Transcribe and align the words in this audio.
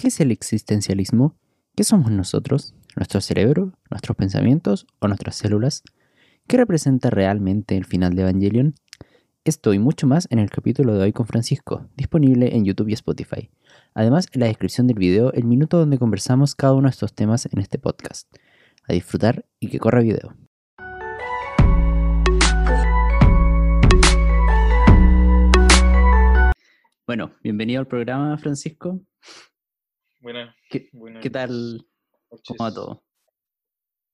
¿Qué 0.00 0.08
es 0.08 0.18
el 0.20 0.30
existencialismo? 0.30 1.36
¿Qué 1.76 1.84
somos 1.84 2.10
nosotros? 2.10 2.74
¿Nuestro 2.96 3.20
cerebro? 3.20 3.74
¿Nuestros 3.90 4.16
pensamientos? 4.16 4.86
¿O 4.98 5.08
nuestras 5.08 5.36
células? 5.36 5.82
¿Qué 6.46 6.56
representa 6.56 7.10
realmente 7.10 7.76
el 7.76 7.84
final 7.84 8.14
de 8.14 8.22
Evangelion? 8.22 8.74
Esto 9.44 9.74
y 9.74 9.78
mucho 9.78 10.06
más 10.06 10.26
en 10.30 10.38
el 10.38 10.48
capítulo 10.48 10.94
de 10.94 11.02
hoy 11.02 11.12
con 11.12 11.26
Francisco, 11.26 11.86
disponible 11.98 12.56
en 12.56 12.64
YouTube 12.64 12.88
y 12.88 12.94
Spotify. 12.94 13.50
Además, 13.92 14.28
en 14.32 14.40
la 14.40 14.46
descripción 14.46 14.86
del 14.86 14.96
video, 14.96 15.34
el 15.34 15.44
minuto 15.44 15.76
donde 15.76 15.98
conversamos 15.98 16.54
cada 16.54 16.72
uno 16.72 16.88
de 16.88 16.92
estos 16.92 17.12
temas 17.12 17.46
en 17.52 17.60
este 17.60 17.78
podcast. 17.78 18.26
A 18.88 18.94
disfrutar 18.94 19.44
y 19.58 19.68
que 19.68 19.78
corra 19.78 20.00
video. 20.00 20.34
Bueno, 27.06 27.32
bienvenido 27.42 27.80
al 27.80 27.86
programa, 27.86 28.38
Francisco. 28.38 28.98
Buenas. 30.20 30.54
¿Qué, 30.68 30.88
buenas 30.92 31.22
qué 31.22 31.30
tal? 31.30 31.86
noches. 32.30 32.42
¿Cómo 32.46 32.58
va 32.64 32.74
todo? 32.74 33.04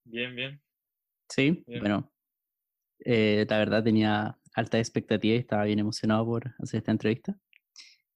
Bien, 0.05 0.35
bien. 0.37 0.63
Sí, 1.29 1.65
Bien. 1.67 1.81
bueno, 1.81 2.13
eh, 3.01 3.45
la 3.49 3.59
verdad 3.59 3.83
tenía 3.85 4.39
altas 4.55 4.81
expectativas 4.81 5.37
y 5.37 5.41
estaba 5.41 5.65
bien 5.65 5.79
emocionado 5.81 6.25
por 6.25 6.55
hacer 6.59 6.79
esta 6.79 6.93
entrevista. 6.93 7.39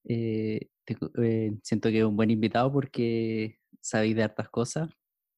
Eh, 0.05 0.69
te 0.85 0.97
eh, 1.23 1.53
siento 1.63 1.91
que 1.91 1.99
es 1.99 2.05
un 2.05 2.17
buen 2.17 2.31
invitado 2.31 2.73
porque 2.73 3.59
sabéis 3.81 4.17
de 4.17 4.23
hartas 4.23 4.49
cosas. 4.51 4.91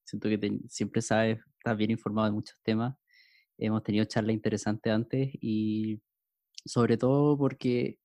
Siento 0.04 0.28
que 0.28 0.38
te- 0.38 0.60
siempre 0.68 1.02
sabes, 1.02 1.38
estás 1.58 1.76
bien 1.76 1.90
informado 1.90 2.26
de 2.26 2.32
muchos 2.34 2.58
temas. 2.62 2.96
Hemos 3.58 3.82
tenido 3.82 4.04
charlas 4.04 4.34
interesantes 4.34 4.92
antes 4.92 5.30
y 5.40 6.02
sobre 6.64 6.96
todo 6.96 7.36
porque 7.38 7.98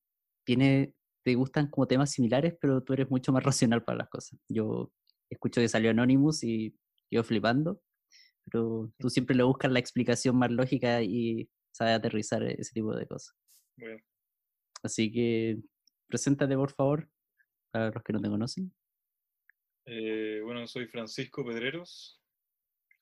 tiene, 0.46 0.94
te 1.28 1.36
gustan 1.36 1.68
como 1.70 1.86
temas 1.86 2.12
similares, 2.12 2.56
pero 2.62 2.82
tú 2.82 2.94
eres 2.94 3.10
mucho 3.10 3.34
más 3.34 3.44
racional 3.44 3.84
para 3.84 3.98
las 3.98 4.10
cosas. 4.10 4.40
Yo 4.48 4.94
escucho 5.30 5.60
que 5.60 5.68
salió 5.68 5.92
Anonymous 5.92 6.42
y 6.44 6.74
quedo 7.10 7.26
flipando, 7.26 7.82
pero 8.46 8.90
tú 8.98 9.10
siempre 9.10 9.36
le 9.36 9.44
buscas 9.44 9.70
la 9.70 9.80
explicación 9.80 10.38
más 10.38 10.52
lógica 10.52 11.02
y 11.02 11.50
sabes 11.74 11.96
aterrizar 11.96 12.44
ese 12.44 12.72
tipo 12.72 12.96
de 12.96 13.06
cosas. 13.06 13.36
Bueno, 13.76 14.02
Así 14.84 15.12
que 15.12 15.58
preséntate, 16.08 16.56
por 16.56 16.72
favor, 16.72 17.10
para 17.72 17.92
los 17.92 18.04
que 18.04 18.14
no 18.14 18.22
te 18.22 18.30
conocen. 18.30 18.74
eh, 19.86 20.40
bueno, 20.46 20.66
soy 20.66 20.88
Francisco 20.88 21.44
Pedreros, 21.44 22.22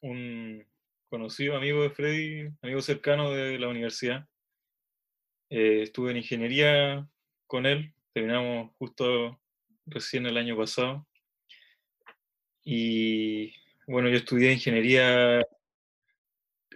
un 0.01 0.65
conocido 1.09 1.55
amigo 1.55 1.83
de 1.83 1.91
Freddy, 1.91 2.49
amigo 2.63 2.81
cercano 2.81 3.29
de 3.29 3.59
la 3.59 3.67
universidad. 3.67 4.27
Eh, 5.51 5.83
estuve 5.83 6.09
en 6.09 6.17
ingeniería 6.17 7.07
con 7.45 7.65
él, 7.65 7.94
terminamos 8.15 8.71
justo 8.77 9.37
recién 9.85 10.25
el 10.25 10.37
año 10.37 10.55
pasado. 10.55 11.05
Y 12.63 13.53
bueno, 13.87 14.07
yo 14.09 14.15
estudié 14.15 14.53
ingeniería. 14.53 15.41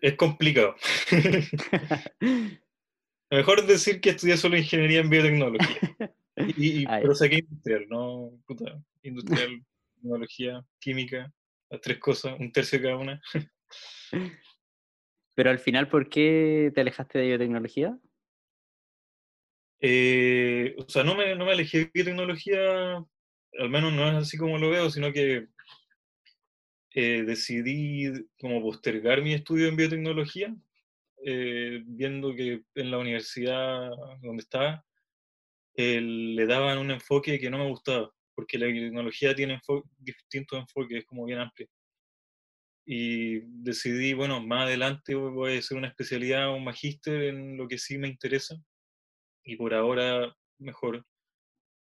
Es 0.02 0.16
complicado. 0.16 0.76
Mejor 3.32 3.66
decir 3.66 4.02
que 4.02 4.10
estudié 4.12 4.36
solo 4.38 4.58
ingeniería 4.58 5.00
en 5.00 5.10
biotecnología. 5.10 5.80
Y, 6.36 6.82
y- 6.84 6.86
pero 6.86 7.16
saqué 7.16 7.38
industrial, 7.38 7.86
¿no? 7.90 8.32
Puta, 8.46 8.78
industrial, 9.04 9.64
tecnología, 9.96 10.62
química, 10.80 11.32
las 11.70 11.80
tres 11.82 12.00
cosas, 12.00 12.38
un 12.40 12.52
tercio 12.52 12.80
de 12.80 12.84
cada 12.84 12.98
una. 12.98 13.22
Pero 15.36 15.52
al 15.52 15.60
final, 15.60 15.88
¿por 15.88 16.10
qué 16.10 16.70
te 16.76 16.82
alejaste 16.82 17.18
de 17.20 17.28
biotecnología? 17.28 17.98
Eh, 19.82 20.76
o 20.78 20.90
sea, 20.90 21.04
no 21.04 21.16
me, 21.16 21.36
no 21.36 21.46
me 21.46 21.52
alejé 21.54 21.80
de 21.80 21.92
biotecnología, 21.94 22.98
al 23.60 23.70
menos 23.70 23.94
no 23.94 24.08
es 24.10 24.16
así 24.16 24.38
como 24.38 24.58
lo 24.58 24.70
veo, 24.70 24.90
sino 24.90 25.12
que 25.14 25.48
eh, 26.96 27.24
decidí 27.26 28.12
como 28.40 28.62
postergar 28.62 29.22
mi 29.22 29.34
estudio 29.34 29.68
en 29.68 29.76
biotecnología, 29.76 30.56
eh, 31.26 31.82
viendo 31.86 32.36
que 32.36 32.64
en 32.76 32.92
la 32.92 32.98
universidad 33.00 33.90
donde 34.22 34.44
estaba 34.44 34.86
le 35.76 36.46
daban 36.46 36.78
un 36.78 36.92
enfoque 36.92 37.40
que 37.40 37.50
no 37.50 37.58
me 37.58 37.70
gustaba, 37.70 38.12
porque 38.36 38.58
la 38.60 38.68
biotecnología 38.68 39.34
tiene 39.36 39.60
enfo- 39.60 39.84
distintos 39.98 40.60
enfoques, 40.60 41.00
es 41.00 41.06
como 41.06 41.26
bien 41.26 41.40
amplio. 41.40 41.68
Y 42.86 43.40
decidí, 43.64 44.14
bueno, 44.14 44.42
más 44.46 44.64
adelante 44.66 45.16
voy 45.16 45.56
a 45.56 45.60
hacer 45.60 45.78
una 45.78 45.88
especialidad, 45.88 46.54
un 46.54 46.64
magíster 46.66 47.24
en 47.24 47.56
lo 47.56 47.68
que 47.68 47.78
sí 47.78 47.98
me 47.98 48.08
interesa. 48.08 48.56
Y 49.50 49.56
por 49.56 49.74
ahora, 49.74 50.32
mejor, 50.60 51.04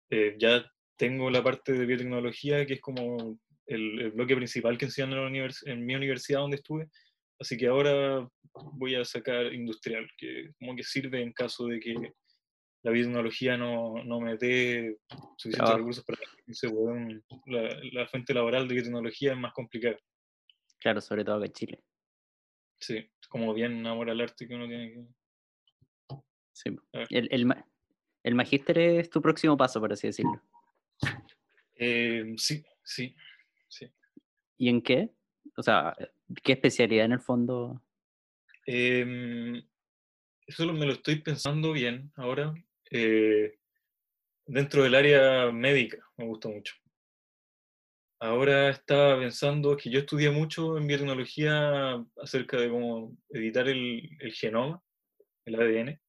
eh, 0.10 0.36
ya 0.40 0.66
tengo 0.98 1.30
la 1.30 1.44
parte 1.44 1.74
de 1.74 1.86
biotecnología, 1.86 2.66
que 2.66 2.74
es 2.74 2.82
como 2.82 3.38
el, 3.68 4.02
el 4.02 4.12
bloque 4.12 4.36
principal 4.36 4.76
que 4.76 4.86
enseñan 4.86 5.14
en, 5.14 5.38
la 5.38 5.54
en 5.66 5.86
mi 5.86 5.94
universidad 5.94 6.40
donde 6.40 6.58
estuve. 6.58 6.88
Así 7.40 7.56
que 7.56 7.68
ahora 7.68 8.28
voy 8.74 8.96
a 8.96 9.06
sacar 9.06 9.54
industrial, 9.54 10.10
que 10.18 10.50
como 10.58 10.76
que 10.76 10.82
sirve 10.82 11.22
en 11.22 11.32
caso 11.32 11.68
de 11.68 11.80
que 11.80 11.94
la 12.82 12.92
biotecnología 12.92 13.56
no, 13.56 14.04
no 14.04 14.20
me 14.20 14.36
dé 14.38 14.98
suficientes 15.38 15.76
recursos 15.76 16.04
para 16.04 16.20
la, 17.46 17.80
la 17.92 18.08
fuente 18.08 18.34
laboral 18.34 18.68
de 18.68 18.74
biotecnología 18.74 19.34
es 19.34 19.38
más 19.38 19.54
complicada. 19.54 20.00
Claro, 20.80 21.02
sobre 21.02 21.24
todo 21.24 21.36
acá 21.36 21.46
en 21.46 21.54
Chile. 21.54 21.84
Sí, 22.80 23.08
como 23.30 23.54
bien 23.54 23.86
amor 23.86 24.10
al 24.10 24.22
arte 24.22 24.48
que 24.48 24.56
uno 24.56 24.68
tiene 24.68 24.92
que... 24.92 25.06
Sí. 26.54 26.70
ver. 26.94 27.08
El, 27.10 27.28
el, 27.32 27.54
el 28.24 28.36
magíster 28.36 28.78
es 28.80 29.10
tu 29.10 29.22
próximo 29.22 29.58
paso, 29.58 29.80
por 29.80 29.92
así 29.92 30.08
decirlo. 30.08 30.42
Eh, 31.76 32.34
sí, 32.38 32.64
sí, 32.84 33.16
sí. 33.68 33.92
¿Y 34.58 34.70
en 34.70 34.82
qué? 34.82 35.10
O 35.58 35.64
sea, 35.64 35.96
¿qué 36.44 36.54
especialidad 36.54 37.06
en 37.06 37.14
el 37.14 37.20
fondo? 37.20 37.82
Em, 38.66 39.62
eso 40.48 40.72
me 40.72 40.86
lo 40.86 40.94
estoy 40.94 41.18
pensando 41.22 41.74
bien 41.74 42.12
ahora. 42.16 42.54
eh, 42.92 43.58
dentro 44.46 44.84
del 44.84 44.96
área 44.96 45.52
médica, 45.52 45.98
me 46.18 46.26
gusta 46.26 46.50
mucho. 46.50 46.76
Ahora 48.20 48.70
estaba 48.70 49.20
pensando 49.20 49.76
que 49.76 49.90
yo 49.90 50.00
estudié 50.00 50.30
mucho 50.32 50.78
en 50.78 50.88
biotecnología 50.88 51.96
acerca 52.22 52.58
de 52.58 52.70
cómo 52.70 53.18
editar 53.30 53.68
el, 53.68 54.10
el 54.20 54.34
genoma, 54.34 54.82
el 55.46 55.56
ADN, 55.56 56.00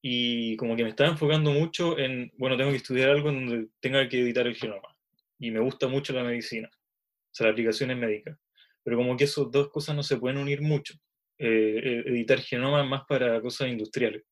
y 0.00 0.56
como 0.56 0.76
que 0.76 0.84
me 0.84 0.90
estaba 0.90 1.10
enfocando 1.10 1.50
mucho 1.52 1.98
en, 1.98 2.32
bueno, 2.38 2.56
tengo 2.56 2.70
que 2.70 2.76
estudiar 2.76 3.10
algo 3.10 3.30
en 3.30 3.46
donde 3.46 3.68
tenga 3.80 4.08
que 4.08 4.20
editar 4.20 4.46
el 4.46 4.54
genoma, 4.54 4.96
y 5.38 5.50
me 5.50 5.60
gusta 5.60 5.88
mucho 5.88 6.12
la 6.12 6.22
medicina, 6.24 6.68
o 6.72 7.30
sea, 7.32 7.46
las 7.46 7.52
aplicaciones 7.52 7.96
médicas, 7.96 8.38
pero 8.82 8.96
como 8.96 9.16
que 9.16 9.24
esas 9.24 9.50
dos 9.50 9.68
cosas 9.70 9.94
no 9.96 10.02
se 10.02 10.16
pueden 10.16 10.38
unir 10.38 10.60
mucho. 10.62 10.94
Eh, 11.40 11.80
eh, 11.84 12.02
editar 12.06 12.40
genoma 12.40 12.82
es 12.82 12.88
más 12.88 13.02
para 13.08 13.40
cosas 13.40 13.68
industriales, 13.68 14.24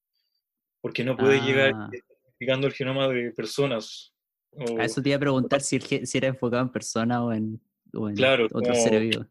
porque 0.81 1.05
no 1.05 1.17
puedes 1.17 1.43
llegar 1.43 1.73
Ah, 1.77 1.91
identificando 1.93 2.67
el 2.67 2.73
genoma 2.73 3.09
de 3.09 3.33
personas. 3.33 4.13
o- 4.53 4.79
a 4.81 4.85
eso 4.85 5.03
te 5.03 5.11
iba 5.11 5.17
a 5.17 5.21
preguntar 5.21 5.61
si, 5.61 5.77
el 5.77 6.07
si 6.07 6.19
era 6.19 6.29
enfocado 6.29 6.63
en 6.63 6.71
persona 6.73 7.23
o 7.25 7.33
en, 7.33 7.61
o 7.93 8.09
en 8.09 8.15
Claro, 8.17 8.47
otro 8.47 8.61
como- 8.61 8.75
ser 8.75 9.01
vivo. 9.01 9.27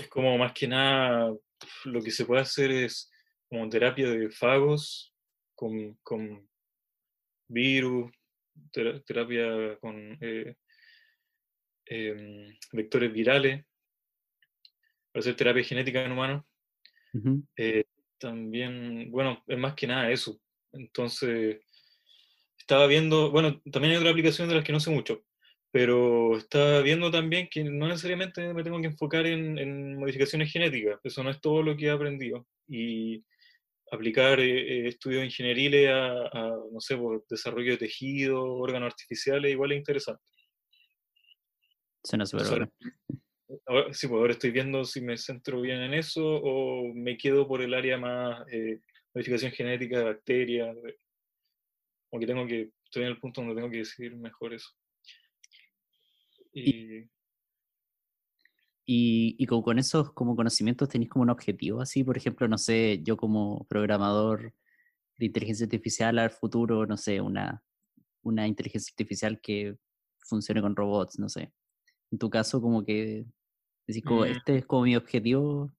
es 0.00 0.08
como 0.08 0.36
más 0.38 0.52
que 0.52 0.68
nada 0.68 1.32
lo 1.84 2.02
que 2.02 2.10
se 2.10 2.24
puede 2.24 2.42
hacer 2.42 2.70
es 2.70 3.10
como 3.48 3.68
terapia 3.68 4.08
de 4.10 4.30
fagos 4.30 5.12
con, 5.58 5.94
con 6.04 6.48
virus, 7.48 8.12
tera- 8.70 9.02
terapia 9.02 9.76
con 9.80 10.16
eh, 10.20 10.54
em, 11.86 12.56
vectores 12.72 13.12
virales, 13.12 13.64
para 15.10 15.20
hacer 15.20 15.34
terapia 15.34 15.64
genética 15.64 16.04
en 16.04 16.12
humanos. 16.12 16.44
Ujú. 17.12 17.44
Eh, 17.56 17.84
también, 18.18 19.10
bueno, 19.10 19.42
es 19.48 19.58
más 19.58 19.74
que 19.74 19.88
nada 19.88 20.12
eso. 20.12 20.40
Entonces, 20.72 21.58
estaba 22.56 22.86
viendo, 22.86 23.32
bueno, 23.32 23.60
también 23.72 23.92
hay 23.92 23.98
otra 23.98 24.10
aplicación 24.10 24.48
de 24.48 24.54
las 24.54 24.64
que 24.64 24.72
no 24.72 24.78
sé 24.78 24.90
mucho, 24.90 25.24
pero 25.72 26.36
estaba 26.36 26.82
viendo 26.82 27.10
también 27.10 27.48
que 27.50 27.64
no 27.64 27.88
necesariamente 27.88 28.54
me 28.54 28.62
tengo 28.62 28.80
que 28.80 28.86
enfocar 28.86 29.26
en, 29.26 29.58
en 29.58 29.98
modificaciones 29.98 30.52
genéticas, 30.52 31.00
eso 31.02 31.24
no 31.24 31.30
es 31.30 31.40
todo 31.40 31.62
lo 31.64 31.76
que 31.76 31.86
he 31.86 31.90
aprendido. 31.90 32.46
Y 32.68 33.24
aplicar 33.90 34.40
eh, 34.40 34.60
eh, 34.60 34.88
estudios 34.88 35.24
ingenieriles 35.24 35.90
a, 35.90 36.28
a, 36.32 36.56
no 36.70 36.80
sé, 36.80 36.96
por 36.96 37.24
desarrollo 37.28 37.72
de 37.72 37.78
tejidos, 37.78 38.42
órganos 38.42 38.88
artificiales, 38.88 39.52
igual 39.52 39.72
es 39.72 39.78
interesante. 39.78 40.22
Suena 42.02 42.26
súper 42.26 42.48
bueno. 42.48 42.72
Ahora, 43.66 43.94
sí, 43.94 44.06
pues 44.06 44.18
ahora 44.18 44.32
estoy 44.32 44.50
viendo 44.50 44.84
si 44.84 45.00
me 45.00 45.16
centro 45.16 45.62
bien 45.62 45.80
en 45.80 45.94
eso 45.94 46.22
o 46.22 46.92
me 46.92 47.16
quedo 47.16 47.48
por 47.48 47.62
el 47.62 47.72
área 47.72 47.96
más 47.96 48.46
eh, 48.52 48.80
modificación 49.14 49.52
genética 49.52 49.98
de 49.98 50.04
bacterias. 50.04 50.76
Como 52.10 52.20
que 52.20 52.26
tengo 52.26 52.46
que, 52.46 52.70
estoy 52.84 53.04
en 53.04 53.08
el 53.08 53.18
punto 53.18 53.40
donde 53.40 53.56
tengo 53.56 53.70
que 53.70 53.78
decidir 53.78 54.14
mejor 54.16 54.52
eso. 54.52 54.68
Y, 56.52 57.04
Y, 58.90 59.36
y 59.38 59.44
con, 59.44 59.60
con 59.60 59.78
esos 59.78 60.14
como 60.14 60.34
conocimientos 60.34 60.88
tenéis 60.88 61.10
como 61.10 61.24
un 61.24 61.28
objetivo 61.28 61.82
así, 61.82 62.02
por 62.02 62.16
ejemplo, 62.16 62.48
no 62.48 62.56
sé, 62.56 63.00
yo 63.02 63.18
como 63.18 63.66
programador 63.68 64.54
de 65.18 65.26
inteligencia 65.26 65.64
artificial 65.64 66.18
al 66.18 66.30
futuro, 66.30 66.86
no 66.86 66.96
sé, 66.96 67.20
una, 67.20 67.62
una 68.22 68.46
inteligencia 68.46 68.90
artificial 68.90 69.42
que 69.42 69.76
funcione 70.20 70.62
con 70.62 70.74
robots, 70.74 71.18
no 71.18 71.28
sé. 71.28 71.52
En 72.10 72.18
tu 72.18 72.30
caso, 72.30 72.62
como 72.62 72.82
que 72.82 73.26
decís, 73.86 74.02
como, 74.02 74.22
Mm. 74.22 74.28
este 74.28 74.56
es 74.56 74.64
como 74.64 74.84
mi 74.84 74.96
objetivo. 74.96 75.70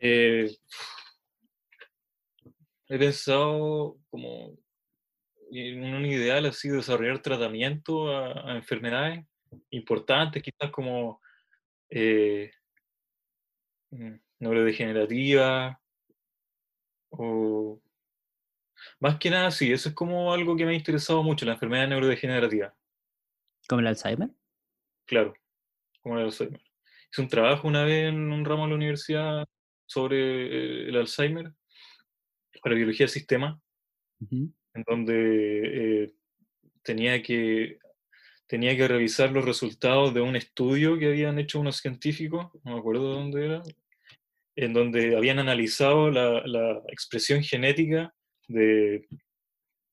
Eh, 0.00 0.56
he 2.88 2.98
pensado 2.98 3.98
como 4.08 4.56
en 5.50 5.94
un 5.94 6.06
ideal 6.06 6.46
así 6.46 6.70
desarrollar 6.70 7.20
tratamiento 7.20 8.08
a, 8.08 8.52
a 8.52 8.56
enfermedades 8.56 9.26
importantes, 9.70 10.42
quizás 10.42 10.70
como 10.70 11.20
eh, 11.90 12.50
mm, 13.90 14.14
neurodegenerativa 14.40 15.80
o 17.10 17.80
más 19.00 19.18
que 19.18 19.30
nada 19.30 19.50
sí, 19.50 19.72
eso 19.72 19.88
es 19.88 19.94
como 19.94 20.32
algo 20.32 20.56
que 20.56 20.64
me 20.64 20.72
ha 20.72 20.76
interesado 20.76 21.22
mucho, 21.22 21.46
la 21.46 21.52
enfermedad 21.52 21.88
neurodegenerativa, 21.88 22.74
Como 23.68 23.80
el 23.80 23.86
Alzheimer. 23.86 24.30
claro, 25.06 25.34
como 26.02 26.18
el 26.18 26.24
Alzheimer. 26.26 26.60
Hice 27.10 27.22
un 27.22 27.28
trabajo 27.28 27.68
una 27.68 27.84
vez 27.84 28.08
en 28.08 28.32
un 28.32 28.44
ramo 28.44 28.64
de 28.64 28.70
la 28.70 28.74
universidad 28.74 29.46
sobre 29.86 30.16
eh, 30.16 30.88
el 30.88 30.96
Alzheimer 30.96 31.52
para 32.62 32.74
biología 32.74 33.04
del 33.04 33.10
sistema. 33.10 33.60
En 34.30 34.82
donde 34.86 36.04
eh, 36.04 36.14
tenía, 36.82 37.22
que, 37.22 37.78
tenía 38.46 38.76
que 38.76 38.86
revisar 38.88 39.32
los 39.32 39.44
resultados 39.44 40.12
de 40.14 40.20
un 40.20 40.36
estudio 40.36 40.98
que 40.98 41.08
habían 41.08 41.38
hecho 41.38 41.60
unos 41.60 41.78
científicos, 41.78 42.48
no 42.64 42.74
me 42.74 42.78
acuerdo 42.78 43.08
de 43.10 43.14
dónde 43.14 43.44
era, 43.46 43.62
en 44.56 44.72
donde 44.72 45.16
habían 45.16 45.38
analizado 45.38 46.10
la, 46.10 46.42
la 46.46 46.80
expresión 46.88 47.42
genética 47.42 48.12
de, 48.48 49.06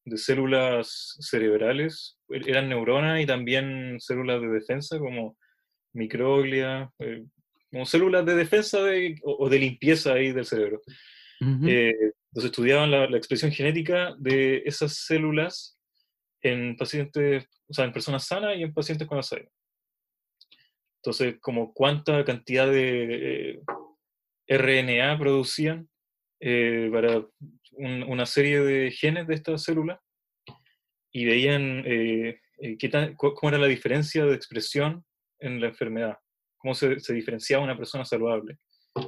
de 0.05 0.17
células 0.17 1.15
cerebrales, 1.19 2.17
er- 2.29 2.47
eran 2.47 2.69
neuronas 2.69 3.21
y 3.21 3.25
también 3.25 3.97
células 3.99 4.41
de 4.41 4.49
defensa 4.49 4.99
como 4.99 5.37
microglia, 5.93 6.91
eh, 6.99 7.23
como 7.71 7.85
células 7.85 8.25
de 8.25 8.35
defensa 8.35 8.83
de- 8.83 9.15
o, 9.23 9.45
o 9.45 9.49
de 9.49 9.59
limpieza 9.59 10.13
ahí 10.13 10.31
del 10.31 10.45
cerebro. 10.45 10.81
Eh, 11.67 11.95
entonces 12.29 12.51
estudiaban 12.51 12.91
la, 12.91 13.09
la 13.09 13.17
expresión 13.17 13.51
genética 13.51 14.13
de 14.19 14.61
esas 14.65 14.95
células 15.05 15.77
en 16.41 16.75
pacientes, 16.75 17.47
o 17.67 17.73
sea, 17.73 17.85
en 17.85 17.91
personas 17.93 18.25
sanas 18.25 18.57
y 18.57 18.63
en 18.63 18.73
pacientes 18.73 19.07
con 19.07 19.17
Alzheimer. 19.17 19.49
Entonces, 21.03 21.37
como 21.39 21.73
cuánta 21.73 22.23
cantidad 22.25 22.67
de 22.69 23.51
eh, 23.53 23.61
RNA 24.47 25.17
producían 25.17 25.87
eh, 26.39 26.89
para 26.91 27.17
un- 27.73 28.03
una 28.03 28.25
serie 28.25 28.61
de 28.61 28.91
genes 28.91 29.27
de 29.27 29.35
estas 29.35 29.63
células 29.63 29.99
y 31.11 31.25
veían 31.25 31.83
eh, 31.85 32.39
eh, 32.59 32.77
qué 32.77 32.89
tan- 32.89 33.15
cómo 33.15 33.49
era 33.49 33.57
la 33.57 33.67
diferencia 33.67 34.25
de 34.25 34.35
expresión 34.35 35.03
en 35.39 35.59
la 35.61 35.67
enfermedad, 35.67 36.17
cómo 36.57 36.73
se, 36.73 36.99
se 36.99 37.13
diferenciaba 37.13 37.63
una 37.63 37.77
persona 37.77 38.05
saludable. 38.05 38.57
Ah, 38.95 39.05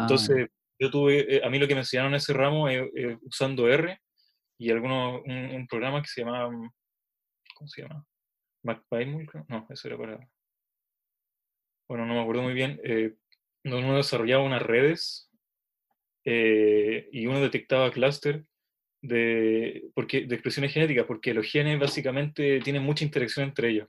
Entonces, 0.00 0.48
yo 0.78 0.90
tuve, 0.90 1.36
eh, 1.36 1.40
a 1.44 1.50
mí 1.50 1.58
lo 1.58 1.66
que 1.68 1.74
me 1.74 1.80
enseñaron 1.80 2.12
en 2.12 2.16
ese 2.16 2.32
ramo 2.32 2.66
usando 3.22 3.68
R 3.68 3.98
y 4.58 4.70
algunos, 4.70 5.22
un, 5.24 5.32
un 5.54 5.66
programa 5.66 6.02
que 6.02 6.08
se 6.08 6.22
llama, 6.22 6.48
mm, 6.50 6.70
¿cómo 7.56 7.68
se 7.68 7.82
llama? 7.82 8.04
Creo. 9.26 9.44
no, 9.48 9.66
eso 9.70 9.88
era 9.88 9.98
para, 9.98 10.28
bueno, 11.88 12.06
no 12.06 12.14
me 12.14 12.20
acuerdo 12.20 12.42
muy 12.42 12.54
bien, 12.54 12.80
eh, 12.84 13.14
donde 13.64 13.86
uno 13.86 13.96
desarrollaba 13.96 14.44
unas 14.44 14.62
redes 14.62 15.30
eh, 16.24 17.08
y 17.12 17.26
uno 17.26 17.40
detectaba 17.40 17.90
clúster 17.90 18.44
de, 19.02 19.90
porque, 19.94 20.26
de 20.26 20.34
expresiones 20.34 20.72
genéticas, 20.72 21.06
porque 21.06 21.34
los 21.34 21.46
genes 21.46 21.78
básicamente 21.80 22.60
tienen 22.60 22.82
mucha 22.82 23.04
interacción 23.04 23.48
entre 23.48 23.70
ellos. 23.70 23.88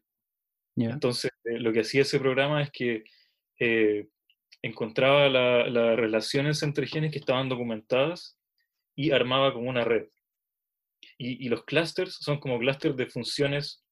Entonces, 0.94 1.32
eh, 1.46 1.60
lo 1.60 1.72
que 1.72 1.82
hacía 1.82 2.02
ese 2.02 2.20
programa 2.20 2.64
es 2.64 2.72
que 2.72 3.04
eh, 3.60 4.08
encontraba 4.64 5.30
la- 5.30 5.68
las 5.70 5.96
relaciones 5.98 6.64
entre 6.64 6.88
genes 6.88 7.12
que 7.12 7.20
estaban 7.20 7.48
documentadas 7.48 8.40
y 8.96 9.12
armaba 9.12 9.54
como 9.54 9.70
una 9.70 9.84
red. 9.84 10.08
Y, 11.18 11.46
y 11.46 11.50
los 11.50 11.64
clusters 11.66 12.16
son 12.16 12.40
como 12.40 12.60
clústeres 12.60 12.98
de 12.98 13.08
funciones 13.08 13.84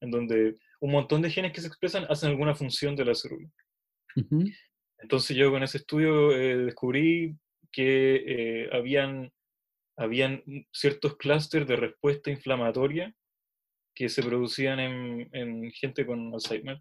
en 0.00 0.10
donde 0.10 0.54
un 0.80 0.92
montón 0.92 1.22
de 1.22 1.30
genes 1.30 1.52
que 1.52 1.60
se 1.60 1.68
expresan 1.68 2.06
hacen 2.08 2.30
alguna 2.30 2.54
función 2.54 2.94
de 2.96 3.04
la 3.04 3.14
célula. 3.14 3.48
Ujú. 4.16 4.44
Entonces 4.98 5.36
yo 5.36 5.50
con 5.50 5.62
ese 5.62 5.78
estudio 5.78 6.32
eh, 6.32 6.56
descubrí 6.58 7.36
que 7.72 8.16
eh, 8.26 8.68
habían, 8.72 9.30
habían 9.96 10.42
ciertos 10.72 11.16
clústeres 11.16 11.68
de 11.68 11.76
respuesta 11.76 12.30
inflamatoria 12.30 13.14
que 13.94 14.08
se 14.08 14.22
producían 14.22 14.78
en, 14.80 15.28
en 15.32 15.70
gente 15.72 16.04
con 16.04 16.32
Alzheimer. 16.32 16.80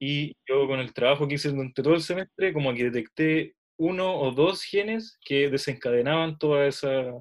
Y 0.00 0.34
yo 0.46 0.66
con 0.66 0.80
el 0.80 0.92
trabajo 0.92 1.26
que 1.26 1.34
hice 1.34 1.50
durante 1.50 1.82
todo 1.82 1.94
el 1.94 2.02
semestre, 2.02 2.52
como 2.52 2.72
que 2.72 2.90
detecté 2.90 3.54
uno 3.78 4.18
o 4.18 4.32
dos 4.32 4.62
genes 4.62 5.18
que 5.24 5.50
desencadenaban 5.50 6.38
toda 6.38 6.66
esa 6.66 7.12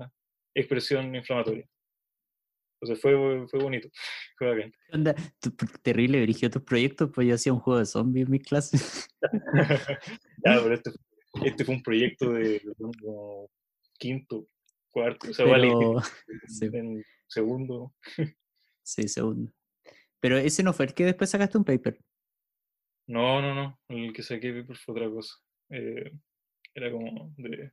expresión 0.58 1.16
inflamatoria. 1.16 1.68
Entonces 2.80 3.02
fue, 3.02 3.48
fue 3.48 3.60
bonito, 3.60 3.90
fue. 4.38 4.72
¿Qué 4.72 4.96
onda? 4.96 5.16
Terrible, 5.82 6.20
dirigió 6.20 6.50
tus 6.50 6.62
proyectos, 6.62 7.10
pues 7.14 7.28
yo 7.28 7.34
hacía 7.34 7.54
un 7.54 7.60
juego 7.60 7.80
de 7.80 7.86
zombies 7.86 8.26
en 8.26 8.32
mis 8.32 8.44
clases. 8.44 9.08
Ya, 10.46 10.62
pero 10.62 10.76
este, 10.76 10.92
este 11.44 11.66
fue 11.66 11.76
un 11.76 11.82
proyecto 11.82 12.32
de 12.34 12.62
como 12.78 13.50
quinto, 13.98 14.48
cuarto, 14.92 15.32
o 15.32 15.34
sea, 15.34 15.46
vale, 15.46 15.68
Pero, 15.68 16.02
sí, 16.48 16.70
en 16.72 17.04
segundo. 17.28 17.96
sí, 18.84 19.08
segundo. 19.08 19.52
Pero 20.20 20.38
ese 20.38 20.62
no 20.64 20.74
fue 20.74 20.86
el 20.86 20.94
que 20.94 21.06
después 21.06 21.32
sacaste 21.32 21.58
un 21.58 21.66
paper. 21.66 22.00
No, 23.08 23.42
no, 23.42 23.56
no, 23.56 23.80
el 23.90 24.14
que 24.14 24.22
saqué 24.22 24.54
paper 24.54 24.78
fue 24.78 24.94
otra 24.94 25.10
cosa. 25.10 25.34
Eh, 25.72 26.12
era 26.76 26.92
como 26.92 27.34
de 27.38 27.72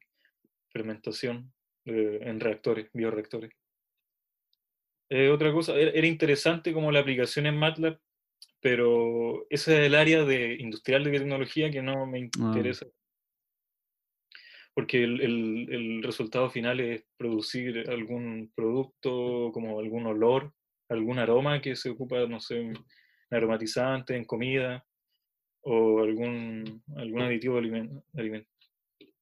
fermentación 0.72 1.53
de- 1.84 2.16
en 2.19 2.40
reactores, 2.40 2.88
bioreactores. 2.92 3.52
Eh, 5.10 5.28
otra 5.28 5.52
cosa, 5.52 5.75
era, 5.76 5.90
era 5.90 6.06
interesante 6.06 6.72
como 6.72 6.90
la 6.90 7.00
aplicación 7.00 7.46
en 7.46 7.56
MATLAB, 7.58 7.98
pero 8.60 9.46
ese 9.50 9.72
es 9.81 9.86
el 9.86 9.94
área 9.94 10.25
de 10.25 10.54
industrial 10.58 11.04
de 11.04 11.10
biotecnología 11.10 11.70
que 11.70 11.82
no 11.82 12.06
me 12.06 12.19
Ah. 12.19 12.20
interesa. 12.46 12.86
Porque 14.75 15.04
el, 15.04 15.20
el- 15.20 15.69
el 15.72 16.02
resultado 16.02 16.50
final 16.50 16.81
es 16.81 17.04
producir 17.16 17.88
algún 17.88 18.50
producto, 18.56 19.50
como 19.52 19.78
algún 19.78 20.06
olor, 20.06 20.52
algún 20.88 21.19
aroma 21.19 21.60
que 21.60 21.76
se 21.76 21.90
ocupa, 21.90 22.26
no 22.26 22.40
sé, 22.40 22.60
en 22.60 22.75
aromatizante, 23.31 24.17
en 24.17 24.24
comida, 24.24 24.84
o 25.62 26.00
algún, 26.00 26.82
algún 26.96 27.22
aditivo 27.22 27.55
de 27.55 27.60
alimen- 27.62 28.03
alimen- 28.14 28.46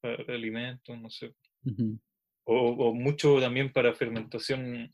para 0.00 0.24
alimentos, 0.34 0.98
no 0.98 1.10
sé. 1.10 1.34
Ujú. 1.64 1.98
O, 2.44 2.70
o 2.70 2.94
mucho 2.94 3.40
también 3.40 3.72
para 3.72 3.94
fermentación. 3.94 4.92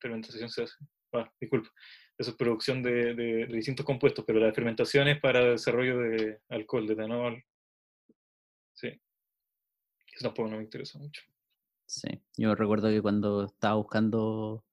Fermentación 0.00 0.48
se 0.50 0.62
hace. 0.64 0.74
Ah, 1.12 1.30
disculpa. 1.40 1.70
Eso 2.16 2.30
es 2.30 2.36
producción 2.36 2.82
de, 2.82 3.14
de- 3.14 3.46
de 3.46 3.56
distintos 3.56 3.84
compuestos, 3.84 4.24
pero 4.26 4.38
la 4.38 4.52
fermentación 4.52 5.08
es 5.08 5.20
para 5.20 5.44
desarrollo 5.44 5.98
de 5.98 6.38
alcohol, 6.48 6.86
de 6.86 6.92
etanol. 6.94 7.44
Sí. 8.74 8.88
Eso 8.88 10.22
tampoco 10.22 10.48
no 10.48 10.56
me 10.58 10.62
interesa 10.62 10.98
mucho. 10.98 11.22
Sí, 11.86 12.08
yo 12.36 12.54
recuerdo 12.54 12.88
que 12.88 13.02
cuando 13.02 13.44
estaba 13.46 13.74
buscando 13.74 14.64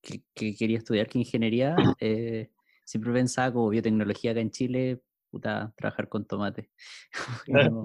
que, 0.00 0.22
que 0.34 0.54
quería 0.56 0.78
estudiar 0.78 1.08
que 1.08 1.18
ingeniería, 1.18 1.76
eh, 2.00 2.50
siempre 2.84 3.12
pensaba 3.12 3.52
como 3.52 3.68
biotecnología 3.70 4.30
acá 4.30 4.40
en 4.40 4.50
Chile, 4.50 5.00
puta, 5.30 5.72
trabajar 5.76 6.08
con 6.08 6.24
tomate. 6.26 6.70
No, 7.48 7.84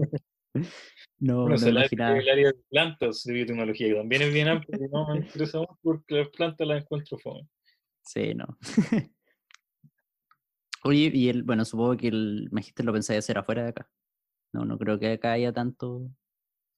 no, 1.19 1.41
Bueno, 1.43 1.57
no 1.57 1.67
el 1.67 1.77
área, 1.77 1.79
imaginaba. 1.81 2.19
el 2.19 2.29
área 2.29 2.47
de 2.47 2.53
plantas 2.69 3.23
de 3.23 3.33
biotecnología, 3.33 3.88
que 3.88 3.95
también 3.95 4.21
es 4.21 4.33
bien 4.33 4.47
amplio, 4.47 4.85
y 4.85 4.89
no 4.89 5.07
me 5.07 5.17
interesa 5.19 5.59
porque 5.81 6.15
las 6.15 6.29
plantas 6.29 6.67
las 6.67 6.81
encuentro 6.83 7.17
fome. 7.17 7.47
Sí, 8.03 8.33
no. 8.33 8.57
Oye, 10.83 11.11
y 11.13 11.29
el, 11.29 11.43
bueno, 11.43 11.65
supongo 11.65 11.97
que 11.97 12.07
el 12.07 12.47
magíster 12.51 12.85
lo 12.85 12.93
pensáis 12.93 13.19
hacer 13.19 13.38
afuera 13.38 13.63
de 13.63 13.69
acá. 13.69 13.89
No, 14.53 14.65
no 14.65 14.77
creo 14.77 14.97
que 14.97 15.11
acá 15.11 15.33
haya 15.33 15.51
tanto. 15.51 16.09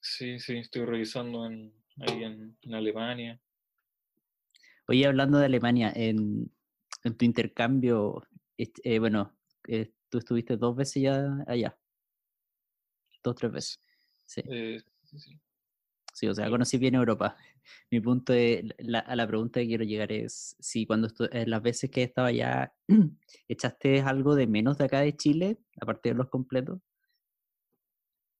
Sí, 0.02 0.40
sí, 0.40 0.58
estoy 0.58 0.86
revisando 0.86 1.46
en, 1.46 1.72
ahí 2.00 2.24
en, 2.24 2.58
en 2.64 2.74
Alemania. 2.74 3.40
Oye, 4.88 5.06
hablando 5.06 5.38
de 5.38 5.46
Alemania, 5.46 5.94
en, 5.96 6.52
en 7.04 7.16
tu 7.18 7.24
intercambio, 7.24 8.28
eh, 8.58 9.00
bueno, 9.00 9.38
eh, 9.68 9.94
tú 10.10 10.18
estuviste 10.18 10.58
dos 10.58 10.76
veces 10.76 11.04
ya 11.04 11.38
allá. 11.48 11.78
Dos, 13.24 13.36
tres 13.36 13.52
veces. 13.52 13.82
Sí, 14.32 14.42
Eh, 14.50 14.82
sí, 15.04 15.20
sí. 15.20 15.38
sí, 16.14 16.28
o 16.30 16.34
sea, 16.34 16.50
conocí 16.50 16.78
bien 16.78 16.96
Europa. 16.96 17.36
Mi 17.92 18.00
punto 18.00 18.32
es, 18.32 18.64
la- 18.78 19.00
a 19.00 19.16
la 19.18 19.28
pregunta 19.28 19.60
que 19.60 19.68
quiero 19.68 19.84
llegar 19.84 20.10
es 20.14 20.56
si 20.60 20.86
cuando 20.86 21.10
las 21.46 21.62
veces 21.62 21.92
que 21.92 22.04
estaba 22.04 22.30
allá, 22.30 22.74
¿echaste 23.50 24.00
algo 24.02 24.36
de 24.36 24.48
menos 24.48 24.78
de 24.78 24.86
acá 24.86 25.02
de 25.02 25.18
Chile, 25.18 25.58
aparte 25.82 26.10
de 26.10 26.16
los 26.16 26.30
completos? 26.30 26.80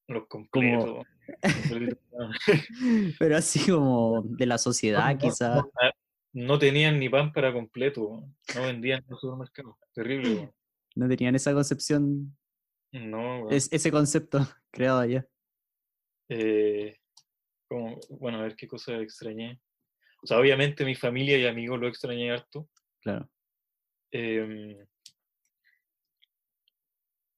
Los 0.08 0.26
completos. 0.28 1.06
pero 3.18 3.36
así 3.36 3.70
como 3.70 4.22
de 4.24 4.46
la 4.46 4.56
sociedad, 4.56 5.12
no, 5.12 5.18
quizás. 5.18 5.56
no, 5.62 5.70
a- 5.80 5.92
no 6.32 6.58
tenían 6.58 6.98
ni 6.98 7.10
pan 7.10 7.32
para 7.32 7.52
completo, 7.52 8.24
no 8.54 8.62
vendían 8.62 9.00
en 9.04 9.10
los 9.10 9.20
supermercados. 9.20 9.76
Terrible, 9.92 10.50
No 10.96 11.06
tenían 11.06 11.34
esa 11.34 11.52
concepción, 11.52 12.34
No, 12.92 13.50
ese 13.50 13.90
concepto 13.90 14.38
creado 14.70 15.00
allá. 15.00 15.26
Eh, 16.34 16.96
como, 17.68 18.00
bueno, 18.08 18.38
a 18.38 18.42
ver 18.42 18.56
qué 18.56 18.66
cosa 18.66 18.98
extrañé. 18.98 19.60
O 20.22 20.26
sea, 20.26 20.38
obviamente 20.38 20.84
mi 20.84 20.94
familia 20.94 21.36
y 21.36 21.46
amigos 21.46 21.78
lo 21.78 21.88
extrañé 21.88 22.30
harto. 22.30 22.68
Claro. 23.00 23.28
Em, 24.10 24.76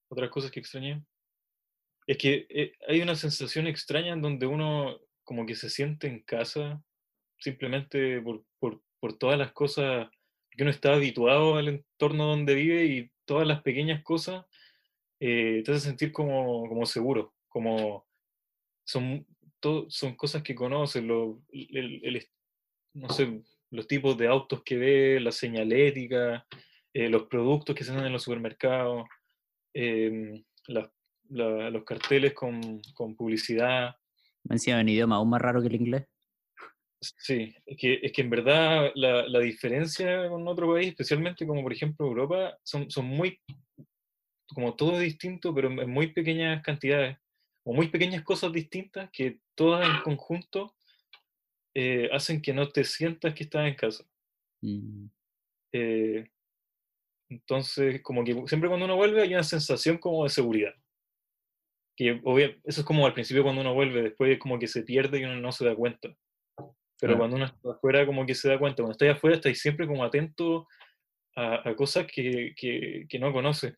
otras 0.09 0.31
cosas 0.31 0.51
que 0.51 0.61
extrañé. 0.61 1.05
Es 2.07 2.19
que 2.19 2.47
eh, 2.51 2.73
hay 2.87 3.01
una 3.01 3.17
sensación 3.17 3.67
extraña 3.67 4.13
en 4.13 4.23
donde 4.23 4.47
uno 4.47 5.01
como 5.25 5.47
que 5.47 5.57
se 5.57 5.71
siente 5.71 6.07
en 6.07 6.23
casa 6.23 6.83
simplemente 7.39 8.21
por, 8.21 8.45
por, 8.59 8.83
por 9.01 9.19
todas 9.19 9.39
las 9.39 9.53
cosas 9.53 10.09
que 10.51 10.63
uno 10.63 10.71
está 10.71 10.95
habituado 10.95 11.57
al 11.57 11.69
entorno 11.69 12.27
donde 12.27 12.55
vive 12.55 12.85
y 12.85 13.11
todas 13.25 13.47
las 13.47 13.63
pequeñas 13.63 14.03
cosas 14.05 14.45
eh, 15.19 15.63
te 15.65 15.73
hace 15.73 15.81
sentir 15.81 16.13
como, 16.13 16.69
como 16.69 16.87
seguro, 16.87 17.35
como 17.49 18.07
son, 18.85 19.27
son 19.89 20.15
cosas 20.15 20.43
que 20.43 20.55
conoces, 20.55 21.03
lo, 21.03 21.43
el, 21.51 22.29
no 22.95 23.09
sé, 23.09 23.43
los 23.71 23.89
tipos 23.89 24.17
de 24.17 24.29
autos 24.29 24.63
que 24.63 24.77
ves, 24.77 25.23
la 25.23 25.33
señalética, 25.33 26.47
eh, 26.93 27.09
los 27.09 27.25
productos 27.25 27.75
que 27.75 27.85
se 27.85 27.93
dan 27.93 28.07
en 28.07 28.13
los 28.13 28.23
supermercados, 28.23 29.07
em, 29.73 30.45
los 30.69 31.85
carteles 31.85 32.35
con, 32.35 32.81
con 32.95 33.17
publicidad. 33.17 33.97
Me 34.45 34.57
encima 34.57 34.81
en 34.81 34.89
idioma 34.89 35.17
aún 35.17 35.31
más 35.31 35.41
raro 35.41 35.61
que 35.61 35.69
el 35.69 35.75
inglés. 35.75 36.07
Sí, 37.01 37.55
es 37.67 37.77
que, 37.77 38.01
es 38.03 38.13
que 38.13 38.23
en 38.23 38.31
verdad 38.31 38.91
la, 38.95 39.29
la, 39.29 39.41
diferencia 39.41 40.29
con 40.29 40.47
otro 40.49 40.73
país, 40.73 40.89
especialmente 40.89 41.47
como 41.47 41.63
por 41.63 41.73
ejemplo 41.73 42.07
Europa, 42.07 42.57
son, 42.63 42.91
son 42.91 43.05
muy, 43.07 43.39
como 44.47 44.75
todo 44.75 44.99
distinto, 44.99 45.55
pero 45.55 45.69
en 45.69 45.91
muy 45.91 46.13
pequeñas 46.13 46.63
cantidades, 46.63 47.19
o 47.65 47.73
muy 47.73 47.89
pequeñas 47.89 48.23
cosas 48.23 48.53
distintas 48.53 49.11
que 49.11 49.41
todas 49.55 49.89
en 49.89 50.03
conjunto 50.03 50.75
eh, 51.75 52.09
hacen 52.13 52.41
que 52.41 52.53
no 52.53 52.69
te 52.69 52.85
sientas 52.85 53.35
que 53.35 53.45
estás 53.45 53.67
en 53.67 53.75
casa. 53.75 54.05
Mm. 54.63 55.07
Eh, 55.73 56.31
entonces, 57.31 58.01
como 58.03 58.23
que 58.23 58.35
siempre 58.47 58.69
cuando 58.69 58.85
uno 58.85 58.97
vuelve 58.97 59.23
hay 59.23 59.35
una 59.35 59.43
sensación 59.43 59.99
como 59.99 60.25
de 60.25 60.31
seguridad. 60.31 60.75
Que 61.97 62.21
eso 62.65 62.81
es 62.81 62.87
como 62.87 63.07
al 63.07 63.15
principio 63.15 63.43
cuando 63.43 63.61
uno 63.61 63.75
vuelve, 63.75 64.03
después 64.03 64.39
como 64.39 64.59
que 64.59 64.69
se 64.69 64.83
pierde 64.83 65.21
y 65.21 65.25
uno 65.25 65.41
no 65.41 65.53
se 65.53 65.65
da 65.65 65.75
cuenta. 65.75 66.15
Pero 67.01 67.19
cuando 67.19 67.37
uno 67.37 67.47
está 67.47 67.73
afuera, 67.73 68.07
como 68.07 68.25
que 68.25 68.35
se 68.35 68.49
da 68.49 68.59
cuenta. 68.59 68.83
Cuando 68.83 68.93
estás 68.93 69.17
afuera, 69.17 69.37
estás 69.37 69.59
siempre 69.59 69.87
como 69.87 70.05
atento 70.05 70.67
a, 71.37 71.75
cosas 71.77 72.07
que, 72.07 72.55
que, 72.57 73.07
que, 73.09 73.19
no 73.19 73.33
conoce, 73.33 73.69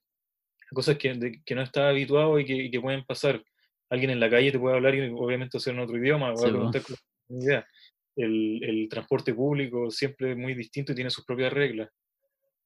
a 0.71 0.75
cosas 0.75 0.97
que, 0.99 1.41
que 1.45 1.55
no 1.55 1.63
está 1.63 1.89
habituado 1.89 2.39
y 2.39 2.45
que, 2.45 2.71
que, 2.71 2.81
pueden 2.81 3.05
pasar. 3.05 3.43
Alguien 3.91 4.11
en 4.11 4.21
la 4.21 4.31
calle 4.31 4.53
te 4.53 4.59
puede 4.59 4.77
hablar 4.77 4.95
y 4.95 5.09
obviamente 5.11 5.59
hacer 5.59 5.75
en 5.75 5.81
otro 5.81 5.97
idioma, 5.97 6.31
a 6.31 6.35
preguntar 6.35 6.83
idea. 7.29 7.67
El, 8.17 8.65
el, 8.65 8.89
transporte 8.89 9.35
público 9.35 9.91
siempre 9.91 10.33
es 10.33 10.37
muy 10.37 10.55
distinto 10.55 10.93
y 10.93 10.95
tiene 10.95 11.11
sus 11.11 11.25
propias 11.25 11.53
reglas. 11.53 11.91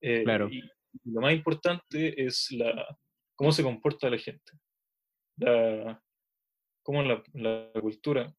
Eh, 0.00 0.22
claro. 0.22 0.48
Y 0.48 0.62
lo 1.04 1.20
más 1.20 1.32
importante 1.32 2.22
es 2.24 2.48
la, 2.52 2.86
cómo 3.34 3.52
se 3.52 3.62
comporta 3.62 4.08
la 4.08 4.18
gente, 4.18 4.52
la, 5.36 6.02
cómo 6.82 7.02
la, 7.02 7.22
la 7.34 7.70
cultura 7.80 8.32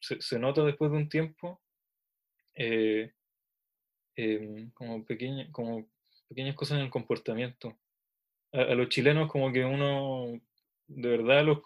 se, 0.00 0.38
nota 0.38 0.64
después 0.64 0.90
de 0.90 0.96
un 0.96 1.08
tiempo 1.08 1.60
eh, 2.54 3.12
em, 4.16 4.70
como, 4.72 5.04
como 5.52 5.90
pequeñas 6.28 6.56
cosas 6.56 6.78
en 6.78 6.84
el 6.84 6.90
comportamiento. 6.90 7.78
A, 8.52 8.74
los 8.74 8.88
chilenos 8.88 9.30
como 9.30 9.52
que 9.52 9.64
uno 9.64 10.40
de 10.88 11.08
verdad 11.08 11.44
los, 11.44 11.58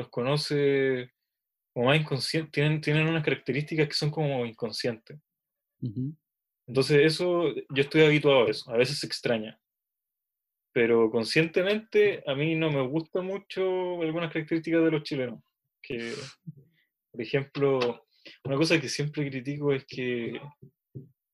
los 0.00 0.08
conoce 0.08 1.12
como 1.72 1.86
más 1.86 2.00
inconscientes, 2.00 2.50
tienen, 2.52 2.80
tienen 2.80 3.06
unas 3.06 3.24
características 3.24 3.88
que 3.88 3.94
son 3.94 4.10
como 4.10 4.44
inconscientes. 4.44 5.18
Entonces 6.66 7.00
eso, 7.04 7.54
yo 7.54 7.82
estoy 7.82 8.02
habituado 8.02 8.46
a 8.46 8.50
eso, 8.50 8.70
a 8.70 8.76
veces 8.76 8.98
se 8.98 9.06
extraña. 9.06 9.58
Pero 10.72 11.10
conscientemente 11.10 12.22
a 12.26 12.34
mí 12.34 12.54
no 12.54 12.70
me 12.70 12.86
gusta 12.86 13.22
mucho 13.22 14.00
algunas 14.02 14.32
características 14.32 14.84
de 14.84 14.90
los 14.90 15.02
chilenos, 15.02 15.40
que 15.82 16.14
por 17.10 17.20
ejemplo, 17.20 18.06
una 18.44 18.56
cosa 18.56 18.80
que 18.80 18.88
siempre 18.88 19.28
critico 19.28 19.72
es 19.72 19.84
que 19.84 20.40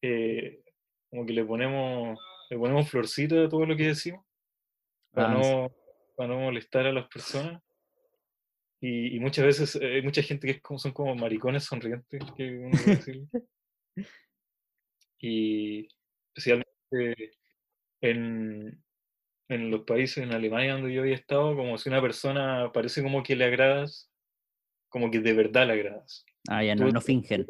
eh, 0.02 0.62
como 1.10 1.26
que 1.26 1.32
le 1.32 1.44
ponemos, 1.44 2.18
le 2.50 2.58
ponemos 2.58 2.88
florcita 2.88 3.44
a 3.44 3.48
todo 3.48 3.66
lo 3.66 3.76
que 3.76 3.88
decimos 3.88 4.24
para, 5.12 5.30
ah, 5.30 5.34
no, 5.34 5.72
para 6.16 6.34
no 6.34 6.40
molestar 6.40 6.86
a 6.86 6.92
las 6.92 7.08
personas. 7.08 7.62
Y, 8.88 9.18
muchas 9.18 9.44
veces 9.44 9.76
hay 9.82 10.00
mucha 10.02 10.22
gente 10.22 10.46
que 10.46 10.52
es 10.52 10.62
como, 10.62 10.78
son 10.78 10.92
como 10.92 11.16
maricones 11.16 11.64
sonrientes, 11.64 12.22
que 12.36 12.58
uno 12.58 12.70
puede 12.70 12.96
decir. 13.08 13.24
y 15.18 15.88
especialmente 16.32 17.32
en, 18.00 18.80
en 19.48 19.70
los 19.72 19.82
países, 19.82 20.18
en 20.18 20.32
Alemania 20.32 20.74
donde 20.74 20.94
yo 20.94 21.00
había 21.00 21.16
estado, 21.16 21.56
como 21.56 21.76
si 21.78 21.88
una 21.88 22.00
persona 22.00 22.70
parece 22.72 23.02
como 23.02 23.24
que 23.24 23.34
le 23.34 23.46
agradas, 23.46 24.08
como 24.88 25.10
que 25.10 25.18
de 25.18 25.32
verdad 25.32 25.66
le 25.66 25.72
agradas. 25.72 26.24
Ah, 26.48 26.62
ya 26.62 26.76
no, 26.76 26.88
no 26.88 27.00
fingen. 27.00 27.44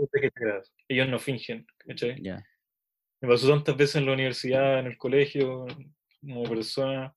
Ellos 0.89 1.09
no 1.09 1.19
fingen, 1.19 1.67
¿cachai? 1.87 2.19
Me 3.21 3.29
pasó 3.29 3.51
tantas 3.51 3.77
veces 3.77 3.97
en 3.97 4.07
la 4.07 4.15
universidad, 4.15 4.79
en 4.79 4.87
el 4.87 4.97
colegio, 4.97 5.67
como 6.23 6.45
persona, 6.45 7.15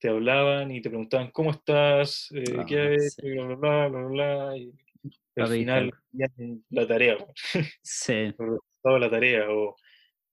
te 0.00 0.08
hablaban 0.08 0.70
y 0.70 0.80
te 0.80 0.88
preguntaban 0.88 1.30
cómo 1.30 1.50
estás, 1.50 2.28
eh, 2.34 2.44
qué 2.66 2.78
ah, 2.78 2.88
hay, 2.88 3.30
bla, 3.34 3.44
bla, 3.44 3.56
bla, 3.56 3.88
bla, 3.88 4.08
bla, 4.08 4.56
y 4.56 4.72
al 5.36 5.48
final 5.48 5.94
la 6.70 6.86
tarea. 6.86 7.16
Sí. 7.82 8.34
la 8.82 9.10
tarea, 9.10 9.50
o, 9.50 9.76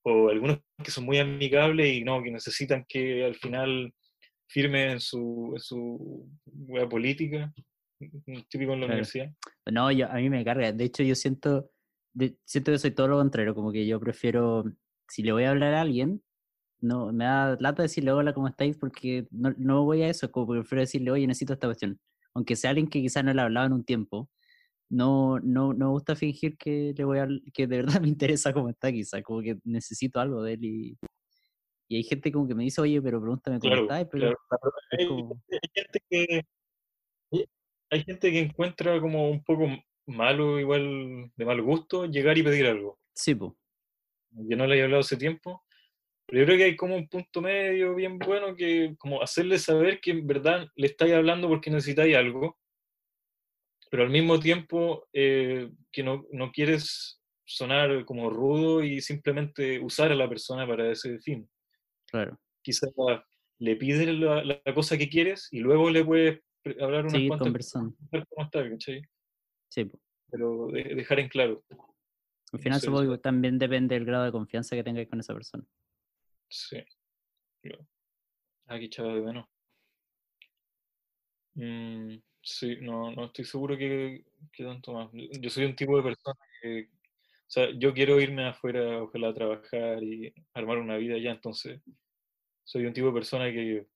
o 0.04 0.30
algunos 0.30 0.60
que 0.84 0.92
son 0.92 1.06
muy 1.06 1.20
amigables 1.20 1.94
y 1.94 2.04
no, 2.04 2.24
que 2.24 2.32
necesitan 2.32 2.86
que 2.88 3.26
al 3.26 3.36
final 3.36 3.94
firme 4.50 4.92
en 4.94 5.00
su, 5.00 5.52
en 5.54 5.60
su 5.60 6.30
política 6.90 7.54
típico 8.50 8.74
en 8.74 8.82
la 8.82 8.86
universidad. 8.86 9.32
No, 9.72 9.92
yo, 9.92 10.10
a 10.10 10.16
mí 10.16 10.30
me 10.30 10.46
carga. 10.46 10.72
De 10.72 10.84
hecho, 10.86 11.04
yo 11.04 11.16
siento, 11.16 11.72
siento 12.46 12.72
que 12.72 12.80
soy 12.80 12.92
todo 12.92 13.08
lo 13.08 13.18
contrario, 13.18 13.56
como 13.56 13.72
que 13.72 13.86
yo 13.86 14.00
prefiero, 14.00 14.64
si 15.10 15.24
le 15.24 15.32
voy 15.32 15.44
a 15.44 15.52
hablar 15.52 15.74
a 15.74 15.82
alguien, 15.82 16.22
no, 16.82 17.12
me 17.12 17.26
da 17.26 17.58
lata 17.60 17.84
decirle 17.84 18.12
hola, 18.12 18.34
¿cómo 18.34 18.48
estáis? 18.48 18.78
Porque 18.78 19.28
no, 19.32 19.54
no 19.58 19.84
voy 19.84 20.04
a 20.04 20.10
eso, 20.10 20.32
como 20.32 20.48
prefiero 20.48 20.82
decirle, 20.82 21.12
oye, 21.12 21.28
necesito 21.28 21.54
esta 21.54 21.68
cuestión. 21.68 22.00
Aunque 22.34 22.56
sea 22.56 22.72
alguien 22.72 22.88
que 22.88 23.02
quizás 23.02 23.24
no 23.24 23.34
le 23.34 23.42
ha 23.42 23.46
hablado 23.46 23.68
en 23.68 23.74
un 23.74 23.84
tiempo, 23.84 24.30
no, 24.90 25.40
no, 25.40 25.74
no 25.74 25.88
me 25.88 25.92
gusta 25.92 26.16
fingir 26.16 26.58
que 26.58 26.94
le 26.96 27.04
voy 27.04 27.20
a 27.20 27.28
que 27.54 27.68
de 27.68 27.78
verdad 27.78 28.02
me 28.02 28.08
interesa 28.08 28.54
cómo 28.54 28.70
está, 28.70 28.92
quizás, 28.92 29.22
como 29.24 29.42
que 29.42 29.58
necesito 29.64 30.20
algo 30.20 30.44
de 30.44 30.54
él 30.54 30.66
y, 30.66 30.98
y 31.90 31.98
hay 31.98 32.04
gente 32.04 32.32
como 32.32 32.48
que 32.48 32.56
me 32.56 32.64
dice, 32.64 32.82
oye, 32.82 33.02
pero 33.02 33.20
pregúntame 33.20 33.60
cómo 33.60 33.76
está, 33.76 34.10
pero 34.10 34.34
hay, 34.92 35.08
gente 35.74 36.00
que 36.10 36.46
hay 37.90 38.04
gente 38.04 38.32
que 38.32 38.40
encuentra 38.42 39.00
como 39.00 39.30
un 39.30 39.44
poco 39.44 39.68
malo, 40.06 40.60
igual 40.60 41.32
de 41.36 41.46
mal 41.46 41.62
gusto, 41.62 42.06
llegar 42.06 42.38
y 42.38 42.44
pedir 42.44 42.68
algo. 42.68 43.00
Sí, 43.14 43.36
pues. 43.36 43.54
Yo 44.32 44.58
no 44.58 44.68
le 44.68 44.78
he 44.78 44.84
hablado 44.84 45.02
hace 45.02 45.18
tiempo, 45.18 45.64
pero 46.28 46.42
yo 46.42 46.46
creo 46.46 46.58
que 46.58 46.64
hay 46.66 46.76
como 46.76 46.96
un 46.96 47.08
punto 47.08 47.42
medio 47.42 47.96
bien 47.96 48.20
bueno 48.20 48.54
que 48.56 48.96
como 49.00 49.22
hacerle 49.22 49.58
saber 49.58 50.02
que 50.02 50.12
en 50.12 50.28
verdad 50.28 50.68
le 50.76 50.88
estáis 50.88 51.14
hablando 51.14 51.48
porque 51.48 51.72
necesitáis 51.72 52.16
algo, 52.18 52.60
pero 53.90 54.04
al 54.04 54.10
mismo 54.10 54.38
tiempo 54.38 55.08
eh, 55.14 55.72
que 55.90 56.04
no, 56.04 56.26
no, 56.34 56.52
quieres 56.52 57.22
sonar 57.46 58.04
como 58.04 58.30
rudo 58.30 58.84
y 58.84 59.00
simplemente 59.00 59.80
usar 59.80 60.12
a 60.12 60.16
la 60.16 60.28
persona 60.28 60.68
para 60.68 60.92
ese 60.92 61.18
fin. 61.20 61.50
Claro. 62.12 62.38
Quizás 62.62 62.90
le 63.60 63.76
pides 63.78 64.08
la, 64.20 64.44
la, 64.44 64.74
cosa 64.74 64.98
que 64.98 65.08
quieres 65.08 65.48
y 65.52 65.60
luego 65.60 65.90
le 65.90 66.04
puedes 66.04 66.42
hablar 66.82 67.04
unas 67.04 67.14
Seguir 67.14 67.30
cuantas 67.30 67.46
conversando. 67.46 67.96
cómo 68.30 68.46
está, 68.46 68.70
¿cachai? 68.70 69.02
Sí. 69.70 69.90
Pero 70.30 70.68
dejar 70.74 71.22
en 71.22 71.30
claro. 71.30 71.64
Al 72.52 72.60
final 72.60 72.82
supongo 72.82 73.12
que 73.14 73.18
también 73.18 73.58
depende 73.58 73.96
del 73.96 74.06
grado 74.06 74.26
de 74.26 74.32
confianza 74.34 74.76
que 74.76 74.84
tengáis 74.84 75.08
con 75.08 75.22
esa 75.22 75.34
persona. 75.34 75.64
Sí. 76.50 76.78
Aquí 78.68 78.90
chaval 78.90 79.16
de 79.16 79.22
menos. 79.22 79.48
Mm, 81.56 82.18
sí, 82.42 82.78
no, 82.82 83.12
no 83.12 83.26
estoy 83.26 83.46
seguro 83.46 83.78
que, 83.78 84.26
que, 84.52 84.64
tanto 84.64 84.94
más. 84.94 85.10
Yo 85.14 85.50
soy 85.50 85.66
un 85.66 85.76
tipo 85.76 85.98
de 85.98 86.04
persona 86.04 86.40
que, 86.62 86.90
o 86.92 87.50
sea, 87.50 87.70
yo 87.78 87.94
quiero 87.94 88.20
irme 88.20 88.48
afuera, 88.48 89.02
ojalá 89.02 89.30
a 89.30 89.34
trabajar 89.34 90.04
y 90.04 90.34
armar 90.54 90.78
una 90.78 90.98
vida 90.98 91.16
allá, 91.16 91.32
entonces 91.32 91.82
soy 92.64 92.86
un 92.86 92.94
tipo 92.94 93.08
de 93.08 93.14
persona 93.14 93.46
que 93.52 93.88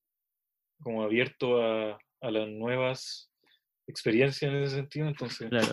como 0.82 1.02
abierto 1.02 1.62
a, 1.62 1.98
a 2.20 2.30
las 2.30 2.48
nuevas 2.48 3.30
experiencias 3.86 4.50
en 4.50 4.62
ese 4.62 4.76
sentido. 4.76 5.08
Entonces, 5.08 5.48
claro. 5.50 5.68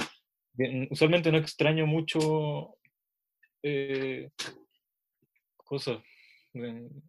usualmente 0.92 1.32
no 1.32 1.38
extraño 1.38 1.86
mucho 1.86 2.76
eh, 3.64 4.30
cosas. 5.56 6.00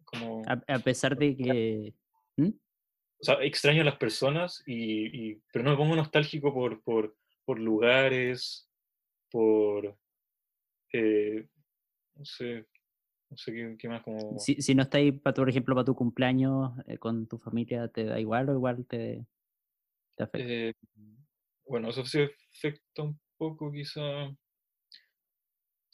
Como, 0.05 0.43
a, 0.47 0.79
pesar 0.79 1.17
de 1.17 1.35
que... 1.35 1.93
¿Mm? 2.37 2.49
O 2.49 3.23
sea, 3.23 3.35
extraño 3.43 3.81
a 3.81 3.85
las 3.85 3.97
personas, 3.97 4.63
y, 4.65 5.35
pero 5.51 5.63
no 5.63 5.71
me 5.71 5.77
pongo 5.77 5.95
nostálgico 5.95 6.53
por, 6.53 6.81
por, 6.83 7.15
por 7.45 7.59
lugares, 7.59 8.69
por... 9.29 9.97
Eh, 10.93 11.47
no 12.15 12.25
sé, 12.25 12.65
no 13.29 13.37
sé 13.37 13.77
qué, 13.77 13.87
más 13.87 14.03
como... 14.03 14.37
Si, 14.39 14.61
si 14.61 14.75
no 14.75 14.83
estáis, 14.83 15.13
por 15.21 15.49
ejemplo, 15.49 15.73
para 15.75 15.85
tu 15.85 15.95
cumpleaños 15.95 16.73
eh, 16.87 16.97
con 16.97 17.27
tu 17.27 17.37
familia, 17.37 17.87
¿te 17.87 18.05
da 18.05 18.19
igual 18.19 18.49
o 18.49 18.53
igual 18.53 18.85
te, 18.85 19.25
te 20.15 20.23
afecta? 20.23 20.53
Eh, 20.53 20.73
bueno, 21.65 21.89
eso 21.89 22.03
sí 22.05 22.27
afecta 22.49 23.03
un 23.03 23.19
poco 23.37 23.71
quizá. 23.71 24.01
O 24.25 24.37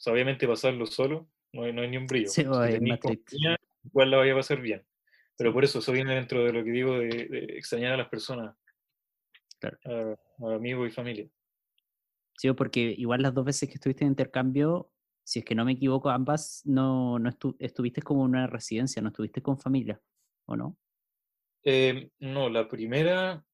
sea, 0.00 0.12
obviamente 0.12 0.48
pasarlo 0.48 0.86
solo, 0.86 1.28
no 1.52 1.64
hay, 1.64 1.72
no 1.72 1.82
hay 1.82 1.88
ni 1.88 1.96
un 1.96 2.06
brillo. 2.06 2.28
Sí, 2.28 2.42
igual 2.42 4.10
la 4.10 4.16
vaya 4.16 4.32
a 4.32 4.36
pasar 4.36 4.60
bien. 4.60 4.84
Pero 5.36 5.52
por 5.52 5.64
eso, 5.64 5.78
eso 5.78 5.92
viene 5.92 6.14
dentro 6.14 6.44
de 6.44 6.52
lo 6.52 6.64
que 6.64 6.70
digo 6.70 6.98
de, 6.98 7.54
extrañar 7.56 7.92
a 7.92 7.96
las 7.96 8.08
personas, 8.08 8.56
claro. 9.60 9.78
a, 9.84 10.54
amigos 10.54 10.88
y 10.88 10.90
familia. 10.92 11.28
Sí, 12.36 12.52
porque 12.52 12.94
igual 12.96 13.22
las 13.22 13.34
dos 13.34 13.44
veces 13.44 13.68
que 13.68 13.76
estuviste 13.76 14.04
en 14.04 14.10
intercambio, 14.10 14.92
si 15.24 15.40
es 15.40 15.44
que 15.44 15.54
no 15.54 15.64
me 15.64 15.72
equivoco, 15.72 16.10
ambas 16.10 16.62
no, 16.64 17.18
no 17.18 17.30
estuviste 17.58 18.02
como 18.02 18.24
en 18.24 18.30
una 18.30 18.46
residencia, 18.46 19.00
no 19.00 19.08
estuviste 19.08 19.42
con 19.42 19.58
familia, 19.58 20.00
¿o 20.46 20.56
no? 20.56 20.76
Eh, 21.64 22.10
no, 22.20 22.48
la 22.48 22.68
primera, 22.68 23.44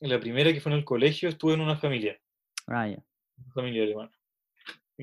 la 0.00 0.20
primera 0.20 0.52
que 0.52 0.60
fue 0.60 0.72
en 0.72 0.78
el 0.78 0.84
colegio 0.84 1.28
estuve 1.28 1.54
en 1.54 1.60
una 1.60 1.76
familia. 1.76 2.20
Ah, 2.66 2.88
ya. 2.88 3.02
Una 3.38 3.52
familia 3.54 3.82
alemana. 3.82 4.19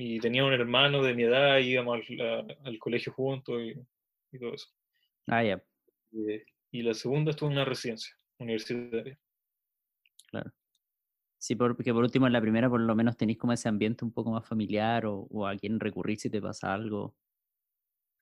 Y 0.00 0.20
tenía 0.20 0.44
un 0.44 0.52
hermano 0.52 1.02
de 1.02 1.12
mi 1.12 1.24
edad, 1.24 1.58
íbamos 1.58 1.98
al, 2.62 2.78
colegio 2.78 3.12
juntos 3.12 3.60
y, 3.60 4.38
todo 4.38 4.54
eso. 4.54 4.68
Ah, 5.26 5.42
ya. 5.42 5.60
Eh, 6.12 6.44
y 6.70 6.82
la 6.82 6.94
segunda 6.94 7.32
estuve 7.32 7.48
en 7.48 7.56
una 7.56 7.64
residencia 7.64 8.14
universitaria. 8.38 9.18
Claro. 10.30 10.52
Sí, 11.36 11.56
porque 11.56 11.92
por 11.92 12.04
último 12.04 12.28
en 12.28 12.32
la 12.32 12.40
primera 12.40 12.70
por 12.70 12.80
lo 12.80 12.94
menos 12.94 13.16
tenéis 13.16 13.38
como 13.38 13.52
ese 13.52 13.68
ambiente 13.68 14.04
un 14.04 14.12
poco 14.12 14.30
más 14.30 14.46
familiar 14.46 15.04
o, 15.04 15.48
a 15.48 15.56
quien 15.56 15.80
recurrir 15.80 16.20
si 16.20 16.30
te 16.30 16.40
pasa 16.40 16.72
algo. 16.72 17.16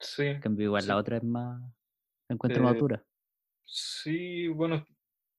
Sí. 0.01 0.25
En 0.25 0.41
cambio, 0.41 0.65
igual 0.65 0.87
la 0.87 0.97
otra 0.97 1.19
es 1.19 1.25
más. 1.25 1.63
Encuentro 2.31 2.63
más 2.63 2.77
eh, 2.77 2.79
dura. 2.79 3.07
Sí, 3.67 4.49
bueno, 4.49 4.83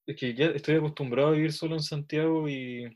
es 0.06 0.16
que 0.16 0.36
ya 0.36 0.46
estoy 0.48 0.76
acostumbrado 0.76 1.30
a 1.30 1.32
vivir 1.32 1.52
solo 1.52 1.74
en 1.74 1.82
Santiago 1.82 2.48
y. 2.48 2.96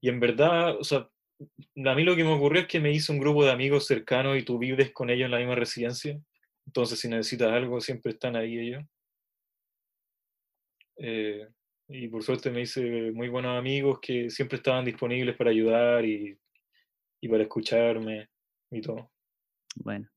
Y 0.00 0.08
en 0.08 0.20
verdad, 0.20 0.76
o 0.76 0.84
sea, 0.84 1.08
a 1.40 1.94
mí 1.94 2.04
lo 2.04 2.16
que 2.16 2.24
me 2.24 2.34
ocurrió 2.34 2.62
es 2.62 2.68
que 2.68 2.80
me 2.80 2.92
hice 2.92 3.12
un 3.12 3.18
grupo 3.18 3.44
de 3.44 3.52
amigos 3.52 3.86
cercanos 3.86 4.36
y 4.36 4.42
tú 4.42 4.58
vives 4.58 4.92
con 4.92 5.10
ellos 5.10 5.26
en 5.26 5.30
la 5.30 5.38
misma 5.38 5.54
residencia. 5.54 6.20
Entonces, 6.66 6.98
si 6.98 7.08
necesitas 7.08 7.52
algo, 7.52 7.80
siempre 7.80 8.12
están 8.12 8.36
ahí 8.36 8.58
ellos. 8.58 8.84
Eh, 10.96 11.48
y 11.88 12.08
por 12.08 12.22
suerte 12.22 12.50
me 12.50 12.62
hice 12.62 13.12
muy 13.12 13.28
buenos 13.28 13.56
amigos 13.56 14.00
que 14.00 14.28
siempre 14.28 14.56
estaban 14.56 14.84
disponibles 14.84 15.36
para 15.36 15.50
ayudar 15.50 16.04
y, 16.04 16.38
para 17.28 17.44
escucharme 17.44 18.28
y 18.70 18.80
todo. 18.80 19.10
Bueno. 19.76 20.08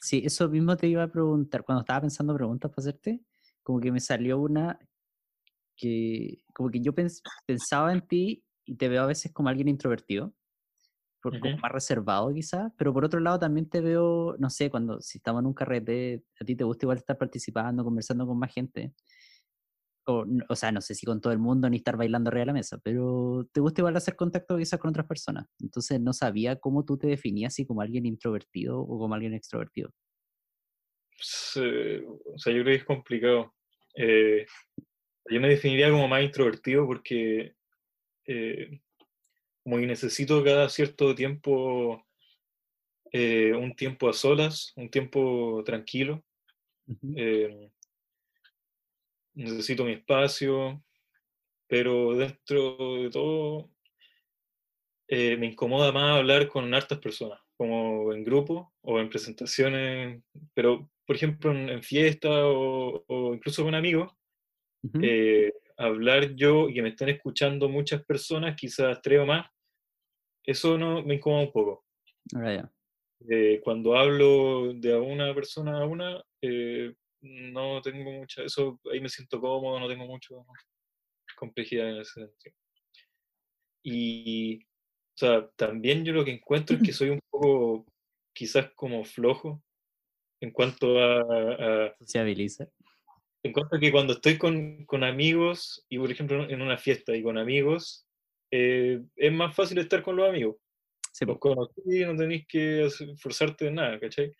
Sí, 0.00 0.22
eso 0.24 0.48
mismo 0.48 0.76
te 0.76 0.86
iba 0.86 1.02
a 1.02 1.10
preguntar. 1.10 1.64
Cuando 1.64 1.80
estaba 1.80 2.02
pensando 2.02 2.34
preguntas 2.34 2.70
para 2.70 2.88
hacerte, 2.88 3.20
como 3.62 3.80
que 3.80 3.92
me 3.92 4.00
salió 4.00 4.38
una 4.38 4.78
que, 5.76 6.42
como 6.54 6.70
que 6.70 6.80
yo 6.80 6.92
pensaba 7.46 7.92
en 7.92 8.06
ti 8.06 8.44
y 8.70 8.76
te 8.76 8.88
veo 8.88 9.02
a 9.02 9.06
veces 9.06 9.32
como 9.32 9.48
alguien 9.48 9.68
introvertido, 9.68 10.32
por, 11.22 11.38
como 11.38 11.58
más 11.58 11.72
reservado 11.72 12.32
quizás, 12.32 12.72
pero 12.78 12.94
por 12.94 13.04
otro 13.04 13.20
lado 13.20 13.38
también 13.38 13.68
te 13.68 13.80
veo, 13.80 14.36
no 14.38 14.48
sé, 14.48 14.70
cuando 14.70 15.00
si 15.00 15.18
estamos 15.18 15.40
en 15.40 15.46
un 15.46 15.54
carrete, 15.54 16.22
a 16.40 16.44
ti 16.44 16.56
te 16.56 16.64
gusta 16.64 16.86
igual 16.86 16.98
estar 16.98 17.18
participando, 17.18 17.84
conversando 17.84 18.26
con 18.26 18.38
más 18.38 18.52
gente 18.54 18.94
o, 20.48 20.56
sea, 20.56 20.72
no 20.72 20.80
sé 20.80 20.94
si 20.94 21.06
con 21.06 21.20
todo 21.20 21.32
el 21.32 21.38
mundo 21.38 21.68
ni 21.68 21.78
estar 21.78 21.96
bailando 21.96 22.28
arriba 22.28 22.40
de 22.40 22.46
la 22.46 22.52
mesa, 22.52 22.78
pero 22.82 23.48
te 23.52 23.60
gusta 23.60 23.80
igual 23.80 23.96
hacer 23.96 24.16
contacto 24.16 24.56
quizás 24.56 24.78
con 24.80 24.90
otras 24.90 25.06
personas. 25.06 25.46
Entonces 25.60 26.00
no 26.00 26.12
sabía 26.12 26.56
cómo 26.56 26.84
tú 26.84 26.98
te 26.98 27.06
definías, 27.06 27.54
si 27.54 27.66
como 27.66 27.82
alguien 27.82 28.06
introvertido 28.06 28.80
o 28.80 28.98
como 28.98 29.14
alguien 29.14 29.34
extrovertido. 29.34 29.90
o 31.16 32.38
sea, 32.38 32.52
yo 32.52 32.62
creo 32.62 32.64
que 32.64 32.74
es 32.74 32.84
complicado. 32.84 33.54
Eh, 33.94 34.46
yo 35.30 35.40
me 35.40 35.48
definiría 35.48 35.90
como 35.90 36.08
más 36.08 36.22
introvertido 36.22 36.86
porque 36.86 37.54
eh, 38.30 38.80
como 39.62 39.78
que 39.78 39.86
necesito 39.86 40.42
cada 40.44 40.68
cierto 40.68 41.14
tiempo 41.14 42.06
eh, 43.12 43.52
un 43.52 43.74
tiempo 43.74 44.08
a 44.08 44.12
solas, 44.12 44.72
un 44.76 44.88
tiempo 44.88 45.62
tranquilo 45.64 46.24
necesito 49.34 49.84
mi 49.84 49.92
espacio, 49.92 50.82
pero 51.66 52.14
dentro 52.16 53.02
de 53.02 53.10
todo 53.10 53.70
eh, 55.08 55.36
me 55.36 55.46
incomoda 55.46 55.92
más 55.92 56.18
hablar 56.18 56.48
con 56.48 56.72
hartas 56.74 56.98
personas, 56.98 57.40
como 57.56 58.12
en 58.12 58.24
grupo 58.24 58.72
o 58.82 59.00
en 59.00 59.08
presentaciones, 59.08 60.22
pero 60.54 60.90
por 61.06 61.16
ejemplo 61.16 61.52
en, 61.52 61.82
fiestas 61.82 62.42
o, 62.44 63.32
incluso 63.34 63.64
con 63.64 63.74
amigos, 63.74 64.12
eh, 65.02 65.52
hablar 65.80 66.34
yo 66.34 66.68
y 66.68 66.74
que 66.74 66.82
me 66.82 66.90
estén 66.90 67.08
escuchando 67.08 67.68
muchas 67.68 68.04
personas, 68.04 68.54
quizás 68.56 69.00
tres 69.02 69.20
o 69.20 69.26
más, 69.26 69.50
eso 70.44 70.76
no 70.76 71.02
me 71.02 71.14
incomoda 71.14 71.44
un 71.44 71.52
poco. 71.52 71.84
Ah, 72.34 72.70
eh, 73.28 73.60
cuando 73.62 73.96
hablo 73.96 74.72
de 74.74 74.94
a 74.94 74.98
una 74.98 75.34
persona 75.34 75.80
a 75.80 75.86
una, 75.86 76.22
no 77.22 77.82
tengo 77.82 78.10
mucha, 78.10 78.42
eso 78.42 78.80
ahí 78.92 79.00
me 79.00 79.08
siento 79.08 79.40
cómodo, 79.40 79.78
no 79.78 79.88
tengo 79.88 80.06
mucho 80.06 80.46
complejidad 81.36 81.90
en 81.90 82.00
ese 82.00 82.26
sentido. 82.26 82.54
Y, 83.82 84.62
o 84.62 85.16
sea, 85.16 85.48
también 85.56 86.04
yo 86.04 86.12
lo 86.12 86.24
que 86.24 86.32
encuentro 86.32 86.76
es 86.76 86.82
que 86.82 86.92
soy 86.92 87.10
un 87.10 87.20
poco, 87.30 87.86
quizás 88.34 88.70
como 88.74 89.04
flojo 89.04 89.62
en 90.40 90.50
cuanto 90.50 90.98
a... 90.98 91.20
a 91.20 91.96
Sociabiliza. 91.98 92.68
En 93.42 93.54
a 93.58 93.78
que 93.78 93.90
cuando 93.90 94.14
estoy 94.14 94.36
con, 94.36 94.84
con, 94.84 95.02
amigos, 95.02 95.84
y 95.88 95.98
por 95.98 96.10
ejemplo 96.10 96.48
en 96.48 96.60
una 96.60 96.76
fiesta 96.76 97.16
y 97.16 97.22
con 97.22 97.38
amigos, 97.38 98.06
eh, 98.50 99.00
es 99.16 99.32
más 99.32 99.54
fácil 99.54 99.78
estar 99.78 100.02
con 100.02 100.16
los 100.16 100.28
amigos. 100.28 100.56
Sí, 101.12 101.24
los 101.24 101.38
conocí, 101.38 102.04
no 102.04 102.16
tenéis 102.16 102.46
que 102.46 102.84
esforzarte 102.84 103.66
de 103.66 103.70
nada, 103.72 103.98
¿cachai? 103.98 104.32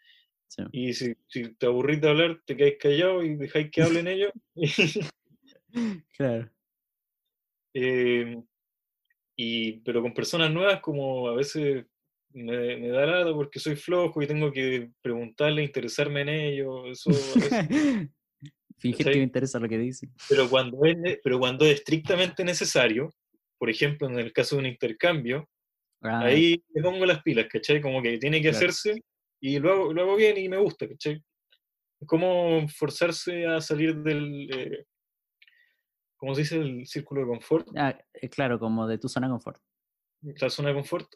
Y 0.73 0.93
si, 0.95 1.15
si, 1.29 1.55
te 1.55 1.67
aburrís 1.67 2.01
de 2.01 2.09
hablar, 2.09 2.41
te 2.45 2.57
quedáis 2.57 2.77
callado 2.79 3.23
y 3.23 3.37
dejáis 3.37 3.71
que 3.71 3.83
hablen 3.83 4.09
ellos. 4.09 4.33
claro. 6.17 6.51
Eh, 7.73 8.43
y, 9.37 9.73
pero 9.81 10.03
con 10.03 10.13
personas 10.13 10.51
nuevas, 10.51 10.81
como 10.81 11.29
a 11.29 11.35
veces 11.35 11.87
me, 12.33 12.77
me 12.77 12.89
da 12.89 13.07
lado 13.07 13.35
porque 13.35 13.61
soy 13.61 13.77
flojo 13.77 14.21
y 14.23 14.27
tengo 14.27 14.53
que 14.53 14.91
preguntarle, 15.01 15.63
interesarme 15.63 16.23
en 16.23 16.29
ellos. 16.29 17.07
Eso, 17.07 17.11
Fingir 18.81 19.07
que 19.07 19.19
me 19.19 19.23
interesa 19.23 19.59
lo 19.59 19.69
que 19.69 19.79
dicen. 19.79 20.11
Pero 20.29 20.49
cuando, 20.49 20.85
es, 20.85 20.97
pero 21.23 21.39
cuando 21.39 21.67
es 21.67 21.75
estrictamente 21.75 22.43
necesario, 22.45 23.13
por 23.59 23.69
ejemplo, 23.69 24.09
en 24.09 24.19
el 24.19 24.33
caso 24.33 24.57
de 24.57 24.61
un 24.61 24.67
intercambio, 24.67 25.47
ah. 26.03 26.21
ahí 26.21 26.65
me 26.75 26.83
pongo 26.83 27.05
las 27.05 27.23
pilas, 27.23 27.47
¿cachai? 27.47 27.83
Como 27.83 28.03
que 28.03 28.17
tiene 28.17 28.41
que 28.41 28.49
hacerse 28.49 29.05
y 29.39 29.59
lo 29.59 29.71
hago, 29.71 29.93
lo 29.93 30.03
hago 30.03 30.17
bien 30.17 30.39
y 30.39 30.49
me 30.49 30.57
gusta, 30.57 30.89
¿cachai? 30.89 31.23
Es 32.01 32.09
como 32.09 32.67
forzarse 32.69 33.47
a 33.47 33.61
salir 33.61 33.97
del, 33.97 34.49
eh, 34.51 34.87
¿cómo 36.17 36.35
se 36.35 36.41
dice? 36.41 36.57
El 36.57 36.87
círculo 36.87 37.21
de 37.21 37.27
confort. 37.27 37.69
Ah, 37.77 37.99
eh, 38.15 38.29
claro, 38.31 38.59
como 38.59 38.87
de 38.87 38.97
tu 38.97 39.11
zona 39.11 39.27
de 39.27 39.33
confort. 39.33 39.61
La 40.23 40.49
zona 40.49 40.71
de 40.71 40.75
confort. 40.77 41.09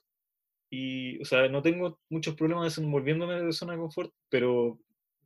Y, 0.70 1.18
o 1.22 1.24
sea, 1.24 1.48
no 1.48 1.62
tengo 1.62 1.98
muchos 2.10 2.34
problemas 2.34 2.64
desenvolviéndome 2.64 3.40
de 3.40 3.52
zona 3.52 3.72
de 3.72 3.78
confort, 3.78 4.12
pero... 4.28 4.78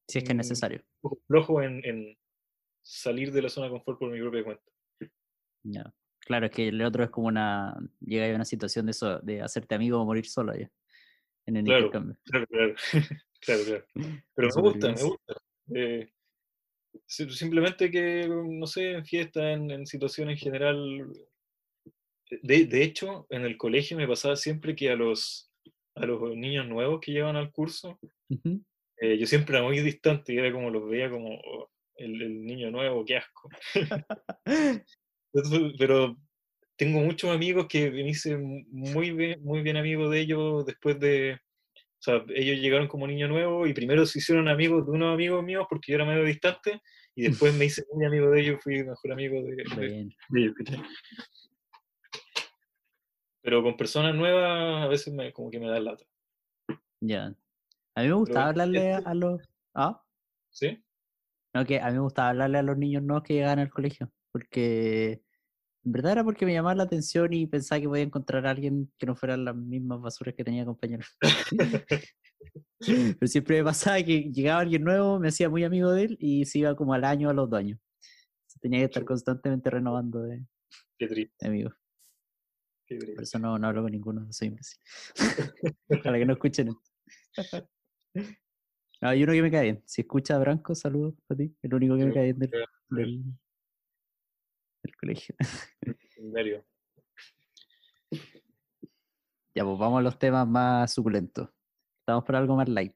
Si 0.07 0.19
es 0.19 0.25
que 0.25 0.31
es 0.31 0.37
necesario. 0.37 0.79
Un 0.79 1.11
poco 1.11 1.23
flojo 1.27 1.63
en, 1.63 1.85
en 1.85 2.17
salir 2.89 3.33
de 3.33 3.43
la 3.43 3.49
zona 3.49 3.67
de 3.67 3.73
confort 3.73 3.99
por 3.99 4.11
mi 4.11 4.21
propia 4.21 4.45
cuenta. 4.45 4.73
No. 5.65 5.95
Claro, 6.21 6.47
es 6.47 6.53
que 6.53 6.69
el 6.69 6.83
otro 6.83 7.05
es 7.05 7.11
como 7.11 7.29
una... 7.29 7.75
Llega 8.01 8.31
a 8.31 8.35
una 8.35 8.45
situación 8.45 8.87
de 8.87 8.93
eso, 8.93 9.19
de 9.21 9.41
hacerte 9.41 9.75
amigo 9.75 10.01
o 10.01 10.05
morir 10.05 10.27
solo 10.27 10.55
ya 10.55 10.71
claro, 11.65 11.91
Claro, 11.91 12.15
claro, 12.25 12.75
claro, 13.41 13.65
claro. 13.65 13.85
Pero 14.35 14.49
me 14.55 14.63
gusta, 14.63 14.89
me 14.93 15.03
gusta. 15.03 15.35
Eh, 15.75 16.09
simplemente 17.07 17.91
que, 17.91 18.29
no 18.29 18.67
sé, 18.67 18.93
en 18.93 19.05
fiesta, 19.05 19.53
en, 19.53 19.87
situaciones 19.87 20.39
en 20.39 20.39
general. 20.39 21.13
De, 22.43 22.67
de, 22.67 22.83
hecho, 22.83 23.27
en 23.31 23.43
el 23.43 23.57
colegio 23.57 23.97
me 23.97 24.07
pasaba 24.07 24.37
siempre 24.37 24.77
que 24.77 24.91
a 24.91 24.97
los, 24.97 25.51
a 25.95 26.05
los 26.05 26.37
niños 26.37 26.67
nuevos 26.67 27.01
que 27.01 27.13
llevan 27.13 27.37
al 27.37 27.51
curso, 27.51 27.99
eh, 29.01 29.17
yo 29.19 29.27
siempre 29.27 29.57
era 29.57 29.67
muy 29.67 29.81
distante 29.81 30.35
y 30.35 30.39
era 30.39 30.53
como 30.53 30.69
los 30.71 30.87
veía 30.89 31.11
como 31.11 31.37
oh, 31.37 31.71
el, 31.99 32.23
el, 32.23 32.45
niño 32.45 32.71
nuevo, 32.71 33.05
qué 33.05 33.19
asco. 33.19 33.51
pero 35.79 36.17
tengo 36.77 37.01
muchos 37.01 37.31
amigos 37.31 37.67
que 37.69 37.91
me 37.91 38.09
hice 38.09 38.37
muy 38.37 39.11
bien, 39.11 39.43
muy 39.43 39.63
bien 39.63 39.77
amigo 39.77 40.09
de 40.09 40.21
ellos 40.21 40.65
después 40.65 40.99
de, 41.01 41.35
o 41.35 42.01
sea, 42.01 42.25
ellos 42.29 42.59
llegaron 42.59 42.87
como 42.87 43.07
niño 43.07 43.27
nuevo 43.29 43.67
y 43.67 43.75
primero 43.75 44.07
se 44.07 44.21
hicieron 44.21 44.49
amigos 44.49 44.87
de 44.87 44.93
unos 44.93 45.13
amigos 45.13 45.45
míos 45.45 45.67
porque 45.69 45.93
yo 45.93 45.97
era 45.97 46.05
medio 46.05 46.25
distante 46.25 46.81
y 47.17 47.23
después 47.23 47.53
me 47.55 47.65
hice 47.65 47.85
muy 47.93 48.07
amigo 48.07 48.31
de 48.31 48.41
ellos, 48.41 48.61
fui 48.63 48.85
mejor 48.85 49.13
amigo 49.13 49.43
de, 49.43 49.57
de, 49.57 50.09
de 50.29 50.41
ellos. 50.41 50.55
Pero 53.43 53.63
con 53.63 53.77
personas 53.77 54.15
nuevas 54.15 54.85
a 54.85 54.87
veces 54.87 55.13
me, 55.13 55.33
como 55.33 55.51
que 55.51 55.59
me 55.59 55.69
da 55.69 55.81
lata. 55.81 56.05
Ya. 57.01 57.35
A 57.97 58.03
mí 58.03 58.07
me 58.07 58.13
gustaba 58.13 58.51
hablarle 58.51 58.93
a 58.93 59.15
los... 59.15 59.43
¿Ah? 59.75 60.01
¿Sí? 60.51 60.81
No, 61.55 61.65
que 61.65 61.81
a 61.81 61.87
mí 61.89 61.95
me 61.95 62.01
gustaba 62.01 62.31
hablarle 62.31 62.59
a 62.59 62.63
los 62.63 62.77
niños 62.77 63.03
nuevos 63.03 63.25
que 63.25 63.35
llegaban 63.35 63.59
al 63.59 63.71
colegio, 63.71 64.13
porque 64.33 65.23
en 65.85 65.93
verdad 65.93 66.13
era 66.13 66.25
porque 66.25 66.45
me 66.45 66.53
llamaba 66.53 66.75
la 66.75 66.83
atención 66.85 67.33
y 67.33 67.47
pensaba 67.47 67.81
que 67.81 67.89
podía 67.89 68.03
encontrar 68.03 68.47
a 68.47 68.51
alguien 68.51 68.93
que 68.99 69.07
no 69.07 69.17
fuera 69.17 69.37
las 69.37 69.57
mismas 69.57 70.01
basuras 70.01 70.35
que 70.35 70.45
tenía 70.45 70.65
compañeros. 70.65 71.17
Pero 73.19 73.27
siempre 73.27 73.59
me 73.59 73.65
pasaba 73.65 74.03
que 74.03 74.31
llegaba 74.31 74.61
alguien 74.61 74.85
nuevo, 74.85 75.19
me 75.19 75.29
hacía 75.29 75.49
muy 75.49 75.65
amigo 75.65 75.91
de 75.93 76.05
él 76.05 76.17
y 76.21 76.45
se 76.45 76.61
iba 76.61 76.77
como 76.77 76.95
al 76.95 77.05
año 77.05 77.31
a 77.31 77.33
los 77.33 77.49
dos 77.49 77.59
años. 77.59 77.79
tenía 78.61 78.81
que 78.81 78.87
estar 78.87 79.05
constantemente 79.05 79.71
renovando 79.71 80.23
de, 80.23 80.45
Qué 80.99 81.07
triste. 81.07 81.47
amigos. 81.47 81.75
Qué 82.87 82.97
Por 83.15 83.23
eso 83.23 83.39
no, 83.39 83.59
no 83.59 83.67
hablo 83.67 83.83
con 83.83 83.93
ninguno, 83.93 84.33
soy 84.33 84.49
imbécil. 84.49 84.79
Ojalá 85.89 86.19
que 86.19 86.27
no 86.27 86.33
escuchen 86.35 86.69
esto. 86.69 87.69
No, 89.01 89.09
hay 89.11 89.23
uno 89.23 89.33
que 89.33 89.43
me 89.43 89.51
cae 89.51 89.63
bien. 89.63 89.83
Si 89.87 90.01
escucha 90.03 90.35
a 90.35 90.39
Branco, 90.39 90.75
saludos 90.75 91.15
a 91.29 91.35
ti. 91.37 91.55
El 91.63 91.75
único 91.75 91.97
que 91.97 92.05
me 92.05 92.13
cae 92.13 92.25
bien 92.25 92.39
del, 92.39 92.51
ya, 92.51 92.67
del, 92.91 93.23
del 94.83 94.97
colegio. 94.97 95.35
Secundario. 96.11 96.65
Ya, 99.55 99.65
pues 99.65 99.77
vamos 99.77 99.99
a 99.99 100.03
los 100.03 100.17
temas 100.17 100.47
más 100.47 100.95
suculentos. 100.95 101.49
Estamos 102.01 102.23
por 102.23 102.37
algo 102.37 102.55
más 102.55 102.69
light. 102.69 102.95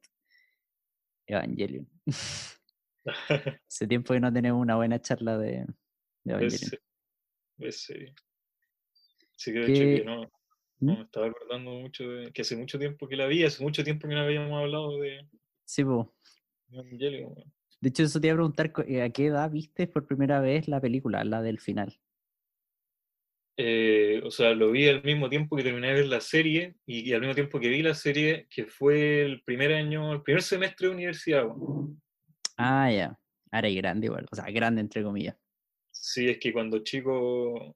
Evangelion. 1.26 1.88
Hace 3.68 3.88
tiempo 3.88 4.14
que 4.14 4.20
no 4.20 4.32
tenemos 4.32 4.60
una 4.62 4.76
buena 4.76 5.00
charla 5.00 5.38
de, 5.38 5.66
de 6.22 6.32
Evangelion. 6.32 6.70
Es, 7.58 7.80
serio. 7.82 8.14
Sí, 9.36 9.52
que 9.52 9.58
de 9.58 9.64
hecho 9.72 9.82
que 9.82 9.96
¿Qué- 9.96 10.04
no, 10.04 10.22
¿Mm? 10.22 10.86
no 10.86 10.96
me 10.98 11.02
estaba 11.02 11.26
acordando 11.26 11.70
mucho 11.72 12.08
de 12.08 12.32
que 12.32 12.42
hace 12.42 12.54
mucho 12.56 12.78
tiempo 12.78 13.08
que 13.08 13.16
la 13.16 13.26
vi, 13.26 13.42
hace 13.44 13.60
mucho 13.62 13.82
tiempo 13.82 14.06
que 14.06 14.14
no 14.14 14.20
habíamos 14.20 14.60
hablado 14.60 15.00
de 15.00 15.28
Sí, 15.72 15.84
pues. 15.84 16.06
De 16.68 17.88
hecho, 17.88 18.02
eso 18.02 18.20
te 18.20 18.26
iba 18.26 18.34
a 18.34 18.36
preguntar, 18.36 18.72
eh, 18.86 19.00
¿a 19.00 19.08
qué 19.08 19.26
edad 19.26 19.50
viste 19.50 19.86
por 19.86 20.06
primera 20.06 20.38
vez 20.38 20.68
la 20.68 20.82
película, 20.82 21.24
la 21.24 21.40
del 21.40 21.60
final? 21.60 21.98
Eh, 23.56 24.20
o 24.22 24.30
sea, 24.30 24.52
lo 24.52 24.70
vi 24.70 24.86
al 24.88 25.02
mismo 25.02 25.30
tiempo 25.30 25.56
que 25.56 25.62
terminé 25.62 25.88
de 25.88 25.94
ver 25.94 26.06
la 26.08 26.20
serie 26.20 26.74
y, 26.84 27.08
y 27.08 27.14
al 27.14 27.20
mismo 27.20 27.34
tiempo 27.34 27.58
que 27.58 27.70
vi 27.70 27.80
la 27.80 27.94
serie, 27.94 28.46
que 28.50 28.66
fue 28.66 29.22
el 29.22 29.42
primer 29.44 29.72
año, 29.72 30.12
el 30.12 30.20
primer 30.20 30.42
semestre 30.42 30.88
de 30.88 30.94
universidad. 30.94 31.46
weón. 31.46 32.02
Ah, 32.58 32.92
ya. 32.92 33.18
Ahora 33.50 33.70
y 33.70 33.76
grande 33.76 34.08
igual. 34.08 34.26
O 34.30 34.36
sea, 34.36 34.44
grande 34.50 34.82
entre 34.82 35.02
comillas. 35.02 35.36
Sí, 35.90 36.28
es 36.28 36.36
que 36.36 36.52
cuando 36.52 36.80
chico 36.80 37.74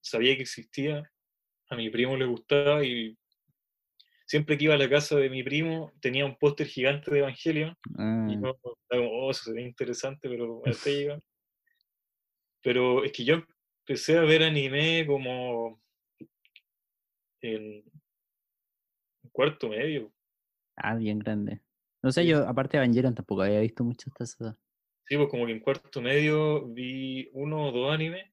sabía 0.00 0.34
que 0.34 0.42
existía, 0.42 1.08
a 1.68 1.76
mi 1.76 1.90
primo 1.90 2.16
le 2.16 2.26
gustaba 2.26 2.84
y 2.84 3.16
siempre 4.30 4.56
que 4.56 4.64
iba 4.66 4.74
a 4.74 4.78
la 4.78 4.88
casa 4.88 5.16
de 5.16 5.28
mi 5.28 5.42
primo 5.42 5.92
tenía 6.00 6.24
un 6.24 6.36
póster 6.38 6.68
gigante 6.68 7.10
de 7.10 7.18
Evangelion 7.18 7.76
Ah, 7.98 8.28
y 8.30 8.34
yo 8.40 8.50
estaba 8.50 8.78
como, 8.88 9.10
oh, 9.26 9.30
eso 9.32 9.42
se 9.42 9.52
ve 9.52 9.62
interesante, 9.62 10.28
pero 10.28 10.62
hasta 10.66 10.88
llega. 10.90 11.20
Pero 12.62 13.02
es 13.02 13.10
que 13.10 13.24
yo 13.24 13.42
empecé 13.80 14.16
a 14.18 14.20
ver 14.20 14.44
anime 14.44 15.04
como 15.04 15.80
en 17.42 17.82
cuarto 19.32 19.68
medio. 19.68 20.12
ah, 20.76 20.94
bien 20.94 21.18
grande. 21.18 21.60
No 22.02 22.12
sé, 22.12 22.22
Sí. 22.22 22.28
yo, 22.28 22.46
aparte 22.46 22.76
de 22.76 22.84
Evangelion, 22.84 23.14
tampoco 23.16 23.42
había 23.42 23.60
visto 23.60 23.82
mucho 23.82 24.10
hasta 24.10 24.24
esa 24.24 24.44
edad. 24.44 24.56
Sí, 25.08 25.16
pues 25.16 25.28
como 25.28 25.44
que 25.46 25.52
en 25.52 25.60
cuarto 25.60 26.00
medio 26.00 26.68
vi 26.68 27.28
uno 27.32 27.68
o 27.68 27.72
dos 27.72 27.92
animes. 27.92 28.30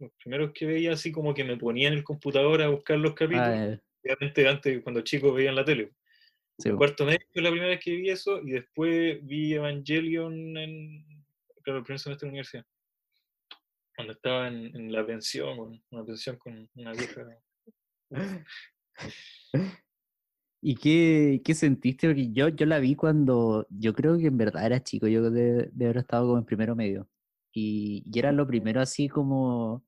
Los 0.00 0.10
primeros 0.14 0.50
que 0.52 0.66
veía 0.66 0.92
así 0.92 1.12
como 1.12 1.32
que 1.34 1.44
me 1.44 1.56
ponía 1.56 1.86
en 1.86 1.94
el 1.94 2.02
computador 2.02 2.60
a 2.62 2.68
buscar 2.68 2.98
los 2.98 3.14
capítulos. 3.14 3.48
Ah, 3.48 3.66
eh, 3.66 3.80
Obviamente 4.04 4.48
antes, 4.48 4.82
cuando 4.82 5.00
chicos 5.02 5.34
veían 5.34 5.54
la 5.54 5.64
tele. 5.64 5.92
sí, 6.58 6.70
cuarto 6.70 7.04
medio 7.04 7.20
fue 7.32 7.42
la 7.42 7.50
primera 7.50 7.70
vez 7.70 7.80
que 7.80 7.96
vi 7.96 8.10
eso 8.10 8.40
y 8.42 8.52
después 8.52 9.24
vi 9.24 9.54
Evangelion 9.54 10.56
en 10.56 11.04
claro, 11.62 11.78
el 11.78 11.84
primer 11.84 12.00
semestre 12.00 12.26
de 12.26 12.28
la 12.28 12.32
universidad. 12.32 12.66
Cuando 13.94 14.14
estaba 14.14 14.48
en, 14.48 14.74
en 14.74 14.92
la 14.92 15.06
pensión, 15.06 15.82
una 15.90 16.04
pensión 16.04 16.36
con 16.36 16.68
una 16.74 16.92
vieja. 16.92 17.22
¿Y 20.64 20.76
qué, 20.76 21.42
qué 21.44 21.54
sentiste? 21.54 22.06
Porque 22.06 22.30
yo, 22.32 22.48
yo 22.48 22.66
la 22.66 22.78
vi 22.78 22.94
cuando, 22.94 23.66
yo 23.68 23.92
creo 23.92 24.16
que 24.16 24.28
en 24.28 24.38
verdad 24.38 24.64
era 24.64 24.80
chico, 24.82 25.08
yo 25.08 25.28
de, 25.28 25.68
de 25.72 25.84
haber 25.84 25.98
estado 25.98 26.26
como 26.26 26.38
en 26.38 26.44
primero 26.44 26.76
medio. 26.76 27.08
Y, 27.52 28.04
y 28.06 28.18
era 28.18 28.30
lo 28.30 28.46
primero 28.46 28.80
así 28.80 29.08
como... 29.08 29.84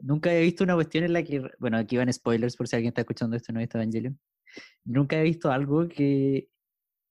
Nunca 0.00 0.30
había 0.30 0.42
visto 0.42 0.64
una 0.64 0.74
cuestión 0.74 1.04
en 1.04 1.12
la 1.12 1.22
que, 1.22 1.42
bueno, 1.58 1.78
aquí 1.78 1.96
van 1.96 2.12
spoilers 2.12 2.56
por 2.56 2.68
si 2.68 2.76
alguien 2.76 2.90
está 2.90 3.00
escuchando 3.02 3.36
esto 3.36 3.50
y 3.50 3.54
no 3.54 3.60
ha 3.60 3.62
visto 3.62 3.78
Evangelion. 3.78 4.18
Nunca 4.84 5.18
he 5.18 5.22
visto 5.22 5.50
algo 5.50 5.88
que, 5.88 6.48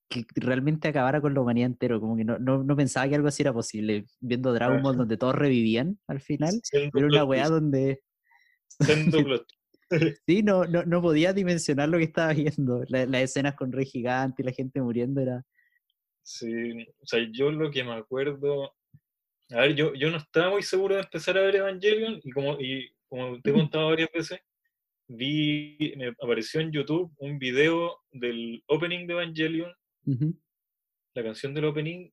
que 0.09 0.25
realmente 0.35 0.87
acabara 0.87 1.19
con 1.21 1.33
la 1.33 1.41
humanidad 1.41 1.67
entero, 1.67 1.99
como 1.99 2.15
que 2.15 2.23
no, 2.23 2.37
no, 2.39 2.63
no 2.63 2.75
pensaba 2.75 3.07
que 3.07 3.15
algo 3.15 3.27
así 3.27 3.41
era 3.43 3.53
posible. 3.53 4.05
Viendo 4.19 4.53
Dragon 4.53 4.77
Ball 4.83 4.97
donde 4.97 5.17
todos 5.17 5.35
revivían 5.35 5.99
al 6.07 6.21
final, 6.21 6.51
era 6.99 7.07
una 7.07 7.23
weá 7.25 7.49
donde... 7.49 8.01
Sí, 10.27 10.41
no, 10.43 10.65
no, 10.65 10.83
no 10.83 11.01
podía 11.01 11.33
dimensionar 11.33 11.89
lo 11.89 11.97
que 11.99 12.05
estaba 12.05 12.33
viendo. 12.33 12.83
La- 12.87 13.05
las 13.05 13.21
escenas 13.21 13.55
con 13.55 13.71
Rey 13.71 13.85
Gigante 13.85 14.41
y 14.41 14.45
la 14.45 14.51
gente 14.51 14.81
muriendo 14.81 15.21
era. 15.21 15.43
Sí, 16.23 16.87
o 17.01 17.05
sea, 17.05 17.19
yo 17.31 17.51
lo 17.51 17.69
que 17.69 17.83
me 17.83 17.93
acuerdo. 17.93 18.73
A 19.51 19.61
ver, 19.61 19.75
yo, 19.75 19.93
yo 19.93 20.09
no 20.09 20.17
estaba 20.17 20.49
muy 20.51 20.63
seguro 20.63 20.95
de 20.95 21.01
empezar 21.01 21.37
a 21.37 21.41
ver 21.41 21.55
Evangelion 21.57 22.19
y 22.23 22.31
como, 22.31 22.59
y 22.59 22.89
como 23.07 23.39
te 23.41 23.51
he 23.51 23.53
contado 23.53 23.89
varias 23.89 24.09
veces, 24.11 24.39
vi, 25.07 25.93
me 25.97 26.07
apareció 26.07 26.61
en 26.61 26.71
YouTube 26.71 27.13
un 27.17 27.37
video 27.37 27.99
del 28.11 28.63
opening 28.67 29.05
de 29.05 29.13
Evangelion, 29.13 29.71
la 31.13 31.23
canción 31.23 31.53
del 31.53 31.65
opening, 31.65 32.09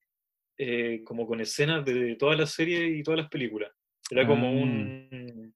eh, 0.58 1.02
como 1.04 1.26
con 1.26 1.40
escenas 1.40 1.84
de 1.84 2.16
toda 2.16 2.36
la 2.36 2.46
serie 2.46 2.86
y 2.88 3.02
todas 3.02 3.20
las 3.20 3.28
películas. 3.30 3.72
Era 4.10 4.26
como 4.26 4.46
Ah. 4.48 4.50
un. 4.50 5.54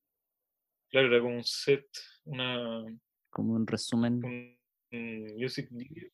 Claro, 0.91 1.09
era 1.09 1.21
como 1.21 1.37
un 1.37 1.45
set, 1.45 1.87
una, 2.25 2.85
Como 3.31 3.53
un 3.55 3.67
resumen, 3.67 4.25
un, 4.25 4.59
un 4.93 5.37
music 5.37 5.69
video. 5.71 6.09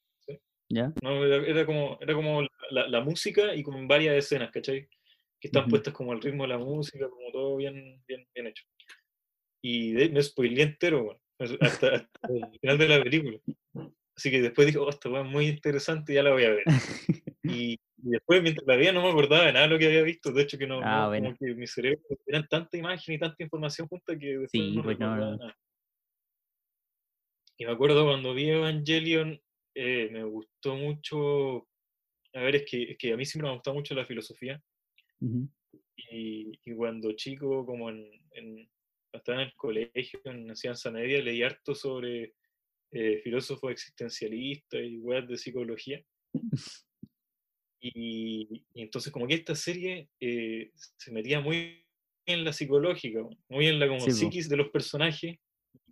¿ya? 0.68 0.92
No, 1.03 1.25
era, 1.25 1.37
era 1.46 1.66
como, 1.66 1.98
era 2.01 2.14
como 2.14 2.42
la, 2.70 2.88
la 2.88 3.01
música 3.03 3.55
y 3.55 3.62
con 3.62 3.87
varias 3.87 4.16
escenas, 4.16 4.51
¿cachai? 4.51 4.88
Que 5.42 5.48
están 5.48 5.62
Ujú. 5.64 5.70
puestas 5.70 5.92
como 5.92 6.12
al 6.12 6.22
ritmo 6.22 6.44
de 6.44 6.50
la 6.50 6.59
música, 6.59 7.11
como 7.11 7.33
todo 7.33 7.57
bien, 7.57 8.00
bien, 8.07 8.24
bien 8.33 8.46
hecho. 8.46 8.64
Y 9.61 9.90
de, 9.90 10.09
me 10.11 10.22
spoileé 10.22 10.62
entero, 10.62 11.02
bueno, 11.02 11.20
hasta, 11.40 11.66
hasta 11.66 12.09
el 12.28 12.59
final 12.61 12.78
de 12.78 12.88
la 12.88 13.02
película. 13.02 13.38
Así 14.16 14.31
que 14.31 14.40
después 14.40 14.68
dije, 14.68 14.78
oh, 14.78 14.88
esta 14.88 15.09
es 15.09 15.26
muy 15.26 15.48
interesante, 15.48 16.14
ya 16.14 16.22
la 16.22 16.31
voy 16.31 16.44
a 16.44 16.50
ver. 16.50 16.64
Y, 17.44 17.72
y 17.72 17.78
después, 18.11 18.40
mientras 18.40 18.64
la 18.68 18.76
veía, 18.76 18.92
no 18.92 19.02
me 19.02 19.11
acordaba 19.11 19.46
de 19.46 19.52
nada 19.52 19.66
de 19.66 19.72
lo 19.72 19.78
que 19.81 19.87
había 19.87 20.02
visto. 20.02 20.31
De 20.31 20.42
hecho, 20.42 20.57
que 20.57 20.66
no, 20.68 20.81
Ah, 20.81 21.02
no, 21.02 21.09
bueno. 21.09 21.24
como 21.26 21.37
que 21.38 21.55
mi 21.57 21.66
cerebro 21.66 22.00
eran 22.24 22.46
tanta 22.46 22.76
imagen 22.76 23.16
y 23.16 23.18
tanta 23.18 23.42
información 23.42 23.88
junta 23.88 24.16
que 24.16 24.26
después 24.38 24.48
Sí, 24.52 24.76
no 24.76 24.83
pues 24.85 24.96
no, 25.00 25.09
recordaba 25.09 25.33
no. 25.33 25.37
nada. 25.38 25.59
Y 27.59 27.66
me 27.66 27.72
acuerdo 27.72 28.05
cuando 28.05 28.33
vi 28.33 28.48
Evangelion, 28.48 29.40
eh, 29.74 30.09
me 30.12 30.22
gustó 30.22 30.76
mucho. 30.76 31.66
A 32.33 32.40
ver, 32.42 32.57
es 32.57 32.64
que, 32.64 32.92
es 32.92 32.96
que 32.96 33.12
a 33.12 33.16
mí 33.16 33.24
siempre 33.24 33.48
me 33.48 33.50
ha 33.50 33.55
gustado 33.57 33.74
mucho 33.74 33.94
la 33.96 34.07
filosofía. 34.07 34.62
Y, 35.96 36.58
y 36.64 36.74
cuando 36.74 37.12
chico, 37.12 37.64
como 37.64 37.90
en, 37.90 38.08
en- 38.32 38.68
estaba 39.12 39.42
en 39.42 39.48
el 39.48 39.54
colegio, 39.54 40.20
en 40.24 40.48
enseñanza 40.48 40.90
media, 40.90 41.22
leí 41.22 41.42
harto 41.42 41.74
sobre 41.74 42.35
eh, 42.92 43.18
filósofos 43.22 43.70
existencialistas 43.72 44.80
y 44.82 44.98
weas 44.98 45.28
de 45.28 45.37
psicología. 45.38 46.02
Y, 47.80 48.64
y 48.74 48.82
entonces 48.82 49.12
como 49.12 49.26
que 49.26 49.35
esta 49.35 49.54
serie 49.54 50.08
eh, 50.20 50.70
se 50.74 51.11
metía 51.12 51.40
muy 51.40 51.85
en 52.26 52.44
la 52.44 52.52
psicológica, 52.52 53.20
muy 53.48 53.66
en 53.66 53.80
la 53.80 53.88
como 53.88 54.00
Sí, 54.00 54.11
po. 54.12 54.16
psiquis 54.16 54.48
de 54.48 54.56
los 54.56 54.70
personajes 54.70 55.37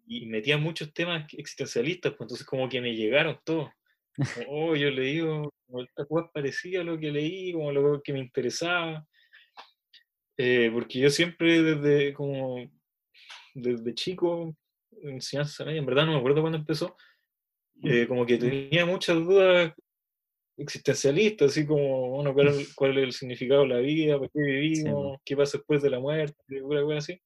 y 0.06 0.26
metía 0.26 0.56
muchos 0.56 0.92
temas 0.92 1.26
existencialistas, 1.34 2.12
pues 2.12 2.26
entonces 2.26 2.46
como 2.46 2.68
que 2.68 2.80
me 2.80 2.94
llegaron 2.94 3.38
todos. 3.44 3.70
Como, 4.16 4.46
oh, 4.48 4.76
yo 4.76 4.90
leí 4.90 5.20
como 5.20 5.82
esta 5.82 6.04
cosa 6.06 6.30
parecía 6.32 6.80
a 6.82 6.84
lo 6.84 6.98
que 6.98 7.10
leí, 7.10 7.52
como 7.52 7.72
lo 7.72 8.00
que 8.02 8.12
me 8.12 8.20
interesaba. 8.20 9.06
Eh, 10.42 10.70
porque 10.72 10.98
yo 11.00 11.10
siempre 11.10 11.62
desde 11.62 12.14
como 12.14 12.66
desde 13.52 13.92
chico, 13.94 14.56
enseñanza 15.02 15.66
media, 15.66 15.80
en 15.80 15.84
verdad 15.84 16.06
no 16.06 16.12
me 16.12 16.18
acuerdo 16.18 16.40
cuándo 16.40 16.56
empezó, 16.56 16.96
eh, 17.84 18.06
como 18.08 18.24
que 18.24 18.38
tenía 18.38 18.86
muchas 18.86 19.16
dudas 19.16 19.74
existencialistas, 20.56 21.50
así 21.50 21.66
como, 21.66 22.08
bueno, 22.12 22.32
cuál, 22.32 22.54
cuál 22.74 22.96
es 22.96 23.04
el 23.04 23.12
significado 23.12 23.62
de 23.62 23.68
la 23.68 23.78
vida, 23.80 24.18
por 24.18 24.30
qué 24.30 24.40
vivimos, 24.40 25.18
qué 25.26 25.36
pasa 25.36 25.58
después 25.58 25.82
de 25.82 25.90
la 25.90 26.00
muerte, 26.00 26.62
una 26.62 26.82
cosa 26.84 26.96
así. 26.96 27.20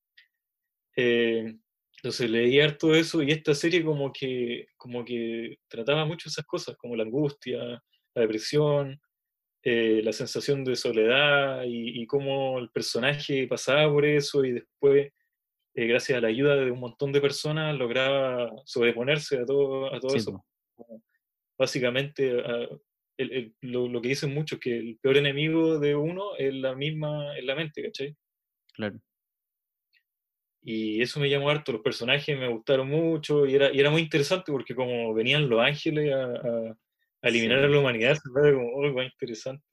Eh, 0.97 1.55
entonces 1.99 2.29
leí 2.29 2.59
harto 2.59 2.97
eso 2.97 3.23
y 3.23 3.31
esta 3.31 3.55
serie 3.55 3.85
como 3.85 4.13
que, 4.13 4.67
como 4.77 5.05
que 5.05 5.59
trataba 5.69 6.05
mucho 6.05 6.29
esas 6.29 6.47
cosas, 6.47 6.77
como 6.77 6.97
la 6.97 7.05
angustia, 7.05 7.59
la 7.61 8.23
depresión, 8.23 9.01
eh, 9.65 10.03
la 10.05 10.13
sensación 10.13 10.63
de 10.63 10.77
soledad 10.77 11.63
y, 11.67 12.07
cómo 12.07 12.59
el 12.59 12.69
personaje 12.71 13.47
pasaba 13.49 13.91
por 13.91 14.05
eso 14.05 14.45
y 14.45 14.53
después, 14.53 15.11
eh, 15.75 15.87
gracias 15.87 16.19
a 16.19 16.21
la 16.21 16.29
ayuda 16.29 16.57
de 16.57 16.71
un 16.71 16.81
montón 16.81 17.13
de 17.13 17.21
personas, 17.21 17.75
lograba 17.77 18.53
sobreponerse 18.67 19.39
a 19.39 19.47
todo, 19.47 19.95
a 19.95 19.99
todo 19.99 20.15
eso. 20.15 20.45
Básicamente, 21.57 22.31
lo, 23.63 23.89
lo, 23.89 24.03
que 24.03 24.09
dicen 24.09 24.35
muchos, 24.35 24.59
que 24.59 24.77
el 24.77 24.99
peor 25.01 25.17
enemigo 25.17 25.79
de 25.79 25.97
uno 25.97 26.37
es 26.37 26.53
la 26.53 26.75
misma, 26.75 27.39
en 27.39 27.47
la 27.47 27.55
mente, 27.55 27.83
¿cachai? 27.83 28.15
Claro. 28.75 29.01
Y 30.67 31.03
eso 31.03 31.21
me 31.21 31.29
llamó 31.29 31.51
harto, 31.51 31.73
los 31.73 31.83
personajes 31.83 32.39
me 32.39 32.49
gustaron 32.49 32.89
mucho 32.89 33.47
y 33.47 33.55
era, 33.55 33.71
y 33.73 33.81
era 33.81 33.91
muy 33.91 34.01
interesante 34.01 34.51
porque 34.51 34.75
como 34.75 35.13
venían 35.13 35.49
los 35.49 35.61
ángeles 35.61 36.13
a, 36.15 36.77
eliminar 37.29 37.59
a 37.59 37.69
la 37.69 37.79
humanidad, 37.79 38.15
se 38.15 38.31
me 38.31 38.53
como, 38.53 38.69
oh, 38.75 39.03
interesante. 39.03 39.65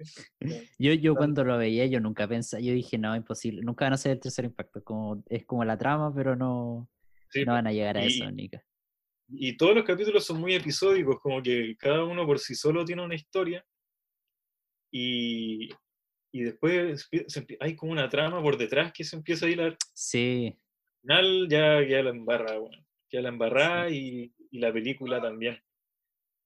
yo, 0.79 0.93
yo 0.93 1.15
cuando 1.15 1.43
lo 1.43 1.57
veía, 1.57 1.85
yo 1.85 1.99
nunca 1.99 2.27
pensé, 2.27 2.63
yo 2.63 2.73
dije, 2.73 2.97
no, 2.97 3.15
imposible, 3.15 3.61
nunca 3.61 3.85
van 3.85 3.93
a 3.93 3.97
ser 3.97 4.13
el 4.13 4.19
tercer 4.19 4.45
impacto, 4.45 4.83
como, 4.83 5.23
es 5.27 5.45
como 5.45 5.65
la 5.65 5.77
trama, 5.77 6.13
pero 6.13 6.35
no, 6.35 6.89
no 7.45 7.51
van 7.51 7.67
a 7.67 7.73
llegar 7.73 7.97
a 7.97 8.03
eso, 8.03 8.29
Nika. 8.31 8.63
Y 9.33 9.55
todos 9.55 9.75
los 9.75 9.85
capítulos 9.85 10.25
son 10.25 10.39
muy 10.39 10.55
episódicos, 10.55 11.19
como 11.21 11.41
que 11.41 11.75
cada 11.77 12.03
uno 12.03 12.25
por 12.25 12.39
sí 12.39 12.53
solo 12.55 12.83
tiene 12.83 13.03
una 13.03 13.15
historia 13.15 13.65
y, 14.91 15.69
y 16.33 16.41
después 16.43 17.09
hay 17.61 17.75
como 17.75 17.93
una 17.93 18.09
trama 18.09 18.41
por 18.41 18.57
detrás 18.57 18.91
que 18.91 19.05
se 19.05 19.15
empieza 19.15 19.45
a 19.45 19.49
hilar. 19.49 19.77
Sí, 19.93 20.57
final 21.01 21.47
ya 21.49 21.85
queda 21.85 22.03
la 22.03 22.09
embarra, 22.11 22.57
bueno, 22.57 22.85
queda 23.09 23.23
la 23.23 23.29
embarrada 23.29 23.89
y, 23.89 24.33
y, 24.51 24.59
la 24.59 24.71
película 24.71 25.21
también. 25.21 25.59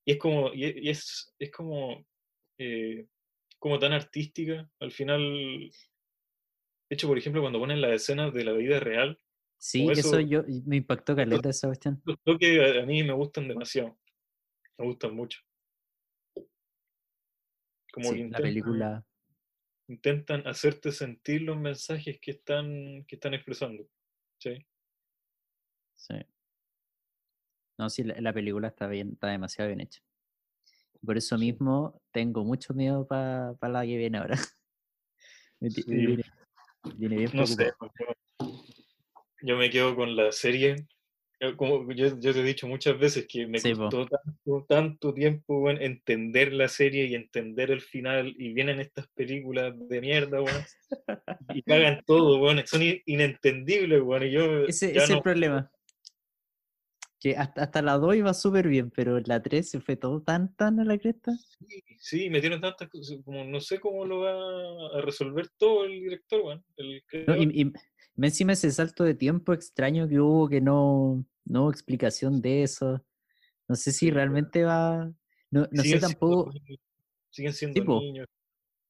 Y 0.06 0.13
es 0.13 0.18
como, 0.20 0.54
y 0.54 0.89
es, 0.89 1.34
es 1.39 1.52
como, 1.52 2.06
eh, 2.60 3.08
como 3.58 3.80
tan 3.80 3.91
artística, 3.94 4.70
al 4.80 4.91
final, 4.91 5.20
de 5.22 6.94
hecho, 6.96 7.08
por 7.08 7.18
ejemplo, 7.18 7.41
cuando 7.41 7.60
ponen 7.60 7.82
las 7.82 7.94
escenas 7.94 8.34
de 8.34 8.44
la 8.44 8.54
vida 8.54 8.80
real. 8.80 9.20
Sí, 9.58 9.88
eso, 9.89 10.20
yo, 10.20 10.44
me 10.65 10.78
impactó 10.78 11.15
caleta 11.15 11.50
esa 11.50 11.68
cuestión. 11.68 12.02
Lo 12.06 12.38
que 12.38 12.80
a 12.80 12.86
mí 12.86 13.04
me 13.04 13.13
gustan 13.13 13.48
demasiado, 13.48 13.98
me 14.78 14.86
gustan 14.86 15.15
mucho. 15.15 15.39
Como 17.91 18.12
la 18.13 18.38
película 18.38 19.06
intentan 19.88 20.48
hacerte 20.48 20.91
sentir 20.91 21.41
los 21.41 21.58
mensajes 21.58 22.20
que 22.20 22.32
están, 22.32 23.06
que 23.08 23.15
están 23.15 23.34
expresando. 23.34 23.88
Sí. 24.39 24.65
Sí. 25.96 26.15
No, 27.78 27.90
sí, 27.90 28.04
la, 28.04 28.34
película 28.34 28.70
está 28.70 28.88
bien, 28.88 29.12
está 29.14 29.28
demasiado 29.28 29.68
bien 29.68 29.82
hecha. 29.82 30.02
Por 31.06 31.18
eso 31.18 31.38
mismo 31.38 32.02
tengo 32.12 32.44
mucho 32.44 32.74
miedo 32.74 33.06
para 33.06 33.56
la 33.62 33.82
que 33.86 33.98
viene 33.98 34.18
ahora. 34.18 34.40
viene, 35.60 36.24
bien 36.96 37.30
no 37.34 37.46
sé, 37.46 37.74
yo, 39.42 39.58
me 39.58 39.70
quedo 39.70 39.96
con 39.96 40.16
la 40.16 40.32
serie. 40.32 40.88
Como 41.58 41.92
yo, 41.92 42.18
te 42.18 42.30
he 42.30 42.44
dicho 42.44 42.66
muchas 42.66 42.98
veces 42.98 43.28
que 43.28 43.46
me 43.46 43.62
costó 43.62 44.08
tanto, 44.08 44.66
tanto, 44.68 45.14
tiempo 45.14 45.70
entender 45.70 46.54
la 46.54 46.70
serie 46.70 47.06
y 47.06 47.14
entender 47.14 47.72
el 47.72 47.82
final 47.82 48.34
y 48.38 48.54
vienen 48.54 48.80
estas 48.80 49.08
películas 49.10 49.74
de 49.78 50.02
mierda, 50.02 50.40
bueno, 50.40 50.60
y 51.54 51.62
cagan 51.64 52.02
todo, 52.06 52.40
bueno, 52.40 52.62
son 52.66 52.82
inentendibles, 53.06 54.02
bueno, 54.02 54.26
y 54.26 54.32
yo... 54.32 54.66
Ese 54.66 54.96
es 54.96 55.10
el 55.10 55.22
problema. 55.22 55.70
Que 57.26 57.36
hasta, 57.36 57.64
hasta 57.64 57.82
la 57.82 57.98
2 57.98 58.18
iba 58.18 58.36
súper 58.36 58.68
bien, 58.68 58.92
pero 58.92 59.20
la 59.20 59.42
3 59.42 59.68
se 59.68 59.80
fue 59.80 59.96
todo 59.96 60.22
tan, 60.22 60.54
tan 60.54 60.80
a 60.80 60.86
la 60.86 60.96
cresta. 61.00 61.32
Sí, 61.68 61.84
sí, 61.98 62.30
metieron 62.30 62.62
tantas 62.62 62.88
cosas, 62.88 63.18
como 63.26 63.44
no 63.44 63.60
sé 63.62 63.80
cómo 63.80 64.06
lo 64.06 64.20
va 64.20 65.00
a 65.00 65.02
resolver 65.02 65.50
todo 65.58 65.86
el 65.86 66.02
director, 66.02 66.44
bueno, 66.44 66.64
el 66.78 67.04
y, 67.40 67.64
y, 67.64 67.74
encima 68.22 68.54
ese 68.54 68.70
salto 68.70 69.04
de 69.04 69.16
tiempo 69.16 69.54
extraño 69.54 70.08
que 70.08 70.20
hubo, 70.20 70.48
que 70.48 70.62
no, 70.62 71.26
no 71.46 71.64
hubo 71.64 71.72
explicación 71.72 72.44
de 72.44 72.62
eso. 72.62 73.04
No 73.68 73.76
sé 73.76 73.92
si 73.92 74.12
realmente 74.12 74.64
va... 74.64 75.12
No, 75.50 75.68
no 75.72 75.82
sé 75.82 76.00
tampoco... 76.00 76.54
siguen 77.32 77.54
siendo 77.54 78.02
niños. 78.02 78.28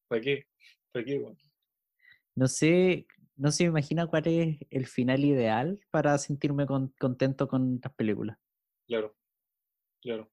¿Para 0.10 0.20
qué? 0.20 0.46
¿Para 0.92 1.06
qué, 1.06 1.20
bueno? 1.20 1.38
No 2.36 2.50
sé, 2.50 3.08
no 3.38 3.52
se 3.52 3.64
me 3.64 3.70
imagina 3.70 4.08
cuál 4.08 4.28
es 4.28 4.58
el 4.70 4.88
final 4.88 5.24
ideal 5.26 5.80
para 5.92 6.18
sentirme 6.18 6.66
contento 6.66 7.48
con 7.48 7.80
las 7.84 7.94
películas. 7.94 8.38
Claro, 8.88 9.16
claro. 10.02 10.32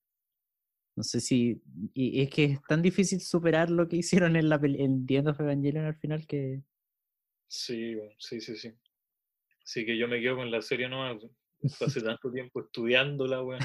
No 0.95 1.03
sé 1.03 1.21
si. 1.21 1.62
Y 1.95 2.23
es 2.23 2.31
que 2.31 2.45
es 2.45 2.62
tan 2.69 2.83
difícil 2.83 3.21
superar 3.21 3.71
lo 3.71 3.88
que 3.88 3.97
hicieron 4.27 4.37
en 4.37 4.49
la 4.49 4.61
en 4.62 5.07
The 5.07 5.17
End 5.17 5.29
of 5.29 5.41
Evangelion 5.41 5.87
al 5.87 5.97
final 5.97 6.27
que. 6.27 6.62
Sí, 7.49 7.97
sí, 8.19 8.41
sí, 8.41 8.57
sí. 8.57 8.73
Sí, 9.65 9.87
que 9.87 9.97
yo 9.97 10.09
me 10.09 10.21
quedo 10.21 10.37
con 10.37 10.51
la 10.51 10.61
serie 10.61 10.88
no 10.88 11.05
hace 11.05 12.01
tanto 12.01 12.33
tiempo 12.33 12.61
estudiándola, 12.61 13.43
weón. 13.43 13.61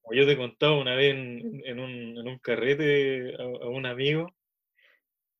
Como 0.00 0.14
yo 0.14 0.26
te 0.26 0.36
contaba 0.36 0.78
una 0.80 0.94
vez 0.94 1.14
en, 1.14 1.78
un, 1.78 2.16
en 2.18 2.28
un, 2.28 2.38
carrete 2.38 3.34
a, 3.36 3.68
un 3.68 3.86
amigo, 3.86 4.26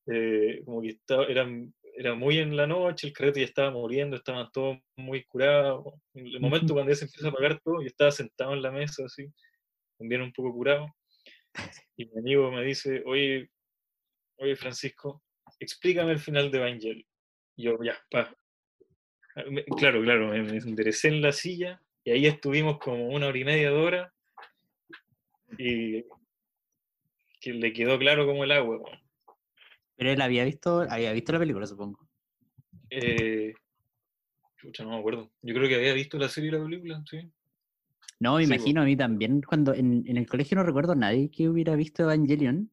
eh, 0.06 0.62
como 0.64 0.82
que 0.82 0.88
estaba, 0.88 1.26
eran 1.26 1.74
era 1.96 2.14
muy 2.14 2.38
en 2.38 2.56
la 2.56 2.66
noche, 2.66 3.06
el 3.06 3.12
carrete 3.12 3.40
ya 3.40 3.46
estaba 3.46 3.70
muriendo, 3.70 4.16
estaban 4.16 4.50
todos 4.52 4.78
muy 4.96 5.24
curados. 5.24 5.94
En 6.14 6.26
el 6.26 6.40
momento 6.40 6.74
cuando 6.74 6.92
ya 6.92 6.96
se 6.96 7.04
empieza 7.04 7.28
a 7.28 7.30
apagar 7.30 7.60
todo, 7.60 7.80
yo 7.80 7.86
estaba 7.86 8.10
sentado 8.10 8.52
en 8.52 8.62
la 8.62 8.70
mesa 8.70 9.04
así, 9.04 9.26
también 9.98 10.22
un 10.22 10.32
poco 10.32 10.52
curado. 10.52 10.86
Y 11.96 12.06
mi 12.06 12.18
amigo 12.18 12.50
me 12.50 12.64
dice, 12.64 13.02
oye, 13.06 13.48
oye 14.38 14.56
Francisco, 14.56 15.22
explícame 15.60 16.12
el 16.12 16.18
final 16.18 16.50
de 16.50 16.58
Evangel. 16.58 17.06
Y 17.56 17.64
yo, 17.64 17.78
ya, 17.82 17.96
pa. 18.10 18.34
Claro, 19.76 20.02
claro, 20.02 20.28
me, 20.28 20.38
enderecé 20.38 21.08
en 21.08 21.20
la 21.20 21.32
silla 21.32 21.80
y 22.04 22.12
ahí 22.12 22.26
estuvimos 22.26 22.78
como 22.78 23.08
una 23.08 23.26
hora 23.26 23.38
y 23.38 23.44
media 23.44 23.70
de 23.70 23.76
hora 23.76 24.14
y 25.58 26.04
que 27.40 27.52
le 27.52 27.72
quedó 27.72 27.98
claro 27.98 28.26
como 28.26 28.44
el 28.44 28.52
agua. 28.52 28.80
Pero 29.96 30.10
él 30.10 30.20
había 30.20 30.44
visto, 30.44 30.80
había 30.88 31.12
visto 31.12 31.32
la 31.32 31.38
película, 31.38 31.66
supongo. 31.66 32.08
Eh, 32.90 33.54
no 34.80 34.90
me 34.90 34.98
acuerdo. 34.98 35.30
Yo 35.42 35.54
creo 35.54 35.68
que 35.68 35.76
había 35.76 35.92
visto 35.92 36.18
la 36.18 36.28
serie 36.28 36.48
y 36.48 36.52
la 36.52 36.62
película, 36.62 37.02
sí. 37.08 37.30
No, 38.20 38.36
me 38.36 38.44
imagino 38.44 38.80
a 38.80 38.84
mí 38.84 38.96
también, 38.96 39.42
cuando 39.42 39.74
en, 39.74 40.04
el 40.06 40.26
colegio 40.26 40.56
no 40.56 40.62
recuerdo 40.62 40.92
a 40.92 40.96
nadie 40.96 41.30
que 41.30 41.48
hubiera 41.48 41.74
visto 41.76 42.04
Evangelion. 42.04 42.70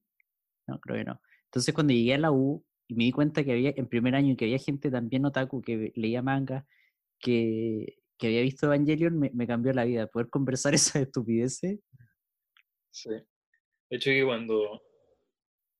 No, 0.67 0.79
creo 0.79 0.97
que 0.97 1.03
no. 1.03 1.21
Entonces 1.45 1.73
cuando 1.73 1.93
llegué 1.93 2.13
a 2.13 2.19
la 2.19 2.31
U 2.31 2.63
y 2.87 2.95
me 2.95 3.05
di 3.05 3.11
cuenta 3.11 3.43
que 3.43 3.51
había, 3.51 3.73
en 3.75 3.87
primer 3.87 4.15
año, 4.15 4.35
que 4.37 4.45
había 4.45 4.59
gente 4.59 4.89
también 4.89 5.25
otaku 5.25 5.61
que 5.61 5.91
leía 5.95 6.21
manga, 6.21 6.65
que, 7.19 7.97
que 8.17 8.27
había 8.27 8.41
visto 8.41 8.67
Evangelion, 8.67 9.17
me, 9.17 9.31
me, 9.33 9.47
cambió 9.47 9.73
la 9.73 9.83
vida. 9.83 10.07
Poder 10.07 10.29
conversar 10.29 10.73
esa 10.75 10.99
estupideces. 10.99 11.79
Sí. 12.91 13.09
De 13.09 13.97
hecho, 13.97 14.11
que 14.11 14.23
cuando, 14.23 14.81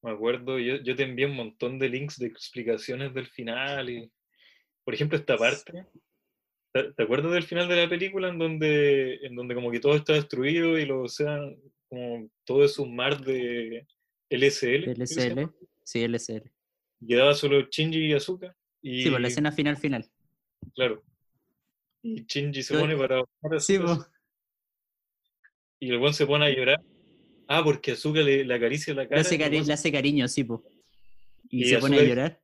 me 0.02 0.12
acuerdo, 0.12 0.58
yo, 0.58 0.78
yo 0.78 0.96
te 0.96 1.04
envié 1.04 1.26
un 1.26 1.36
montón 1.36 1.78
de 1.78 1.90
links 1.90 2.18
de 2.18 2.28
explicaciones 2.28 3.14
del 3.14 3.28
final 3.28 3.90
y, 3.90 4.12
por 4.84 4.94
ejemplo, 4.94 5.18
esta 5.18 5.38
parte. 5.38 5.86
¿Te, 6.74 7.04
acuerdas 7.04 7.34
del 7.34 7.44
final 7.44 7.68
de 7.68 7.76
la 7.76 7.90
película 7.90 8.30
en 8.30 8.40
donde, 8.40 9.16
en 9.26 9.36
donde 9.36 9.56
como 9.56 9.72
que 9.72 9.80
todo 9.80 9.96
está 9.96 10.14
destruido 10.14 10.80
y 10.80 10.86
lo 10.86 11.08
sea 11.08 11.40
como 11.90 12.30
todo 12.46 12.64
es 12.64 12.80
un 12.80 12.96
mar 12.96 13.22
de 13.24 13.86
LSL? 14.30 14.94
LSL, 14.96 15.50
sí, 15.84 16.08
LSL. 16.08 16.50
Quedaba 17.06 17.34
solo 17.34 17.68
Shinji 17.70 18.08
y 18.08 18.14
Azuka. 18.14 18.56
Y, 18.82 19.04
sí, 19.04 19.10
pues 19.10 19.22
la 19.22 19.28
escena 19.28 19.52
final 19.52 19.78
final. 19.78 20.10
Claro. 20.74 21.04
Y 22.02 22.26
Shinji 22.26 22.64
se 22.64 22.78
pone 22.78 22.96
para... 22.96 23.24
sí, 23.60 23.78
Y 25.80 25.90
el 25.90 26.00
buen 26.00 26.14
se 26.14 26.26
pone 26.26 26.46
a 26.46 26.50
llorar 26.50 26.82
Ah, 27.54 27.62
porque 27.66 27.92
Azuka 27.92 28.22
le, 28.22 28.46
le 28.46 28.54
acaricia 28.54 28.94
la 28.94 29.04
cara. 29.04 29.22
Le 29.22 29.74
hace, 29.74 29.92
cariño, 29.92 30.26
sí, 30.30 30.46
po. 30.46 30.64
Y, 31.50 31.66
se 31.66 31.80
pone 31.80 32.00
a 32.00 32.04
llorar. 32.04 32.42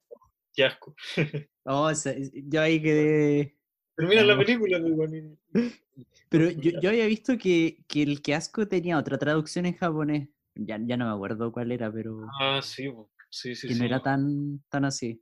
Qué 0.54 0.66
asco. 0.66 0.94
oh, 1.64 1.90
yo 2.34 2.62
ahí 2.62 2.82
quedé. 2.82 3.58
Termina 3.96 4.24
la 4.24 4.38
película, 4.38 4.82
Pero 6.30 6.52
yo, 6.52 6.72
yo, 6.82 6.90
había 6.90 7.06
visto 7.06 7.38
que, 7.38 7.86
que, 7.88 8.04
el 8.04 8.22
que 8.22 8.36
asco 8.36 8.68
tenía 8.68 8.98
otra 8.98 9.18
traducción 9.18 9.66
en 9.66 9.78
japonés. 9.78 10.28
Ya, 10.56 10.78
ya 10.86 10.98
no 10.98 11.06
me 11.06 11.16
acuerdo 11.16 11.54
cuál 11.54 11.72
era, 11.72 11.90
pero. 11.90 12.28
Ah, 12.42 12.60
sí, 12.62 12.92
sí, 13.30 13.56
sí. 13.56 13.70
Que 13.70 13.76
no 13.76 13.86
era 13.86 14.02
tan, 14.02 14.62
tan 14.68 14.84
así. 14.84 15.22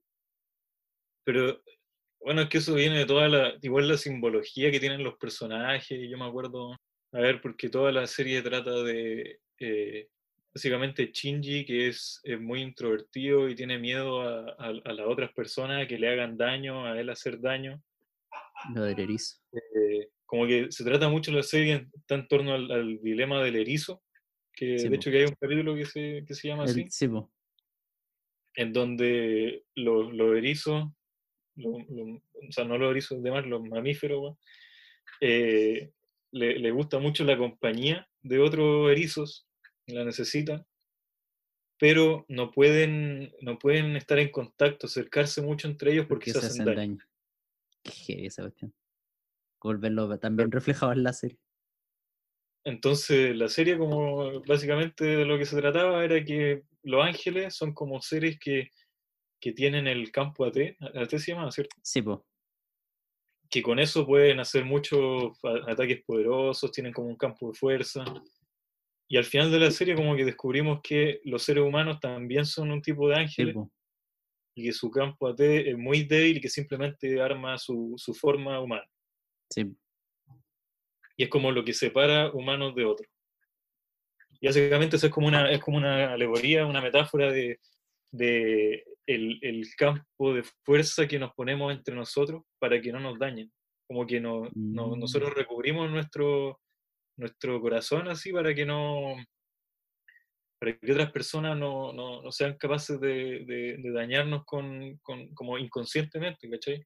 Pero 1.26 1.62
bueno, 2.22 2.42
es 2.42 2.50
que 2.50 2.58
eso 2.58 2.74
viene 2.74 2.98
de 2.98 3.06
toda 3.06 3.30
la, 3.30 3.54
igual 3.62 3.88
la 3.88 3.98
simbología 3.98 4.72
que 4.72 4.80
tienen 4.80 5.04
los 5.04 5.16
personajes, 5.18 6.10
yo 6.10 6.18
me 6.18 6.26
acuerdo, 6.26 6.72
a 6.72 7.20
ver, 7.20 7.40
porque 7.40 7.70
toda 7.70 7.92
la 7.92 8.08
serie 8.08 8.42
trata 8.42 8.82
de 8.82 9.42
eh, 9.60 10.10
básicamente 10.54 11.12
Shinji, 11.12 11.66
que 11.66 11.90
es, 11.90 12.22
muy 12.40 12.62
introvertido 12.62 13.50
y 13.50 13.56
tiene 13.56 13.78
miedo 13.78 14.22
a, 14.22 14.72
las 14.72 15.06
otras 15.06 15.32
personas 15.34 15.86
que 15.88 16.00
le 16.00 16.10
hagan 16.10 16.38
daño, 16.38 16.86
a 16.86 17.00
él 17.00 17.10
hacer 17.10 17.40
daño. 17.42 17.82
Lo 18.74 18.84
del 18.84 19.00
erizo. 19.00 19.38
Eh, 19.52 20.10
como 20.26 20.48
que 20.48 20.72
se 20.72 20.84
trata 20.84 21.10
mucho 21.10 21.32
la 21.32 21.44
serie, 21.44 21.88
está 21.94 22.16
en 22.16 22.28
torno 22.28 22.54
al, 22.54 23.00
dilema 23.02 23.44
del 23.44 23.58
erizo, 23.58 24.02
que 24.54 24.78
de 24.78 24.96
hecho 24.96 25.12
que 25.12 25.20
hay 25.20 25.26
un 25.26 25.36
capítulo 25.40 25.76
que 25.76 25.86
se, 25.86 26.24
que 26.26 26.34
se 26.34 26.48
llama 26.48 26.64
así. 26.64 26.86
Sí, 26.90 27.10
En 28.56 28.72
donde 28.72 29.66
los, 29.76 30.14
los 30.14 30.38
erizos, 30.38 30.86
o 31.64 31.86
sea, 32.50 32.64
no 32.64 32.78
los 32.78 32.92
erizos 32.92 33.22
demás, 33.22 33.46
los 33.46 33.62
mamíferos, 33.62 34.38
eh, 35.20 35.92
le, 36.32 36.60
le, 36.60 36.72
gusta 36.72 37.00
mucho 37.00 37.24
la 37.24 37.38
compañía 37.38 38.08
de 38.26 38.40
otros 38.40 38.92
erizos, 38.92 39.48
la 39.86 40.04
necesitan, 40.04 40.66
pero 41.78 42.26
no 42.28 42.52
pueden, 42.52 43.32
no 43.42 43.60
pueden 43.60 43.96
estar 43.96 44.18
en 44.18 44.32
contacto, 44.32 44.88
acercarse 44.88 45.42
mucho 45.42 45.68
entre 45.68 45.94
ellos 45.94 46.08
porque, 46.08 46.32
se, 46.32 46.40
hacen, 46.40 46.66
daño. 46.66 46.98
Qué 47.84 48.26
esa 48.26 48.42
cuestión. 48.42 48.74
Volverlo 49.62 50.18
también 50.18 50.52
reflejado 50.52 50.92
en 50.92 51.04
la 51.04 51.14
serie. 51.14 51.38
Entonces, 52.64 53.36
la 53.36 53.48
serie, 53.48 53.78
como 53.78 54.42
básicamente 54.42 55.06
de 55.06 55.26
lo 55.26 55.38
que 55.38 55.46
se 55.46 55.58
trataba, 55.58 56.04
era 56.04 56.24
que 56.24 56.64
los 56.82 57.06
ángeles 57.06 57.56
son 57.56 57.74
como 57.74 58.02
seres 58.02 58.40
que, 58.40 58.72
que 59.40 59.54
tienen 59.54 59.86
el 59.86 60.12
campo 60.12 60.46
AT, 60.46 60.58
AT 60.80 61.10
se 61.12 61.32
llama, 61.32 61.52
¿cierto? 61.52 61.76
Sí, 61.84 62.02
pues. 62.02 62.20
Que 63.50 63.62
con 63.62 63.80
eso 63.80 64.06
pueden 64.06 64.40
hacer 64.40 64.66
muchos 64.66 65.38
ataques 65.68 66.04
poderosos, 66.06 66.72
tienen 66.72 66.94
como 66.94 67.08
un 67.08 67.18
campo 67.18 67.50
de 67.50 67.58
fuerza. 67.58 68.04
Y 69.08 69.18
al 69.18 69.26
final 69.26 69.52
de 69.52 69.60
la 69.60 69.72
serie 69.72 69.96
como 69.96 70.16
que 70.16 70.26
descubrimos 70.26 70.80
que 70.82 71.22
los 71.26 71.44
seres 71.44 71.64
humanos 71.64 72.00
también 72.00 72.46
son 72.46 72.72
un 72.72 72.82
tipo 72.82 73.08
de 73.08 73.16
ángeles 73.16 73.56
y 74.56 74.64
que 74.64 74.72
su 74.72 74.90
campo 74.90 75.28
AT 75.28 75.40
es 75.42 75.78
muy 75.78 76.04
débil 76.04 76.38
y 76.38 76.42
que 76.42 76.50
simplemente 76.50 77.22
arma 77.22 77.58
su, 77.58 77.94
su 77.98 78.14
forma 78.14 78.60
humana. 78.60 78.90
Sí. 79.50 79.76
Y 81.18 81.24
es 81.24 81.30
como 81.30 81.52
lo 81.52 81.64
que 81.64 81.74
separa 81.74 82.32
humanos 82.32 82.74
de 82.74 82.86
otros. 82.86 83.10
Y 84.40 84.48
básicamente 84.48 84.96
eso 84.96 85.08
es 85.08 85.14
como 85.14 85.28
una, 85.28 85.52
es 85.52 85.60
como 85.60 85.78
una 85.78 86.14
alegoría, 86.14 86.66
una 86.66 86.82
metáfora 86.82 87.32
de, 87.32 87.60
de 88.12 88.84
el, 89.08 89.40
el, 89.42 89.68
campo 89.78 90.34
de 90.34 90.44
fuerza 90.64 91.08
que 91.08 91.20
nos 91.20 91.34
ponemos 91.34 91.74
entre 91.74 91.96
nosotros 91.96 92.44
para 92.60 92.82
que 92.82 92.92
no 92.92 93.00
nos 93.00 93.20
dañen. 93.20 93.52
Como 93.88 94.06
que 94.06 94.20
no, 94.20 94.50
no, 94.56 94.96
nosotros 94.96 95.32
mm. 95.32 95.36
recubrimos 95.36 95.92
nuestro, 95.92 96.60
nuestro 97.18 97.62
corazón 97.62 98.08
así 98.08 98.32
para 98.32 98.54
que 98.54 98.66
no 98.66 99.16
para 100.60 100.78
que 100.78 100.92
otras 100.92 101.12
personas 101.12 101.58
no, 101.58 101.94
no, 101.94 102.22
no 102.22 102.32
sean 102.32 102.58
capaces 102.58 103.00
de, 103.00 103.46
de, 103.46 103.92
dañarnos 103.92 104.46
con, 104.46 104.98
con, 105.00 105.28
como 105.34 105.58
inconscientemente, 105.58 106.50
¿cachai? 106.50 106.84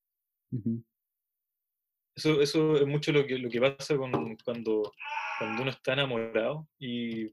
eso, 2.16 2.42
eso 2.42 2.76
es 2.76 2.88
mucho 2.88 3.12
lo 3.12 3.26
que, 3.26 3.38
lo 3.38 3.50
que 3.50 3.62
pasa 3.62 3.96
con, 3.96 4.12
cuando, 4.44 4.92
cuando 5.38 5.62
uno 5.62 5.72
está 5.72 5.94
enamorado 5.94 6.68
y, 6.80 7.28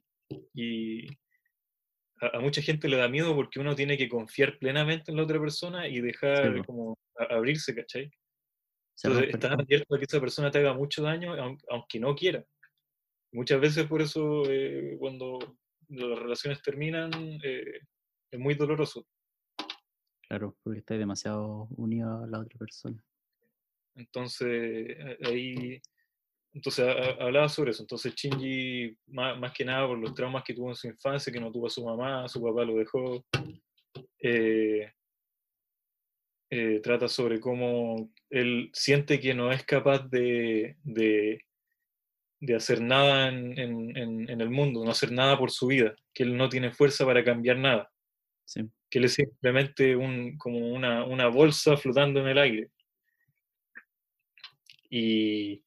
y 0.55 1.07
a, 2.21 2.41
mucha 2.41 2.63
gente 2.63 2.89
le 2.89 2.97
da 2.97 3.09
miedo 3.09 3.35
porque 3.35 3.61
uno 3.61 3.75
tiene 3.75 3.97
que 3.97 4.09
confiar 4.09 4.59
plenamente 4.59 5.11
en 5.11 5.17
la 5.17 5.25
otra 5.25 5.41
persona 5.41 5.89
y 5.89 6.01
dejar 6.01 6.65
como 6.65 6.99
abrirse, 7.31 7.75
¿cachai? 7.75 8.11
Entonces, 9.03 9.35
estás 9.35 9.53
abierto 9.53 9.95
a 9.95 9.99
que 9.99 10.05
esa 10.05 10.21
persona 10.21 10.51
te 10.51 10.59
haga 10.59 10.73
mucho 10.73 11.03
daño 11.03 11.35
aunque 11.69 12.01
no 12.01 12.15
quiera. 12.15 12.45
Muchas 13.33 13.61
veces 13.61 13.87
por 13.87 14.01
eso 14.01 14.45
eh, 14.51 14.97
cuando 14.99 15.39
las 15.89 16.19
relaciones 16.19 16.63
terminan 16.63 17.11
eh, 17.43 17.81
es 18.31 18.39
muy 18.39 18.55
doloroso. 18.55 19.07
Claro, 20.27 20.57
porque 20.63 20.81
estás 20.81 20.99
demasiado 20.99 21.69
unido 21.77 22.25
a 22.25 22.27
la 22.27 22.41
otra 22.41 22.59
persona. 22.59 23.05
Entonces, 23.95 24.97
ahí, 25.25 25.81
entonces 26.57 26.87
hablaba 27.21 27.51
sobre 27.51 27.73
eso. 27.73 27.83
Entonces, 27.83 28.15
Shinji, 28.15 28.97
más, 29.09 29.53
que 29.53 29.63
nada 29.63 29.87
por 29.87 29.99
los 29.99 30.15
traumas 30.15 30.43
que 30.43 30.55
tuvo 30.55 30.71
en 30.71 30.75
su 30.75 30.87
infancia, 30.89 31.31
que 31.31 31.39
no 31.39 31.53
tuvo 31.53 31.67
a 31.67 31.71
su 31.71 31.85
mamá, 31.85 32.27
su 32.29 32.43
papá 32.43 32.65
lo 32.65 32.77
dejó, 32.77 33.23
eh, 34.19 34.91
trata 36.83 37.09
sobre 37.09 37.41
cómo 37.41 38.11
él 38.31 38.71
siente 38.73 39.21
que 39.21 39.35
no 39.35 39.53
es 39.53 39.65
capaz 39.65 40.09
de, 40.09 40.77
de 40.83 42.55
hacer 42.55 42.81
nada 42.81 43.29
en, 43.29 43.59
en, 43.59 44.31
en, 44.31 44.41
el 44.41 44.49
mundo, 44.49 44.83
no 44.83 44.91
hacer 44.91 45.13
nada 45.13 45.37
por 45.37 45.51
su 45.51 45.67
vida, 45.67 45.95
que 46.15 46.23
él 46.23 46.39
no 46.39 46.49
tiene 46.49 46.73
fuerza 46.73 47.05
para 47.05 47.23
cambiar 47.23 47.59
nada. 47.59 47.93
Que 48.89 48.99
él 48.99 49.05
es 49.05 49.13
simplemente 49.13 49.95
un, 49.95 50.39
como 50.39 50.73
una, 50.73 51.05
una, 51.05 51.27
bolsa 51.27 51.77
flotando 51.77 52.21
en 52.21 52.29
el 52.29 52.39
aire. 52.39 52.71
Y, 54.89 55.66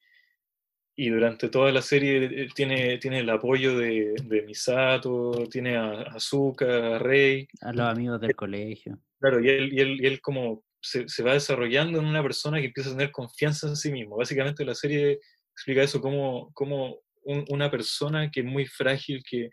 y 1.01 1.09
durante 1.11 1.47
toda 1.47 1.71
la 1.71 1.81
serie 1.81 2.49
tiene, 2.53 2.97
tiene 2.97 3.19
el 3.19 3.29
apoyo 3.29 3.77
de, 3.77 4.15
de 4.21 4.41
Misato, 4.41 5.47
tiene 5.49 5.77
a 5.77 6.01
Azuka, 6.01 6.97
a 6.97 6.99
Rey. 6.99 7.47
A 7.61 7.71
los 7.71 7.87
amigos 7.87 8.19
del 8.19 8.35
colegio. 8.35 8.99
Claro, 9.17 9.39
y 9.39 9.47
él, 9.47 9.71
y 9.71 9.79
él, 9.79 10.01
y 10.01 10.05
él 10.07 10.19
como 10.19 10.65
se, 10.81 11.07
se, 11.07 11.23
va 11.23 11.31
desarrollando 11.31 11.99
en 11.99 12.05
una 12.05 12.21
persona 12.21 12.59
que 12.59 12.65
empieza 12.65 12.89
a 12.89 12.97
tener 12.97 13.11
confianza 13.11 13.69
en 13.69 13.77
sí 13.77 13.93
mismo. 13.93 14.17
Básicamente 14.17 14.65
la 14.65 14.75
serie 14.75 15.21
explica 15.53 15.83
eso, 15.83 16.01
como, 16.01 16.51
como 16.51 16.97
una 17.23 17.71
persona 17.71 18.29
que 18.29 18.41
es 18.41 18.45
muy 18.45 18.65
frágil, 18.65 19.23
que, 19.23 19.51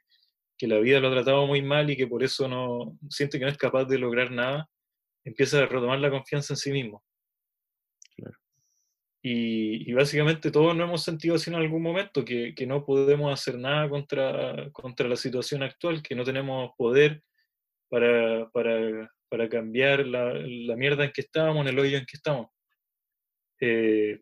que, 0.59 0.67
la 0.67 0.81
vida 0.81 0.99
lo 0.99 1.07
ha 1.09 1.13
tratado 1.13 1.47
muy 1.47 1.63
mal 1.63 1.89
y 1.89 1.97
que 1.97 2.09
por 2.09 2.25
eso 2.25 2.49
no 2.49 2.99
siente 3.09 3.39
que 3.39 3.45
no 3.45 3.53
es 3.53 3.57
capaz 3.57 3.85
de 3.85 3.99
lograr 3.99 4.33
nada, 4.33 4.69
empieza 5.25 5.59
a 5.59 5.67
retomar 5.67 6.01
la 6.01 6.11
confianza 6.11 6.55
en 6.55 6.59
sí 6.59 6.73
mismo. 6.73 7.05
Y, 9.29 9.91
y, 9.91 9.93
básicamente 9.93 10.53
todos 10.53 10.77
nos 10.77 10.87
hemos 10.87 11.03
sentido 11.03 11.35
así 11.35 11.51
en 11.51 11.57
algún 11.57 11.83
momento, 11.83 12.25
que, 12.25 12.55
que, 12.55 12.65
no 12.65 12.85
podemos 12.85 13.33
hacer 13.33 13.59
nada 13.59 13.89
contra, 13.89 14.71
contra 14.71 15.09
la 15.09 15.17
situación 15.17 15.65
actual, 15.65 16.01
que 16.01 16.15
no 16.15 16.23
tenemos 16.23 16.71
poder 16.79 17.25
para, 17.89 18.49
para, 18.51 19.13
para 19.29 19.49
cambiar 19.49 20.07
la, 20.07 20.33
la, 20.33 20.77
mierda 20.77 21.05
en 21.05 21.11
que 21.11 21.23
estamos, 21.23 21.61
en 21.61 21.73
el 21.73 21.79
hoyo 21.81 21.99
en 21.99 22.07
que 22.07 22.17
estamos. 22.17 22.51
Eh, 23.61 24.21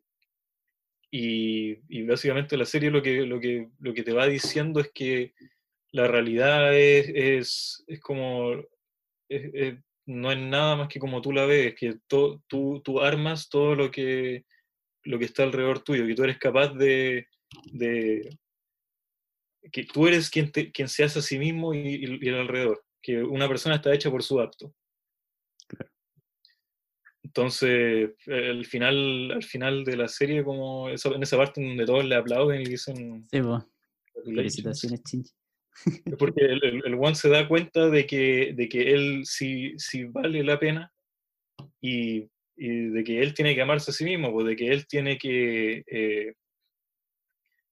y, 1.10 2.02
básicamente 2.06 2.56
la 2.56 2.64
serie 2.64 2.90
lo 2.90 3.02
que, 3.02 3.26
lo, 3.26 3.38
que, 3.38 3.68
lo 3.80 3.92
que 3.92 4.04
te 4.04 4.14
va 4.14 4.26
diciendo 4.26 4.80
es 4.80 4.90
que 4.94 5.34
la 5.92 6.08
realidad 6.08 6.74
es, 6.74 7.10
es, 7.10 7.84
es 7.88 8.00
como, 8.00 8.54
no 10.06 10.32
es 10.32 10.38
nada 10.38 10.76
más 10.76 10.88
que 10.88 10.98
como 10.98 11.20
tú 11.20 11.30
la 11.30 11.44
ves, 11.44 11.74
que 11.74 11.98
tú, 12.06 12.42
tú 12.48 13.00
armas 13.02 13.50
todo 13.50 13.74
lo 13.74 13.90
que, 13.90 14.46
lo 15.04 15.18
que 15.18 15.24
está 15.24 15.42
alrededor 15.42 15.80
tuyo, 15.80 16.06
que 16.06 16.14
tú 16.14 16.24
eres 16.24 16.38
capaz 16.38 16.74
de, 16.74 17.28
de 17.72 18.38
que 19.72 19.84
tú 19.84 20.06
eres 20.06 20.30
quien, 20.30 20.50
quien 20.50 20.88
se 20.88 21.04
hace 21.04 21.18
a 21.18 21.22
sí 21.22 21.38
mismo 21.38 21.74
y, 21.74 22.18
y, 22.20 22.28
el 22.28 22.34
alrededor, 22.34 22.84
que 23.02 23.22
una 23.22 23.48
persona 23.48 23.76
está 23.76 23.92
hecha 23.94 24.10
por 24.10 24.22
su 24.22 24.40
acto. 24.40 24.74
Entonces, 27.22 28.10
al 28.26 28.64
final, 28.66 29.32
al 29.32 29.42
final 29.42 29.84
de 29.84 29.96
la 29.96 30.08
serie, 30.08 30.44
como 30.44 30.88
en 30.88 31.22
esa 31.22 31.36
parte 31.36 31.62
donde 31.62 31.86
todos 31.86 32.04
le 32.04 32.14
aplauden 32.14 32.60
y 32.60 32.66
dicen... 32.66 33.26
Sí. 33.30 33.40
Felicitaciones, 34.24 35.02
Chinchi. 35.02 35.32
Porque 36.18 36.44
el, 36.44 36.82
el, 36.84 36.94
One 36.94 37.16
se 37.16 37.28
da 37.28 37.48
cuenta 37.48 37.90
de 37.90 38.06
que, 38.06 38.52
de 38.54 38.68
que 38.68 38.92
él 38.92 39.22
sí, 39.24 39.74
sí 39.76 40.04
vale 40.04 40.44
la 40.44 40.58
pena 40.58 40.92
y, 41.80 42.30
y, 42.56 42.88
de 42.88 43.04
que 43.04 43.20
él 43.20 43.34
tiene 43.34 43.54
que 43.54 43.62
amarse 43.62 43.90
a 43.90 43.94
sí 43.94 44.04
mismo, 44.04 44.32
pues 44.32 44.46
de 44.46 44.56
que 44.56 44.68
él 44.68 44.86
tiene 44.86 45.18
que 45.18 45.84
eh, 45.86 46.34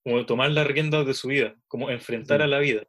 como 0.05 0.27
tomar 0.27 0.51
las 0.51 0.67
riendas 0.67 1.07
de 1.07 1.15
su 1.15 1.29
vida, 1.29 1.57
como 1.69 1.91
enfrentar 1.91 2.43
a 2.43 2.47
la 2.47 2.59
vida 2.59 2.87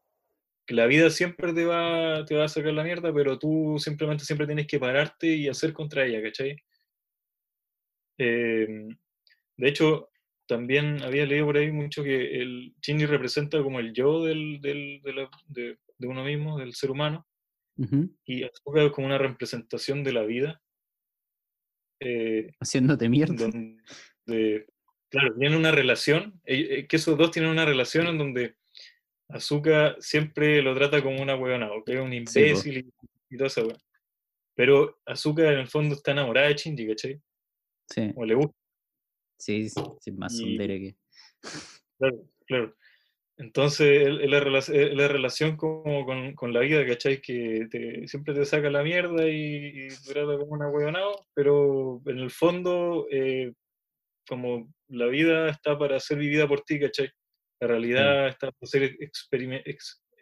que 0.66 0.76
la 0.76 0.86
vida 0.86 1.10
siempre 1.10 1.54
te 1.54 1.66
va, 1.66 2.26
te 2.26 2.36
va 2.36 2.46
a 2.46 2.50
sacar 2.50 2.74
la 2.74 2.84
mierda, 2.84 3.14
pero 3.14 3.38
tú 3.38 3.78
simplemente 3.80 4.24
siempre 4.24 4.48
tienes 4.48 4.68
que 4.68 4.80
pararte 4.80 5.28
y 5.28 5.48
hacer 5.50 5.74
contra 5.74 6.06
ella, 6.06 6.22
¿cachai? 6.22 6.56
Em, 8.18 8.96
de 9.58 9.68
hecho, 9.68 10.10
también 10.48 11.02
había 11.04 11.26
leído 11.26 11.48
por 11.48 11.58
ahí 11.58 11.72
mucho 11.72 12.04
que 12.04 12.42
el 12.42 12.74
Shinji 12.82 13.06
representa 13.06 13.62
como 13.62 13.80
el 13.80 13.94
yo 13.94 14.24
del, 14.24 14.62
del, 14.62 15.02
de, 15.04 15.28
de, 15.48 15.78
de, 15.98 16.08
uno 16.08 16.24
mismo, 16.24 16.58
del 16.58 16.74
ser 16.74 16.92
humano, 16.92 17.26
y 18.26 18.44
es 18.44 18.52
como 18.62 19.08
una 19.08 19.18
representación 19.18 20.04
de 20.04 20.14
la 20.14 20.22
vida. 20.24 20.62
Eh, 22.04 22.52
Haciéndote 22.60 23.08
mierda. 23.08 23.36
Donde, 23.36 24.68
claro, 25.10 25.36
tienen 25.36 25.58
una 25.58 25.72
relación, 25.72 26.42
eh, 26.46 26.68
eh, 26.70 26.88
que 26.88 26.98
esos 26.98 27.18
dos 27.18 27.32
tienen 27.32 27.52
una 27.52 27.66
relación 27.66 28.08
en 28.08 28.18
donde 28.18 28.56
Azuka 29.30 29.96
siempre 30.00 30.62
lo 30.62 30.76
trata 30.76 31.02
como 31.02 31.22
una 31.22 31.36
huevona, 31.36 31.70
que 31.86 31.94
es 31.94 32.00
un 32.00 32.14
imbécil 32.14 32.78
y, 32.78 32.94
y, 33.30 33.38
toda 33.38 33.48
esa 33.48 33.62
Pero 34.56 35.00
Azuka 35.06 35.52
en 35.52 35.60
el 35.60 35.68
fondo 35.68 35.96
está 35.96 36.12
enamorada 36.12 36.48
de 36.48 36.56
Shinji, 36.56 36.88
¿cachai? 36.88 37.22
Sí. 37.90 38.12
O 38.16 38.26
le 38.26 38.36
gusta. 38.36 38.56
Sí, 39.40 39.70
sí, 39.70 40.12
más 40.12 40.40
un 40.40 40.58
que. 40.58 40.96
Claro, 41.98 42.30
claro. 42.46 42.76
Entonces, 43.38 44.08
es 44.08 44.30
la, 44.30 44.40
la, 44.94 45.08
relación 45.08 45.58
como 45.58 46.06
con, 46.06 46.34
con, 46.36 46.54
la 46.54 46.60
vida, 46.60 46.86
¿cachai? 46.86 47.20
Que 47.20 47.68
te, 47.70 48.08
siempre 48.08 48.34
te 48.34 48.46
saca 48.46 48.70
la 48.70 48.84
mierda 48.84 49.28
y, 49.28 49.88
y 49.88 49.88
trata 50.06 50.38
como 50.38 50.54
una 50.54 50.70
huevonao, 50.70 51.26
pero 51.34 52.02
en 52.06 52.20
el 52.20 52.30
fondo 52.30 53.08
eh, 53.10 53.52
como 54.28 54.72
la 54.88 55.08
vida 55.08 55.50
está 55.50 55.78
para 55.78 56.00
ser 56.00 56.20
vivida 56.20 56.48
por 56.48 56.62
ti, 56.62 56.80
¿cachai? 56.80 57.10
La 57.60 57.68
realidad 57.68 58.28
está 58.28 58.52
para 58.52 58.68
ser 58.68 58.96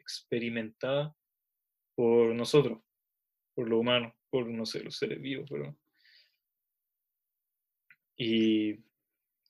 experimentada 0.01 1.14
por 1.95 2.34
nosotros, 2.34 2.80
por 3.55 3.68
lo 3.68 3.80
humano, 3.80 4.16
por, 4.30 4.47
no 4.47 4.66
sé, 4.66 4.84
los 4.84 4.95
seres 4.95 5.22
vivos, 5.22 5.49
pero... 5.51 5.76
Y, 8.18 8.78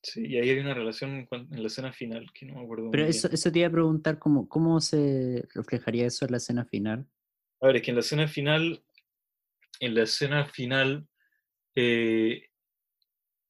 sí, 0.02 0.26
y 0.26 0.38
ahí 0.38 0.50
hay 0.50 0.58
una 0.58 0.74
relación 0.74 1.28
en 1.30 1.62
la 1.62 1.66
escena 1.66 1.92
final 1.92 2.30
que 2.32 2.46
no 2.46 2.54
me 2.54 2.62
acuerdo. 2.62 2.90
Pero 2.90 3.06
eso, 3.06 3.28
eso 3.30 3.52
te 3.52 3.60
iba 3.60 3.68
a 3.68 3.72
preguntar, 3.72 4.18
¿cómo, 4.18 4.48
¿cómo 4.48 4.80
se 4.80 5.44
reflejaría 5.54 6.06
eso 6.06 6.24
en 6.24 6.32
la 6.32 6.36
escena 6.38 6.64
final? 6.64 7.06
A 7.60 7.68
ver, 7.68 7.76
es 7.76 7.82
que 7.82 7.90
en 7.90 7.96
la 7.96 8.00
escena 8.00 8.28
final, 8.28 8.84
en 9.80 9.94
la 9.94 10.02
escena 10.02 10.44
final, 10.46 11.06
eh, 11.74 12.48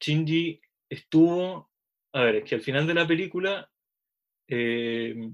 Shinji 0.01 0.61
estuvo, 0.89 1.71
a 2.13 2.23
ver, 2.23 2.37
es 2.37 2.45
que 2.45 2.55
al 2.55 2.61
final 2.61 2.87
de 2.87 2.95
la 2.95 3.07
película 3.07 3.71
eh, 4.49 5.31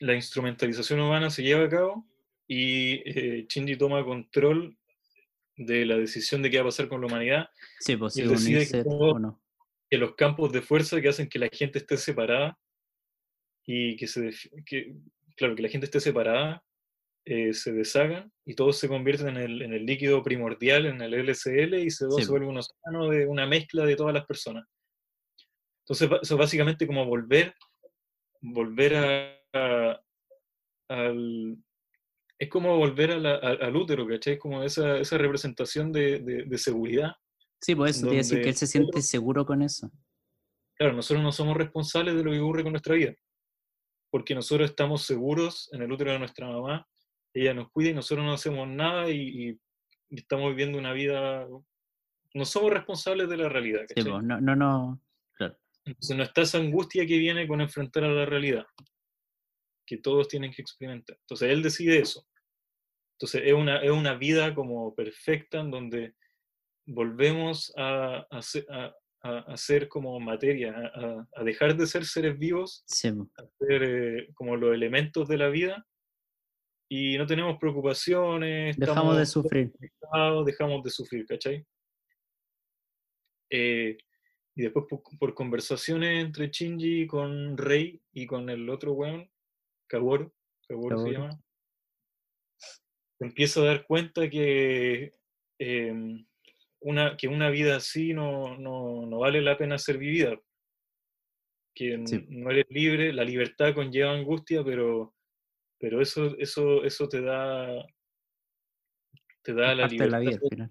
la 0.00 0.14
instrumentalización 0.14 1.00
humana 1.00 1.30
se 1.30 1.42
lleva 1.42 1.64
a 1.64 1.68
cabo 1.68 2.06
y 2.46 3.00
eh, 3.06 3.46
Shinji 3.48 3.76
toma 3.76 4.04
control 4.04 4.76
de 5.56 5.86
la 5.86 5.96
decisión 5.96 6.42
de 6.42 6.50
qué 6.50 6.58
va 6.58 6.64
a 6.64 6.66
pasar 6.66 6.88
con 6.88 7.00
la 7.00 7.06
humanidad. 7.06 7.48
Sí, 7.80 7.96
pues 7.96 8.16
y 8.16 8.22
él 8.22 8.28
decide 8.30 8.68
que, 8.68 8.84
que, 9.94 9.98
los 9.98 10.14
campos 10.14 10.52
de 10.52 10.62
fuerza 10.62 11.00
que 11.00 11.08
hacen 11.08 11.28
que 11.28 11.38
la 11.38 11.48
gente 11.52 11.78
esté 11.78 11.96
separada 11.96 12.58
y 13.66 13.96
que 13.96 14.06
se 14.06 14.30
que, 14.66 14.94
claro, 15.36 15.54
que 15.54 15.62
la 15.62 15.68
gente 15.68 15.86
esté 15.86 16.00
separada 16.00 16.62
eh, 17.26 17.54
se 17.54 17.72
deshagan 17.72 18.30
y 18.44 18.54
todos 18.54 18.78
se 18.78 18.88
convierten 18.88 19.28
en 19.28 19.36
el, 19.38 19.62
en 19.62 19.72
el, 19.72 19.86
líquido 19.86 20.22
primordial, 20.22 20.84
en 20.84 21.00
el 21.00 21.14
LCL, 21.14 21.74
y 21.76 21.90
se, 21.90 22.10
se 22.10 22.30
vuelve 22.30 22.46
un 22.46 22.58
océano 22.58 23.08
de 23.08 23.26
una 23.26 23.46
mezcla 23.46 23.86
de 23.86 23.96
todas 23.96 24.12
las 24.12 24.26
personas. 24.26 24.66
Entonces, 25.84 26.10
eso 26.22 26.34
es 26.34 26.38
básicamente 26.38 26.86
como 26.86 27.04
volver, 27.06 27.54
volver 28.40 28.96
a, 28.96 30.00
al... 30.88 31.56
Es 32.38 32.48
como 32.48 32.76
volver 32.76 33.12
a 33.12 33.16
al 33.16 33.76
útero, 33.76 34.06
¿cachai? 34.06 34.34
Es 34.34 34.38
como 34.38 34.62
esa, 34.62 34.98
esa 34.98 35.16
representación 35.16 35.92
de, 35.92 36.18
de, 36.20 36.58
seguridad. 36.58 37.12
Sí, 37.64 37.74
pues 37.74 37.96
eso, 37.96 38.10
decir 38.10 38.42
que 38.42 38.50
él 38.50 38.54
se 38.54 38.66
siente 38.66 39.00
seguro 39.00 39.46
con 39.46 39.62
eso. 39.62 39.90
Claro, 40.76 40.94
nosotros 40.94 41.22
no 41.22 41.32
somos 41.32 41.56
responsables 41.56 42.14
de 42.14 42.22
lo 42.22 42.30
que 42.30 42.40
ocurre 42.40 42.62
con 42.62 42.72
nuestra 42.72 42.94
vida, 42.94 43.14
porque 44.10 44.34
nosotros 44.34 44.68
estamos 44.68 45.02
seguros 45.02 45.70
en 45.72 45.82
el 45.82 45.90
útero 45.90 46.12
de 46.12 46.18
nuestra 46.18 46.46
mamá 46.46 46.86
ella 47.34 47.52
nos 47.52 47.70
cuida 47.70 47.90
y 47.90 47.94
nosotros 47.94 48.24
no 48.24 48.32
hacemos 48.32 48.68
nada 48.68 49.10
y, 49.10 49.58
estamos 50.10 50.50
viviendo 50.50 50.78
una 50.78 50.92
vida, 50.92 51.44
no 52.34 52.44
somos 52.44 52.72
responsables 52.72 53.28
de 53.28 53.36
la 53.36 53.48
realidad. 53.48 53.82
Sí, 53.92 54.04
no, 54.04 54.22
no, 54.22 54.54
no, 54.54 55.02
claro. 55.32 55.58
Entonces 55.84 56.16
no 56.16 56.22
está 56.22 56.42
esa 56.42 56.58
angustia 56.58 57.04
que 57.04 57.18
viene 57.18 57.48
con 57.48 57.60
enfrentar 57.60 58.04
a 58.04 58.12
la 58.12 58.24
realidad, 58.24 58.64
que 59.84 59.96
todos 59.96 60.28
tienen 60.28 60.52
que 60.52 60.62
experimentar. 60.62 61.16
Entonces 61.20 61.50
él 61.50 61.62
decide 61.64 61.98
eso. 61.98 62.24
Entonces 63.16 63.42
es 63.44 63.54
una, 63.54 63.78
es 63.78 63.90
una 63.90 64.14
vida 64.14 64.54
como 64.54 64.94
perfecta 64.94 65.58
en 65.58 65.72
donde 65.72 66.14
volvemos 66.86 67.72
a, 67.76 68.26
a, 68.30 68.94
a, 69.22 69.56
ser 69.56 69.88
como 69.88 70.18
materia, 70.20 70.74
a, 71.34 71.44
dejar 71.44 71.76
de 71.76 71.86
ser 71.86 72.04
seres 72.04 72.38
vivos, 72.38 72.84
sí. 72.86 73.08
a 73.08 73.42
ser 73.58 73.82
eh, 73.82 74.28
como 74.34 74.56
los 74.56 74.74
elementos 74.74 75.28
de 75.28 75.38
la 75.38 75.48
vida 75.48 75.86
y 76.88 77.16
no 77.16 77.26
tenemos 77.26 77.58
preocupaciones. 77.58 78.76
Dejamos 78.76 79.16
de 79.16 79.26
sufrir. 79.26 79.72
Dejamos 80.44 80.84
de 80.84 80.90
sufrir, 80.90 81.26
¿cachai? 81.26 81.66
Eh, 83.50 83.96
y 84.56 84.62
después 84.62 84.86
por, 85.18 85.34
conversaciones 85.34 86.24
entre 86.24 86.48
Shinji 86.48 87.06
con 87.06 87.56
Rey 87.56 88.00
y 88.12 88.26
con 88.26 88.48
el 88.48 88.68
otro 88.70 88.92
weón, 88.92 89.28
Kaworu, 89.88 90.32
Kaworu, 90.68 90.98
se 91.04 91.12
llama, 91.12 91.40
empiezo 93.20 93.62
a 93.62 93.66
dar 93.66 93.86
cuenta 93.86 94.28
que, 94.30 95.14
em, 95.58 96.24
una, 96.84 97.16
que 97.16 97.28
una 97.28 97.50
vida 97.50 97.76
así 97.76 98.14
no, 98.14 98.56
no, 98.56 99.06
no, 99.06 99.18
vale 99.18 99.42
la 99.42 99.58
pena 99.58 99.78
ser 99.78 99.98
vivida. 99.98 100.38
Que 101.74 101.98
no 101.98 102.50
eres 102.50 102.66
libre, 102.68 103.12
la 103.12 103.24
libertad 103.24 103.74
conlleva 103.74 104.12
angustia, 104.12 104.62
pero 104.62 105.14
pero 105.84 106.00
eso, 106.00 106.34
eso, 106.38 106.82
eso 106.82 107.08
te 107.10 107.20
da, 107.20 107.84
te 109.42 109.52
da 109.52 109.74
la 109.74 109.82
parte 109.82 109.94
libertad. 109.94 110.18
De 110.18 110.24
la 110.24 110.30
vida, 110.30 110.70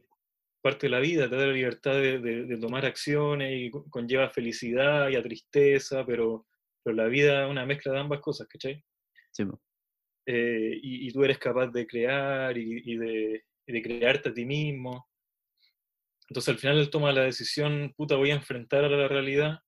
parte 0.60 0.88
de 0.88 0.90
la 0.90 1.00
vida, 1.00 1.30
te 1.30 1.36
da 1.36 1.46
la 1.46 1.54
libertad 1.54 1.94
de, 1.94 2.20
de, 2.20 2.58
tomar 2.58 2.84
acciones 2.86 3.52
y 3.54 3.70
conlleva 3.92 4.32
felicidad 4.32 5.10
y 5.10 5.16
a 5.16 5.22
tristeza, 5.22 6.04
pero, 6.04 6.48
pero 6.84 6.96
la 6.96 7.06
vida 7.06 7.46
es 7.46 7.52
una 7.52 7.64
mezcla 7.64 7.94
de 7.94 8.00
ambas 8.00 8.22
cosas, 8.22 8.48
¿cachai? 8.48 8.84
Sí. 9.32 9.44
Eh, 10.26 10.80
y, 10.82 11.08
y, 11.08 11.12
tú 11.12 11.24
eres 11.24 11.38
capaz 11.38 11.68
de 11.68 11.86
crear 11.86 12.58
y, 12.58 12.82
y, 12.84 12.98
de, 12.98 13.44
de, 13.68 13.82
crearte 13.84 14.30
a 14.30 14.34
ti 14.34 14.46
mismo. 14.46 15.10
Entonces 16.34 16.52
al 16.52 16.60
final 16.60 16.80
él 16.80 16.90
toma 16.90 17.12
la 17.12 17.26
decisión, 17.26 17.94
puta, 17.96 18.16
voy 18.16 18.32
a 18.32 18.36
enfrentar 18.36 18.84
a 18.84 18.90
la 18.90 19.08
realidad. 19.08 19.60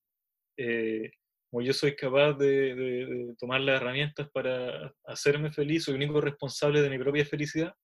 Eh, 0.57 1.11
como 1.51 1.61
yo 1.61 1.73
soy 1.73 1.95
capaz 1.95 2.33
de, 2.33 3.35
tomar 3.37 3.61
las 3.61 3.79
herramientas 3.79 4.27
para 4.31 4.91
hacerme 5.05 5.51
feliz, 5.51 5.83
soy 5.83 5.93
el 5.93 6.01
único 6.01 6.21
responsable 6.21 6.81
de 6.81 6.89
mi 6.89 6.97
propia 6.97 7.23
felicidad, 7.23 7.75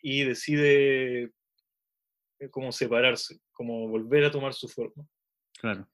y 0.00 0.24
decide 0.24 1.24
eh, 1.24 2.50
como 2.50 2.72
separarse, 2.72 3.38
como 3.52 3.86
volver 3.86 4.24
a 4.24 4.30
tomar 4.30 4.54
su 4.54 4.66
forma. 4.66 5.06
Claro. 5.60 5.86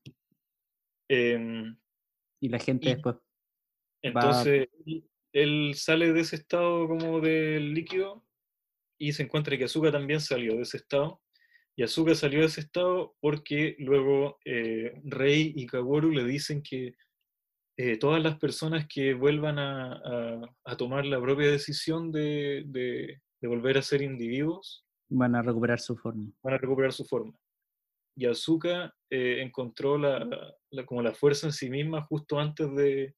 Em, 1.08 1.76
y 2.40 2.48
la 2.50 2.60
gente 2.60 2.88
después. 2.88 3.16
Entonces, 4.00 4.68
él 5.32 5.72
sale 5.74 6.12
de 6.12 6.20
ese 6.20 6.36
estado 6.36 6.86
como 6.86 7.20
del 7.20 7.74
líquido 7.74 8.24
y 8.96 9.12
se 9.12 9.24
encuentra 9.24 9.58
que 9.58 9.64
Azuka 9.64 9.90
también 9.90 10.20
salió 10.20 10.54
de 10.54 10.62
ese 10.62 10.76
estado 10.76 11.20
y 11.76 11.82
Azuka 11.82 12.14
salió 12.14 12.40
de 12.40 12.46
ese 12.46 12.60
estado 12.60 13.14
porque 13.20 13.76
luego 13.78 14.38
eh, 14.44 15.00
Rey 15.04 15.52
y 15.56 15.66
Kaworu 15.66 16.10
le 16.10 16.24
dicen 16.24 16.62
que 16.62 16.94
eh, 17.78 17.96
todas 17.96 18.22
las 18.22 18.38
personas 18.38 18.86
que 18.86 19.14
vuelvan 19.14 19.58
a, 19.58 20.42
tomar 20.76 21.06
la 21.06 21.20
propia 21.20 21.50
decisión 21.50 22.12
de, 22.12 23.18
volver 23.42 23.78
a 23.78 23.82
ser 23.82 24.02
individuos 24.02 24.84
van 25.08 25.34
a 25.34 25.42
recuperar 25.42 25.80
su 25.80 25.96
forma. 25.96 26.30
Van 26.42 26.54
a 26.54 26.58
recuperar 26.58 26.92
su 26.92 27.04
forma. 27.04 27.32
Y 28.16 28.26
Azuka 28.26 28.94
eh, 29.08 29.40
encontró 29.40 29.96
la, 29.96 30.54
como 30.84 31.02
la 31.02 31.14
fuerza 31.14 31.46
en 31.46 31.52
sí 31.52 31.70
misma 31.70 32.02
justo 32.02 32.38
antes 32.38 32.72
de, 32.74 33.14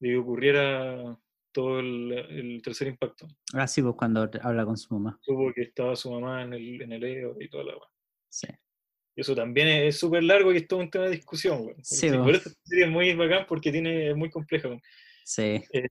de 0.00 0.08
que 0.08 0.16
ocurriera 0.16 1.16
todo 1.56 1.80
el, 1.80 2.60
tercer 2.62 2.88
impacto. 2.88 3.26
Ah, 3.54 3.66
sí, 3.66 3.80
pues 3.80 3.94
cuando 3.96 4.28
habla 4.42 4.66
con 4.66 4.76
su 4.76 4.92
mamá. 4.92 5.18
Supo 5.22 5.50
que 5.54 5.62
estaba 5.62 5.96
su 5.96 6.10
mamá 6.10 6.42
en 6.42 6.52
el, 6.52 6.82
en 6.82 6.92
el 6.92 7.02
EO 7.02 7.34
y 7.40 7.48
toda 7.48 7.64
la 7.64 7.72
Sí. 8.28 8.48
Y 9.16 9.22
eso 9.22 9.34
también 9.34 9.68
es 9.68 9.98
súper 9.98 10.22
largo 10.22 10.52
y 10.52 10.58
es 10.58 10.68
todo 10.68 10.80
un 10.80 10.90
tema 10.90 11.06
de 11.06 11.12
discusión, 11.12 11.62
güey. 11.62 11.76
Sí, 11.80 12.10
por 12.10 12.34
eso 12.34 12.50
es 12.50 12.90
muy 12.90 13.14
bacán 13.14 13.46
porque 13.48 13.72
tiene, 13.72 14.10
es 14.10 14.16
muy 14.16 14.28
compleja, 14.28 14.68
Sí. 15.24 15.62
Eh, 15.72 15.88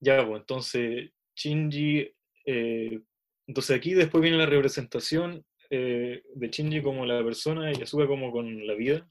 ya, 0.00 0.26
pues, 0.26 0.40
entonces, 0.40 1.10
Shinji, 1.34 2.10
eh, 2.46 2.98
entonces 3.46 3.76
aquí 3.76 3.92
después 3.92 4.22
viene 4.22 4.38
la 4.38 4.46
representación 4.46 5.44
eh, 5.68 6.22
de 6.34 6.48
Shinji 6.48 6.80
como 6.80 7.04
la 7.04 7.22
persona 7.22 7.70
y 7.70 7.82
Asuka 7.82 8.06
como 8.06 8.32
con 8.32 8.66
la 8.66 8.72
vida, 8.72 9.06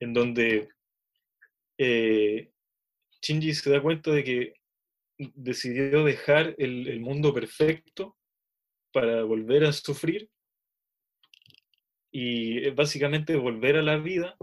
en 0.00 0.12
donde 0.12 0.68
Shinji 3.24 3.54
se 3.54 3.70
da 3.70 3.80
cuenta 3.80 4.10
de 4.10 4.22
que 4.22 4.54
decidió 5.16 6.04
dejar 6.04 6.54
el, 6.58 7.00
mundo 7.00 7.32
perfecto 7.32 8.18
para 8.92 9.22
volver 9.22 9.64
a 9.64 9.72
sufrir 9.72 10.28
y 12.12 12.68
básicamente 12.70 13.34
volver 13.36 13.76
a 13.76 13.82
la 13.82 13.96
vida 13.96 14.36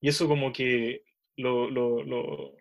y 0.00 0.08
eso 0.08 0.26
como 0.26 0.52
que 0.52 1.04
lo, 1.36 2.56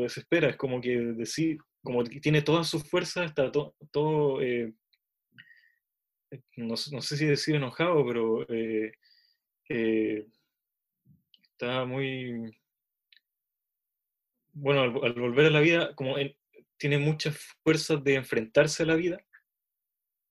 desespera, 0.00 0.50
es 0.50 0.56
como 0.56 0.80
que 0.80 0.96
decir, 0.96 1.58
como 1.82 2.04
que 2.04 2.20
tiene 2.20 2.42
todas 2.42 2.68
sus 2.68 2.88
fuerzas, 2.88 3.26
está 3.26 3.50
todo, 3.50 4.40
eh, 4.40 4.72
no, 6.56 6.76
sé 6.76 7.16
si 7.16 7.26
decir 7.26 7.56
enojado, 7.56 8.06
pero 8.06 8.48
eh, 8.48 8.92
eh, 9.68 10.26
está 11.52 11.84
muy 11.84 12.59
bueno, 14.52 14.82
al, 14.82 15.12
volver 15.12 15.46
a 15.46 15.50
la 15.50 15.60
vida, 15.60 15.94
como 15.94 16.16
tiene 16.76 16.98
muchas 16.98 17.36
fuerzas 17.62 18.02
de 18.02 18.14
enfrentarse 18.14 18.82
a 18.82 18.86
la 18.86 18.94
vida 18.94 19.18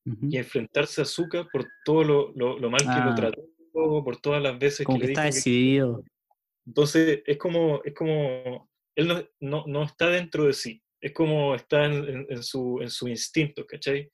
y 0.05 0.37
enfrentarse 0.37 1.01
a 1.01 1.05
Zuka 1.05 1.47
por 1.51 1.67
todo 1.85 2.03
lo, 2.03 2.31
lo, 2.33 2.69
mal 2.69 2.81
que 2.81 2.87
lo 2.87 3.11
ah. 3.11 3.15
trató, 3.15 3.43
por 3.71 4.17
todas 4.17 4.41
las 4.41 4.57
veces 4.57 4.85
que, 4.85 4.97
le 4.97 5.05
está 5.05 5.25
decidido. 5.25 6.03
Entonces, 6.65 7.21
es 7.25 7.37
como, 7.37 7.81
es 7.83 7.93
como, 7.93 8.69
él 8.95 9.07
no, 9.07 9.23
no, 9.39 9.63
no 9.67 9.83
está 9.83 10.09
dentro 10.09 10.45
de 10.45 10.53
sí, 10.53 10.81
es 11.01 11.13
como 11.13 11.55
está 11.55 11.85
en, 11.85 12.25
en, 12.29 12.43
su, 12.43 12.79
en 12.81 12.89
su 12.89 13.07
instinto, 13.07 13.65
¿cachai? 13.65 14.11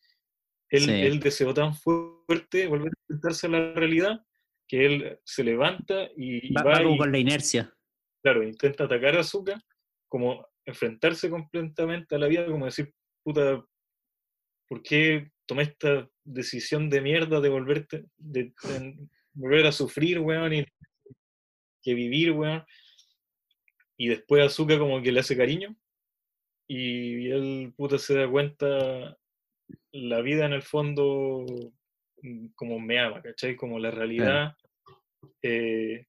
Él, 0.70 0.90
él, 0.90 1.20
deseó 1.20 1.54
tan 1.54 1.74
fuerte 1.74 2.68
volver 2.68 2.88
a 2.88 3.00
enfrentarse 3.02 3.48
a 3.48 3.50
la 3.52 3.74
realidad 3.74 4.20
que 4.68 4.86
él 4.86 5.20
se 5.24 5.44
levanta 5.44 6.10
y, 6.18 6.52
y 6.52 6.54
Va, 6.54 6.64
va, 6.64 6.78
como 6.80 6.96
y, 6.96 6.98
con 6.98 7.12
la 7.12 7.20
inercia. 7.20 7.74
claro, 8.22 8.44
intenta 8.44 8.86
atacar 8.86 9.16
a 9.16 9.22
Azuka, 9.22 9.62
como 10.08 10.48
enfrentarse 10.66 11.30
completamente 11.30 12.16
a 12.16 12.18
la 12.18 12.28
vida, 12.28 12.46
como 12.46 12.66
decir, 12.66 12.94
puta, 13.24 13.64
¿por 14.68 14.82
qué 14.82 15.32
tomé 15.46 15.64
esta 15.64 16.10
decisión 16.24 16.90
de 16.90 17.02
mierda 17.02 17.40
de 17.40 17.50
volverte, 17.50 18.06
de, 18.18 18.54
de 18.64 19.08
volver 19.34 19.68
a 19.68 19.72
sufrir, 19.72 20.20
weón, 20.20 20.54
y 20.54 20.66
que 21.82 21.94
vivir, 21.94 22.32
weón? 22.32 22.64
Y 23.98 24.10
después 24.10 24.44
Azuka 24.44 24.78
como 24.78 25.02
que 25.02 25.12
le 25.12 25.20
hace 25.20 25.38
cariño, 25.38 25.76
y 26.68 27.30
él, 27.30 27.74
puta, 27.78 28.00
se 28.00 28.16
da 28.16 28.30
cuenta, 28.30 29.18
la 29.92 30.22
vida 30.22 30.46
en 30.46 30.54
el 30.54 30.62
fondo 30.62 31.46
mm, 32.22 32.48
como 32.56 32.80
me 32.80 33.00
ama, 33.00 33.22
¿cachai? 33.22 33.56
Como 33.56 33.80
la 33.80 33.92
realidad, 33.92 34.56
eh, 35.42 36.06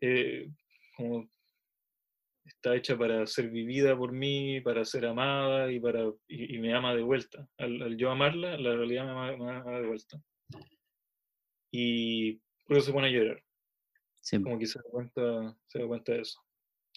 eh, 0.00 0.50
como 0.96 1.28
está 2.56 2.74
hecha 2.74 2.96
para 2.98 3.26
ser 3.26 3.50
vivida 3.50 3.96
por 3.96 4.12
mí, 4.12 4.60
para 4.60 4.84
ser 4.84 5.06
amada 5.06 5.70
y, 5.70 5.78
para, 5.80 6.04
y, 6.28 6.56
y 6.56 6.58
me 6.58 6.74
ama 6.74 6.94
de 6.94 7.02
vuelta. 7.02 7.48
Al, 7.58 7.80
al 7.82 7.96
yo 7.96 8.10
amarla, 8.10 8.56
la 8.58 8.76
realidad 8.76 9.04
me 9.04 9.10
ama, 9.10 9.36
me 9.36 9.50
ama 9.50 9.80
de 9.80 9.86
vuelta. 9.86 10.20
Y 11.70 12.34
por 12.66 12.76
eso 12.78 12.86
se 12.86 12.92
pone 12.92 13.08
a 13.08 13.10
llorar, 13.10 13.42
Sí, 14.20 14.42
como 14.42 14.58
que 14.58 14.66
se 14.66 14.78
da 14.78 14.84
cuenta, 14.90 15.56
se 15.68 15.78
da 15.78 15.86
cuenta 15.86 16.12
de 16.12 16.20
eso. 16.22 16.40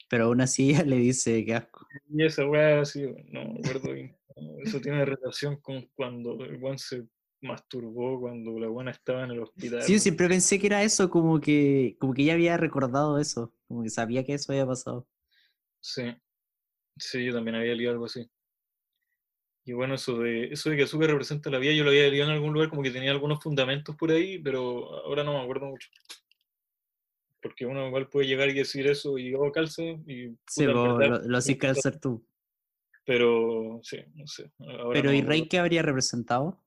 pero 0.09 0.25
aún 0.25 0.41
así 0.41 0.71
ella 0.71 0.83
le 0.85 0.95
dice 0.97 1.43
que 1.45 1.55
asco. 1.55 1.87
Y 2.09 2.23
esa 2.25 2.47
weá, 2.47 2.83
sí, 2.85 3.03
no 3.27 3.45
me 3.45 3.59
acuerdo 3.59 3.93
bien. 3.93 4.15
Eso 4.63 4.79
tiene 4.79 5.03
relación 5.05 5.57
con 5.59 5.87
cuando 5.95 6.43
el 6.45 6.61
weón 6.61 6.79
se 6.79 7.05
masturbó, 7.41 8.19
cuando 8.19 8.57
la 8.59 8.67
buena 8.67 8.91
estaba 8.91 9.25
en 9.25 9.31
el 9.31 9.41
hospital. 9.41 9.81
Sí, 9.83 9.93
yo 9.93 9.99
siempre 9.99 10.27
pensé 10.27 10.59
que 10.59 10.67
era 10.67 10.81
eso, 10.83 11.09
como 11.09 11.39
que, 11.39 11.95
como 11.99 12.13
que 12.13 12.23
ella 12.23 12.33
había 12.33 12.57
recordado 12.57 13.19
eso, 13.19 13.53
como 13.67 13.83
que 13.83 13.89
sabía 13.89 14.23
que 14.23 14.33
eso 14.33 14.51
había 14.51 14.65
pasado. 14.65 15.07
Sí, 15.81 16.03
sí, 16.97 17.25
yo 17.25 17.33
también 17.33 17.55
había 17.55 17.75
leído 17.75 17.91
algo 17.91 18.05
así. 18.05 18.29
Y 19.65 19.73
bueno, 19.73 19.95
eso 19.95 20.17
de, 20.19 20.45
eso 20.45 20.69
de 20.69 20.77
que 20.77 20.83
Azúcar 20.83 21.09
representa 21.09 21.49
la 21.49 21.59
vida, 21.59 21.73
yo 21.73 21.83
lo 21.83 21.91
había 21.91 22.07
leído 22.09 22.25
en 22.25 22.31
algún 22.31 22.53
lugar, 22.53 22.69
como 22.69 22.81
que 22.81 22.91
tenía 22.91 23.11
algunos 23.11 23.41
fundamentos 23.41 23.95
por 23.95 24.09
ahí, 24.09 24.39
pero 24.39 24.95
ahora 25.05 25.23
no 25.23 25.33
me 25.33 25.41
acuerdo 25.41 25.67
mucho. 25.67 25.89
Porque 27.41 27.65
uno 27.65 27.87
igual 27.87 28.09
puede 28.09 28.27
llegar 28.27 28.49
y 28.49 28.53
decir 28.53 28.87
eso 28.87 29.17
y 29.17 29.33
oh, 29.35 29.51
calce, 29.51 29.99
y 30.07 30.29
Sí, 30.47 30.65
puta, 30.65 30.71
en 30.71 30.73
vos 30.73 30.97
verdad, 30.97 31.21
lo, 31.21 31.29
lo 31.29 31.37
hacís 31.37 31.57
calzar 31.57 31.99
tú. 31.99 32.25
pero 33.05 33.79
sí, 33.83 33.97
no 34.15 34.27
sé. 34.27 34.51
ahora 34.59 34.93
Pero 34.93 35.09
no 35.09 35.15
¿y 35.15 35.21
Rey 35.21 35.47
qué 35.47 35.59
habría 35.59 35.81
representado? 35.81 36.61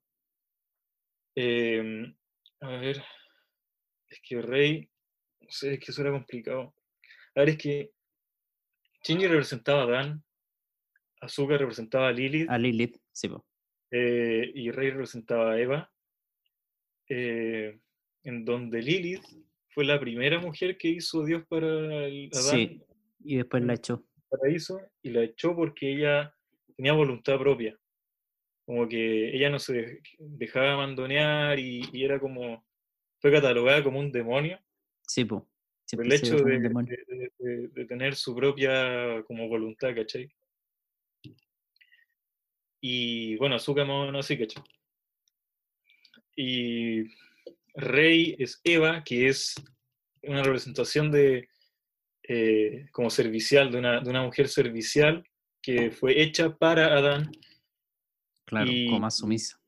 Em, 1.34 2.14
a 2.60 2.68
ver, 2.68 3.02
es 4.08 4.20
que 4.22 4.42
Rey, 4.42 4.88
no 5.40 5.50
sé, 5.50 5.74
es 5.74 5.80
que 5.80 5.90
eso 5.90 6.02
era 6.02 6.12
complicado. 6.12 6.74
A 7.34 7.40
ver, 7.40 7.50
es 7.50 7.58
que 7.58 7.92
Shinji 9.02 9.26
representaba 9.26 9.82
a 9.82 9.86
Dan, 9.86 10.24
Azúcar 11.20 11.60
representaba 11.60 12.08
a 12.08 12.12
Lilith, 12.12 12.48
A 12.50 12.58
Lilith, 12.58 12.96
sí, 13.12 13.28
po. 13.28 13.44
eh, 13.90 14.50
y 14.54 14.70
Rey 14.70 14.90
representaba 14.90 15.52
a 15.52 15.60
Eva, 15.60 15.92
eh, 17.08 17.78
en 18.24 18.44
donde 18.44 18.80
Lilith 18.82 19.24
fue 19.70 19.84
la 19.84 19.98
primera 20.00 20.38
mujer 20.40 20.76
que 20.76 20.88
hizo 20.88 21.24
Dios 21.24 21.44
para 21.48 21.66
Adán 21.66 22.30
Sí, 22.30 22.82
y 23.24 23.36
después 23.36 23.62
la 23.62 23.74
echó. 23.74 24.04
paraíso 24.28 24.80
y 25.02 25.10
la 25.10 25.22
echó 25.24 25.54
porque 25.54 25.92
ella 25.92 26.34
tenía 26.76 26.92
voluntad 26.92 27.38
propia. 27.38 27.78
Como 28.64 28.88
que 28.88 29.34
ella 29.36 29.50
no 29.50 29.58
se 29.58 29.74
dej- 29.74 30.16
dejaba 30.18 30.74
abandonar 30.74 31.58
y, 31.58 31.82
y 31.92 32.04
era 32.04 32.20
como, 32.20 32.64
fue 33.20 33.32
catalogada 33.32 33.82
como 33.82 33.98
un 33.98 34.12
demonio 34.12 34.58
Sí, 35.06 35.24
po. 35.24 35.48
Siempre 35.92 36.08
el 36.08 36.12
hecho 36.14 36.36
de, 37.38 37.84
tener 37.86 38.14
su 38.14 38.34
propia 38.34 39.22
como 39.26 39.46
voluntad, 39.46 39.94
¿cachai? 39.94 40.32
Y 42.80 43.36
bueno, 43.36 43.56
Azúcar 43.56 43.86
más 43.86 43.96
o 43.96 44.06
menos 44.06 44.24
así, 44.24 44.38
¿cachai? 44.38 44.64
Y 46.34 47.02
Rey 47.74 48.34
es 48.38 48.58
Eva, 48.64 49.04
que 49.04 49.28
es 49.28 49.54
una 50.22 50.42
representación 50.42 51.10
de 51.10 51.50
eh, 52.22 52.86
como 52.90 53.10
servicial, 53.10 53.70
de 53.70 53.78
una, 53.78 54.00
de 54.00 54.08
una 54.08 54.22
mujer 54.22 54.48
servicial 54.48 55.22
que 55.60 55.90
fue 55.90 56.22
hecha 56.22 56.56
para 56.56 56.96
Adán, 56.96 57.30
Claro, 58.46 58.70
y- 58.70 58.86
como 58.86 59.00
más 59.00 59.18
sumisa. 59.18 59.60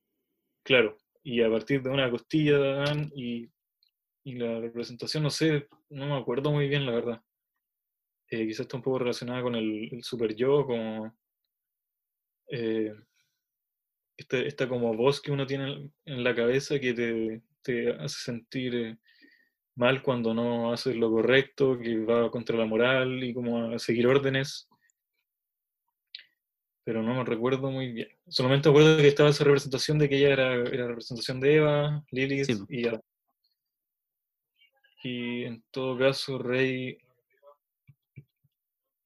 claro, 0.62 0.97
y 1.22 1.43
a 1.43 1.51
partir 1.51 1.83
de 1.83 1.91
una 1.91 2.11
costilla 2.11 2.59
de 2.59 2.70
Adán 2.70 3.12
y, 3.14 3.51
y 4.25 4.35
la 4.37 4.59
representación, 4.59 5.22
no 5.22 5.31
sé, 5.31 5.68
no 5.95 6.07
me 6.07 6.16
acuerdo 6.16 6.51
muy 6.51 6.68
bien, 6.68 6.86
la 6.86 6.92
verdad. 6.92 7.22
Eh, 8.30 8.47
quizás 8.47 8.61
está 8.61 8.76
un 8.76 8.82
poco 8.82 8.99
relacionada 8.99 9.42
con 9.42 9.55
el, 9.55 9.88
el 9.92 10.03
super 10.03 10.34
yo, 10.34 10.66
como 10.66 11.14
eh, 12.49 12.92
este- 14.16 14.47
esta 14.47 14.68
como 14.68 14.95
voz 14.95 15.20
que 15.20 15.32
uno 15.32 15.47
tiene 15.47 15.90
en- 16.05 16.24
la 16.24 16.34
cabeza 16.34 16.78
que 16.78 16.95
te, 16.95 17.42
te 17.62 17.90
hace 17.92 18.18
sentir 18.22 18.74
eh, 18.74 18.99
mal 19.76 20.03
cuando 20.03 20.32
no 20.34 20.72
haces 20.72 20.97
lo 20.97 21.11
correcto, 21.11 21.78
que 21.78 21.99
va 22.05 22.30
contra 22.30 22.57
la 22.57 22.66
moral 22.66 23.22
y 23.22 23.34
como 23.34 23.72
a 23.72 23.78
seguir 23.78 24.07
órdenes. 24.07 24.68
Pero 26.84 27.03
no 27.03 27.14
me 27.14 27.24
recuerdo 27.24 27.70
muy 27.70 27.92
bien. 27.92 28.09
Solamente 28.28 28.68
me 28.68 28.74
acuerdo 28.78 28.99
que 28.99 29.09
estaba 29.09 29.30
esa 29.30 29.45
representación 29.45 29.99
de 29.99 30.09
que 30.09 30.18
ella 30.18 30.32
era, 30.34 30.55
era 30.55 30.86
representación 30.88 31.40
de 31.40 31.55
Eva, 31.57 32.05
Lilith 32.11 32.45
Sí, 32.45 32.59
y 32.68 32.86
Adán. 32.86 33.01
Y 35.05 35.44
en 35.44 35.62
todo 35.70 35.98
caso, 35.98 36.38
Rey. 36.38 36.96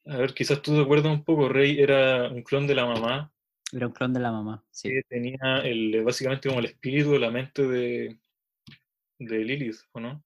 A 0.06 0.16
ver, 0.16 0.32
quizás 0.32 0.62
tú 0.62 0.74
te 0.74 0.80
acuerdas 0.80 1.12
un 1.12 1.24
poco, 1.24 1.48
Rey 1.48 1.78
era 1.80 2.28
un 2.30 2.42
clon 2.42 2.66
de 2.68 2.74
la 2.76 2.86
mamá, 2.86 3.30
Era 3.72 3.88
un 3.88 3.92
clon 3.92 4.14
de 4.14 4.20
la 4.20 4.30
mamá, 4.32 4.64
sí. 4.70 4.88
que 4.88 5.02
tenía 5.08 5.38
el, 5.64 6.02
básicamente 6.04 6.48
como 6.48 6.60
el 6.60 6.66
espíritu 6.66 7.10
de 7.10 7.18
la 7.18 7.30
mente 7.30 7.66
de, 7.66 8.18
de 9.18 9.38
Lilith, 9.44 9.76
¿o 9.92 10.00
no? 10.00 10.24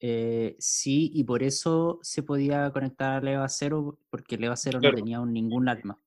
Eh, 0.00 0.56
sí, 0.58 1.10
y 1.14 1.24
por 1.24 1.42
eso 1.42 2.00
se 2.02 2.22
podía 2.22 2.70
conectar 2.72 3.18
al 3.22 3.28
EVA 3.28 3.48
0, 3.48 3.98
porque 4.10 4.34
el 4.34 4.44
EVA 4.44 4.56
0 4.56 4.78
Claro. 4.80 4.96
no 4.96 5.02
tenía 5.04 5.20
un- 5.20 5.32
ningún 5.32 5.68
alma. 5.68 5.98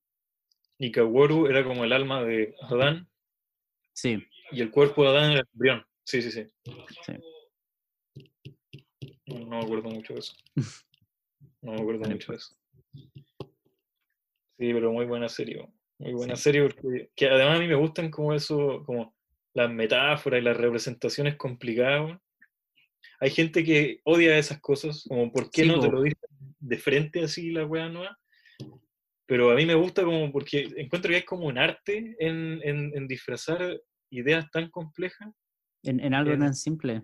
Y 0.78 0.92
Kaworu 0.92 1.46
era 1.46 1.64
como 1.64 1.84
el 1.84 1.92
alma 1.92 2.22
de 2.22 2.54
Adán, 2.60 3.08
Sí, 3.94 4.22
y 4.52 4.60
el 4.60 4.70
cuerpo 4.70 5.02
de 5.04 5.08
Adán 5.08 5.30
era 5.32 5.40
el 5.40 5.48
embrión. 5.54 5.86
Sí, 6.04 6.20
sí, 6.20 6.30
sí. 6.30 6.44
sí. 7.06 7.12
No, 9.26 9.38
no 9.40 9.46
me 9.58 9.64
acuerdo 9.64 9.88
mucho 9.90 10.12
de 10.14 10.20
eso. 10.20 10.34
No 11.62 11.72
me 11.72 11.80
acuerdo 11.80 12.08
mucho 12.08 12.32
de 12.32 12.38
eso. 12.38 12.56
Sí, 14.56 14.72
pero 14.72 14.92
muy 14.92 15.06
buena 15.06 15.28
serie. 15.28 15.66
Muy 15.98 16.12
buena 16.12 16.36
Sí. 16.36 16.42
serie 16.44 16.62
porque 16.62 17.10
que 17.14 17.26
además 17.28 17.56
a 17.56 17.60
mí 17.60 17.68
me 17.68 17.74
gustan 17.74 18.10
como 18.10 18.34
eso, 18.34 18.82
como 18.84 19.14
las 19.54 19.70
metáforas 19.70 20.40
y 20.40 20.44
las 20.44 20.56
representaciones 20.56 21.36
complicadas. 21.36 22.18
Hay 23.20 23.30
gente 23.30 23.64
que 23.64 24.00
odia 24.04 24.36
esas 24.38 24.60
cosas, 24.60 25.04
como 25.08 25.32
por 25.32 25.50
qué 25.50 25.62
Sí, 25.62 25.68
no 25.68 25.80
te 25.80 25.88
lo 25.90 26.02
dicen 26.02 26.20
de 26.58 26.78
frente 26.78 27.22
así 27.24 27.50
la 27.50 27.64
weá 27.66 27.88
nueva. 27.88 28.18
Pero 29.26 29.50
a 29.50 29.54
mí 29.54 29.64
me 29.64 29.74
gusta 29.74 30.04
como 30.04 30.30
porque 30.30 30.68
encuentro 30.76 31.08
que 31.10 31.16
hay 31.16 31.24
como 31.24 31.46
un 31.46 31.56
arte 31.58 32.14
en, 32.18 32.60
en- 32.62 32.92
en 32.94 33.06
disfrazar 33.08 33.80
ideas 34.10 34.50
tan 34.50 34.70
complejas. 34.70 35.30
En, 35.82 36.00
en 36.00 36.14
algo 36.14 36.32
En- 36.32 36.40
tan 36.40 36.54
simple. 36.54 37.02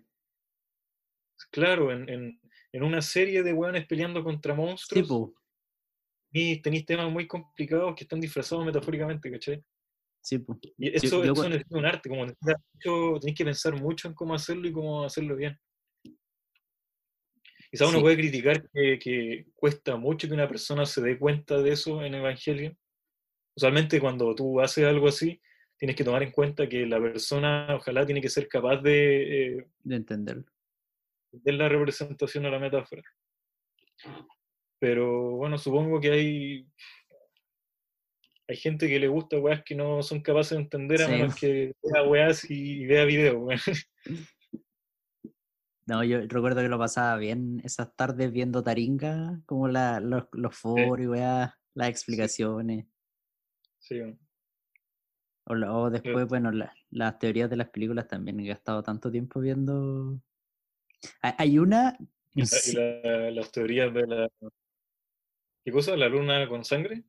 Claro, 1.50 1.92
en, 1.92 2.08
en- 2.08 2.40
en 2.72 2.82
una 2.82 3.02
serie 3.02 3.42
de 3.42 3.52
weones 3.52 3.86
peleando 3.86 4.22
contra 4.22 4.54
monstruos. 4.54 5.08
po. 5.08 5.34
y 6.32 6.62
tenéis 6.62 6.86
temas 6.86 7.10
muy 7.10 7.26
complicados 7.26 7.92
que 7.96 8.04
están 8.04 8.20
disfrazados 8.20 8.64
metafóricamente, 8.64 9.30
¿cachai? 9.32 9.64
Sí, 10.22 10.38
po. 10.38 10.56
Y 10.78 10.94
eso, 10.94 11.24
yo 11.24 11.32
eso 11.32 11.48
necesita 11.48 11.76
un 11.78 11.86
arte, 11.86 12.08
como 12.08 12.26
tenéis 13.20 13.36
que 13.36 13.44
pensar 13.44 13.74
mucho 13.80 14.06
en 14.06 14.14
cómo 14.14 14.34
hacerlo 14.34 14.68
y 14.68 14.72
cómo 14.72 15.02
hacerlo 15.04 15.34
bien. 15.34 15.58
Quizás 17.70 17.88
uno 17.88 17.98
Sí. 17.98 18.02
puede 18.02 18.16
criticar 18.16 18.68
que, 18.70 18.98
que 18.98 19.46
cuesta 19.54 19.96
mucho 19.96 20.28
que 20.28 20.34
una 20.34 20.48
persona 20.48 20.86
se 20.86 21.00
dé 21.00 21.18
cuenta 21.18 21.60
de 21.62 21.72
eso 21.72 22.02
en 22.04 22.14
Evangelion. 22.14 22.76
Usualmente 23.56 24.00
cuando 24.00 24.34
tú 24.34 24.60
haces 24.60 24.84
algo 24.84 25.08
así, 25.08 25.40
tienes 25.76 25.96
que 25.96 26.04
tomar 26.04 26.22
en 26.22 26.30
cuenta 26.32 26.68
que 26.68 26.86
la 26.86 27.00
persona 27.00 27.66
ojalá 27.76 28.04
tiene 28.06 28.20
que 28.20 28.28
ser 28.28 28.48
capaz 28.48 28.76
de 28.82 29.56
eh, 29.58 29.66
de 29.82 29.96
entenderlo. 29.96 30.44
De 31.32 31.52
la 31.52 31.68
representación 31.68 32.46
a 32.46 32.50
la 32.50 32.58
metáfora. 32.58 33.02
Pero 34.78 35.32
bueno, 35.36 35.58
supongo 35.58 36.00
que 36.00 36.10
hay 36.10 36.66
hay 38.48 38.56
gente 38.56 38.88
que 38.88 38.98
le 38.98 39.06
gusta 39.06 39.38
weas 39.38 39.62
que 39.62 39.76
no 39.76 40.02
son 40.02 40.20
capaces 40.22 40.56
de 40.58 40.64
entender 40.64 41.02
a 41.02 41.06
Sí. 41.06 41.12
menos 41.12 41.34
que 41.36 41.72
vea 41.84 42.02
weas 42.02 42.50
y, 42.50 42.84
vea 42.84 43.04
videos. 43.04 43.36
weón. 43.38 43.60
No, 45.86 46.04
yo 46.04 46.20
recuerdo 46.26 46.60
que 46.60 46.68
lo 46.68 46.78
pasaba 46.78 47.16
bien 47.16 47.60
esas 47.64 47.94
tardes 47.96 48.30
viendo 48.32 48.62
Taringa, 48.62 49.40
como 49.46 49.68
la, 49.68 49.98
los, 50.00 50.24
los 50.32 50.56
foros 50.56 51.00
y 51.00 51.06
weá, 51.08 51.58
las 51.74 51.88
explicaciones. 51.88 52.86
Sí. 53.78 54.00
O, 55.46 55.54
o 55.54 55.90
después, 55.90 56.26
bueno, 56.28 56.50
la- 56.52 56.74
las 56.90 57.18
teorías 57.18 57.50
de 57.50 57.56
las 57.56 57.70
películas 57.70 58.06
también. 58.08 58.38
He 58.40 58.46
gastado 58.48 58.82
tanto 58.82 59.10
tiempo 59.10 59.40
viendo 59.40 60.20
Hay 61.22 61.58
una... 61.58 61.96
Y, 62.32 62.42
las 63.32 63.50
teorías 63.50 63.92
de 63.92 64.06
la... 64.06 64.28
¿Qué 65.64 65.72
cosa? 65.72 65.96
¿La 65.96 66.08
luna 66.08 66.48
con 66.48 66.64
sangre? 66.64 67.02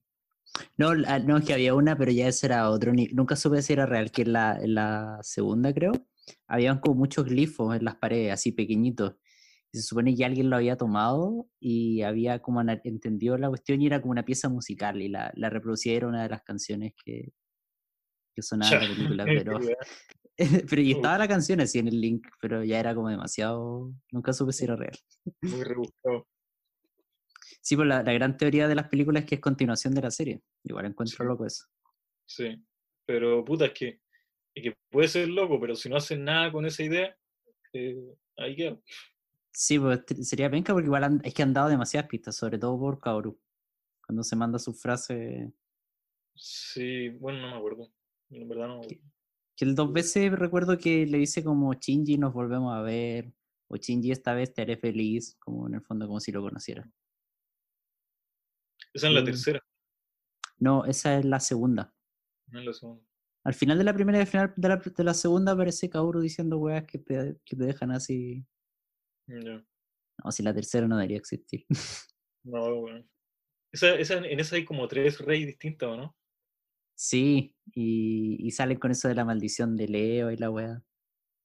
No, 0.78 0.96
no, 0.96 1.38
es 1.38 1.46
que 1.46 1.54
había 1.54 1.76
una, 1.76 1.96
pero 1.96 2.12
ya 2.12 2.28
ese 2.28 2.48
era 2.48 2.70
otro. 2.70 2.92
Nunca 3.14 3.36
supe 3.36 3.62
si 3.62 3.74
era 3.74 3.86
real, 3.86 4.12
que 4.12 4.24
en 4.24 4.34
la, 4.34 4.58
en 4.60 4.74
la 4.74 5.20
segunda, 5.22 5.74
creo, 5.74 5.94
habían 6.48 6.80
como 6.80 6.96
muchos 6.96 7.26
glifos 7.26 7.76
en 7.76 7.86
las 7.86 7.96
paredes, 7.96 8.34
así 8.34 8.52
pequeñiñitos. 8.52 9.16
Y 9.72 9.78
se 9.78 9.84
supone 9.84 10.16
que 10.16 10.26
alguien 10.26 10.50
lo 10.50 10.58
había 10.58 10.76
tomado 10.76 11.48
y 11.60 12.02
había 12.02 12.42
como 12.42 12.62
entendido 12.62 13.38
la 13.38 13.48
cuestión 13.48 13.82
y 13.82 13.86
era 13.86 14.02
como 14.02 14.12
una 14.12 14.26
pieza 14.26 14.50
musical 14.50 15.02
y 15.02 15.08
la, 15.08 15.32
la 15.36 15.50
reproducía 15.50 15.94
era 15.94 16.08
una 16.08 16.24
de 16.24 16.30
las 16.30 16.42
canciones 16.42 16.94
que, 17.06 17.32
que 18.36 18.42
sonaba 18.42 18.84
en 18.84 19.18
la 19.18 19.24
película, 19.24 19.60
pero, 19.60 19.60
pero 20.70 20.82
y 20.82 20.92
estaba 20.92 21.18
la 21.18 21.28
canción 21.28 21.62
así 21.62 21.80
en 21.80 21.88
el 21.88 22.00
link, 22.00 22.28
pero 22.40 22.64
ya 22.64 22.80
era 22.80 22.96
como 22.96 23.10
demasiado, 23.10 23.94
nunca 24.12 24.34
supe 24.34 24.54
si 24.54 24.66
era 24.66 24.76
real. 24.76 24.98
Muy 25.42 25.64
rebuscado. 25.64 26.28
Sí, 27.62 27.76
pues 27.76 27.88
la, 27.88 28.02
la, 28.02 28.14
gran 28.14 28.38
teoría 28.38 28.68
de 28.68 28.76
las 28.76 28.88
películas 28.88 29.24
es 29.24 29.30
que 29.30 29.36
es 29.36 29.42
continuación 29.42 29.94
de 29.94 30.02
la 30.02 30.10
serie. 30.10 30.42
Igual 30.64 30.86
encuentro 30.86 31.26
loco 31.26 31.46
eso. 31.46 31.66
Sí, 32.26 32.64
pero 33.06 33.44
puta, 33.46 33.66
es 33.66 33.74
que, 33.74 34.02
es 34.56 34.64
que 34.64 34.78
puede 34.90 35.08
ser 35.08 35.28
loco, 35.28 35.60
pero 35.60 35.76
si 35.76 35.90
no 35.90 35.98
hacen 35.98 36.24
nada 36.24 36.52
con 36.52 36.66
esa 36.66 36.84
idea, 36.84 37.16
eh, 37.74 38.16
ahí 38.38 38.56
queda. 38.56 38.80
Sí, 39.54 39.78
pues 39.78 40.02
sería 40.22 40.50
penca 40.50 40.74
porque 40.74 40.88
igual 40.88 41.22
es 41.24 41.34
que 41.34 41.44
han 41.44 41.54
dado 41.54 41.70
demasiadas 41.70 42.10
pistas, 42.10 42.36
sobre 42.36 42.58
todo 42.58 42.80
por 42.80 43.00
Kaoru. 43.00 43.40
Cuando 44.06 44.24
se 44.24 44.36
manda 44.36 44.58
su 44.60 44.74
frase. 44.74 45.52
Sí, 46.36 47.10
bueno, 47.10 47.42
no 47.42 47.52
me 47.52 47.58
acuerdo. 47.58 47.92
En 48.30 48.48
verdad 48.48 48.68
no. 48.68 48.82
Que, 48.82 49.02
que 49.56 49.66
el 49.66 49.76
dos 49.76 49.92
veces 49.94 50.32
recuerdo 50.32 50.78
que 50.78 51.06
le 51.06 51.18
dice 51.18 51.44
como 51.44 51.74
Shinji 51.74 52.18
nos 52.18 52.34
volvemos 52.34 52.76
a 52.76 52.82
ver. 52.82 53.34
O 53.68 53.78
Shinji 53.78 54.12
esta 54.12 54.34
vez 54.34 54.54
te 54.54 54.64
haré 54.64 54.78
feliz, 54.78 55.38
como 55.40 55.68
en 55.68 55.76
el 55.76 55.82
fondo 55.82 56.08
como 56.08 56.20
si 56.20 56.32
lo 56.32 56.42
conociera. 56.42 56.90
Esa 58.94 59.08
es 59.08 59.14
la 59.14 59.24
tercera. 59.24 59.62
No, 60.58 60.86
esa 60.86 61.18
es 61.18 61.26
la 61.26 61.40
segunda. 61.40 61.94
No 62.48 62.60
es 62.60 62.66
la 62.66 62.74
segunda. 62.74 63.06
Al 63.44 63.54
final 63.54 63.78
de 63.78 63.84
la 63.84 63.94
primera 63.94 64.18
y 64.20 64.22
al 64.22 64.28
final 64.28 64.54
de 64.56 64.68
la, 64.68 64.78
de 64.78 65.04
la 65.04 65.14
segunda 65.14 65.54
aparece 65.54 65.90
Kaoru 65.90 66.20
diciendo 66.20 66.58
weas 66.58 66.86
que 66.86 67.00
te, 67.00 67.38
que 67.44 67.56
te 67.56 67.64
dejan 67.64 67.92
así 67.92 68.46
no, 69.28 70.32
si 70.32 70.44
la 70.44 70.54
tercera 70.54 70.88
no 70.88 70.98
debería 70.98 71.18
existir. 71.18 71.66
No, 72.44 72.76
bueno. 72.82 73.08
Esa, 73.72 73.94
esa, 73.96 74.16
en 74.16 74.40
esa 74.40 74.56
hay 74.56 74.66
como 74.66 74.88
tres 74.88 75.20
reyes 75.20 75.46
distintos, 75.46 75.96
¿no? 75.96 76.18
Sí, 77.04 77.56
y, 77.74 78.38
y, 78.46 78.52
salen 78.52 78.78
con 78.78 78.92
eso 78.92 79.08
de 79.08 79.16
la 79.16 79.26
maldición 79.26 79.76
de 79.76 79.88
Leo 79.88 80.30
y 80.30 80.38
la 80.38 80.52
weá. 80.52 80.84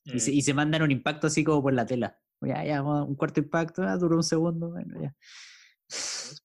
Y, 0.05 0.21
se, 0.21 0.31
mm. 0.31 0.35
y, 0.35 0.43
se, 0.43 0.53
mandan 0.53 0.83
un 0.83 0.91
impacto 0.91 1.29
así 1.29 1.45
como 1.45 1.63
por 1.63 1.73
la 1.73 1.87
tela. 1.87 2.21
Ya, 2.43 2.63
ya, 2.63 2.83
un 2.83 3.17
cuarto 3.17 3.41
impacto, 3.41 3.83
ah, 3.83 3.97
duró 3.97 4.17
un 4.17 4.23
segundo, 4.23 4.69
bueno, 4.69 5.01
ya. 5.01 5.17
Eso 5.89 6.37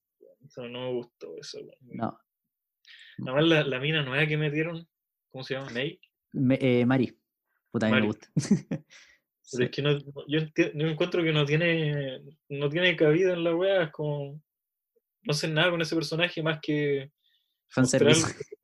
no 0.70 0.86
me 0.86 0.93
gustó, 0.93 1.36
eso. 1.38 1.59
No. 1.82 2.18
Además, 3.18 3.43
la, 3.49 3.64
la 3.66 3.80
mina 3.82 4.01
nueva 4.01 4.26
que 4.26 4.38
metieron, 4.38 4.88
¿cómo 5.30 5.43
se 5.43 5.55
llama? 5.55 5.70
¿May? 5.72 5.99
eh, 6.62 6.86
Mari. 6.86 7.20
Puta, 7.70 7.88
a 7.88 7.89
mí 7.89 7.99
me 7.99 8.07
gusta. 8.07 8.32
Pero 9.51 9.66
es 9.66 9.72
que 9.72 9.82
no, 9.82 9.99
yo, 10.30 10.39
encuentro 10.55 11.22
que 11.22 11.34
no 11.34 11.43
tiene, 11.43 12.22
no 12.47 12.70
tiene 12.70 12.95
cabida 12.95 13.34
en 13.34 13.43
la 13.43 13.53
wea, 13.53 13.84
es 13.84 13.91
como. 13.91 14.41
No 15.24 15.32
hacen 15.32 15.53
nada 15.53 15.70
con 15.70 15.82
ese 15.82 15.95
personaje 15.95 16.41
más 16.41 16.59
que. 16.62 17.12
Fanservice. 17.68 18.26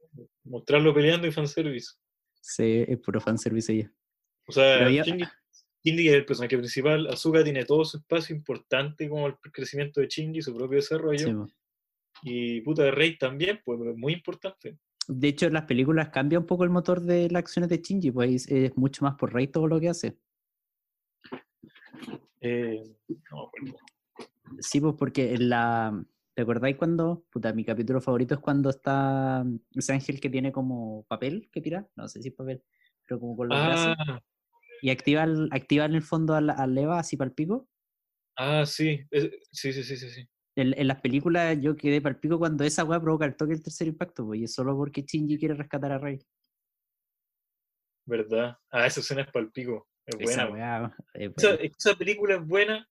mostrarlo 0.50 0.94
peleando 0.94 1.28
y 1.28 1.32
fanservice. 1.32 1.96
Sí, 2.42 2.86
es 2.88 2.98
puro 3.00 3.20
fanservice 3.20 3.74
ella. 3.74 3.92
O 4.48 4.52
sea, 4.52 4.90
Shinji, 4.90 6.08
es 6.08 6.14
el 6.14 6.26
personaje 6.26 6.58
principal. 6.58 7.08
Azuka 7.08 7.44
tiene 7.44 7.66
todo 7.66 7.84
su 7.86 7.98
espacio 7.98 8.36
importante 8.36 9.10
como 9.10 9.28
el 9.28 9.38
crecimiento 9.38 10.02
de 10.02 10.08
Shinji, 10.08 10.42
su 10.42 10.56
propio 10.56 10.78
desarrollo. 10.78 11.48
y 12.24 12.62
puta 12.62 12.90
Rey 12.92 13.18
también, 13.18 13.62
pues 13.64 13.80
muy 13.96 14.14
importante. 14.14 14.78
De 15.08 15.28
hecho, 15.30 15.48
en 15.48 15.54
las 15.54 15.66
películas 15.66 16.10
cambia 16.10 16.40
un 16.40 16.46
poco 16.46 16.64
el 16.64 16.70
motor 16.70 17.02
de 17.02 17.30
las 17.30 17.40
acciones 17.40 17.70
de 17.70 17.78
Shinji, 17.78 18.12
pues 18.12 18.48
es 18.48 18.76
mucho 18.76 19.06
más 19.06 19.16
por 19.16 19.34
Rey 19.34 19.48
todo 19.48 19.68
lo 19.68 19.80
que 19.80 19.90
hace. 19.90 20.18
Eh, 22.42 22.84
sí, 24.60 24.80
pues 24.82 24.96
porque 24.98 25.34
en 25.34 25.50
la. 25.50 26.06
¿Te 26.38 26.44
acordáis 26.44 26.78
cuando? 26.78 27.26
Puta, 27.32 27.52
mi 27.52 27.66
capítulo 27.66 28.00
favorito 28.00 28.36
es 28.36 28.40
cuando 28.40 28.70
está 28.70 29.44
ese 29.74 29.94
ángel 29.94 30.22
que 30.22 30.30
tiene 30.30 30.52
como 30.52 31.04
papel 31.08 31.50
que 31.52 31.62
tira. 31.62 31.90
No 31.96 32.08
sé 32.08 32.22
si 32.22 32.28
es 32.28 32.36
papel, 32.36 32.64
pero 33.08 33.20
como 33.20 33.36
con 33.36 33.50
los 33.50 33.58
brazos. 33.58 33.96
Ah. 33.98 34.22
Y 34.84 34.92
activa, 34.92 35.26
activa 35.50 35.86
en 35.86 35.96
el 35.96 36.04
fondo 36.04 36.36
al, 36.36 36.52
al 36.52 36.76
leva 36.76 37.00
así 37.00 37.18
para 37.18 37.30
el 37.30 37.34
pico. 37.34 37.68
Ah, 38.36 38.68
sí. 38.68 39.04
sí, 39.52 39.74
sí, 39.74 39.84
sí, 39.84 39.98
sí. 39.98 40.30
En, 40.56 40.88
las 40.88 41.02
películas 41.02 41.58
yo 41.60 41.76
quedé 41.76 42.02
para 42.02 42.14
el 42.14 42.20
pico 42.20 42.38
cuando 42.38 42.64
esa 42.64 42.84
weá 42.84 43.02
provoca 43.02 43.26
el 43.26 43.36
toque 43.36 43.54
del 43.54 43.64
tercer 43.64 43.88
impacto, 43.88 44.24
pues, 44.24 44.40
y 44.40 44.44
es 44.44 44.54
solo 44.54 44.78
porque 44.78 45.02
Shinji 45.02 45.40
quiere 45.40 45.56
rescatar 45.56 45.92
a 45.92 45.98
Rey. 45.98 46.20
¿Verdad? 48.06 48.56
Ah, 48.70 48.86
esa 48.86 49.00
escena 49.00 49.22
es 49.22 49.32
para 49.32 49.44
el 49.44 49.52
pico. 49.52 49.88
Es 50.06 50.16
buena. 50.16 50.96
Esa, 51.16 51.96
película 51.96 52.36
es 52.36 52.46
buena. 52.46 52.88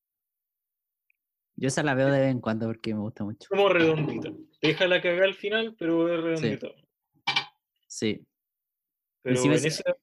Yo 1.57 1.69
esa 1.69 1.83
la 1.83 1.95
veo 1.95 2.11
de 2.11 2.21
vez 2.21 2.31
en 2.31 2.41
cuando 2.41 2.67
porque 2.67 2.93
me 2.93 3.01
gusta 3.01 3.25
mucho. 3.25 3.49
Como 3.49 3.69
redondita. 3.69 4.31
deja 4.61 4.87
la 4.87 5.01
cagada 5.01 5.25
al 5.25 5.35
final, 5.35 5.75
pero 5.79 6.13
es 6.13 6.23
redondita. 6.23 6.69
Sí. 7.87 8.27
Pero 9.23 9.43
en, 9.43 9.53
esa, 9.53 9.97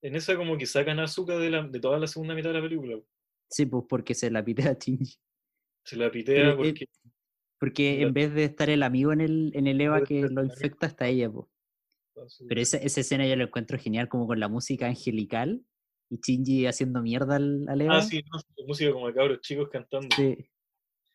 en 0.00 0.14
esa 0.14 0.36
como 0.36 0.56
que 0.56 0.66
sacan 0.66 1.00
azúcar 1.00 1.38
de, 1.38 1.50
la, 1.50 1.62
de 1.66 1.80
toda 1.80 1.98
la 1.98 2.06
segunda 2.06 2.34
mitad 2.34 2.50
de 2.50 2.54
la 2.54 2.62
película. 2.62 2.98
Sí, 3.50 3.66
pues 3.66 3.84
porque 3.88 4.14
se 4.14 4.30
la 4.30 4.44
pitea 4.44 4.70
a 4.70 4.74
Shinji. 4.74 5.16
Se 5.84 5.96
la 5.96 6.10
pitea 6.10 6.56
porque... 6.56 6.86
porque 7.58 8.02
en 8.02 8.12
vez 8.14 8.32
de 8.32 8.44
estar 8.44 8.70
el 8.70 8.82
amigo 8.82 9.12
en 9.12 9.20
el, 9.20 9.52
en 9.54 9.66
el 9.66 9.80
Eva 9.80 10.02
que 10.02 10.22
lo 10.22 10.44
infecta, 10.44 10.86
está 10.86 11.08
ella, 11.08 11.30
pues. 11.30 11.46
Pero 12.48 12.60
esa, 12.60 12.78
esa 12.78 13.00
escena 13.00 13.26
yo 13.26 13.36
la 13.36 13.44
encuentro 13.44 13.78
genial, 13.78 14.08
como 14.08 14.26
con 14.26 14.40
la 14.40 14.48
música 14.48 14.86
angelical 14.86 15.62
y 16.08 16.18
Shinji 16.24 16.66
haciendo 16.66 17.02
mierda 17.02 17.36
al, 17.36 17.68
al 17.68 17.80
Eva. 17.80 17.98
Ah, 17.98 18.02
sí, 18.02 18.22
no, 18.32 18.66
música 18.66 18.92
como 18.92 19.08
de 19.08 19.14
cabros 19.14 19.40
chicos 19.40 19.68
cantando. 19.68 20.14
Sí. 20.16 20.48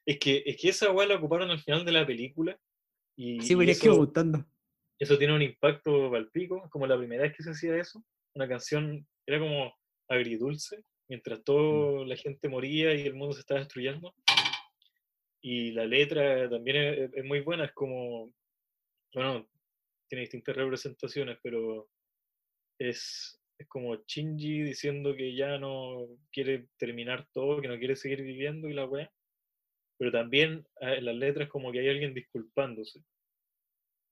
Es 0.05 0.19
que, 0.19 0.43
es 0.45 0.57
que 0.57 0.69
esa 0.69 0.91
weá 0.91 1.07
la 1.07 1.15
ocuparon 1.15 1.49
al 1.51 1.59
final 1.59 1.85
de 1.85 1.91
la 1.91 2.05
película. 2.05 2.59
Y, 3.15 3.41
sí, 3.41 3.55
me 3.55 3.65
quedó 3.75 3.97
gustando. 3.97 4.45
Eso 4.99 5.17
tiene 5.17 5.33
un 5.33 5.41
impacto 5.41 6.11
palpico, 6.11 6.69
como 6.69 6.87
la 6.87 6.97
primera 6.97 7.23
vez 7.23 7.35
que 7.35 7.43
se 7.43 7.51
hacía 7.51 7.77
eso. 7.77 8.03
Una 8.35 8.47
canción 8.47 9.07
era 9.25 9.39
como 9.39 9.73
agridulce, 10.07 10.83
mientras 11.09 11.43
toda 11.43 12.03
mm. 12.03 12.07
la 12.07 12.15
gente 12.15 12.49
moría 12.49 12.93
y 12.93 13.01
el 13.01 13.15
mundo 13.15 13.33
se 13.33 13.41
estaba 13.41 13.59
destruyendo. 13.59 14.13
Y 15.41 15.71
la 15.71 15.85
letra 15.85 16.49
también 16.49 16.77
es, 16.77 17.11
es 17.13 17.25
muy 17.25 17.41
buena, 17.41 17.65
es 17.65 17.71
como, 17.71 18.31
bueno, 19.13 19.49
tiene 20.07 20.21
distintas 20.21 20.55
representaciones, 20.55 21.37
pero 21.41 21.89
es, 22.77 23.41
es 23.57 23.67
como 23.67 23.95
Shinji 23.95 24.61
diciendo 24.61 25.15
que 25.15 25.35
ya 25.35 25.57
no 25.57 26.07
quiere 26.31 26.67
terminar 26.77 27.27
todo, 27.31 27.61
que 27.61 27.67
no 27.67 27.77
quiere 27.77 27.95
seguir 27.95 28.21
viviendo 28.21 28.69
y 28.69 28.73
la 28.73 28.85
weá. 28.85 29.11
Pero 30.01 30.11
también 30.11 30.65
ah, 30.81 30.95
en 30.95 31.05
las 31.05 31.15
letras 31.15 31.47
como 31.47 31.71
que 31.71 31.77
hay 31.77 31.89
alguien 31.89 32.11
disculpándose. 32.11 33.03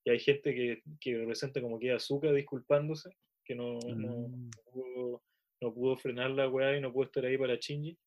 Y 0.06 0.12
hay 0.12 0.20
gente 0.20 0.54
que, 0.54 0.84
que 1.02 1.18
representa 1.18 1.60
como 1.62 1.80
que 1.80 1.92
Azuka 1.92 2.32
disculpándose, 2.32 3.10
que 3.44 3.56
no, 3.56 3.80
no, 3.80 4.28
mm. 4.28 4.52
pudo, 4.72 5.24
no, 5.60 5.74
pudo, 5.74 5.98
frenar 5.98 6.30
la 6.30 6.48
weá 6.48 6.78
y 6.78 6.82
no 6.82 6.94
pudo 6.94 7.06
estar 7.06 7.26
ahí 7.26 7.40
para 7.40 7.56
Shinji. 7.56 7.98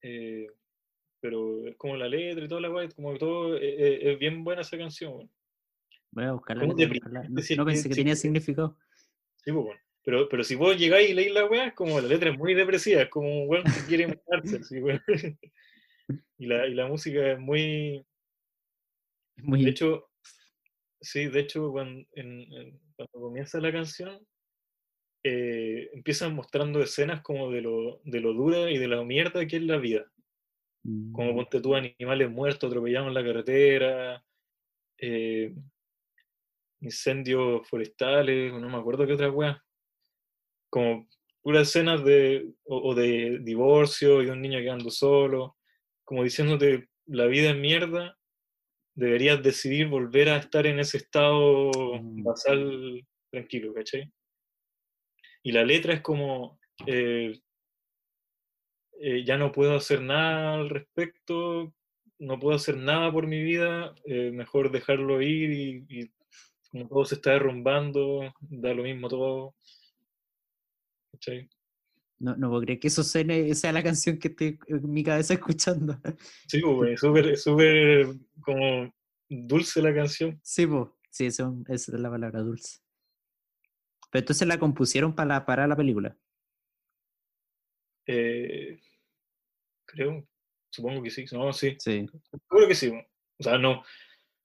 Eh, 0.00 0.46
pero 1.20 1.66
es 1.66 1.76
como 1.76 1.94
la 1.94 2.08
letra 2.08 2.46
y 2.46 2.48
toda 2.48 2.62
la 2.62 2.70
weá, 2.70 2.88
como 2.88 3.12
que 3.12 3.18
todo, 3.18 3.58
eh, 3.58 3.60
eh, 3.68 4.12
es, 4.12 4.18
bien 4.18 4.44
buena 4.44 4.62
esa 4.62 4.78
canción. 4.78 5.30
Voy 6.10 6.24
a 6.24 6.32
buscarla. 6.32 6.66
No, 6.66 7.66
pensé 7.66 7.90
que 7.90 7.94
tenía 7.94 8.16
significado. 8.16 8.78
Sí, 9.44 9.52
pues, 9.52 9.62
bueno. 9.62 9.80
Pero, 10.06 10.28
pero 10.28 10.44
si 10.44 10.54
vos 10.54 10.78
llegáis 10.78 11.10
y 11.10 11.14
leís 11.14 11.34
la 11.34 11.46
weá, 11.46 11.66
es 11.66 11.74
como 11.74 12.00
la 12.00 12.06
letra 12.06 12.30
es 12.30 12.38
muy 12.38 12.54
depresiva, 12.54 13.02
es 13.02 13.10
como 13.10 13.42
un 13.42 13.48
weón 13.50 13.64
que 13.64 13.86
quiere 13.88 14.06
matarse. 14.06 14.62
¿sí, 14.62 14.80
y, 16.38 16.46
la, 16.46 16.66
y 16.66 16.74
la 16.74 16.86
música 16.86 17.32
es 17.32 17.38
muy. 17.38 18.04
muy... 19.36 19.64
De 19.64 19.70
hecho, 19.70 20.10
sí, 21.00 21.26
de 21.26 21.40
hecho, 21.40 21.70
cuando, 21.70 22.06
en, 22.12 22.78
cuando 22.96 23.12
comienza 23.12 23.60
la 23.60 23.72
canción, 23.72 24.26
eh, 25.24 25.90
empiezan 25.92 26.34
mostrando 26.34 26.80
escenas 26.80 27.20
como 27.22 27.50
de 27.50 27.60
lo, 27.60 28.00
de 28.04 28.20
lo 28.20 28.32
dura 28.32 28.70
y 28.70 28.78
de 28.78 28.88
la 28.88 29.02
mierda 29.02 29.46
que 29.46 29.56
es 29.56 29.62
la 29.62 29.78
vida. 29.78 30.10
Como 31.12 31.32
mm. 31.32 31.36
ponte 31.36 31.60
tú 31.60 31.74
animales 31.74 32.30
muertos 32.30 32.68
atropellados 32.68 33.08
en 33.08 33.14
la 33.14 33.24
carretera, 33.24 34.24
eh, 34.98 35.52
incendios 36.80 37.68
forestales, 37.68 38.52
no 38.52 38.68
me 38.68 38.76
acuerdo 38.76 39.06
qué 39.06 39.14
otra 39.14 39.30
weá. 39.30 39.62
Como 40.70 41.08
puras 41.42 41.68
escenas 41.68 42.04
de, 42.04 42.52
o, 42.64 42.94
de 42.94 43.40
divorcio 43.40 44.22
y 44.22 44.26
de 44.26 44.32
un 44.32 44.42
niño 44.42 44.58
quedando 44.60 44.90
solo, 44.90 45.56
como 46.06 46.22
diciéndote, 46.22 46.88
la 47.06 47.26
vida 47.26 47.50
es 47.50 47.56
mierda, 47.56 48.16
deberías 48.94 49.42
decidir 49.42 49.88
volver 49.88 50.30
a 50.30 50.38
estar 50.38 50.66
en 50.66 50.78
ese 50.78 50.98
estado 50.98 51.70
mm. 52.00 52.22
basal 52.22 53.06
tranquilo, 53.30 53.74
¿cachai? 53.74 54.10
Y 55.42 55.52
la 55.52 55.64
letra 55.64 55.94
es 55.94 56.00
como, 56.00 56.58
eh, 56.86 57.38
eh, 59.00 59.24
ya 59.24 59.36
no 59.36 59.52
puedo 59.52 59.74
hacer 59.76 60.00
nada 60.00 60.54
al 60.54 60.70
respecto, 60.70 61.74
no 62.18 62.38
puedo 62.38 62.56
hacer 62.56 62.76
nada 62.76 63.12
por 63.12 63.26
mi 63.26 63.42
vida, 63.42 63.94
eh, 64.04 64.30
mejor 64.30 64.70
dejarlo 64.70 65.20
ir 65.20 65.50
y, 65.50 65.86
y 65.88 66.10
como 66.70 66.88
todo 66.88 67.04
se 67.04 67.16
está 67.16 67.32
derrumbando, 67.32 68.32
da 68.40 68.72
lo 68.74 68.84
mismo 68.84 69.08
todo. 69.08 69.54
¿Cachai? 71.12 71.48
No, 72.18 72.34
no 72.36 72.48
puedo 72.48 72.62
creer 72.62 72.80
que 72.80 72.88
eso 72.88 73.02
suene- 73.02 73.54
sea 73.54 73.72
la 73.72 73.82
canción 73.82 74.18
que 74.18 74.28
estoy 74.28 74.58
en 74.68 74.90
mi 74.90 75.04
cabeza 75.04 75.34
escuchando. 75.34 76.00
Sí, 76.48 76.60
pues, 76.62 76.98
súper, 77.00 77.36
súper 77.36 78.06
como 78.40 78.92
dulce 79.28 79.82
la 79.82 79.94
canción. 79.94 80.40
Sí, 80.42 80.66
pues. 80.66 80.88
Sí, 81.10 81.26
esa 81.26 81.50
es 81.68 81.88
la 81.88 82.10
palabra 82.10 82.40
dulce. 82.40 82.80
Pero 84.10 84.20
entonces 84.20 84.46
la 84.48 84.58
compusieron 84.58 85.14
para 85.14 85.28
la, 85.28 85.46
para 85.46 85.66
la 85.66 85.76
película. 85.76 86.16
Eh, 88.06 88.78
creo, 89.86 90.26
supongo 90.70 91.02
que 91.02 91.10
sí. 91.10 91.24
No, 91.32 91.52
sí, 91.52 91.76
Sí. 91.78 92.06
seguro 92.48 92.68
que 92.68 92.74
sí. 92.74 92.92
O 93.38 93.42
sea, 93.42 93.58
no, 93.58 93.82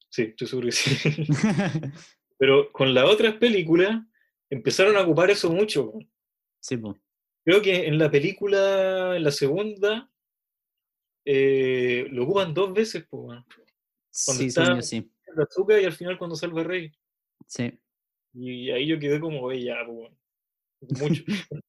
sí, 0.09 0.23
estoy 0.23 0.47
seguro 0.47 0.67
que 0.67 0.71
sí. 0.71 1.25
Pero 2.37 2.71
con 2.71 2.93
las 2.93 3.05
otras 3.05 3.35
películas 3.35 4.01
empezaron 4.49 4.95
a 4.97 5.01
ocupar 5.01 5.29
eso 5.29 5.51
mucho. 5.51 5.85
güey. 5.87 6.09
sí, 6.59 6.77
pues. 6.77 6.95
Creo 7.43 7.61
que 7.61 7.87
en 7.87 7.97
la 7.97 8.09
película, 8.11 9.15
en 9.15 9.23
la 9.23 9.31
segunda, 9.31 10.11
eh, 11.25 12.07
lo 12.11 12.23
ocupan 12.23 12.53
dos 12.53 12.73
veces, 12.73 13.05
pues, 13.09 13.23
güey. 13.23 13.39
Cuando 14.25 14.41
Sí, 14.41 14.45
está- 14.47 14.81
sí. 14.81 15.11
de 15.35 15.43
azúcar 15.43 15.81
y 15.81 15.85
al 15.85 15.93
final 15.93 16.17
cuando 16.17 16.35
salva 16.35 16.63
rey. 16.63 16.91
Sí. 17.47 17.79
Y 18.33 18.69
ahí 18.71 18.87
yo 18.87 18.99
quedé 18.99 19.19
como, 19.19 19.41
"Oye, 19.41 19.63
ya, 19.63 19.75
pues, 19.85 19.97
bueno, 19.97 20.17
mucho. 20.99 21.23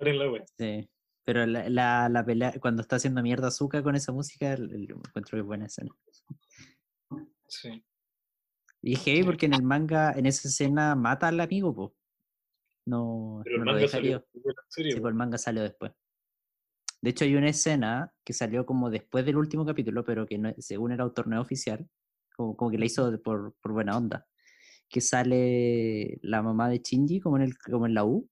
La 0.00 0.30
wea. 0.30 0.44
Sí. 0.56 0.88
Pero 1.24 1.44
la, 1.44 1.68
la, 1.68 2.08
la 2.08 2.24
pelea, 2.24 2.54
cuando 2.60 2.80
está 2.82 2.96
haciendo 2.96 3.22
mierda 3.22 3.48
Azúcar 3.48 3.82
con 3.82 3.94
esa 3.96 4.12
música, 4.12 4.52
el- 4.54 4.72
el- 4.72 4.90
encuentro 4.90 5.36
que 5.36 5.42
buena 5.42 5.66
escena. 5.66 5.90
Sí. 7.48 7.84
Y 8.80 8.94
es 8.94 9.02
heavy 9.04 9.24
porque 9.24 9.46
en 9.46 9.54
el 9.54 9.62
manga, 9.62 10.12
en 10.12 10.24
esa 10.26 10.48
escena, 10.48 10.94
mata 10.94 11.28
al 11.28 11.40
amigo, 11.40 11.74
pues. 11.74 11.90
No, 12.88 13.42
Pero 13.44 13.56
el 13.56 13.60
no 13.60 13.64
lo 13.66 13.72
manga 13.72 13.88
salió 13.88 14.24
serie, 14.68 14.92
Sí, 14.92 15.00
pues 15.00 15.10
el 15.10 15.14
manga 15.14 15.36
salió 15.36 15.62
después. 15.62 15.92
De 17.02 17.10
hecho, 17.10 17.26
hay 17.26 17.36
una 17.36 17.50
escena 17.50 18.14
que 18.24 18.32
salió 18.32 18.64
como 18.64 18.88
después 18.88 19.26
del 19.26 19.36
último 19.36 19.66
capítulo, 19.66 20.04
pero 20.04 20.24
que 20.24 20.38
no, 20.38 20.54
según 20.56 20.92
era 20.92 21.04
un 21.04 21.12
torneo 21.12 21.42
oficial, 21.42 21.86
como, 22.34 22.56
como 22.56 22.70
que 22.70 22.78
la 22.78 22.86
hizo 22.86 23.20
por, 23.20 23.54
por 23.60 23.72
buena 23.72 23.96
onda. 23.96 24.26
Que 24.88 25.02
sale 25.02 26.18
la 26.22 26.40
mamá 26.40 26.70
de 26.70 26.78
Shinji 26.78 27.20
como 27.20 27.36
en, 27.36 27.42
el, 27.42 27.58
como 27.58 27.84
en 27.84 27.92
la 27.92 28.04
U, 28.04 28.26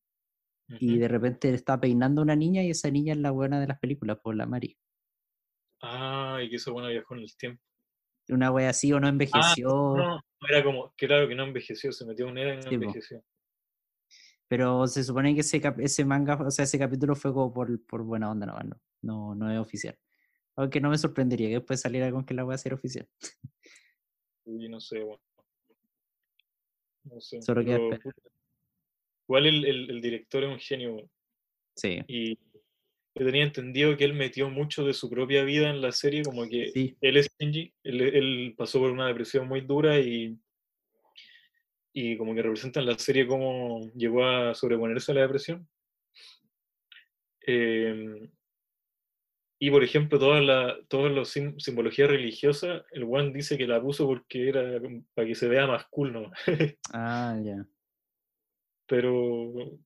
y 0.69 0.97
de 0.99 1.07
repente 1.07 1.53
está 1.53 1.79
peinando 1.79 2.23
a 2.23 2.25
una 2.25 2.35
niña, 2.35 2.63
y 2.63 2.71
esa 2.71 2.91
niña 2.91 3.13
es 3.13 3.21
la 3.21 3.33
buena 3.33 3.61
de 3.61 3.67
las 3.67 3.79
películas, 3.79 4.19
por 4.23 4.35
la 4.35 4.47
Mari. 4.47 4.77
Ah, 5.83 6.41
y 6.43 6.49
que 6.49 6.57
eso 6.57 6.73
bueno 6.73 6.89
viajó 6.89 7.15
en 7.15 7.21
el 7.21 7.37
tiempo. 7.37 7.63
Una 8.31 8.51
wea 8.51 8.71
así 8.71 8.91
o 8.93 8.99
no 8.99 9.07
Ah, 9.07 9.11
envejeció, 9.11 9.69
no, 9.69 10.21
era 10.49 10.65
como, 10.65 10.95
claro 10.97 11.29
que 11.29 11.35
no 11.35 11.45
envejeció, 11.45 11.93
se 11.93 12.07
metió 12.07 12.27
una 12.27 12.41
era 12.41 12.55
y 12.55 12.57
no 12.57 12.63
Sí, 12.71 12.79
po. 12.79 13.23
Pero 14.49 14.87
se 14.87 15.03
supone 15.05 15.35
que 15.35 15.41
ese, 15.41 15.61
ese 15.79 16.05
manga, 16.05 16.35
o 16.37 16.51
sea, 16.51 16.65
ese 16.65 16.79
capítulo 16.79 17.15
fue 17.17 17.33
como 17.33 17.53
por, 17.53 17.85
por 17.87 18.03
buena 18.03 18.31
onda, 18.31 18.47
no, 18.47 18.59
no, 18.61 18.77
no, 19.03 19.35
no 19.35 19.53
es 19.53 19.59
oficial. 19.59 19.99
Aunque 20.57 20.81
no 20.81 20.89
me 20.91 20.99
sorprendería 20.99 21.49
que 21.49 21.55
después 21.57 21.81
saliera 21.81 22.11
con 22.11 22.25
que 22.25 22.35
la 22.35 22.45
wea 22.45 22.57
sea 22.59 22.75
oficial. 22.75 23.07
Y 24.45 24.69
no 24.69 24.81
sé, 24.81 25.03
bueno. 25.03 25.21
No 27.05 27.21
sé. 27.21 27.43
Solo 27.43 27.63
pero, 27.65 27.91
puta, 27.91 28.21
Igual 29.29 29.47
el, 29.47 29.65
el- 29.65 29.91
el 29.91 30.01
director 30.01 30.45
es 30.45 30.51
un 30.51 30.59
genio. 30.59 31.11
Sí, 31.75 32.01
y 32.07 32.35
yo 33.15 33.25
tenía 33.27 33.43
entendido 33.45 33.97
que 33.97 34.05
él 34.05 34.15
metió 34.15 34.49
mucho 34.51 34.85
de 34.85 34.95
su 34.95 35.11
propia 35.11 35.43
vida 35.45 35.69
en 35.71 35.81
la 35.83 35.93
serie, 35.93 36.23
como 36.23 36.47
que 36.49 36.71
sí, 36.73 36.97
él 37.01 37.17
es 37.17 37.29
Shinji, 37.39 37.75
él, 37.83 38.01
él 38.03 38.55
pasó 38.57 38.79
por 38.79 38.91
una 38.91 39.07
depresión 39.09 39.49
muy 39.49 39.61
dura 39.63 39.99
y, 39.99 40.39
y 41.99 42.19
como 42.19 42.35
que 42.35 42.43
representa 42.43 42.79
en 42.81 42.85
la 42.87 42.99
serie 42.99 43.27
cómo 43.27 43.81
llegó 43.95 44.23
a 44.27 44.55
sobreponerse 44.55 45.13
a 45.13 45.15
la 45.15 45.23
depresión. 45.23 45.67
Eh, 47.47 48.29
y 49.59 49.71
por 49.71 49.83
ejemplo, 49.83 50.19
toda 50.19 50.43
la, 50.43 50.77
toda 50.89 51.09
la 51.09 51.25
sim- 51.25 51.59
simbología 51.59 52.07
religiosa, 52.07 52.85
el 52.93 53.05
One 53.05 53.33
dice 53.33 53.57
que 53.57 53.67
la 53.67 53.81
puso 53.81 54.07
porque 54.07 54.51
era 54.51 54.79
para 55.15 55.27
que 55.27 55.35
se 55.35 55.49
vea 55.49 55.67
más 55.67 55.87
cool, 55.87 56.13
¿no? 56.13 56.31
ah, 56.93 57.41
ya. 57.43 57.67
Pero 58.87 59.79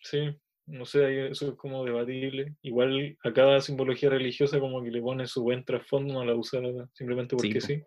sí, 0.00 0.34
no 0.64 0.86
sé, 0.86 1.28
eso 1.28 1.50
es 1.50 1.56
como 1.56 1.84
debatible. 1.84 2.56
Igual 2.62 3.18
a 3.22 3.34
cada 3.34 3.60
simbología 3.60 4.08
religiosa 4.08 4.58
como 4.60 4.82
que 4.82 4.90
le 4.90 5.02
pone 5.02 5.26
su 5.26 5.42
buen 5.42 5.62
trasfondo, 5.62 6.14
no 6.14 6.24
la 6.24 6.34
usa 6.34 6.62
simplemente 6.94 7.36
Sí, 7.38 7.48
porque 7.52 7.60
po. 7.60 7.66
sí. 7.66 7.82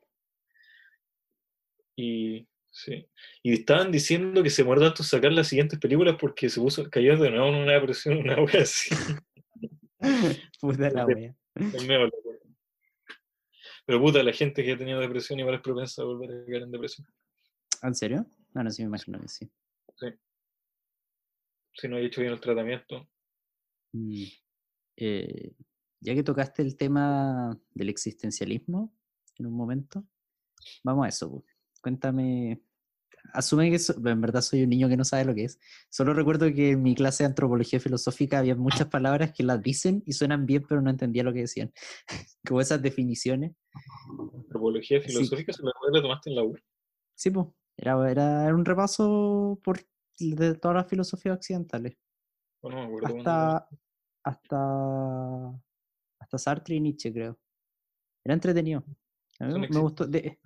Y 1.95 2.47
sí. 2.71 3.07
Y 3.43 3.53
estaban 3.53 3.91
diciendo 3.91 4.41
que 4.41 4.49
se 4.49 4.63
muerde 4.63 4.85
tanto 4.85 5.03
sacar 5.03 5.31
las 5.31 5.47
siguientes 5.47 5.79
películas 5.79 6.15
porque 6.19 6.49
se 6.49 6.59
puso, 6.59 6.89
cayó 6.89 7.17
de 7.17 7.29
nuevo 7.29 7.47
en 7.49 7.55
una 7.55 7.73
depresión, 7.73 8.17
una 8.17 8.41
wea 8.41 8.63
así. 8.63 8.95
Puta 10.59 10.89
la 10.89 11.05
wea. 11.05 11.35
Pero 13.85 13.99
puta, 13.99 14.23
la 14.23 14.33
gente 14.33 14.63
que 14.63 14.71
ha 14.71 14.77
tenido 14.77 14.99
depresión 14.99 15.39
igual 15.39 15.55
es 15.55 15.61
propensa 15.61 16.01
a 16.01 16.05
volver 16.05 16.31
a 16.31 16.45
caer 16.45 16.63
en 16.63 16.71
depresión. 16.71 17.07
¿Ah, 17.81 17.87
¿En 17.87 17.95
serio? 17.95 18.25
Ah, 18.53 18.63
no, 18.63 18.69
sí 18.69 18.83
me 18.83 18.87
imagino 18.87 19.19
que 19.19 19.27
sí. 19.27 19.51
Si 21.73 21.87
no 21.87 21.97
hay 21.97 22.05
hecho 22.05 22.21
bien 22.21 22.33
el 22.33 22.39
tratamiento. 22.39 23.07
Mm, 23.93 24.23
eh, 24.97 25.53
ya 25.99 26.13
que 26.13 26.23
tocaste 26.23 26.61
el 26.61 26.77
tema 26.77 27.57
del 27.73 27.89
existencialismo 27.89 28.93
en 29.37 29.47
un 29.47 29.53
momento, 29.53 30.05
vamos 30.83 31.05
a 31.05 31.09
eso. 31.09 31.29
po. 31.29 31.45
Cuéntame, 31.81 32.61
asume 33.33 33.69
que 33.71 33.79
so- 33.79 33.95
en 34.05 34.21
verdad 34.21 34.41
soy 34.41 34.63
un 34.63 34.69
niño 34.69 34.87
que 34.87 34.97
no 34.97 35.03
sabe 35.05 35.25
lo 35.25 35.33
que 35.35 35.45
es. 35.45 35.59
Solo 35.89 36.13
recuerdo 36.13 36.45
que 36.53 36.71
en 36.71 36.83
mi 36.83 36.95
clase 36.95 37.23
de 37.23 37.29
antropología 37.29 37.79
filosófica 37.79 38.39
había 38.39 38.55
muchas 38.55 38.87
palabras 38.87 39.33
que 39.33 39.43
las 39.43 39.61
dicen 39.61 40.03
y 40.05 40.13
suenan 40.13 40.45
bien, 40.45 40.63
pero 40.67 40.81
no 40.81 40.89
entendía 40.89 41.23
lo 41.23 41.33
que 41.33 41.39
decían. 41.41 41.71
Como 42.47 42.61
esas 42.61 42.81
definiciones. 42.81 43.53
Antropología 44.33 45.01
Sí. 45.01 45.07
filosófica, 45.09 45.53
¿se 45.53 45.63
la, 45.63 45.71
la 45.91 46.01
tomaste 46.01 46.29
en 46.29 46.35
la 46.35 46.43
U? 46.43 46.55
Sí, 47.15 47.29
pues, 47.29 47.47
era, 47.77 48.09
era 48.09 48.45
era 48.45 48.55
un 48.55 48.65
repaso 48.65 49.59
por 49.63 49.79
de 50.19 50.53
todas 50.55 50.75
las 50.75 50.87
filosofías 50.87 51.35
occidentales. 51.37 51.97
O 52.61 52.69
no 52.69 52.75
me 52.77 52.83
acuerdo 52.85 53.17
hasta, 53.17 53.67
hasta, 54.23 55.61
hasta 56.19 56.37
Sartre 56.37 56.75
y 56.75 56.79
Nietzsche, 56.79 57.11
creo. 57.11 57.39
Era 58.23 58.35
entretenido. 58.35 58.83
A 59.39 59.45
mí 59.47 59.53
me 59.59 59.67
me 59.69 59.79
gustó. 59.79 60.05
de- 60.05 60.37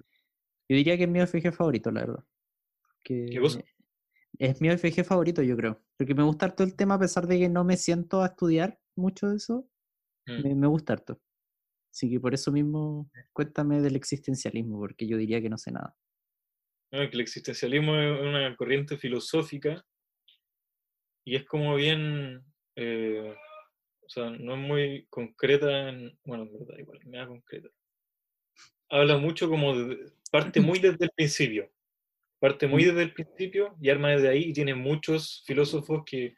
yo 0.67 0.75
diría 0.77 0.97
que 0.97 1.03
es 1.03 1.09
mi 1.09 1.19
OFG 1.21 1.51
favorito, 1.53 1.91
la 1.91 2.01
verdad. 2.01 2.23
¿Qué 3.03 3.39
cosa? 3.39 3.59
Que 4.37 4.45
es 4.47 4.61
mi 4.61 4.69
OFG 4.69 5.03
favorito, 5.05 5.41
yo 5.41 5.55
creo. 5.55 5.81
Porque 5.97 6.13
me 6.15 6.23
gusta 6.23 6.47
harto 6.47 6.63
el 6.63 6.75
tema, 6.75 6.95
a 6.95 6.99
pesar 6.99 7.27
de 7.27 7.39
que 7.39 7.49
no 7.49 7.63
me 7.63 7.77
siento 7.77 8.21
a 8.21 8.27
estudiar 8.27 8.79
mucho 8.95 9.29
de 9.29 9.37
eso, 9.37 9.67
Mm. 10.27 10.41
me, 10.41 10.55
me 10.55 10.67
gusta 10.67 10.93
harto. 10.93 11.21
Así 11.91 12.09
que 12.09 12.19
por 12.19 12.33
eso 12.33 12.51
mismo, 12.51 13.09
cuéntame 13.31 13.79
del 13.79 13.95
existencialismo, 13.95 14.79
porque 14.79 15.07
yo 15.07 15.17
diría 15.17 15.39
que 15.39 15.49
no 15.49 15.57
sé 15.57 15.71
nada. 15.71 15.95
Que 16.91 17.03
el 17.03 17.19
existencialismo 17.21 17.95
es 17.95 18.21
una 18.21 18.55
corriente 18.55 18.97
filosófica 18.97 19.85
y 21.25 21.35
es 21.35 21.45
como 21.45 21.75
bien, 21.75 22.43
eh, 22.75 23.35
o 24.01 24.09
sea, 24.09 24.29
no 24.31 24.55
es 24.55 24.59
muy 24.59 25.05
concreta, 25.09 25.89
en, 25.89 26.17
bueno, 26.25 26.43
en 26.43 26.53
verdad 26.53 26.77
igual, 26.79 26.99
me 27.05 27.17
da 27.17 27.27
concreta. 27.27 27.69
Habla 28.89 29.17
mucho 29.17 29.49
como, 29.49 29.75
de- 29.75 30.11
parte 30.35 30.59
muy 30.59 30.79
desde 30.79 31.05
el 31.05 31.11
principio, 31.15 31.71
parte 32.41 32.67
muy 32.67 32.83
Mm. 32.83 32.87
desde 32.87 33.03
el 33.03 33.13
principio 33.13 33.75
y 33.81 33.89
arma 33.89 34.11
desde 34.11 34.29
ahí 34.29 34.43
y 34.49 34.53
tiene 34.53 34.75
muchos 34.75 35.43
filósofos 35.47 36.03
que, 36.05 36.35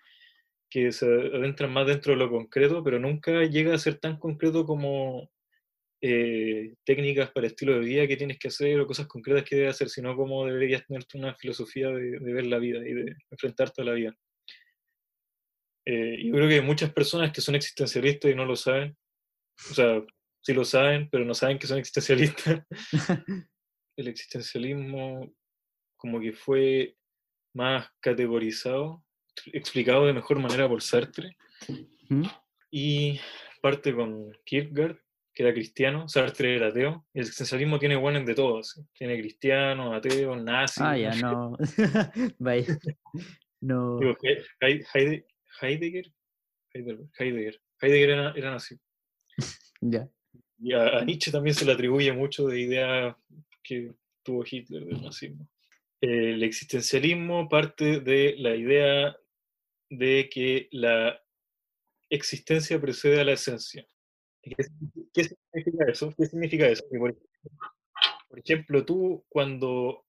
que 0.69 0.91
se 0.91 1.05
adentran 1.07 1.73
más 1.73 1.87
dentro 1.87 2.13
de 2.13 2.19
lo 2.19 2.29
concreto, 2.29 2.83
pero 2.83 2.99
nunca 2.99 3.43
llega 3.45 3.73
a 3.73 3.79
ser 3.79 3.97
tan 3.99 4.17
concreto 4.19 4.65
como 4.65 5.31
eh, 6.01 6.75
técnicas 6.85 7.31
para 7.31 7.47
estilo 7.47 7.73
de 7.73 7.79
vida 7.79 8.07
que 8.07 8.17
tienes 8.17 8.37
que 8.37 8.49
hacer 8.49 8.79
o 8.79 8.85
cosas 8.85 9.07
concretas 9.07 9.43
que 9.43 9.55
debes 9.55 9.71
hacer, 9.71 9.89
sino 9.89 10.15
como 10.15 10.45
deberías 10.45 10.85
tener 10.85 11.03
una 11.15 11.33
filosofía 11.33 11.87
de, 11.89 12.19
de 12.19 12.33
ver 12.33 12.45
la 12.45 12.59
vida 12.59 12.87
y 12.87 12.93
de 12.93 13.15
enfrentarte 13.31 13.81
a 13.81 13.85
la 13.85 13.93
vida. 13.93 14.15
Eh, 15.87 16.23
yo 16.23 16.33
creo 16.33 16.47
que 16.47 16.55
hay 16.55 16.61
muchas 16.61 16.93
personas 16.93 17.31
que 17.31 17.41
son 17.41 17.55
existencialistas 17.55 18.29
y 18.29 18.35
no 18.35 18.45
lo 18.45 18.55
saben. 18.55 18.95
O 19.71 19.73
sea, 19.73 20.03
sí 20.41 20.53
lo 20.53 20.65
saben, 20.65 21.09
pero 21.09 21.25
no 21.25 21.33
saben 21.33 21.57
que 21.57 21.65
son 21.65 21.79
existencialistas. 21.79 22.61
El 23.97 24.07
existencialismo 24.07 25.29
como 25.97 26.19
que 26.21 26.31
fue 26.31 26.95
más 27.53 27.89
categorizado, 27.99 29.03
explicado 29.51 30.05
de 30.05 30.13
mejor 30.13 30.39
manera 30.39 30.67
por 30.69 30.81
Sartre. 30.81 31.35
¿Mm? 32.09 32.23
Y 32.71 33.19
parte 33.61 33.93
con 33.93 34.31
Kierkegaard, 34.45 34.97
que 35.33 35.43
era 35.43 35.53
cristiano, 35.53 36.07
Sartre 36.07 36.55
era 36.55 36.67
ateo, 36.67 37.05
el 37.13 37.21
existencialismo 37.21 37.79
tiene 37.79 37.95
buenos 37.95 38.25
de 38.25 38.35
todos, 38.35 38.79
tiene 38.93 39.19
cristianos, 39.19 39.93
ateos, 39.95 40.41
nazis, 40.43 40.81
Ah, 40.81 40.97
ya, 40.97 41.15
no. 41.15 41.57
Vaya. 42.39 42.77
No. 43.61 43.97
digo, 43.99 44.15
He- 44.21 44.43
He- 44.61 44.83
Heide- 44.93 45.25
Heidegger, 45.61 46.11
Heidelberg, 46.73 47.09
Heidegger, 47.17 47.61
Heidegger 47.81 48.09
era, 48.11 48.31
era 48.35 48.51
nazi. 48.51 48.77
Ya. 49.81 50.07
Y 50.59 50.73
a, 50.73 50.97
a 50.99 51.05
Nietzsche 51.05 51.31
también 51.31 51.53
se 51.55 51.63
le 51.65 51.71
atribuye 51.73 52.11
mucho 52.13 52.47
de 52.47 52.59
idea 52.59 53.15
que 53.67 53.91
tuvo 54.23 54.43
Hitler 54.49 54.85
del 54.85 55.01
nazismo. 55.01 55.47
El 56.01 56.43
existencialismo 56.43 57.49
parte 57.49 57.99
de 57.99 58.35
la 58.37 58.55
idea 58.55 59.17
de 59.89 60.29
que 60.31 60.67
la 60.71 61.19
existencia 62.09 62.79
precede 62.79 63.19
a 63.19 63.23
la 63.25 63.33
esencia. 63.33 63.87
¿Qué, 64.41 64.55
qué 65.13 65.23
significa 65.23 65.85
eso? 65.91 66.13
¿Qué 66.17 66.25
significa 66.25 66.67
eso? 66.67 66.83
Que 66.91 66.97
por, 66.99 67.17
por 68.29 68.39
ejemplo, 68.39 68.85
tú 68.85 69.25
cuando 69.27 70.05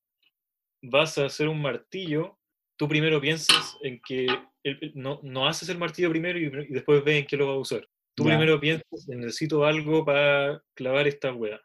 vas 0.83 1.19
a 1.19 1.27
hacer 1.27 1.49
un 1.49 1.61
martillo, 1.61 2.39
tú 2.77 2.87
primero 2.89 3.21
piensas 3.21 3.77
en 3.83 4.01
que 4.07 4.27
el- 4.63 4.93
no, 4.95 5.21
no 5.23 5.49
haces 5.49 5.69
el 5.71 5.79
martillo 5.79 6.11
primero 6.11 6.39
y, 6.39 6.45
y 6.45 6.73
después 6.75 7.03
ves 7.05 7.21
en 7.23 7.27
qué 7.27 7.37
lo 7.37 7.47
vas 7.47 7.57
a 7.57 7.59
usar. 7.61 7.89
Tú 8.15 8.25
primero 8.37 8.61
piensas, 8.61 9.09
necesito 9.09 9.65
algo 9.65 10.05
para 10.05 10.63
clavar 10.75 11.07
esta 11.09 11.33
weá. 11.33 11.61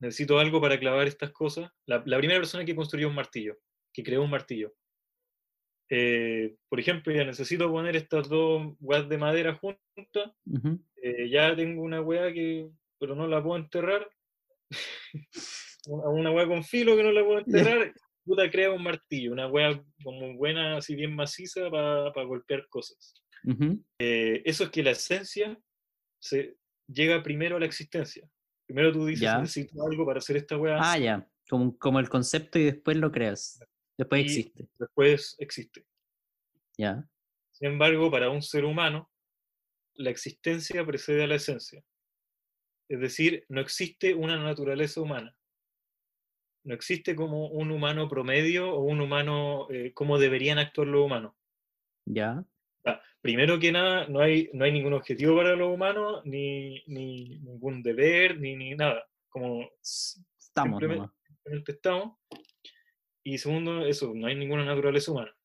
Necesito 0.00 0.38
algo 0.38 0.60
para 0.60 0.78
clavar 0.78 1.06
estas 1.06 1.32
cosas. 1.32 1.70
La, 1.86 2.02
la 2.06 2.18
primera 2.18 2.40
persona 2.40 2.64
que 2.64 2.76
construyó 2.76 3.08
un 3.08 3.14
martillo, 3.14 3.56
que 3.92 4.02
creó 4.02 4.22
un 4.22 4.30
martillo. 4.30 4.74
Eh, 5.88 6.56
por 6.68 6.80
ejemplo, 6.80 7.12
ya 7.12 7.24
necesito 7.24 7.70
poner 7.70 7.96
estas 7.96 8.28
dos 8.28 8.74
weas 8.80 9.08
de 9.08 9.18
madera 9.18 9.54
juntas. 9.54 10.32
Eh, 11.02 11.28
ya 11.30 11.54
tengo 11.54 11.82
una 11.82 12.00
wea 12.00 12.32
que, 12.32 12.68
pero 12.98 13.14
no 13.14 13.26
la 13.26 13.42
puedo 13.42 13.56
enterrar. 13.56 14.08
una, 15.86 16.30
wea 16.32 16.46
con 16.46 16.64
filo 16.64 16.96
que 16.96 17.02
no 17.02 17.12
la 17.12 17.24
puedo 17.24 17.38
enterrar. 17.38 17.92
Puta, 18.24 18.50
crea 18.50 18.72
un 18.72 18.82
martillo, 18.82 19.32
una 19.32 19.46
wea 19.46 19.80
como 20.02 20.34
buena, 20.34 20.78
así 20.78 20.96
bien 20.96 21.14
maciza 21.14 21.70
para 21.70 22.24
golpear 22.24 22.66
cosas. 22.68 23.22
Eh, 24.00 24.42
eso 24.44 24.64
es 24.64 24.70
que 24.70 24.82
la 24.82 24.90
esencia 24.90 25.56
se 26.18 26.56
llega 26.88 27.22
primero 27.22 27.56
a 27.56 27.60
la 27.60 27.66
existencia. 27.66 28.28
Primero 28.66 28.92
tú 28.92 29.06
dices, 29.06 29.22
Ya. 29.22 29.38
necesito 29.40 29.86
algo 29.86 30.04
para 30.04 30.18
hacer 30.18 30.36
esta 30.36 30.56
weá, 30.56 30.78
Ah, 30.80 30.98
ya. 30.98 31.28
Como, 31.48 31.76
como 31.78 32.00
el 32.00 32.08
concepto 32.08 32.58
y 32.58 32.64
después 32.64 32.96
lo 32.96 33.10
creas. 33.12 33.60
Después 33.96 34.20
Y- 34.22 34.24
existe. 34.24 34.68
después 34.78 35.36
existe. 35.38 35.86
Ya. 36.76 37.08
Sin 37.52 37.68
embargo, 37.68 38.10
para 38.10 38.28
un 38.28 38.42
ser 38.42 38.64
humano, 38.64 39.10
la 39.94 40.10
existencia 40.10 40.84
precede 40.84 41.24
a 41.24 41.26
la 41.26 41.36
esencia. 41.36 41.82
Es 42.88 43.00
decir, 43.00 43.44
no 43.48 43.60
existe 43.60 44.14
una 44.14 44.36
naturaleza 44.42 45.00
humana. 45.00 45.34
No 46.64 46.74
existe 46.74 47.14
como 47.14 47.46
un 47.48 47.70
humano 47.70 48.08
promedio 48.08 48.70
o 48.72 48.80
un 48.82 49.00
humano 49.00 49.68
eh, 49.70 49.92
como 49.94 50.18
deberían 50.18 50.58
actuar 50.58 50.88
los 50.88 51.04
humanos. 51.06 51.32
Ya. 52.04 52.44
Sea, 52.86 53.02
primero 53.20 53.58
que 53.58 53.72
nada, 53.72 54.06
no 54.08 54.20
hay, 54.20 54.48
no 54.52 54.64
hay 54.64 54.72
ningún 54.72 54.92
objetivo 54.92 55.36
para 55.36 55.56
los 55.56 55.72
humanos, 55.74 56.22
ni, 56.24 56.82
ni 56.86 57.38
ningún 57.40 57.82
deber, 57.82 58.38
ni, 58.38 58.54
ni 58.56 58.74
nada. 58.74 59.04
Como 59.28 59.68
Estamos 59.82 60.78
Simplemente- 60.80 61.14
simplemente 61.26 61.72
estamos. 61.72 62.18
Y 63.24 63.38
segundo, 63.38 63.84
eso, 63.86 64.12
no 64.14 64.26
hay 64.26 64.36
ninguna 64.36 64.64
naturaleza 64.64 65.10
humana. 65.12 65.36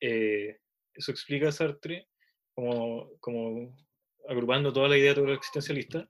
Eh, 0.00 0.58
eso 0.94 1.10
explica 1.12 1.52
Sartre, 1.52 2.08
como, 2.54 3.10
como 3.20 3.76
agrupando 4.28 4.72
toda 4.72 4.88
la 4.88 4.96
idea 4.96 5.10
de 5.10 5.14
todo 5.16 5.26
lo 5.26 5.34
existencialista. 5.34 6.08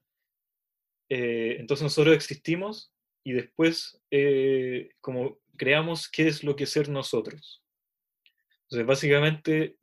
Eh, 1.09 1.57
entonces 1.59 1.83
nosotros 1.83 2.15
existimos 2.15 2.93
y 3.23 3.33
después 3.33 4.01
eh, 4.11 4.89
como 4.99 5.39
creamos 5.57 6.09
qué 6.09 6.27
es 6.27 6.43
lo 6.43 6.55
que 6.55 6.65
ser 6.65 6.89
nosotros. 6.89 7.63
Entonces 8.63 8.85
básicamente 8.87 9.77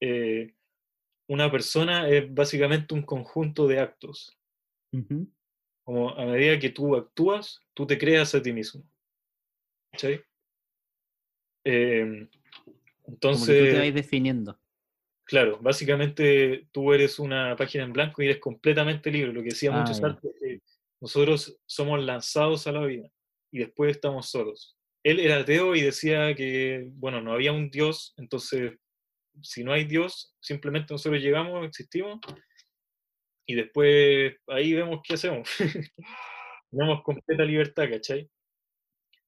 eh, 0.00 0.54
una 1.28 1.50
persona 1.50 2.08
es 2.08 2.32
básicamente 2.32 2.94
un 2.94 3.02
conjunto 3.02 3.66
de 3.66 3.80
actos. 3.80 4.38
Como 5.84 6.10
a 6.10 6.24
medida 6.26 6.58
que 6.58 6.70
tú 6.70 6.94
actúas, 6.96 7.60
tú 7.74 7.86
te 7.86 7.98
creas 7.98 8.34
a 8.34 8.42
ti 8.42 8.52
mismo. 8.52 8.82
¿Cachai? 9.92 10.22
Em, 11.64 12.28
Como 12.28 13.46
que 13.46 13.52
tú 13.54 13.68
te 13.68 13.74
entonces, 13.74 13.74
vas 13.78 13.94
definiendo. 13.94 14.58
claro, 15.24 15.58
básicamente 15.60 16.68
tú 16.72 16.92
eres 16.92 17.18
una 17.18 17.56
página 17.56 17.84
en 17.84 17.92
blanco 17.92 18.22
y 18.22 18.26
eres 18.26 18.38
completamente 18.38 19.10
libre. 19.10 19.32
Lo 19.32 19.42
que 19.42 19.50
decía 19.50 19.70
Ah, 19.72 19.78
mucho 19.78 19.92
ya. 19.92 19.98
Sartre 20.00 20.30
es 20.30 20.36
que 20.40 20.60
nosotros 21.00 21.58
somos 21.66 22.02
lanzados 22.02 22.66
a 22.66 22.72
la 22.72 22.84
vida 22.86 23.10
y 23.50 23.58
después 23.58 23.90
estamos 23.96 24.28
solos. 24.28 24.76
Él 25.02 25.20
era 25.20 25.38
ateo 25.38 25.74
y 25.74 25.82
decía 25.82 26.34
que, 26.34 26.88
bueno, 26.94 27.20
no 27.20 27.32
había 27.32 27.52
un 27.52 27.70
Dios, 27.70 28.14
entonces, 28.16 28.78
si 29.42 29.64
no 29.64 29.72
hay 29.72 29.84
Dios, 29.84 30.34
simplemente 30.40 30.92
nosotros 30.94 31.20
llegamos, 31.22 31.66
existimos 31.66 32.20
y 33.46 33.54
después 33.54 34.34
ahí 34.48 34.72
vemos 34.72 35.00
qué 35.02 35.14
hacemos. 35.14 35.48
Tenemos 36.70 37.02
completa 37.02 37.44
libertad, 37.44 37.88
¿cachai? 37.90 38.28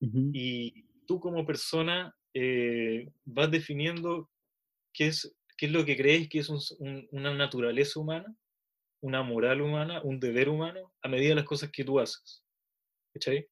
Ujú. 0.01 0.31
y 0.35 0.85
tú 1.07 1.19
como 1.19 1.47
persona 1.47 2.15
eh, 2.35 3.09
vas 3.25 3.51
definiendo 3.51 4.31
qué 4.93 5.07
es, 5.07 5.35
qué 5.57 5.67
es 5.67 5.73
lo 5.73 5.87
que 5.87 5.97
crees 5.97 6.29
que 6.29 6.41
es 6.41 6.51
un- 6.51 6.61
un- 6.81 7.09
una 7.13 7.33
naturaleza 7.35 7.99
humana, 7.99 8.37
una 9.01 9.23
moral 9.23 9.63
humana, 9.63 10.03
un 10.03 10.21
deber 10.21 10.51
humano, 10.51 10.93
a 11.03 11.09
medida 11.09 11.31
de 11.31 11.35
las 11.37 11.45
cosas 11.47 11.71
que 11.71 11.83
tú 11.85 11.99
haces. 11.99 12.45
¿Cachai? 13.15 13.49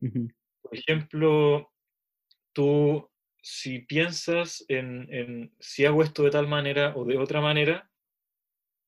Ujú. 0.00 0.28
Por 0.62 0.76
ejemplo, 0.76 1.70
tú 2.52 3.08
si 3.48 3.78
piensas 3.78 4.64
en, 4.66 5.06
en 5.14 5.54
si 5.60 5.84
hago 5.84 6.02
esto 6.02 6.24
de 6.24 6.30
tal 6.30 6.48
manera 6.48 6.96
o 6.96 7.04
de 7.04 7.16
otra 7.16 7.40
manera, 7.40 7.88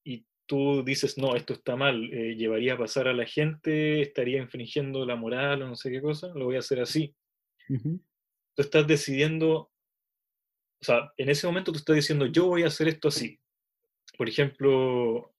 y 0.02 0.26
tú 0.46 0.82
dices, 0.82 1.16
no, 1.16 1.36
esto 1.36 1.52
está 1.52 1.76
mal, 1.76 2.12
eh, 2.12 2.34
llevaría 2.34 2.74
a 2.74 2.78
pasar 2.78 3.06
a 3.06 3.12
la 3.12 3.24
gente, 3.24 4.02
estaría 4.02 4.38
infringiendo 4.38 5.06
la 5.06 5.14
moral 5.14 5.62
o 5.62 5.68
no 5.68 5.76
sé 5.76 5.92
qué 5.92 6.02
cosa, 6.02 6.32
lo 6.34 6.46
voy 6.46 6.56
a 6.56 6.58
hacer 6.58 6.80
así. 6.80 7.14
Ujú. 7.68 8.02
tú 8.56 8.62
estás 8.62 8.84
decidiendo, 8.84 9.70
o 10.80 10.84
sea, 10.84 11.12
en 11.16 11.28
ese 11.28 11.46
momento 11.46 11.70
tú 11.70 11.78
estás 11.78 11.94
diciendo, 11.94 12.26
yo 12.26 12.46
voy 12.46 12.64
a 12.64 12.66
hacer 12.66 12.88
esto 12.88 13.06
así. 13.08 13.38
Por 14.16 14.28
ejemplo, 14.28 15.36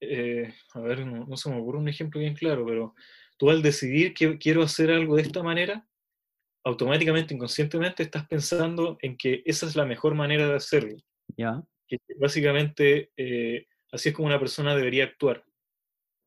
eh, 0.00 0.52
a 0.74 0.80
ver, 0.80 1.06
no, 1.06 1.26
no 1.26 1.36
se 1.36 1.48
me 1.48 1.60
ocurre 1.60 1.78
un 1.78 1.88
ejemplo 1.88 2.18
bien 2.18 2.34
claro, 2.34 2.66
pero 2.66 2.96
tú 3.38 3.50
al 3.50 3.62
decidir 3.62 4.14
que 4.14 4.36
quiero 4.38 4.62
hacer 4.64 4.90
algo 4.90 5.14
de 5.14 5.22
esta 5.22 5.44
manera, 5.44 5.86
automáticamente, 6.64 7.34
inconscientemente, 7.34 8.02
estás 8.02 8.26
pensando 8.26 8.96
en 9.00 9.16
que 9.16 9.42
esa 9.44 9.66
es 9.66 9.76
la 9.76 9.84
mejor 9.84 10.14
manera 10.14 10.48
de 10.48 10.54
hacerlo. 10.54 10.96
Ya. 11.36 11.62
Que 11.88 11.98
básicamente, 12.18 13.10
eh, 13.16 13.66
así 13.90 14.10
es 14.10 14.14
como 14.14 14.28
una 14.28 14.38
persona 14.38 14.76
debería 14.76 15.04
actuar. 15.04 15.44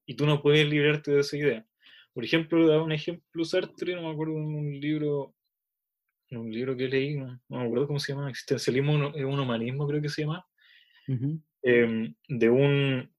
Y 0.06 0.16
tú 0.16 0.26
no 0.26 0.42
puedes 0.42 0.68
librarte 0.68 1.12
de 1.12 1.22
esa 1.22 1.38
idea. 1.38 1.66
Por 2.14 2.24
ejemplo, 2.24 2.68
da 2.68 2.82
un 2.82 2.92
ejemplo 2.92 3.44
Sartre, 3.44 3.96
no 3.96 4.04
me 4.04 4.12
acuerdo 4.12 4.34
en 4.38 4.56
un 4.56 4.80
libro, 4.80 5.36
en 6.30 6.38
un 6.40 6.52
libro 6.52 6.78
que 6.78 6.88
leí, 6.88 7.16
no, 7.16 7.40
no 7.50 7.60
me 7.60 7.66
acuerdo 7.66 7.88
cómo 7.88 8.00
se 8.00 8.14
llama, 8.14 8.30
Existencialismo, 8.30 8.94
un, 8.94 9.04
un 9.04 9.40
humanismo 9.40 9.88
creo 9.88 10.02
que 10.02 10.10
se 10.10 10.22
llama, 10.22 10.46
Ujú. 11.08 11.42
eh, 11.64 12.14
de, 12.28 12.50
un, 12.50 13.14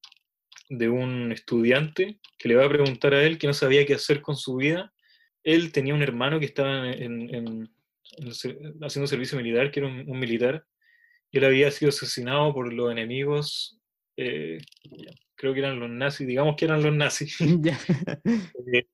de 0.70 0.88
un 0.88 1.32
estudiante 1.32 2.20
que 2.38 2.48
le 2.48 2.56
va 2.56 2.64
a 2.64 2.70
preguntar 2.70 3.14
a 3.14 3.22
él 3.22 3.38
que 3.38 3.46
no 3.46 3.52
sabía 3.52 3.84
qué 3.84 3.94
hacer 3.94 4.22
con 4.22 4.36
su 4.36 4.56
vida. 4.56 4.92
Él 5.46 5.70
tenía 5.70 5.94
un 5.94 6.02
hermano 6.02 6.40
que 6.40 6.46
estaba 6.46 6.90
en, 6.90 7.32
en- 7.34 7.70
haciendo 8.82 9.06
servicio 9.06 9.38
militar, 9.38 9.70
que 9.70 9.78
era 9.80 9.88
un, 9.88 10.10
un 10.10 10.18
militar, 10.18 10.66
y 11.30 11.38
él 11.38 11.44
había 11.44 11.70
sido 11.70 11.90
asesinado 11.90 12.52
por 12.52 12.72
los 12.72 12.90
enemigos, 12.90 13.80
eh, 14.16 14.58
creo 15.36 15.52
que 15.54 15.60
eran 15.60 15.78
los 15.78 15.88
nazis, 15.88 16.26
digamos 16.26 16.56
que 16.56 16.64
eran 16.64 16.82
los 16.82 16.94
nazis. 16.94 17.38
Eh, 18.72 18.86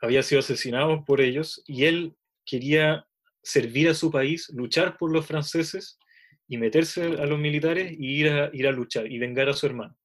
había 0.00 0.22
sido 0.22 0.38
asesinado 0.38 1.04
por 1.04 1.20
ellos 1.20 1.62
y 1.66 1.84
él 1.84 2.14
quería 2.46 3.04
servir 3.42 3.88
a 3.88 3.94
su 3.94 4.10
país, 4.10 4.48
luchar 4.54 4.96
por 4.96 5.10
los 5.12 5.26
franceses 5.26 5.98
y 6.46 6.58
meterse 6.58 7.02
a 7.02 7.26
los 7.26 7.38
militares 7.40 7.92
y 7.98 8.20
ir 8.20 8.28
a, 8.30 8.50
ir 8.52 8.68
a 8.68 8.72
luchar 8.72 9.10
y 9.10 9.18
vengar 9.18 9.48
a 9.48 9.52
su 9.54 9.66
hermano. 9.66 9.96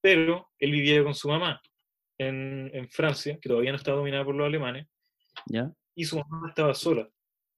Pero 0.00 0.48
él 0.58 0.70
vivía 0.70 1.02
con 1.04 1.14
su 1.14 1.28
mamá 1.28 1.60
en, 2.18 2.70
en 2.74 2.88
Francia, 2.88 3.38
que 3.40 3.48
todavía 3.48 3.70
no 3.72 3.76
estaba 3.76 3.96
dominada 3.98 4.24
por 4.24 4.34
los 4.34 4.46
alemanes, 4.46 4.86
Ya. 5.46 5.72
y 5.94 6.04
su 6.04 6.18
mamá 6.18 6.48
estaba 6.48 6.74
sola. 6.74 7.08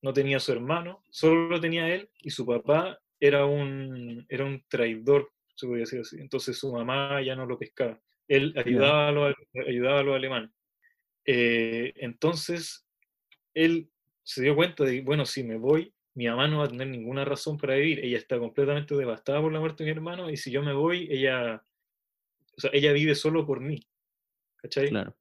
No 0.02 0.12
tenía 0.12 0.38
a 0.38 0.40
su 0.40 0.52
hermano, 0.52 1.02
solo 1.10 1.48
lo 1.48 1.60
tenía 1.60 1.92
él, 1.94 2.08
y 2.22 2.30
su 2.30 2.46
papá 2.46 2.98
era 3.18 3.44
un, 3.44 4.24
era 4.28 4.44
un 4.44 4.64
traidor, 4.68 5.30
se 5.54 5.66
podría 5.66 5.82
decir 5.84 6.00
así. 6.00 6.18
Entonces 6.20 6.56
su 6.58 6.72
mamá 6.72 7.20
ya 7.22 7.34
no 7.36 7.44
lo 7.46 7.58
pescaba. 7.58 8.00
Él 8.28 8.54
ayudaba, 8.56 9.08
a, 9.08 9.12
los, 9.12 9.34
ayudaba 9.66 10.00
a 10.00 10.02
los 10.02 10.14
alemanes. 10.16 10.50
Eh, 11.26 11.92
entonces, 11.96 12.86
él 13.52 13.90
se 14.22 14.42
dio 14.42 14.54
cuenta 14.54 14.84
de, 14.84 15.00
bueno, 15.02 15.26
si 15.26 15.42
me 15.42 15.56
voy, 15.56 15.92
mi 16.14 16.26
mamá 16.28 16.48
no 16.48 16.58
va 16.58 16.64
a 16.64 16.68
tener 16.68 16.86
ninguna 16.88 17.24
razón 17.24 17.58
para 17.58 17.74
vivir. 17.74 18.04
Ella 18.04 18.16
está 18.18 18.38
completamente 18.38 18.94
devastada 18.94 19.40
por 19.40 19.52
la 19.52 19.60
muerte 19.60 19.84
de 19.84 19.90
mi 19.90 19.96
hermano, 19.96 20.30
y 20.30 20.36
si 20.36 20.50
yo 20.50 20.62
me 20.62 20.72
voy, 20.72 21.08
ella, 21.10 21.62
o 22.56 22.60
sea, 22.60 22.70
ella 22.72 22.92
vive 22.92 23.14
solo 23.14 23.44
por 23.46 23.60
mí. 23.60 23.80
¿Cachai? 24.62 24.88
Claro. 24.88 25.16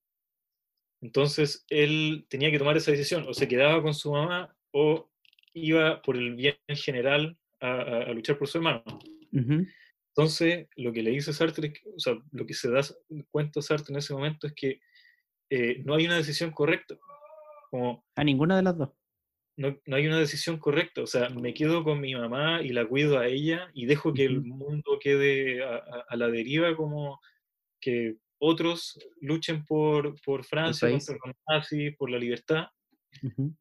Entonces 1.02 1.66
él 1.70 2.26
tenía 2.30 2.52
que 2.52 2.60
tomar 2.60 2.76
esa 2.78 2.92
decisión, 2.92 3.26
o 3.28 3.34
se 3.34 3.48
quedaba 3.48 3.82
con 3.82 3.94
su 3.94 4.12
mamá 4.12 4.56
o 4.72 5.10
iba 5.54 6.02
por 6.02 6.18
el 6.18 6.36
bien 6.36 6.58
general 6.70 7.38
a, 7.62 8.12
luchar 8.14 8.38
por 8.38 8.48
su 8.48 8.58
hermano. 8.58 8.84
Ujú. 9.32 9.66
Entonces, 10.16 10.68
lo 10.76 10.92
que 10.92 11.04
le 11.04 11.12
dice 11.12 11.32
Sartre, 11.34 11.74
o 11.96 12.00
sea, 12.00 12.18
lo 12.32 12.46
que 12.46 12.54
se 12.54 12.70
da 12.70 12.82
cuenta 13.32 13.62
Sartre 13.62 13.94
en 13.94 14.00
ese 14.00 14.14
momento 14.14 14.48
es 14.48 14.54
que 14.54 14.82
eh, 15.50 15.82
no 15.86 15.96
hay 15.96 16.06
una 16.06 16.18
decisión 16.18 16.52
correcta. 16.52 16.96
Como 17.70 18.06
A 18.16 18.24
ninguna 18.24 18.58
de 18.58 18.64
las 18.64 18.78
dos. 18.78 18.90
no, 19.58 19.80
no 19.86 19.96
hay 19.96 20.08
una 20.08 20.20
decisión 20.20 20.58
correcta. 20.58 21.02
O 21.02 21.08
sea, 21.08 21.30
me 21.30 21.54
quedo 21.54 21.84
con 21.84 22.02
mi 22.02 22.14
mamá 22.16 22.62
y 22.62 22.70
la 22.70 22.86
cuido 22.86 23.18
a 23.20 23.28
ella 23.28 23.70
y 23.74 23.86
dejo 23.86 24.14
que 24.14 24.26
el 24.26 24.40
Ujú. 24.40 24.48
mundo 24.48 25.00
quede 25.02 25.64
a, 25.64 25.76
a- 25.76 26.06
a 26.10 26.16
la 26.18 26.28
deriva, 26.28 26.76
como 26.76 27.20
que 27.82 28.18
otros 28.40 28.98
luchen 29.22 29.66
por, 29.66 30.20
por 30.22 30.44
Francia, 30.46 30.90
contra 30.90 31.18
los 31.26 31.36
nazis, 31.48 31.96
por 31.98 32.10
la 32.10 32.18
libertad. 32.18 32.68
Ujú. 33.24 33.56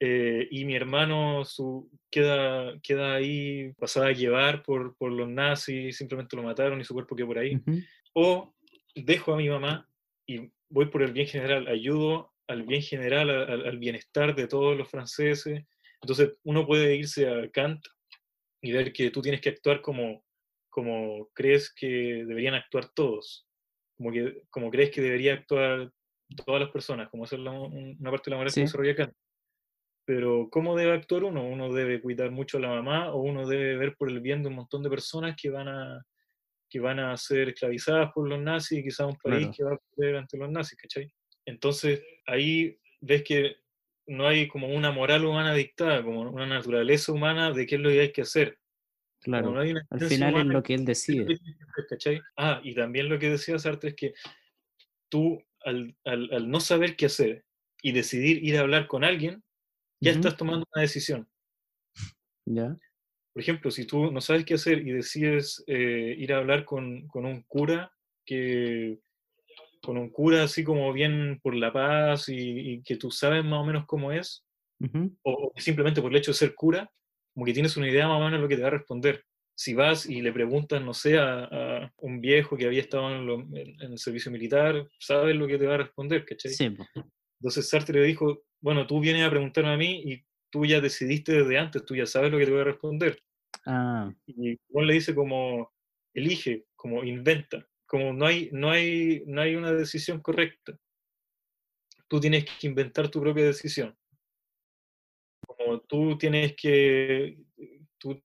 eh, 0.00 0.46
y 0.50 0.64
mi 0.64 0.74
hermano 0.74 1.44
su, 1.44 1.90
queda, 2.10 2.78
queda 2.82 3.14
ahí, 3.14 3.72
pasada 3.78 4.08
a 4.08 4.12
llevar 4.12 4.62
por, 4.62 4.96
por 4.96 5.10
los 5.10 5.28
nazis, 5.28 5.96
simplemente 5.96 6.36
lo 6.36 6.42
mataron 6.42 6.80
y 6.80 6.84
su 6.84 6.94
cuerpo 6.94 7.16
quedó 7.16 7.28
por 7.28 7.38
ahí. 7.38 7.56
Ujú. 7.56 7.80
O 8.14 8.54
dejo 8.94 9.32
a 9.32 9.36
mi 9.36 9.48
mamá 9.48 9.88
y 10.26 10.50
voy 10.68 10.86
por 10.86 11.02
el 11.02 11.12
bien 11.12 11.26
general, 11.26 11.66
ayudo 11.68 12.32
al 12.48 12.64
bien 12.64 12.82
general, 12.82 13.30
al, 13.30 13.66
al 13.66 13.78
bienestar 13.78 14.34
de 14.34 14.46
todos 14.46 14.76
los 14.76 14.88
franceses. 14.90 15.64
Entonces 16.02 16.36
uno 16.42 16.66
puede 16.66 16.96
irse 16.96 17.28
a 17.28 17.50
Kant 17.50 17.80
y 18.60 18.72
ver 18.72 18.92
que 18.92 19.10
tú 19.10 19.22
tienes 19.22 19.40
que 19.40 19.50
actuar 19.50 19.80
como, 19.80 20.24
como 20.68 21.28
crees 21.32 21.72
que 21.72 22.24
deberían 22.26 22.54
actuar 22.54 22.88
todos, 22.94 23.46
como, 24.02 24.12
que, 24.12 24.42
como 24.50 24.70
crees 24.70 24.90
que 24.90 25.00
debería 25.00 25.34
actuar 25.34 25.90
todas 26.44 26.60
las 26.62 26.70
personas, 26.70 27.08
como 27.08 27.24
esa 27.24 27.36
es 27.36 27.42
la- 27.42 27.52
un- 27.52 27.96
una 28.00 28.10
parte 28.10 28.24
de 28.28 28.30
la 28.32 28.36
moral 28.38 28.50
Sí. 28.50 28.60
que 28.60 28.64
desarrolla 28.64 28.96
Kant. 28.96 29.12
Pero 30.04 30.48
¿cómo 30.50 30.76
debe 30.76 30.92
actuar 30.92 31.24
uno? 31.24 31.46
Uno 31.46 31.72
debe 31.72 32.00
cuidar 32.00 32.30
mucho 32.32 32.58
a 32.58 32.60
la 32.60 32.68
mamá 32.70 33.12
o 33.12 33.20
uno 33.22 33.46
debe 33.46 33.76
ver 33.76 33.94
por 33.96 34.10
el 34.10 34.20
bien 34.20 34.42
de 34.42 34.48
un 34.48 34.56
montón 34.56 34.82
de 34.82 34.90
personas 34.90 35.36
que 35.40 35.48
van 35.50 35.68
a, 35.68 36.04
que 36.68 36.80
van 36.80 36.98
a 36.98 37.16
ser 37.16 37.50
esclavizadas 37.50 38.10
por 38.12 38.28
los 38.28 38.40
nazis 38.40 38.80
y 38.80 38.82
quizás 38.82 39.06
un 39.06 39.16
país 39.22 39.46
Claro. 39.48 39.52
que 39.56 39.64
va 39.64 39.74
a 39.74 39.78
perder 39.94 40.16
ante 40.16 40.36
los 40.38 40.50
nazis, 40.50 40.76
¿cachai? 40.78 41.12
Entonces 41.46 42.02
ahí 42.26 42.76
ves 43.00 43.22
que 43.22 43.56
no 44.08 44.26
hay 44.26 44.48
como 44.48 44.66
una 44.68 44.90
moral 44.90 45.24
humana 45.24 45.54
dictada, 45.54 46.02
como 46.02 46.22
una 46.22 46.46
naturaleza 46.46 47.12
humana 47.12 47.52
de 47.52 47.66
qué 47.66 47.76
es 47.76 47.80
lo 47.80 47.90
que 47.90 48.00
hay 48.00 48.12
que 48.12 48.22
hacer. 48.22 48.58
Claro. 49.22 49.52
no 49.52 49.60
hay 49.60 49.70
una 49.70 49.86
Al 49.90 50.00
final 50.00 50.28
es 50.30 50.34
humana 50.34 50.52
lo 50.54 50.62
que 50.62 50.74
él 50.74 50.84
¿qué 50.84 50.92
es 50.92 51.08
lo 51.08 51.14
decide. 51.24 51.26
que 51.26 51.34
que 51.38 51.64
hacer, 51.64 51.86
¿cachai? 51.88 52.20
Ah, 52.36 52.60
y 52.64 52.74
también 52.74 53.08
lo 53.08 53.18
que 53.18 53.30
decía 53.30 53.58
Sartre 53.58 53.90
es 53.90 53.94
que 53.96 54.14
tú, 55.08 55.40
al, 55.64 55.94
al- 56.04 56.32
al 56.32 56.50
no 56.50 56.58
saber 56.60 56.96
qué 56.96 57.06
hacer 57.06 57.44
y 57.82 57.92
decidir 57.92 58.42
ir 58.44 58.56
a 58.56 58.60
hablar 58.62 58.86
con 58.88 59.04
alguien, 59.04 59.42
ya 60.00 60.10
Ujú. 60.10 60.18
estás 60.20 60.36
tomando 60.36 60.66
una 60.74 60.82
decisión. 60.82 61.28
¿Ya? 62.46 62.76
Por 63.32 63.42
ejemplo, 63.42 63.70
si 63.70 63.86
tú 63.86 64.10
no 64.10 64.20
sabes 64.20 64.44
qué 64.44 64.54
hacer 64.54 64.78
y 64.86 64.90
decides 64.92 65.62
eh, 65.66 66.14
ir 66.18 66.32
a 66.32 66.38
hablar 66.38 66.64
con, 66.64 67.06
con 67.08 67.24
un 67.24 67.42
cura 67.42 67.92
que 68.26 68.98
con 69.80 69.96
un 69.98 70.10
cura 70.10 70.44
así 70.44 70.62
como 70.62 70.92
bien 70.92 71.40
por 71.42 71.54
la 71.56 71.72
paz 71.72 72.28
y, 72.28 72.36
y 72.74 72.82
que 72.82 72.96
tú 72.96 73.10
sabes 73.10 73.44
más 73.44 73.60
o 73.60 73.64
menos 73.64 73.84
cómo 73.86 74.12
es, 74.12 74.44
Ujú. 74.80 75.16
o, 75.22 75.52
o 75.54 75.60
simplemente 75.60 76.00
por 76.02 76.10
el 76.12 76.18
hecho 76.18 76.30
de 76.32 76.36
ser 76.36 76.54
cura, 76.54 76.90
como 77.34 77.46
que 77.46 77.52
tienes 77.52 77.76
una 77.76 77.88
idea 77.88 78.08
más 78.08 78.16
o 78.20 78.24
menos 78.24 78.38
de 78.38 78.42
lo 78.42 78.48
que 78.48 78.56
te 78.56 78.62
va 78.62 78.68
a 78.68 78.72
responder. 78.72 79.24
Si 79.54 79.74
vas 79.74 80.06
y 80.08 80.22
le 80.22 80.32
preguntas, 80.32 80.82
no 80.82 80.94
sé, 80.94 81.18
a, 81.18 81.44
a 81.44 81.92
un 81.98 82.20
viejo 82.20 82.56
que 82.56 82.66
había 82.66 82.80
estado 82.80 83.10
en, 83.14 83.26
lo- 83.26 83.40
en- 83.40 83.80
el 83.80 83.98
servicio 83.98 84.30
militar, 84.32 84.88
sabes 84.98 85.36
lo 85.36 85.46
que 85.46 85.58
te 85.58 85.66
va 85.66 85.74
a 85.74 85.78
responder, 85.78 86.24
¿cachai? 86.24 86.52
Sí. 86.52 86.74
Entonces 87.40 87.68
Sartre 87.68 88.00
le 88.00 88.06
dijo, 88.06 88.42
bueno, 88.60 88.86
tú 88.86 89.00
vienes 89.00 89.24
a 89.24 89.30
preguntarme 89.30 89.70
a 89.72 89.76
mí 89.76 90.02
y 90.04 90.24
tú 90.50 90.64
ya 90.64 90.80
decidiste 90.80 91.32
desde 91.32 91.58
antes, 91.58 91.84
tú 91.84 91.94
ya 91.94 92.06
sabes 92.06 92.30
lo 92.32 92.38
que 92.38 92.44
te 92.46 92.52
voy 92.52 92.60
a 92.60 92.64
responder. 92.64 93.20
Ah, 93.66 94.12
Y 94.26 94.58
Juan 94.70 94.86
le 94.86 94.94
dice 94.94 95.14
como, 95.14 95.72
elige, 96.14 96.64
como 96.76 97.04
inventa, 97.04 97.66
como 97.86 98.12
no 98.12 98.26
hay, 98.26 98.48
no 98.52 98.70
hay, 98.70 99.22
no 99.26 99.40
hay 99.42 99.54
una 99.54 99.72
decisión 99.72 100.20
correcta. 100.20 100.76
Tú 102.08 102.20
tienes 102.20 102.44
que 102.44 102.66
inventar 102.66 103.08
tu 103.10 103.20
propia 103.20 103.44
decisión. 103.44 103.96
Como 105.64 105.80
tú 105.80 106.16
tienes 106.18 106.54
que, 106.56 107.38
tú, 107.98 108.22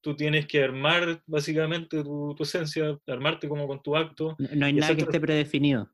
tú 0.00 0.16
tienes 0.16 0.46
que 0.46 0.62
armar 0.62 1.22
básicamente 1.26 2.02
tu, 2.02 2.34
tu 2.36 2.42
esencia, 2.42 2.98
armarte 3.06 3.48
como 3.48 3.66
con 3.66 3.82
tu 3.82 3.96
acto. 3.96 4.36
no, 4.38 4.48
no 4.56 4.66
hay 4.66 4.72
nada 4.72 4.94
que 4.96 5.02
esté 5.02 5.20
predefinido. 5.20 5.90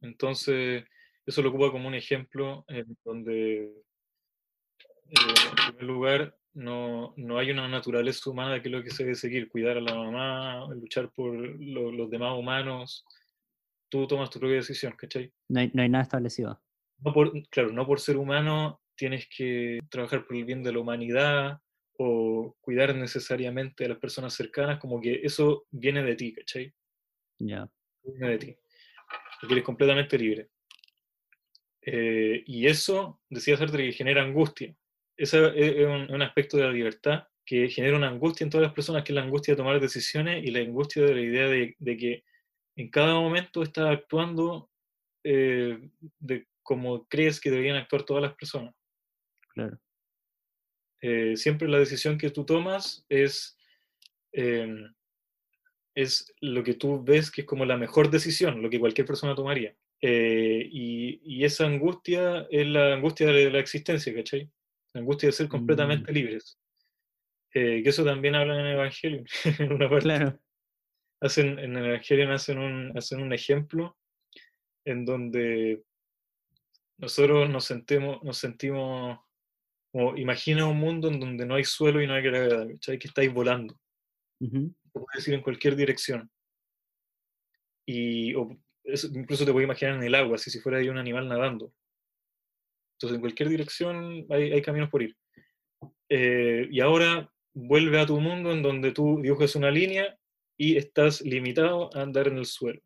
Entonces, 0.00 0.84
eso 1.26 1.42
lo 1.42 1.50
ocupa 1.50 1.70
como 1.70 1.88
un 1.88 1.94
ejemplo 1.94 2.64
en 2.68 2.96
donde, 3.04 3.64
eh, 3.64 5.14
en 5.50 5.56
primer 5.66 5.82
lugar, 5.84 6.36
no, 6.54 7.14
no 7.16 7.38
hay 7.38 7.50
una 7.50 7.68
naturaleza 7.68 8.30
humana 8.30 8.60
que 8.62 8.68
es 8.68 8.72
lo 8.72 8.82
que 8.82 8.90
se 8.90 9.04
debe 9.04 9.14
seguir, 9.14 9.48
cuidar 9.48 9.76
a 9.76 9.80
la 9.80 9.94
mamá, 9.94 10.66
luchar 10.74 11.10
por 11.12 11.34
lo- 11.34 11.92
los 11.92 12.10
demás 12.10 12.36
humanos. 12.38 13.04
Tú 13.88 14.06
tomas 14.06 14.30
tu 14.30 14.38
propia 14.38 14.56
decisión, 14.56 14.94
¿cachai? 14.96 15.32
No 15.48 15.60
hay, 15.60 15.70
no 15.74 15.82
hay 15.82 15.88
nada 15.88 16.02
establecido. 16.02 16.60
No 17.00 17.12
por, 17.12 17.32
claro, 17.48 17.72
no 17.72 17.86
por 17.86 18.00
ser 18.00 18.16
humano 18.16 18.80
tienes 18.98 19.28
que 19.34 19.78
trabajar 19.88 20.26
por 20.26 20.36
el 20.36 20.44
bien 20.44 20.62
de 20.62 20.72
la 20.72 20.80
humanidad 20.80 21.58
o 21.96 22.56
cuidar 22.60 22.94
necesariamente 22.94 23.84
a 23.84 23.88
las 23.88 23.98
personas 23.98 24.34
cercanas, 24.34 24.78
como 24.78 25.00
que 25.00 25.20
eso 25.22 25.66
viene 25.70 26.02
de 26.02 26.16
ti, 26.16 26.34
¿cachai? 26.34 26.72
Ya. 27.38 27.70
viene 28.02 28.28
de 28.28 28.38
ti, 28.38 28.56
porque 29.40 29.54
eres 29.54 29.64
completamente 29.64 30.18
libre. 30.18 30.48
Eh, 31.80 32.42
y 32.46 32.66
eso, 32.66 33.20
decía 33.30 33.56
Sartre, 33.56 33.86
que 33.86 33.92
genera 33.92 34.22
angustia. 34.22 34.74
Ese 35.16 35.46
es 35.46 35.76
es 35.76 35.86
un, 35.86 36.12
un 36.12 36.22
aspecto 36.22 36.56
de 36.56 36.64
la 36.64 36.72
libertad 36.72 37.28
que 37.46 37.68
genera 37.70 37.96
una 37.96 38.08
angustia 38.08 38.44
en 38.44 38.50
todas 38.50 38.66
las 38.66 38.74
personas, 38.74 39.04
que 39.04 39.12
es 39.12 39.14
la 39.14 39.22
angustia 39.22 39.54
de 39.54 39.56
tomar 39.56 39.80
decisiones 39.80 40.44
y 40.44 40.50
la 40.50 40.60
angustia 40.60 41.02
de 41.02 41.14
la 41.14 41.20
idea 41.20 41.46
de, 41.48 41.74
de 41.78 41.96
que 41.96 42.24
en 42.76 42.90
cada 42.90 43.14
momento 43.14 43.62
estás 43.62 43.86
actuando 43.90 44.70
eh, 45.24 45.78
de 46.18 46.46
como 46.62 47.08
crees 47.08 47.40
que 47.40 47.50
deberían 47.50 47.76
actuar 47.76 48.02
todas 48.02 48.22
las 48.22 48.34
personas. 48.34 48.74
Claro. 49.58 49.80
Eh, 51.00 51.36
siempre 51.36 51.66
la 51.66 51.80
decisión 51.80 52.16
que 52.16 52.30
tú 52.30 52.44
tomas 52.44 53.04
es, 53.08 53.58
eh, 54.32 54.86
es 55.96 56.32
lo 56.40 56.62
que 56.62 56.74
tú 56.74 57.02
ves 57.02 57.32
que 57.32 57.40
es 57.40 57.46
como 57.46 57.64
la 57.64 57.76
mejor 57.76 58.08
decisión, 58.08 58.62
lo 58.62 58.70
que 58.70 58.78
cualquier 58.78 59.06
persona 59.06 59.34
tomaría. 59.34 59.74
Eh, 60.00 60.68
y, 60.70 61.20
y 61.24 61.44
esa 61.44 61.66
angustia 61.66 62.46
es 62.50 62.68
la 62.68 62.94
angustia 62.94 63.26
de 63.26 63.50
la 63.50 63.58
existencia, 63.58 64.14
¿cachai? 64.14 64.48
La 64.92 65.00
angustia 65.00 65.28
de 65.28 65.32
ser 65.32 65.48
completamente 65.48 66.12
libres. 66.12 66.56
Eh, 67.52 67.82
que 67.82 67.88
eso 67.88 68.04
también 68.04 68.36
hablan 68.36 68.60
en 68.60 68.66
el 68.66 68.74
Evangelio, 68.74 69.24
en 69.58 69.72
una 69.72 69.88
parte. 69.88 70.04
Claro. 70.04 70.38
Hacen, 71.20 71.58
en 71.58 71.76
el 71.76 71.86
Evangelio 71.86 72.32
hacen 72.32 72.58
un, 72.58 72.96
hacen 72.96 73.20
un 73.20 73.32
ejemplo 73.32 73.98
en 74.84 75.04
donde 75.04 75.82
nosotros 76.98 77.50
nos 77.50 77.64
sentimos, 77.64 78.22
nos 78.22 78.38
sentimos 78.38 79.18
como, 79.92 80.16
imagina 80.16 80.66
un 80.66 80.78
mundo 80.78 81.08
en 81.08 81.20
donde 81.20 81.46
no 81.46 81.54
hay 81.54 81.64
suelo 81.64 82.02
y 82.02 82.06
no 82.06 82.14
hay 82.14 82.22
gravedad, 82.22 82.68
¿cachai? 82.68 82.98
Que 82.98 83.08
estáis 83.08 83.32
volando, 83.32 83.80
Ujú. 84.40 84.74
puedes 84.92 85.26
ir 85.28 85.34
en 85.34 85.42
cualquier 85.42 85.76
dirección. 85.76 86.30
Y 87.86 88.34
o 88.34 88.56
eso 88.84 89.08
incluso 89.14 89.44
te 89.44 89.52
puedes 89.52 89.66
imaginar 89.66 89.96
en 89.96 90.02
el 90.02 90.14
agua, 90.14 90.36
así 90.36 90.50
si 90.50 90.60
fuera 90.60 90.78
ahí 90.78 90.88
un 90.88 90.98
animal 90.98 91.28
nadando. 91.28 91.72
Entonces, 92.96 93.16
en 93.16 93.20
cualquier 93.20 93.48
dirección 93.48 94.26
hay, 94.28 94.52
hay 94.52 94.62
caminos 94.62 94.90
por 94.90 95.02
ir. 95.02 95.16
Eh, 96.08 96.66
y 96.70 96.80
ahora 96.80 97.30
vuelve 97.54 98.00
a 98.00 98.06
tu 98.06 98.20
mundo 98.20 98.52
en 98.52 98.62
donde 98.62 98.92
tú 98.92 99.20
dibujas 99.22 99.54
una 99.54 99.70
línea 99.70 100.18
y 100.58 100.76
estás 100.76 101.20
limitado 101.20 101.94
a 101.96 102.02
andar 102.02 102.28
en 102.28 102.38
el 102.38 102.46
suelo. 102.46 102.80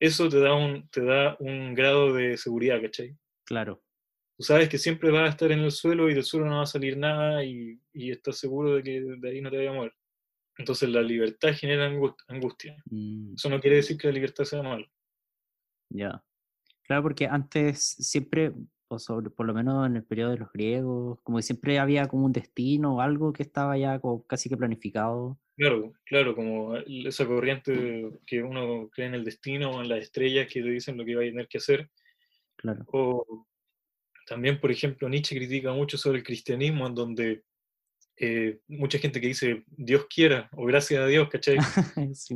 Eso 0.00 0.28
te 0.28 0.40
da 0.40 0.54
un, 0.54 0.88
te 0.88 1.04
da 1.04 1.36
un 1.40 1.74
grado 1.74 2.14
de 2.14 2.36
seguridad, 2.36 2.80
¿cachai? 2.80 3.16
Claro. 3.44 3.83
Tú 4.36 4.42
sabes 4.42 4.68
que 4.68 4.78
siempre 4.78 5.10
vas 5.10 5.22
a 5.28 5.30
estar 5.30 5.52
en 5.52 5.60
el 5.60 5.70
suelo 5.70 6.10
y 6.10 6.14
del 6.14 6.24
suelo 6.24 6.46
no 6.46 6.56
va 6.56 6.62
a 6.62 6.66
salir 6.66 6.96
nada 6.96 7.44
y, 7.44 7.78
y 7.92 8.10
estás 8.10 8.36
seguro 8.38 8.74
de 8.74 8.82
que 8.82 9.00
de 9.00 9.30
ahí 9.30 9.40
no 9.40 9.50
te 9.50 9.58
vaya 9.58 9.70
a 9.70 9.74
mover. 9.74 9.92
Entonces 10.58 10.88
la 10.88 11.02
libertad 11.02 11.52
genera 11.54 11.88
angu- 11.90 12.16
angustia. 12.28 12.76
Mm, 12.90 13.34
Eso 13.34 13.48
no 13.48 13.60
quiere 13.60 13.76
decir 13.76 13.96
que 13.96 14.08
la 14.08 14.12
libertad 14.14 14.44
sea 14.44 14.62
mala. 14.62 14.86
ya. 15.90 16.22
Claro, 16.82 17.02
porque 17.02 17.26
antes 17.26 17.82
siempre, 17.98 18.52
o 18.88 18.98
sobre, 18.98 19.30
por 19.30 19.46
lo 19.46 19.54
menos 19.54 19.86
en 19.86 19.96
el 19.96 20.04
periodo 20.04 20.32
de 20.32 20.38
los 20.38 20.52
griegos, 20.52 21.18
como 21.22 21.38
que 21.38 21.42
siempre 21.42 21.78
había 21.78 22.08
como 22.08 22.26
un 22.26 22.32
destino 22.32 22.96
o 22.96 23.00
algo 23.00 23.32
que 23.32 23.42
estaba 23.42 23.78
ya 23.78 23.98
como 24.00 24.26
casi 24.26 24.48
que 24.50 24.56
planificado. 24.56 25.38
Claro, 25.56 25.94
claro, 26.04 26.34
como 26.34 26.76
esa 26.76 27.26
corriente 27.26 28.10
que 28.26 28.42
uno 28.42 28.90
cree 28.92 29.06
en 29.06 29.14
el 29.14 29.24
destino 29.24 29.70
o 29.70 29.82
en 29.82 29.88
las 29.88 30.00
estrellas 30.00 30.46
que 30.52 30.60
te 30.62 30.68
dicen 30.68 30.98
lo 30.98 31.04
que 31.04 31.14
va 31.14 31.22
a 31.22 31.26
tener 31.26 31.48
que 31.48 31.58
hacer. 31.58 31.90
Claro. 32.56 32.84
O 32.88 33.46
también, 34.26 34.60
por 34.60 34.70
ejemplo, 34.70 35.08
Nietzsche 35.08 35.36
critica 35.36 35.72
mucho 35.72 35.96
sobre 35.98 36.18
el 36.18 36.24
cristianismo, 36.24 36.86
en 36.86 36.94
donde 36.94 37.42
eh, 38.16 38.58
mucha 38.68 38.98
gente 38.98 39.20
que 39.20 39.26
dice 39.28 39.64
Dios 39.66 40.06
quiera 40.12 40.48
o 40.52 40.64
gracias 40.66 41.00
a 41.00 41.06
Dios, 41.06 41.28
¿cachai? 41.28 41.56
Sí. 42.14 42.34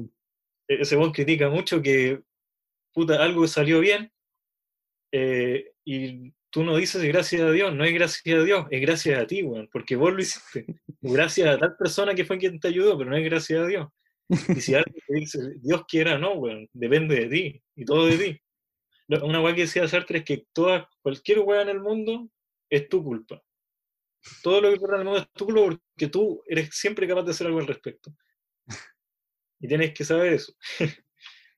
E- 0.68 0.80
Ese 0.82 0.96
vos 0.96 1.12
critica 1.12 1.48
mucho 1.48 1.80
que 1.80 2.20
puta, 2.92 3.22
algo 3.22 3.46
salió 3.46 3.80
bien 3.80 4.10
eh, 5.12 5.72
y 5.84 6.32
tú 6.50 6.64
no 6.64 6.76
dices 6.76 7.02
gracias 7.04 7.42
a 7.42 7.50
Dios, 7.50 7.74
no 7.74 7.84
es 7.84 7.92
gracias 7.94 8.36
a 8.36 8.42
Dios, 8.44 8.66
es 8.70 8.80
gracias 8.80 9.20
a 9.20 9.26
ti, 9.26 9.42
weón, 9.42 9.68
porque 9.72 9.96
vos 9.96 10.12
lo 10.12 10.20
hiciste. 10.20 10.66
gracias 11.00 11.48
a 11.48 11.58
tal 11.58 11.76
persona 11.76 12.14
que 12.14 12.24
fue 12.24 12.38
quien 12.38 12.58
te 12.58 12.68
ayudó, 12.68 12.98
pero 12.98 13.10
no 13.10 13.16
es 13.16 13.24
gracias 13.24 13.60
a 13.60 13.66
Dios. 13.66 13.88
Y 14.28 14.60
si 14.60 14.74
alguien 14.74 15.02
te 15.06 15.14
dice, 15.14 15.38
Dios 15.62 15.84
quiera, 15.88 16.18
no, 16.18 16.34
weón, 16.34 16.68
depende 16.72 17.14
de 17.16 17.28
ti 17.28 17.62
y 17.76 17.84
todo 17.84 18.06
de 18.06 18.18
ti. 18.18 18.40
Una 19.08 19.40
weá 19.40 19.54
que 19.54 19.62
decía 19.62 19.88
Sartre 19.88 20.18
es 20.18 20.24
que 20.24 20.46
toda, 20.52 20.88
cualquier 21.00 21.40
weá 21.40 21.62
en 21.62 21.70
el 21.70 21.80
mundo 21.80 22.30
es 22.70 22.88
tu 22.88 23.02
culpa. 23.02 23.42
Todo 24.42 24.60
lo 24.60 24.68
que 24.68 24.76
ocurre 24.76 24.94
en 24.96 25.00
el 25.00 25.04
mundo 25.06 25.20
es 25.20 25.32
tu 25.32 25.46
culpa 25.46 25.62
porque 25.62 26.08
tú 26.08 26.42
eres 26.46 26.68
siempre 26.72 27.08
capaz 27.08 27.22
de 27.22 27.30
hacer 27.30 27.46
algo 27.46 27.60
al 27.60 27.66
respecto. 27.66 28.12
Y 29.60 29.66
tienes 29.66 29.92
que 29.94 30.04
saber 30.04 30.34
eso. 30.34 30.52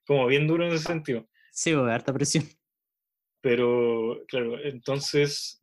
Como 0.07 0.26
bien 0.26 0.46
duro 0.46 0.66
en 0.66 0.72
ese 0.72 0.84
sentido. 0.84 1.28
Sí, 1.53 1.72
a 1.72 1.94
harta 1.94 2.12
presión. 2.12 2.44
Pero, 3.42 4.22
claro, 4.26 4.59
entonces, 4.62 5.62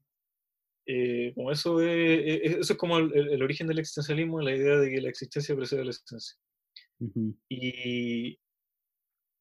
eh, 0.85 1.31
como 1.35 1.51
eso, 1.51 1.79
es, 1.81 2.41
eso 2.43 2.73
es 2.73 2.79
como 2.79 2.97
el, 2.97 3.43
origen 3.43 3.67
del 3.67 3.79
existencialismo, 3.79 4.41
la 4.41 4.55
idea 4.55 4.77
de 4.77 4.89
que 4.89 5.01
la 5.01 5.09
existencia 5.09 5.55
precede 5.55 5.81
a 5.81 5.83
la 5.83 5.91
existencia. 5.91 6.37
y, 7.49 8.39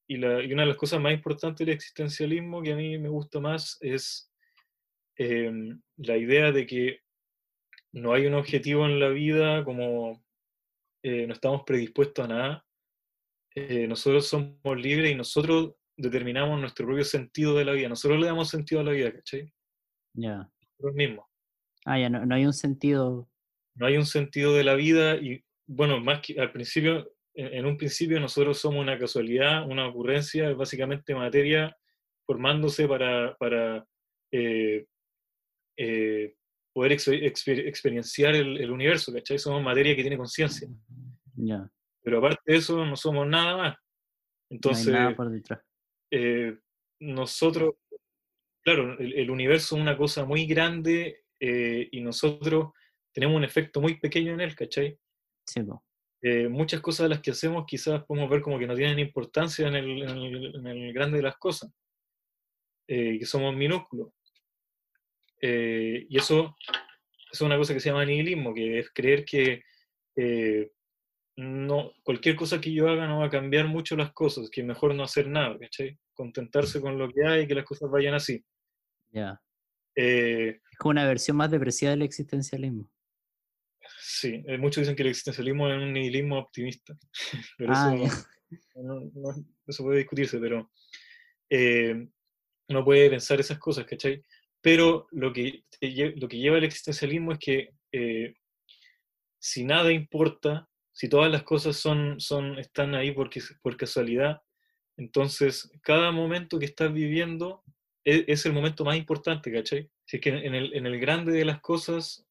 y, 0.07 0.17
la, 0.17 0.43
y, 0.43 0.53
una 0.53 0.63
de 0.63 0.69
las 0.69 0.77
cosas 0.77 1.01
más 1.01 1.13
importantes 1.13 1.67
del 1.67 1.75
existencialismo 1.75 2.63
que 2.63 2.73
a 2.73 2.77
mí 2.77 2.99
me 2.99 3.09
gusta 3.09 3.41
más 3.41 3.79
es 3.81 4.33
em, 5.17 5.81
la 5.97 6.17
idea 6.17 6.53
de 6.53 6.67
que 6.67 7.01
no 7.93 8.13
hay 8.13 8.27
un 8.27 8.35
objetivo 8.35 8.87
en 8.87 9.01
la 9.01 9.09
vida 9.09 9.65
como 9.65 10.23
eh, 11.03 11.27
no 11.27 11.35
estamos 11.35 11.63
predispuestos 11.65 12.25
a 12.25 12.29
nada. 12.29 12.67
Eh, 13.55 13.87
nosotros 13.87 14.27
somos 14.27 14.77
libres 14.77 15.13
y 15.13 15.15
nosotros 15.15 15.75
determinamos 15.97 16.61
nuestro 16.61 16.85
propio 16.85 17.05
sentido 17.05 17.55
de 17.55 17.65
la 17.65 17.73
vida. 17.73 17.89
Nosotros 17.89 18.21
le 18.21 18.27
damos 18.27 18.49
sentido 18.49 18.81
a 18.81 18.85
la 18.85 18.93
vida, 18.93 19.13
¿cachai? 19.13 19.53
Ya. 20.15 20.51
Nosotros 20.61 20.95
mismos. 20.95 21.27
Ah, 21.85 21.99
ya, 21.99 22.11
no, 22.11 22.35
hay 22.35 22.45
un 22.45 22.53
sentido. 22.53 23.29
No 23.77 23.87
hay 23.87 23.97
un 23.97 24.05
sentido 24.05 24.55
de 24.55 24.65
la 24.65 24.75
vida 24.75 25.17
y, 25.17 25.45
bueno, 25.67 26.01
más 26.01 26.21
que 26.21 26.41
al 26.41 26.51
principio, 26.51 27.11
en, 27.37 27.67
un 27.67 27.77
principio 27.77 28.19
nosotros 28.19 28.59
somos 28.59 28.81
una 28.81 28.99
casualidad, 28.99 29.67
una 29.69 29.87
ocurrencia, 29.87 30.53
básicamente 30.55 31.15
materia 31.15 31.77
formándose 32.27 32.89
para, 32.89 33.37
para 33.37 33.87
eh, 34.33 34.87
eh, 35.77 36.35
poder 36.73 36.93
experienciar 36.93 38.35
el, 38.35 38.71
universo, 38.71 39.13
¿cachai? 39.13 39.39
Somos 39.39 39.63
materia 39.63 39.95
que 39.95 40.03
tiene 40.03 40.17
conciencia. 40.17 40.69
Ya. 41.35 41.71
Pero 42.03 42.19
aparte 42.19 42.53
de 42.53 42.59
eso, 42.59 42.85
no 42.85 42.97
somos 42.97 43.27
nada 43.27 43.57
más. 43.57 43.77
Entonces, 44.51 44.95
eh, 46.11 46.59
nosotros, 47.01 47.75
claro, 48.63 48.99
el, 48.99 49.31
universo 49.31 49.77
es 49.77 49.83
una 49.83 49.97
cosa 49.97 50.25
muy 50.25 50.47
grande 50.47 51.25
y 51.39 52.01
nosotros 52.01 52.73
tenemos 53.13 53.37
un 53.37 53.45
efecto 53.45 53.81
muy 53.81 53.99
pequeño 53.99 54.33
en 54.35 54.41
él, 54.41 54.55
¿cachai? 54.55 54.99
Sí, 55.47 55.61
eh, 56.23 56.49
muchas 56.49 56.81
cosas 56.81 57.05
de 57.05 57.09
las 57.11 57.21
que 57.21 57.31
hacemos 57.31 57.65
quizás 57.67 58.05
podemos 58.05 58.31
ver 58.31 58.41
como 58.41 58.59
que 58.59 58.67
no 58.67 58.75
tienen 58.75 58.99
importancia 58.99 59.69
en 59.69 59.75
el, 59.75 60.93
grande 60.93 61.19
de 61.19 61.23
las 61.23 61.37
cosas, 61.37 61.71
que 62.87 63.25
somos 63.25 63.55
minúsculos. 63.55 64.11
y 65.41 66.17
eso, 66.17 66.57
es 67.33 67.41
una 67.41 67.57
cosa 67.57 67.75
que 67.75 67.81
se 67.81 67.91
llama 67.91 68.05
nihilismo, 68.05 68.55
que 68.55 68.79
es 68.81 68.91
creer 68.93 69.25
que 69.25 69.63
no, 71.37 71.93
cualquier 72.03 72.35
cosa 72.35 72.61
que 72.61 72.73
yo 72.73 72.89
haga 72.89 73.07
no 73.07 73.19
va 73.19 73.27
a 73.27 73.31
cambiar 73.31 73.67
mucho 73.67 73.95
las 73.97 74.13
cosas, 74.13 74.49
que 74.51 74.63
mejor 74.63 74.95
no 74.95 75.03
hacer 75.03 75.29
nada, 75.29 75.59
¿cachai? 75.59 75.99
Contentarse 76.15 76.81
con 76.81 76.99
lo 76.99 77.11
que 77.11 77.27
hay 77.27 77.43
y 77.43 77.47
que 77.47 77.55
las 77.55 77.65
cosas 77.65 77.91
vayan 77.91 78.15
así. 78.15 78.43
Ya. 79.11 79.41
Eh, 79.95 80.61
es 80.71 80.79
como 80.79 80.91
una 80.91 81.07
versión 81.07 81.37
más 81.37 81.51
depresiva 81.51 81.91
del 81.91 82.03
existencialismo. 82.03 82.89
Sí, 84.09 84.41
eh, 84.47 84.57
muchos 84.57 84.83
dicen 84.83 84.95
que 84.95 85.03
el 85.03 85.09
existencialismo 85.09 85.69
es 85.69 85.83
un 85.83 85.93
nihilismo 85.93 86.39
optimista, 86.39 86.97
pero 87.59 87.73
ah, 87.75 87.97
eso, 87.97 89.45
eso, 89.67 89.83
puede 89.83 89.99
discutirse, 89.99 90.39
pero 90.39 90.71
eh, 91.51 92.07
uno 92.69 92.85
puede 92.85 93.11
pensar 93.11 93.41
esas 93.41 93.59
cosas, 93.59 93.85
¿cachai? 93.85 94.23
Pero 94.61 95.09
lo 95.11 95.33
que, 95.33 95.65
lo 95.81 96.29
que 96.29 96.39
lleva 96.39 96.59
el 96.59 96.65
existencialismo 96.65 97.33
es 97.33 97.39
que 97.39 97.71
si 99.39 99.65
nada 99.65 99.93
importa, 99.93 100.69
si 100.93 101.09
todas 101.09 101.31
las 101.31 101.43
cosas 101.43 101.77
son, 101.77 102.21
son, 102.21 102.59
están 102.59 102.95
ahí 102.95 103.13
porque, 103.13 103.43
por 103.61 103.77
casualidad, 103.77 104.41
entonces 104.97 105.71
cada 105.83 106.11
momento 106.13 106.59
que 106.59 106.67
estás 106.67 106.93
viviendo 106.93 107.63
e, 108.05 108.25
es, 108.29 108.47
el 108.47 108.53
momento 108.53 108.85
más 108.85 108.97
importante, 108.97 109.53
¿cachai? 109.53 109.91
Si 110.05 110.17
es 110.17 110.23
que 110.23 110.31
en 110.31 110.55
el, 110.55 110.73
en 110.75 110.87
el, 110.87 110.99
grande 111.01 111.33
de 111.33 111.45
las 111.45 111.61
cosas, 111.61 112.25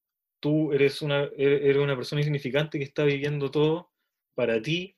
tú 0.46 0.72
eres 0.72 1.02
una, 1.02 1.24
e, 1.24 1.70
eres 1.70 1.78
una 1.78 1.96
persona 1.96 2.22
insignificante 2.22 2.78
que 2.78 2.84
está 2.84 3.04
viviendo 3.04 3.50
todo 3.50 3.90
para 4.36 4.62
ti, 4.62 4.96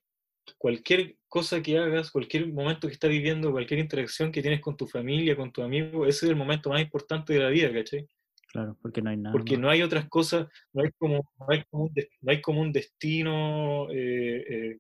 cualquier 0.58 1.16
cosa 1.30 1.62
que 1.62 1.78
hagas, 1.78 2.12
cualquier 2.12 2.52
momento 2.52 2.88
que 2.88 2.94
estás 2.94 3.10
viviendo, 3.10 3.54
cualquier 3.54 3.80
interacción 3.80 4.30
que 4.30 4.42
tienes 4.42 4.60
con 4.60 4.76
tu 4.76 4.88
familia, 4.88 5.38
con 5.38 5.54
tu 5.54 5.62
amigo, 5.62 6.06
ese 6.06 6.26
es 6.26 6.32
el 6.32 6.36
momento 6.36 6.70
más 6.70 6.82
importante 6.82 7.32
de 7.32 7.40
la 7.40 7.48
vida, 7.48 7.72
¿cachai? 7.72 8.06
Claro, 8.52 8.78
porque 8.82 9.02
no 9.02 9.10
hay 9.10 9.16
nada. 9.16 9.32
Porque 9.32 9.56
no 9.56 9.70
hay 9.70 9.82
otras 9.84 10.10
cosas, 10.10 10.48
no 10.74 10.84
hay 10.84 10.92
como, 10.98 11.32
no 11.40 11.46
hay 11.48 11.64
como, 11.70 11.84
un, 11.86 11.94
no 11.96 12.32
hay 12.34 12.42
como 12.42 12.60
un 12.60 12.74
destino, 12.74 13.90
eh, 13.90 14.44
eh, 14.50 14.78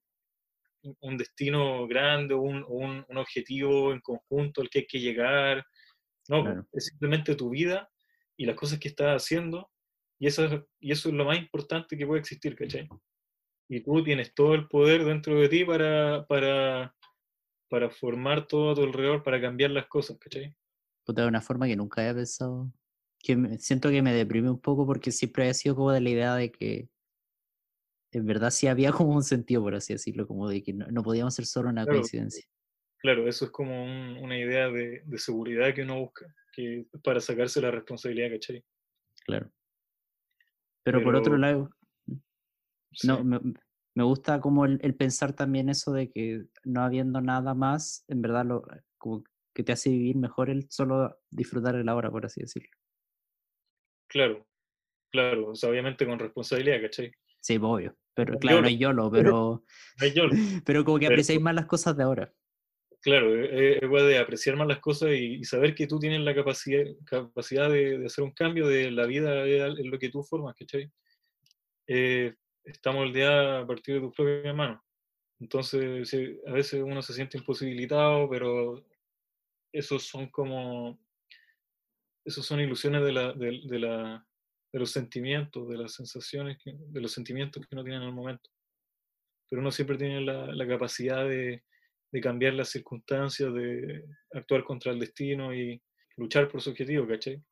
un 0.99 1.17
destino 1.17 1.87
grande, 1.87 2.33
un, 2.33 2.65
un, 2.67 3.05
un, 3.07 3.17
objetivo 3.17 3.93
en 3.93 4.01
conjunto 4.01 4.59
al 4.59 4.69
que 4.69 4.79
hay 4.79 4.85
que 4.85 4.99
llegar. 4.99 5.65
No, 6.27 6.67
es 6.73 6.87
simplemente 6.87 7.35
tu 7.35 7.51
vida 7.51 7.89
y 8.35 8.45
las 8.45 8.57
cosas 8.57 8.79
que 8.79 8.89
estás 8.89 9.23
haciendo, 9.23 9.71
y 10.19 10.27
eso, 10.27 10.67
y 10.79 10.91
eso 10.91 11.09
es 11.09 11.15
lo 11.15 11.25
más 11.25 11.37
importante 11.37 11.97
que 11.97 12.05
puede 12.07 12.21
existir, 12.21 12.55
¿cachai? 12.55 12.87
Y 13.69 13.81
tú 13.81 14.03
tienes 14.03 14.33
todo 14.33 14.55
el 14.55 14.67
poder 14.67 15.03
dentro 15.03 15.39
de 15.39 15.49
ti 15.49 15.65
para, 15.65 16.25
para, 16.27 16.95
para 17.69 17.89
formar 17.89 18.47
todo 18.47 18.71
a 18.71 18.75
tu 18.75 18.83
alrededor, 18.83 19.23
para 19.23 19.41
cambiar 19.41 19.71
las 19.71 19.87
cosas, 19.87 20.17
¿cachai? 20.17 20.55
De 21.07 21.25
una 21.25 21.41
forma 21.41 21.67
que 21.67 21.75
nunca 21.75 22.01
había 22.01 22.15
pensado 22.15 22.71
que 23.19 23.57
siento 23.59 23.89
que 23.89 24.01
me 24.01 24.13
deprime 24.13 24.49
un 24.49 24.59
poco 24.59 24.85
porque 24.85 25.11
siempre 25.11 25.49
ha 25.49 25.53
sido 25.53 25.75
como 25.75 25.91
de 25.91 26.01
la 26.01 26.09
idea 26.09 26.35
de 26.35 26.51
que 26.51 26.89
en 28.11 28.25
verdad 28.25 28.51
sí 28.51 28.67
había 28.67 28.91
como 28.93 29.15
un 29.15 29.23
sentido, 29.23 29.61
por 29.61 29.75
así 29.75 29.93
decirlo, 29.93 30.27
como 30.27 30.49
de 30.49 30.63
que 30.63 30.73
no, 30.73 31.03
podíamos 31.03 31.35
ser 31.35 31.45
solo 31.45 31.69
una 31.69 31.85
coincidencia. 31.85 32.45
Claro, 32.99 33.27
eso 33.27 33.45
es 33.45 33.51
como 33.51 33.83
una 33.83 34.37
idea 34.37 34.69
de, 34.69 35.03
seguridad 35.17 35.73
que 35.73 35.83
uno 35.83 35.99
busca, 35.99 36.33
que 36.53 36.87
para 37.03 37.19
sacarse 37.19 37.61
la 37.61 37.69
responsabilidad, 37.69 38.31
¿cachai? 38.31 38.63
Claro. 39.25 39.51
Pero, 40.87 41.03
por 41.03 41.17
otro 41.17 41.37
lado, 41.37 41.69
no, 43.03 43.21
me, 43.25 44.03
gusta 44.03 44.39
como 44.39 44.63
el, 44.63 44.95
pensar 44.95 45.33
también 45.33 45.67
eso 45.67 45.91
de 45.91 46.09
que 46.09 46.45
no 46.63 46.81
habiendo 46.81 47.19
nada 47.19 47.53
más, 47.53 48.05
en 48.07 48.21
verdad 48.21 48.45
lo, 48.45 48.63
como 48.97 49.25
que 49.53 49.63
te 49.63 49.73
hace 49.73 49.89
vivir 49.89 50.15
mejor 50.15 50.49
el 50.49 50.69
solo 50.69 51.19
disfrutar 51.29 51.75
el 51.75 51.89
ahora, 51.89 52.09
por 52.09 52.25
así 52.25 52.39
decirlo. 52.39 52.69
Claro, 54.07 54.47
claro, 55.11 55.49
o 55.49 55.55
sea, 55.55 55.69
obviamente 55.71 56.05
con 56.05 56.19
responsabilidad, 56.19 56.81
¿cachai? 56.81 57.11
Sí, 57.41 57.59
pues, 57.59 57.69
obvio. 57.69 57.97
Pero 58.13 58.39
claro, 58.39 58.61
no 58.61 58.67
hay 58.67 58.77
YOLO, 58.77 59.11
pero. 59.11 59.65
Pero 60.65 60.85
como 60.85 60.99
que 60.99 61.07
apreciáis 61.07 61.41
más 61.41 61.53
las 61.53 61.65
cosas 61.65 61.97
de 61.97 62.03
ahora. 62.03 62.33
Claro, 63.07 63.41
es 63.41 63.81
igual 63.81 64.05
de 64.05 64.17
apreciar 64.17 64.57
más 64.57 64.67
las 64.67 64.79
cosas 64.79 65.11
y, 65.13 65.41
saber 65.45 65.73
que 65.73 65.87
tú 65.87 65.97
tienes 65.97 66.19
la 66.19 66.35
capacidad, 66.35 66.83
de, 67.69 68.03
hacer 68.05 68.21
un 68.21 68.33
cambio 68.33 68.67
de 68.67 68.91
la 68.91 69.05
vida 69.05 69.45
en 69.45 69.89
lo 69.89 69.97
que 69.97 70.09
tú 70.09 70.23
formas, 70.23 70.57
¿cachai? 70.57 70.91
Eh, 71.87 72.35
estamos 72.65 73.05
el 73.05 73.13
día 73.13 73.59
a 73.59 73.65
partir 73.65 73.95
de 73.95 74.01
tus 74.01 74.13
propias 74.13 74.53
manos. 74.53 74.81
Entonces, 75.39 76.13
a 76.47 76.51
veces 76.51 76.83
uno 76.83 77.01
se 77.01 77.13
siente 77.13 77.37
imposibilitado, 77.37 78.29
pero 78.29 78.85
esos 79.71 80.03
son 80.03 80.27
como 80.27 80.99
esos 82.25 82.45
son 82.45 82.59
ilusiones 82.59 83.05
de, 83.05 84.19
los 84.73 84.91
sentimientos, 84.91 85.69
de 85.69 85.77
las 85.77 85.93
sensaciones, 85.93 86.57
de 86.65 86.99
los 86.99 87.13
sentimientos 87.13 87.65
que 87.65 87.73
uno 87.73 87.85
tiene 87.85 87.99
en 87.99 88.09
el 88.09 88.13
momento. 88.13 88.49
Pero 89.49 89.61
uno 89.61 89.71
siempre 89.71 89.97
tiene 89.97 90.19
la 90.19 90.67
capacidad 90.67 91.23
de, 91.25 91.63
de, 92.11 92.21
cambiar 92.21 92.53
las 92.53 92.69
circunstancias, 92.69 93.53
de 93.53 94.05
actuar 94.33 94.63
contra 94.63 94.91
el 94.91 94.99
destino 94.99 95.53
y 95.53 95.81
luchar 96.15 96.49
por 96.49 96.61
su 96.61 96.71
objetivo, 96.71 97.07
¿cachai? 97.07 97.43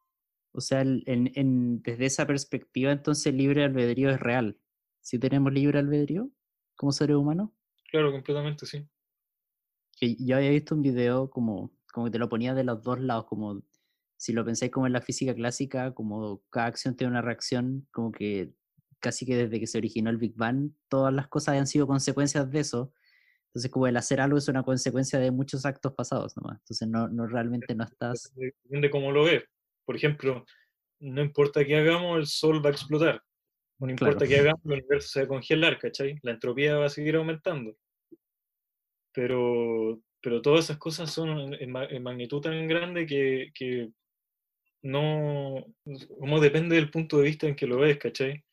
O 0.51 0.61
sea, 0.61 0.81
en, 0.81 1.03
en, 1.05 1.81
desde 1.81 2.05
esa 2.05 2.25
perspectiva, 2.25 2.91
entonces 2.91 3.27
el 3.27 3.37
libre 3.37 3.63
albedrío 3.63 4.09
es 4.09 4.19
real. 4.19 4.57
¿Si 5.01 5.19
tenemos 5.19 5.53
libre 5.53 5.79
albedrío 5.79 6.31
como 6.75 6.91
seres 6.91 7.15
humanos? 7.15 7.51
Claro, 7.91 8.11
completamente, 8.11 8.65
sí. 8.65 8.87
Que 9.97 10.15
yo 10.15 10.37
había 10.37 10.49
visto 10.49 10.75
un 10.75 10.81
video 10.81 11.29
como, 11.29 11.71
como 11.93 12.07
que 12.07 12.11
te 12.11 12.19
lo 12.19 12.29
ponía 12.29 12.53
de 12.53 12.63
los 12.63 12.81
dos 12.81 12.99
lados, 12.99 13.25
como 13.25 13.63
si 14.17 14.33
lo 14.33 14.45
pensáis 14.45 14.71
como 14.71 14.87
en 14.87 14.93
la 14.93 15.01
física 15.01 15.35
clásica, 15.35 15.93
como 15.93 16.41
cada 16.49 16.67
acción 16.67 16.95
tiene 16.95 17.11
una 17.11 17.21
reacción, 17.21 17.87
como 17.91 18.11
que 18.11 18.53
casi 18.99 19.25
que 19.25 19.35
desde 19.35 19.59
que 19.59 19.67
se 19.67 19.77
originó 19.77 20.09
el 20.09 20.17
Big 20.17 20.35
Bang, 20.35 20.71
todas 20.89 21.13
las 21.13 21.27
cosas 21.27 21.57
han 21.57 21.67
sido 21.67 21.85
consecuencias 21.85 22.49
de 22.49 22.59
eso. 22.59 22.91
Entonces, 23.55 23.71
como 23.71 23.87
el 23.87 23.95
hacer 23.95 24.19
algo 24.19 24.37
es 24.37 24.49
una 24.49 24.63
consecuencia 24.63 25.17
de 25.17 25.31
muchos 25.31 25.65
actos 25.65 25.93
pasados 25.93 26.35
nomás. 26.35 26.59
Entonces, 26.59 26.89
no, 26.89 27.07
no 27.07 27.25
realmente 27.25 27.73
no 27.73 27.85
estás... 27.85 28.33
Depende 28.35 28.89
cómo 28.89 29.13
lo 29.13 29.23
ves. 29.23 29.45
Por 29.85 29.95
ejemplo, 29.95 30.43
no 30.99 31.21
importa 31.21 31.63
qué 31.63 31.77
hagamos, 31.77 32.19
el 32.19 32.25
sol 32.25 32.61
va 32.63 32.67
a 32.67 32.73
explotar. 32.73 33.23
No 33.79 33.89
importa 33.89 34.27
que 34.27 34.39
hagamos, 34.39 34.59
el 34.65 34.73
universo 34.73 35.07
se 35.07 35.19
va 35.21 35.25
a 35.25 35.29
congelar, 35.29 35.79
¿cachai? 35.79 36.19
La 36.21 36.31
entropía 36.31 36.75
va 36.75 36.87
a 36.87 36.89
seguir 36.89 37.15
aumentando. 37.15 37.77
Pero, 39.13 40.01
pero 40.19 40.41
todas 40.41 40.65
esas 40.65 40.77
cosas 40.77 41.09
son 41.09 41.53
en, 41.53 42.03
magnitud 42.03 42.41
tan 42.41 42.67
grande 42.67 43.05
que, 43.05 43.51
que, 43.55 43.89
no, 44.81 45.65
como 46.19 46.41
depende 46.41 46.75
del 46.75 46.91
punto 46.91 47.19
de 47.19 47.23
vista 47.23 47.47
en 47.47 47.55
que 47.55 47.67
lo 47.67 47.77
ves, 47.77 47.99
¿cachai? 47.99 48.43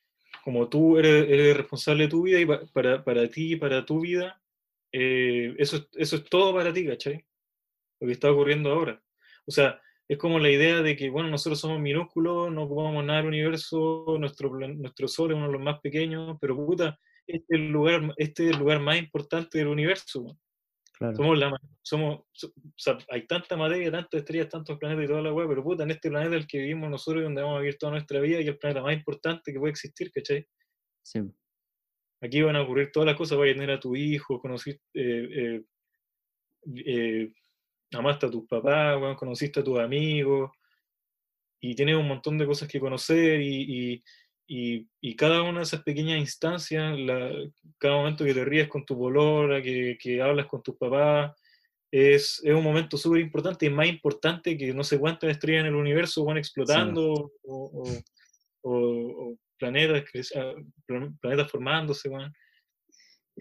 Como 0.45 0.69
tú 0.69 0.97
eres, 0.97 1.29
eres 1.29 1.57
responsable 1.57 2.05
de 2.05 2.09
tu 2.09 2.23
vida 2.23 2.39
y 2.39 2.47
para, 2.73 3.03
para 3.03 3.29
ti 3.29 3.55
y 3.55 3.57
para 3.57 3.85
tu 3.85 3.99
vida, 3.99 4.39
eh, 4.93 5.55
eso, 5.59 5.89
eso 5.95 6.17
es 6.17 6.25
todo 6.25 6.55
para 6.55 6.73
ti, 6.73 6.87
¿cachai? 6.87 7.25
Lo 8.01 8.07
que 8.07 8.13
está 8.13 8.31
ocurriendo 8.31 8.71
ahora. 8.71 9.03
O 9.47 9.51
sea, 9.51 9.81
es 10.09 10.19
como 10.19 10.39
la 10.39 10.51
idea 10.51 10.83
de 10.83 10.97
que, 10.97 11.09
bueno, 11.11 11.31
nosotros 11.31 11.59
somos 11.59 11.81
minúsculos, 11.81 12.53
no 12.53 12.65
ocupamos 12.65 13.05
nada 13.05 13.21
del 13.21 13.29
universo, 13.29 14.05
nuestro, 14.19 14.51
nuestro 14.51 15.09
Sol 15.09 15.31
es 15.31 15.37
uno 15.37 15.47
de 15.47 15.53
los 15.53 15.63
más 15.63 15.81
pequeños, 15.81 16.37
pero 16.41 16.55
puta, 16.55 16.99
este 17.27 17.55
es 17.55 17.61
el 17.61 17.69
lugar, 17.69 18.13
este 18.17 18.45
es 18.45 18.53
el 18.53 18.59
lugar 18.59 18.81
más 18.81 18.99
importante 18.99 19.59
del 19.59 19.69
universo. 19.69 20.39
Somos 21.17 21.37
la, 21.37 21.59
somos, 21.83 22.21
hay 23.09 23.27
tanta 23.27 23.57
materia, 23.57 23.91
tantas 23.91 24.21
estrellas, 24.21 24.49
tantos 24.49 24.79
planetas 24.79 25.05
y 25.05 25.09
toda 25.09 25.23
la 25.23 25.33
weá, 25.33 25.49
pero 25.49 25.65
puta, 25.65 25.83
en 25.83 25.91
este 25.91 26.11
planeta 26.11 26.37
el 26.37 26.47
que 26.47 26.59
vivimos 26.59 26.91
nosotros 26.91 27.23
y 27.23 27.25
donde 27.25 27.43
vamos 27.43 27.57
a 27.57 27.61
vivir 27.61 27.77
toda 27.77 27.93
nuestra 27.93 28.21
vida 28.21 28.41
y 28.41 28.47
el 28.47 28.59
planeta 28.59 28.83
más 28.83 28.95
importante 28.95 29.53
que 29.53 29.59
puede 29.59 29.73
existir, 29.73 30.13
¿cachai? 30.13 30.47
Sí. 31.03 31.21
Aquí 32.23 32.41
van 32.41 32.57
a 32.57 32.63
ocurrir 32.63 32.91
todas 32.91 33.07
las 33.07 33.17
cosas, 33.17 33.37
vas 33.37 33.51
a 33.51 33.53
tener 33.53 33.71
a 33.71 33.81
tu 33.81 33.95
hijo, 33.95 34.41
conociste, 34.41 34.81
eh, 34.95 35.29
eh, 35.35 35.63
eh, 36.87 37.33
amaste 37.93 38.27
a 38.27 38.31
tus 38.31 38.47
papás, 38.47 39.17
conociste 39.17 39.61
a 39.61 39.65
tus 39.65 39.79
amigos, 39.79 40.51
y 41.61 41.75
tienes 41.75 41.97
un 41.97 42.09
montón 42.09 42.39
de 42.39 42.47
cosas 42.47 42.69
que 42.69 42.81
conocer 42.81 43.41
y, 43.41 43.93
y 43.95 44.03
y, 44.55 44.87
y, 45.01 45.17
cada 45.17 45.43
una 45.43 45.61
de 45.61 45.65
esas 45.65 45.83
pequeñas 45.83 46.19
instancias, 46.19 46.99
la, 46.99 47.33
cada 47.79 47.97
momento 47.97 48.23
que 48.23 48.35
te 48.35 48.45
ríes 48.45 48.69
con 48.69 48.85
tu 48.85 48.95
bolora, 48.95 49.63
que, 49.63 49.97
que 49.99 50.21
hablas 50.21 50.47
con 50.47 50.63
tus 50.63 50.77
papás, 50.77 51.33
es, 51.91 52.41
es 52.45 52.55
un 52.55 52.63
momento 52.63 52.99
súper 52.99 53.21
importante 53.21 53.67
y 53.67 53.71
más 53.71 53.87
importante 53.87 54.57
que 54.57 54.75
no 54.75 54.85
sé 54.85 54.99
cuántas 54.99 55.31
estrellas 55.31 55.63
en 55.63 55.69
el 55.69 55.75
universo 55.75 56.25
van 56.25 56.39
explotando 56.39 57.33
o, 57.45 57.85
o, 58.63 59.39
planetas, 59.63 60.33
ah, 60.37 60.55
planetas 61.21 61.51
formándose. 61.51 62.11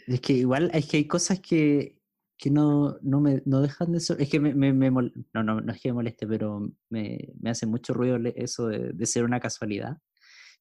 Es 0.07 0.22
que 0.22 0.34
igual 0.34 0.69
es 0.73 0.88
que 0.88 0.98
hay 0.98 1.07
cosas 1.07 1.39
que, 1.39 1.98
que 2.38 2.49
no, 2.49 2.98
no, 3.02 3.19
me 3.19 3.41
no 3.45 3.61
dejan 3.61 3.91
de 3.91 3.99
ser. 3.99 4.22
Es 4.22 4.30
que 4.30 4.39
me, 4.39 4.53
me, 4.53 4.72
me 4.73 4.89
no, 4.89 5.43
no, 5.43 5.61
no 5.61 5.73
es 5.73 5.81
que 5.81 5.89
me 5.89 5.95
moleste, 5.95 6.27
pero 6.27 6.72
me, 6.89 7.30
me 7.39 7.49
hace 7.49 7.65
mucho 7.65 7.93
ruido 7.93 8.18
eso 8.35 8.68
de, 8.68 8.91
de 8.93 9.06
ser 9.06 9.23
una 9.23 9.39
casualidad 9.39 9.98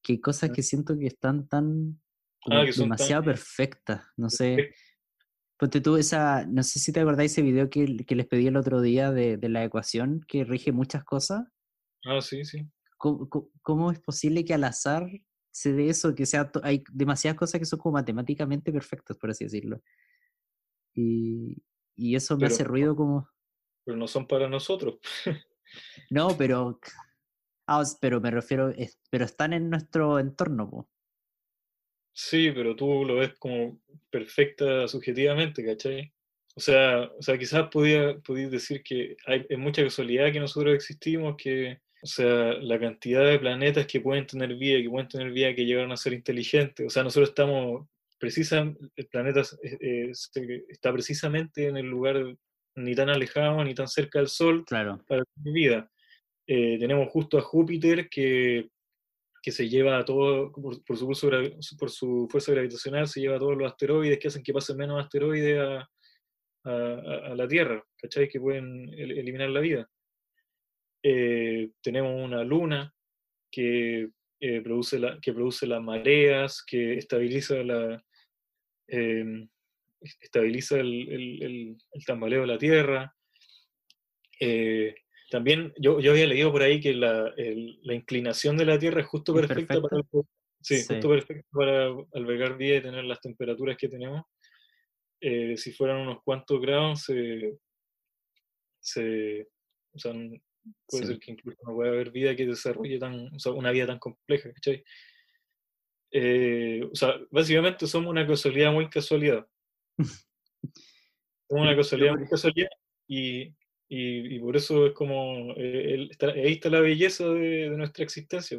que 0.03 0.13
hay 0.13 0.21
cosas 0.21 0.51
que 0.51 0.63
siento 0.63 0.97
que 0.97 1.07
están 1.07 1.47
tan 1.47 2.01
ah, 2.49 2.63
demasiado 2.75 3.23
perfectas, 3.23 4.03
no 4.17 4.29
sé. 4.29 4.73
Ponte 5.57 5.79
tú 5.79 5.95
esa, 5.95 6.45
no 6.47 6.63
sé 6.63 6.79
si 6.79 6.91
te 6.91 7.01
acordáis 7.01 7.33
ese 7.33 7.43
video 7.43 7.69
que, 7.69 7.97
que 8.05 8.15
les 8.15 8.25
pedí 8.25 8.47
el 8.47 8.57
otro 8.57 8.81
día 8.81 9.11
de, 9.11 9.37
de, 9.37 9.49
la 9.49 9.63
ecuación 9.63 10.21
que 10.27 10.43
rige 10.43 10.71
muchas 10.71 11.03
cosas. 11.03 11.43
Ah, 12.03 12.19
sí, 12.19 12.43
sí. 12.43 12.67
¿Cómo, 12.97 13.29
¿Cómo, 13.61 13.91
es 13.91 13.99
posible 13.99 14.43
que 14.43 14.55
al 14.55 14.63
azar 14.63 15.07
se 15.51 15.73
dé 15.73 15.89
eso? 15.89 16.15
Que 16.15 16.25
sea 16.25 16.51
hay 16.63 16.83
demasiadas 16.91 17.37
cosas 17.37 17.59
que 17.59 17.65
son 17.65 17.79
como 17.79 17.93
matemáticamente 17.93 18.71
perfectas, 18.71 19.17
por 19.17 19.29
así 19.29 19.43
decirlo. 19.43 19.81
Y, 20.93 21.61
y 21.95 22.15
eso 22.15 22.37
me 22.37 22.47
hace 22.47 22.63
ruido 22.63 22.95
como... 22.95 23.29
Pero 23.85 23.97
no 23.97 24.07
son 24.07 24.27
para 24.27 24.47
nosotros. 24.47 24.99
no, 26.09 26.37
pero 26.37 26.79
Ah, 27.73 27.83
pero 28.01 28.19
me 28.19 28.31
refiero, 28.31 28.73
pero 29.09 29.23
están 29.23 29.53
en 29.53 29.69
nuestro 29.69 30.19
entorno, 30.19 30.89
Sí, 32.13 32.51
pero 32.51 32.75
tú 32.75 33.05
lo 33.05 33.15
ves 33.15 33.33
como 33.39 33.79
perfecta 34.09 34.89
subjetivamente, 34.89 35.65
¿cachai? 35.65 36.11
O 36.55 36.59
sea, 36.59 37.03
o 37.17 37.21
sea 37.21 37.37
quizás 37.37 37.69
podía, 37.69 38.15
decir 38.49 38.83
que 38.83 39.15
hay, 39.25 39.47
mucha 39.55 39.83
casualidad 39.83 40.33
que 40.33 40.41
nosotros 40.41 40.75
existimos, 40.75 41.37
que, 41.37 41.79
o 42.03 42.07
sea, 42.07 42.53
la 42.53 42.79
cantidad 42.79 43.23
de 43.23 43.39
planetas 43.39 43.85
que 43.85 44.01
pueden 44.01 44.25
tener 44.25 44.55
vida, 44.55 44.81
que 44.81 44.89
pueden 44.89 45.07
tener 45.07 45.31
vida, 45.31 45.53
que 45.53 45.65
llegaron 45.65 45.91
a 45.91 45.97
ser 45.97 46.13
inteligentes. 46.13 46.85
O 46.85 46.89
sea, 46.89 47.03
nosotros 47.03 47.29
estamos, 47.29 47.87
precisamente, 48.17 48.79
el 48.95 49.07
planeta 49.07 49.41
eh, 49.63 50.11
está 50.69 50.91
precisamente 50.91 51.67
en 51.67 51.77
el 51.77 51.85
lugar 51.85 52.35
ni 52.75 52.95
tan 52.95 53.09
alejado 53.09 53.63
ni 53.63 53.75
tan 53.75 53.87
cerca 53.87 54.19
del 54.19 54.29
Sol 54.29 54.65
claro. 54.65 55.03
para 55.07 55.23
tener 55.35 55.53
vida. 55.53 55.91
Eh, 56.47 56.77
tenemos 56.79 57.09
justo 57.09 57.37
a 57.37 57.41
Júpiter 57.41 58.09
que, 58.09 58.69
que 59.43 59.51
se 59.51 59.69
lleva 59.69 60.03
todo, 60.03 60.51
por, 60.51 60.97
su 60.97 61.07
por, 61.77 61.89
su 61.89 62.27
fuerza 62.31 62.51
gravitacional, 62.51 63.07
se 63.07 63.21
lleva 63.21 63.35
a 63.35 63.39
todos 63.39 63.57
los 63.57 63.71
asteroides 63.71 64.17
que 64.17 64.27
hacen 64.27 64.43
que 64.43 64.53
pasen 64.53 64.77
menos 64.77 64.99
asteroides 64.99 65.59
a, 65.59 65.89
a, 66.63 67.35
la 67.35 67.47
Tierra, 67.47 67.83
¿cachai? 67.97 68.27
Que 68.27 68.39
pueden 68.39 68.89
eliminar 68.93 69.49
la 69.49 69.59
vida. 69.59 69.89
Eh, 71.03 71.71
tenemos 71.81 72.13
una 72.13 72.43
luna 72.43 72.93
que, 73.51 74.09
eh, 74.39 74.61
produce 74.61 74.99
la, 74.99 75.19
que 75.19 75.33
produce 75.33 75.67
las 75.67 75.81
mareas, 75.81 76.63
que 76.65 76.93
estabiliza 76.95 77.55
la, 77.63 78.03
em, 78.87 79.47
estabiliza 79.99 80.79
el, 80.79 81.09
el, 81.09 81.43
el, 81.43 81.77
el, 81.93 82.05
tambaleo 82.05 82.41
de 82.41 82.47
la 82.47 82.57
Tierra. 82.57 83.15
También 85.31 85.73
yo, 85.77 86.01
yo 86.01 86.11
había 86.11 86.27
leído 86.27 86.51
por 86.51 86.61
ahí 86.61 86.81
que 86.81 86.93
la, 86.93 87.33
la 87.37 87.93
inclinación 87.93 88.57
de 88.57 88.65
la 88.65 88.77
Tierra 88.77 88.99
es 88.99 89.07
justo 89.07 89.33
perfecta, 89.33 89.79
para, 89.79 90.03
sí, 90.61 90.83
Justo 90.85 91.07
perfecta 91.07 91.47
para 91.51 91.87
albergar 92.13 92.57
vida 92.57 92.77
y 92.77 92.81
tener 92.81 93.05
las 93.05 93.21
temperaturas 93.21 93.77
que 93.77 93.87
tenemos. 93.87 94.23
Eh, 95.21 95.55
si 95.55 95.71
fueran 95.71 96.01
unos 96.01 96.21
cuantos 96.23 96.59
grados, 96.59 97.03
se, 97.03 97.57
se 98.81 99.47
o 99.93 99.99
sea, 99.99 100.13
puede 100.87 101.07
ser 101.07 101.19
que 101.19 101.31
incluso 101.31 101.57
no 101.65 101.73
pueda 101.73 101.91
haber 101.91 102.11
vida 102.11 102.35
que 102.35 102.45
desarrolle 102.45 102.99
tan, 102.99 103.33
o 103.33 103.39
sea, 103.39 103.51
una 103.51 103.71
vida 103.71 103.87
tan 103.87 103.99
compleja, 103.99 104.51
¿cachai? 104.53 104.83
Eh, 106.11 106.83
o 106.91 106.95
sea, 106.95 107.15
básicamente 107.31 107.87
somos 107.87 108.09
una 108.09 108.27
casualidad 108.27 108.71
muy 108.71 108.89
casualidad. 108.89 109.47
somos 111.49 111.63
una 111.63 111.75
casualidad 111.75 112.15
muy 112.15 112.27
casualidad 112.27 112.69
y, 113.07 113.53
y, 113.87 114.39
por 114.39 114.55
eso 114.55 114.87
es 114.87 114.93
como, 114.93 115.53
eh, 115.57 116.09
ahí 116.35 116.53
está 116.53 116.69
la 116.69 116.79
belleza 116.79 117.27
de, 117.27 117.69
nuestra 117.71 118.03
existencia. 118.03 118.57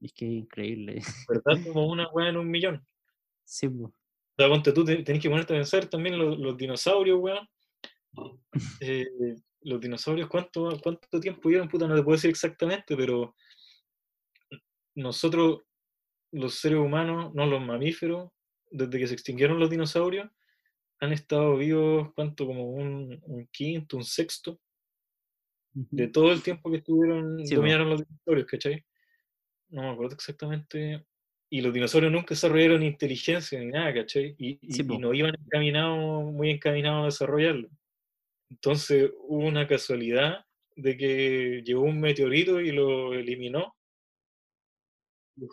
Es 0.00 0.12
que 0.12 0.26
es 0.26 0.32
increíble. 0.32 1.02
¿Verdad? 1.28 1.64
Como 1.64 1.86
una 1.86 2.08
weá 2.10 2.28
en 2.28 2.36
un 2.36 2.50
millón. 2.50 2.86
Sí, 3.44 3.68
pues. 3.68 3.92
O 4.38 4.62
sea, 4.62 4.72
tú, 4.72 4.84
tenés 4.84 5.22
que 5.22 5.28
ponerte 5.28 5.52
a 5.52 5.56
pensar 5.56 5.86
también 5.86 6.18
los, 6.18 6.56
dinosaurios, 6.56 7.18
weón. 7.20 7.48
Eh, 8.80 9.06
los 9.62 9.80
dinosaurios, 9.80 10.28
¿cuánto, 10.28 10.78
¿cuánto 10.82 11.20
tiempo 11.20 11.48
llevan? 11.48 11.68
Puta, 11.68 11.86
no 11.86 11.96
te 11.96 12.02
puedo 12.02 12.16
decir 12.16 12.30
exactamente, 12.30 12.96
pero 12.96 13.34
nosotros, 14.94 15.62
los 16.32 16.54
seres 16.54 16.78
humanos, 16.78 17.34
no 17.34 17.46
los 17.46 17.60
mamíferos, 17.60 18.30
desde 18.70 18.98
que 18.98 19.06
se 19.06 19.14
extinguieron 19.14 19.58
los 19.58 19.70
dinosaurios, 19.70 20.30
han 21.00 21.12
estado 21.12 21.56
vivos, 21.56 22.12
¿cuánto? 22.14 22.46
Como 22.46 22.70
un, 22.70 23.48
quinto, 23.50 23.96
un 23.96 24.04
sexto 24.04 24.60
de 25.72 26.08
todo 26.08 26.32
el 26.32 26.42
tiempo 26.42 26.70
que 26.70 26.78
estuvieron, 26.78 27.42
dominaron 27.44 27.90
los 27.90 28.06
dinosaurios, 28.06 28.46
¿cachai? 28.46 28.84
No 29.70 29.82
me 29.82 29.90
acuerdo 29.90 30.14
exactamente. 30.14 31.04
Y 31.48 31.62
los 31.62 31.72
dinosaurios 31.72 32.12
nunca 32.12 32.34
desarrollaron 32.34 32.82
inteligencia 32.82 33.58
ni 33.58 33.66
nada, 33.66 33.92
¿cachai? 33.94 34.34
Y, 34.38 34.58
no 34.98 35.14
iban 35.14 35.34
encaminados, 35.34 36.24
muy 36.32 36.50
encaminados 36.50 37.02
a 37.02 37.06
desarrollarlo. 37.06 37.68
Entonces 38.50 39.10
hubo 39.28 39.46
una 39.46 39.66
casualidad 39.66 40.44
de 40.76 40.96
que 40.96 41.62
llegó 41.64 41.82
un 41.82 42.00
meteorito 42.00 42.60
y 42.60 42.72
lo 42.72 43.14
eliminó. 43.14 43.74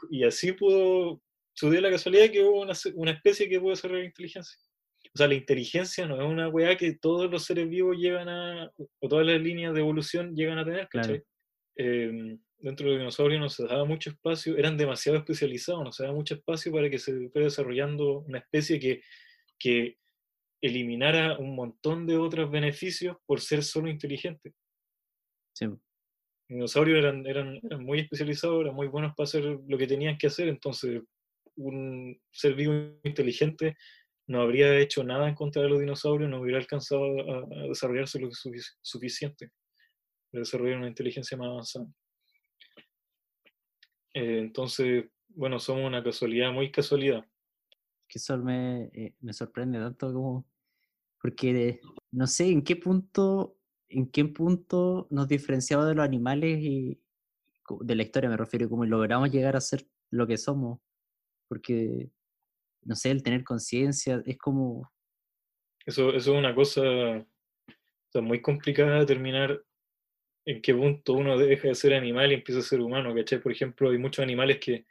Y 0.09 0.23
así 0.23 0.51
pudo, 0.51 1.21
sucedió 1.53 1.81
la 1.81 1.91
casualidad 1.91 2.29
que 2.31 2.43
hubo 2.43 2.61
una, 2.61 2.73
una 2.95 3.11
especie 3.11 3.47
que 3.47 3.59
pudo 3.59 3.71
desarrollar 3.71 4.05
inteligencia. 4.05 4.59
O 5.13 5.17
sea, 5.17 5.27
la 5.27 5.35
inteligencia 5.35 6.05
no 6.05 6.21
es 6.21 6.27
una 6.27 6.49
weá 6.49 6.75
que 6.75 6.93
todos 6.93 7.31
los 7.31 7.45
seres 7.45 7.69
vivos 7.69 7.97
llegan 7.97 8.27
a, 8.29 8.71
o 8.99 9.07
todas 9.07 9.25
las 9.25 9.41
líneas 9.41 9.73
de 9.73 9.79
evolución 9.79 10.35
llegan 10.35 10.57
a 10.57 10.65
tener, 10.65 10.87
¿cachai? 10.89 11.23
Em, 11.75 12.39
dentro 12.59 12.85
de 12.85 12.93
los 12.93 12.99
dinosaurios 12.99 13.39
no 13.39 13.49
se 13.49 13.65
daba 13.65 13.85
mucho 13.85 14.09
espacio, 14.09 14.57
eran 14.57 14.77
demasiado 14.77 15.17
especializados, 15.17 15.83
no 15.83 15.91
se 15.91 16.03
daba 16.03 16.15
mucho 16.15 16.35
espacio 16.35 16.71
para 16.71 16.89
que 16.89 16.99
se 16.99 17.29
fuera 17.29 17.45
desarrollando 17.45 18.19
una 18.19 18.39
especie 18.39 18.79
que, 18.79 19.01
que 19.59 19.97
eliminara 20.67 21.37
un 21.37 21.55
montón 21.55 22.05
de 22.05 22.17
otros 22.17 22.49
beneficios 22.51 23.17
por 23.25 23.41
ser 23.41 23.63
solo 23.63 23.89
inteligente. 23.89 24.53
Sí. 25.53 25.65
Los 25.65 25.79
dinosaurios 26.47 26.99
eran, 26.99 27.25
eran, 27.25 27.59
eran 27.63 27.83
muy 27.83 27.99
especializados, 27.99 28.61
eran 28.61 28.75
muy 28.75 28.87
buenos 28.87 29.13
para 29.15 29.25
hacer 29.25 29.43
lo 29.43 29.77
que 29.77 29.87
tenían 29.87 30.17
que 30.17 30.27
hacer, 30.27 30.47
entonces 30.47 31.01
un 31.55 32.19
ser 32.31 32.55
vivo 32.55 32.99
inteligente 33.03 33.75
no 34.27 34.41
habría 34.41 34.77
hecho 34.77 35.03
nada 35.03 35.27
en 35.27 35.35
contra 35.35 35.61
de 35.61 35.69
los 35.69 35.79
dinosaurios, 35.79 36.29
no 36.29 36.41
hubiera 36.41 36.59
alcanzado 36.59 37.03
a, 37.03 37.67
desarrollarse 37.67 38.19
lo 38.19 38.29
suficiente 38.81 39.51
para 40.31 40.41
desarrollar 40.41 40.77
una 40.77 40.89
inteligencia 40.89 41.37
más 41.37 41.47
avanzada. 41.47 41.87
Eh, 44.13 44.39
entonces, 44.39 45.05
bueno, 45.29 45.59
somos 45.59 45.85
una 45.85 46.03
casualidad, 46.03 46.51
muy 46.51 46.71
casualidad. 46.71 47.25
Que 48.07 48.19
eso 48.19 48.37
me, 48.37 48.85
eh, 48.93 49.15
me 49.21 49.33
sorprende 49.33 49.79
tanto 49.79 50.13
como, 50.13 50.45
porque 51.21 51.79
no 52.11 52.27
sé 52.27 52.49
en 52.49 52.63
qué 52.63 52.75
punto, 52.75 53.57
en 53.89 54.09
qué 54.09 54.25
punto 54.25 55.07
nos 55.09 55.27
diferenciamos 55.27 55.87
de 55.87 55.95
los 55.95 56.05
animales 56.05 56.59
y 56.61 56.99
de 57.81 57.95
la 57.95 58.03
historia 58.03 58.29
me 58.29 58.37
refiero, 58.37 58.69
como 58.69 58.85
logramos 58.85 59.31
llegar 59.31 59.55
a 59.55 59.61
ser 59.61 59.85
lo 60.09 60.25
que 60.25 60.37
somos, 60.37 60.79
porque, 61.47 62.09
no 62.83 62.95
sé, 62.95 63.11
el 63.11 63.23
tener 63.23 63.43
conciencia 63.43 64.21
es 64.25 64.37
como... 64.37 64.91
Eso, 65.85 66.09
eso 66.09 66.33
es 66.33 66.39
una 66.39 66.53
cosa 66.53 66.81
muy 68.21 68.41
complicada 68.41 68.93
de 68.93 68.99
determinar 69.01 69.63
en 70.45 70.61
qué 70.61 70.73
punto 70.73 71.13
uno 71.13 71.37
deja 71.37 71.67
de 71.67 71.75
ser 71.75 71.93
animal 71.93 72.31
y 72.31 72.35
empieza 72.35 72.59
a 72.61 72.63
ser 72.63 72.79
humano, 72.79 73.13
¿cachai? 73.13 73.39
Por 73.39 73.51
ejemplo, 73.51 73.89
hay 73.89 73.97
muchos 73.97 74.23
animales 74.23 74.59
que, 74.59 74.85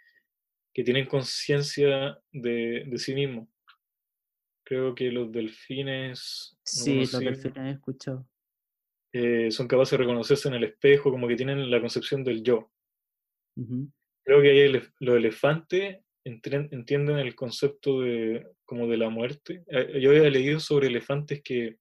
que 0.75 0.85
tienen 0.85 1.07
conciencia 1.07 2.19
de, 2.31 2.85
de, 2.87 2.99
sí 2.99 3.15
mismos. 3.15 3.49
Creo 4.67 4.97
que 4.97 5.13
los 5.13 5.31
delfines... 5.31 6.59
Sí, 6.65 7.01
los 7.01 7.13
delfines 7.13 7.57
he 7.57 7.71
escuchado. 7.71 8.29
Eh, 9.13 9.51
son 9.53 9.69
capaces 9.69 9.93
de 9.93 9.99
reconocerse 10.05 10.49
en 10.49 10.55
el 10.55 10.65
espejo, 10.65 11.13
como 11.13 11.29
que 11.29 11.37
tienen 11.37 11.71
la 11.71 11.81
concepción 11.81 12.25
del 12.25 12.43
yo. 12.43 12.73
Creo 14.25 14.43
que 14.43 14.83
los 14.99 15.17
elefantes 15.17 16.01
entienden 16.25 17.19
el 17.19 17.37
concepto 17.37 18.01
de, 18.01 18.45
como 18.65 18.89
de 18.89 18.97
la 18.97 19.09
muerte. 19.09 19.63
Eh, 19.69 20.01
yo 20.01 20.11
había 20.11 20.29
leído 20.29 20.59
sobre 20.59 20.89
elefantes 20.89 21.43
que, 21.43 21.77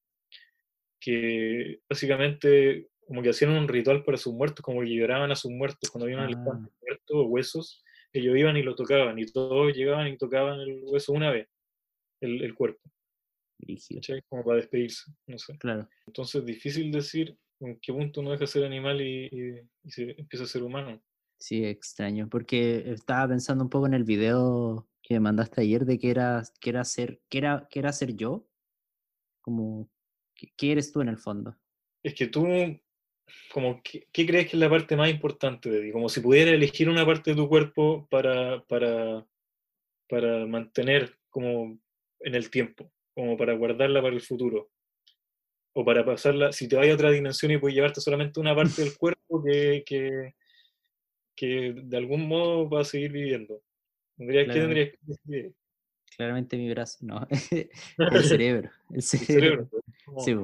que 0.99 1.79
básicamente 1.89 2.89
como 3.07 3.23
que 3.23 3.29
hacían 3.31 3.51
un 3.51 3.67
ritual 3.67 4.03
para 4.03 4.19
sus 4.19 4.33
muertos, 4.33 4.63
como 4.63 4.81
que 4.81 4.95
lloraban 4.95 5.31
a 5.31 5.35
sus 5.35 5.51
muertos 5.51 5.89
cuando 5.89 6.05
había 6.05 6.19
un 6.19 6.25
elefante 6.25 6.69
ah. 6.71 6.77
muerto 6.81 7.13
o 7.15 7.23
huesos, 7.25 7.83
ellos 8.13 8.37
iban 8.37 8.57
y 8.57 8.63
lo 8.63 8.75
tocaban 8.75 9.17
y 9.17 9.25
todos 9.25 9.73
llegaban 9.73 10.07
y 10.07 10.17
tocaban 10.17 10.59
el 10.59 10.83
hueso 10.85 11.11
una 11.13 11.31
vez, 11.31 11.47
el, 12.21 12.43
el 12.43 12.53
cuerpo. 12.53 12.81
Como 14.29 14.43
para 14.43 14.57
despedirse, 14.57 15.11
no 15.27 15.37
sé. 15.37 15.57
Claro. 15.57 15.87
Entonces 16.05 16.35
es 16.35 16.45
difícil 16.45 16.91
decir 16.91 17.37
en 17.61 17.79
qué 17.79 17.93
punto 17.93 18.21
uno 18.21 18.31
deja 18.31 18.41
de 18.41 18.47
ser 18.47 18.65
animal 18.65 19.01
y, 19.01 19.29
y, 19.83 19.91
se 19.91 20.11
empieza 20.19 20.43
a 20.43 20.47
ser 20.47 20.63
humano. 20.63 21.01
Sí, 21.37 21.65
extraño, 21.65 22.27
porque 22.29 22.83
estaba 22.91 23.29
pensando 23.29 23.63
un 23.63 23.69
poco 23.69 23.87
en 23.87 23.93
el 23.93 24.03
video 24.03 24.87
que 25.01 25.15
me 25.15 25.19
mandaste 25.21 25.61
ayer 25.61 25.85
de 25.85 25.99
que 25.99 26.09
era, 26.09 26.43
que 26.59 26.69
era 26.69 26.83
ser, 26.83 27.21
que 27.29 27.37
era, 27.37 27.67
que 27.69 27.79
era 27.79 27.91
ser 27.91 28.15
yo, 28.15 28.47
como, 29.41 29.89
¿qué, 30.33 30.71
eres 30.71 30.91
tú 30.91 31.01
en 31.01 31.09
el 31.09 31.17
fondo? 31.17 31.55
Es 32.03 32.13
que 32.15 32.27
tú, 32.27 32.47
como, 33.53 33.81
¿qué, 33.83 34.07
crees 34.11 34.49
que 34.49 34.55
es 34.55 34.59
la 34.59 34.69
parte 34.69 34.95
más 34.95 35.09
importante 35.09 35.69
de 35.69 35.81
ti? 35.81 35.91
Como 35.91 36.09
si 36.09 36.21
pudiera 36.21 36.51
elegir 36.51 36.89
una 36.89 37.05
parte 37.05 37.31
de 37.31 37.37
tu 37.37 37.47
cuerpo 37.47 38.07
para, 38.09 38.63
para, 38.65 39.27
para 40.09 40.45
mantener 40.45 41.17
como 41.29 41.77
en 42.25 42.35
el 42.35 42.49
tiempo 42.49 42.91
como 43.13 43.37
para 43.37 43.53
guardarla 43.53 44.01
para 44.01 44.13
el 44.13 44.21
futuro. 44.21 44.69
O 45.73 45.83
para 45.83 46.05
pasarla, 46.05 46.51
si 46.51 46.67
te 46.67 46.75
vas 46.75 46.87
a 46.87 46.93
otra 46.93 47.11
dimensión 47.11 47.51
y 47.51 47.57
puedes 47.57 47.75
llevarte 47.75 48.01
solamente 48.01 48.39
una 48.39 48.55
parte 48.55 48.83
del 48.83 48.95
cuerpo 48.97 49.43
que, 49.43 49.83
que, 49.85 50.35
que 51.35 51.73
de 51.75 51.97
algún 51.97 52.27
modo 52.27 52.69
va 52.69 52.81
a 52.81 52.85
seguir 52.85 53.11
viviendo. 53.11 53.61
¿Qué 54.17 54.45
tendrías 54.45 54.89
que 54.91 54.97
decidir? 55.01 55.53
Claramente 56.15 56.57
mi 56.57 56.69
brazo, 56.69 56.99
no. 57.01 57.27
el 57.97 58.23
cerebro. 58.23 58.69
El 58.93 59.01
cerebro. 59.01 59.69
sí, 60.19 60.35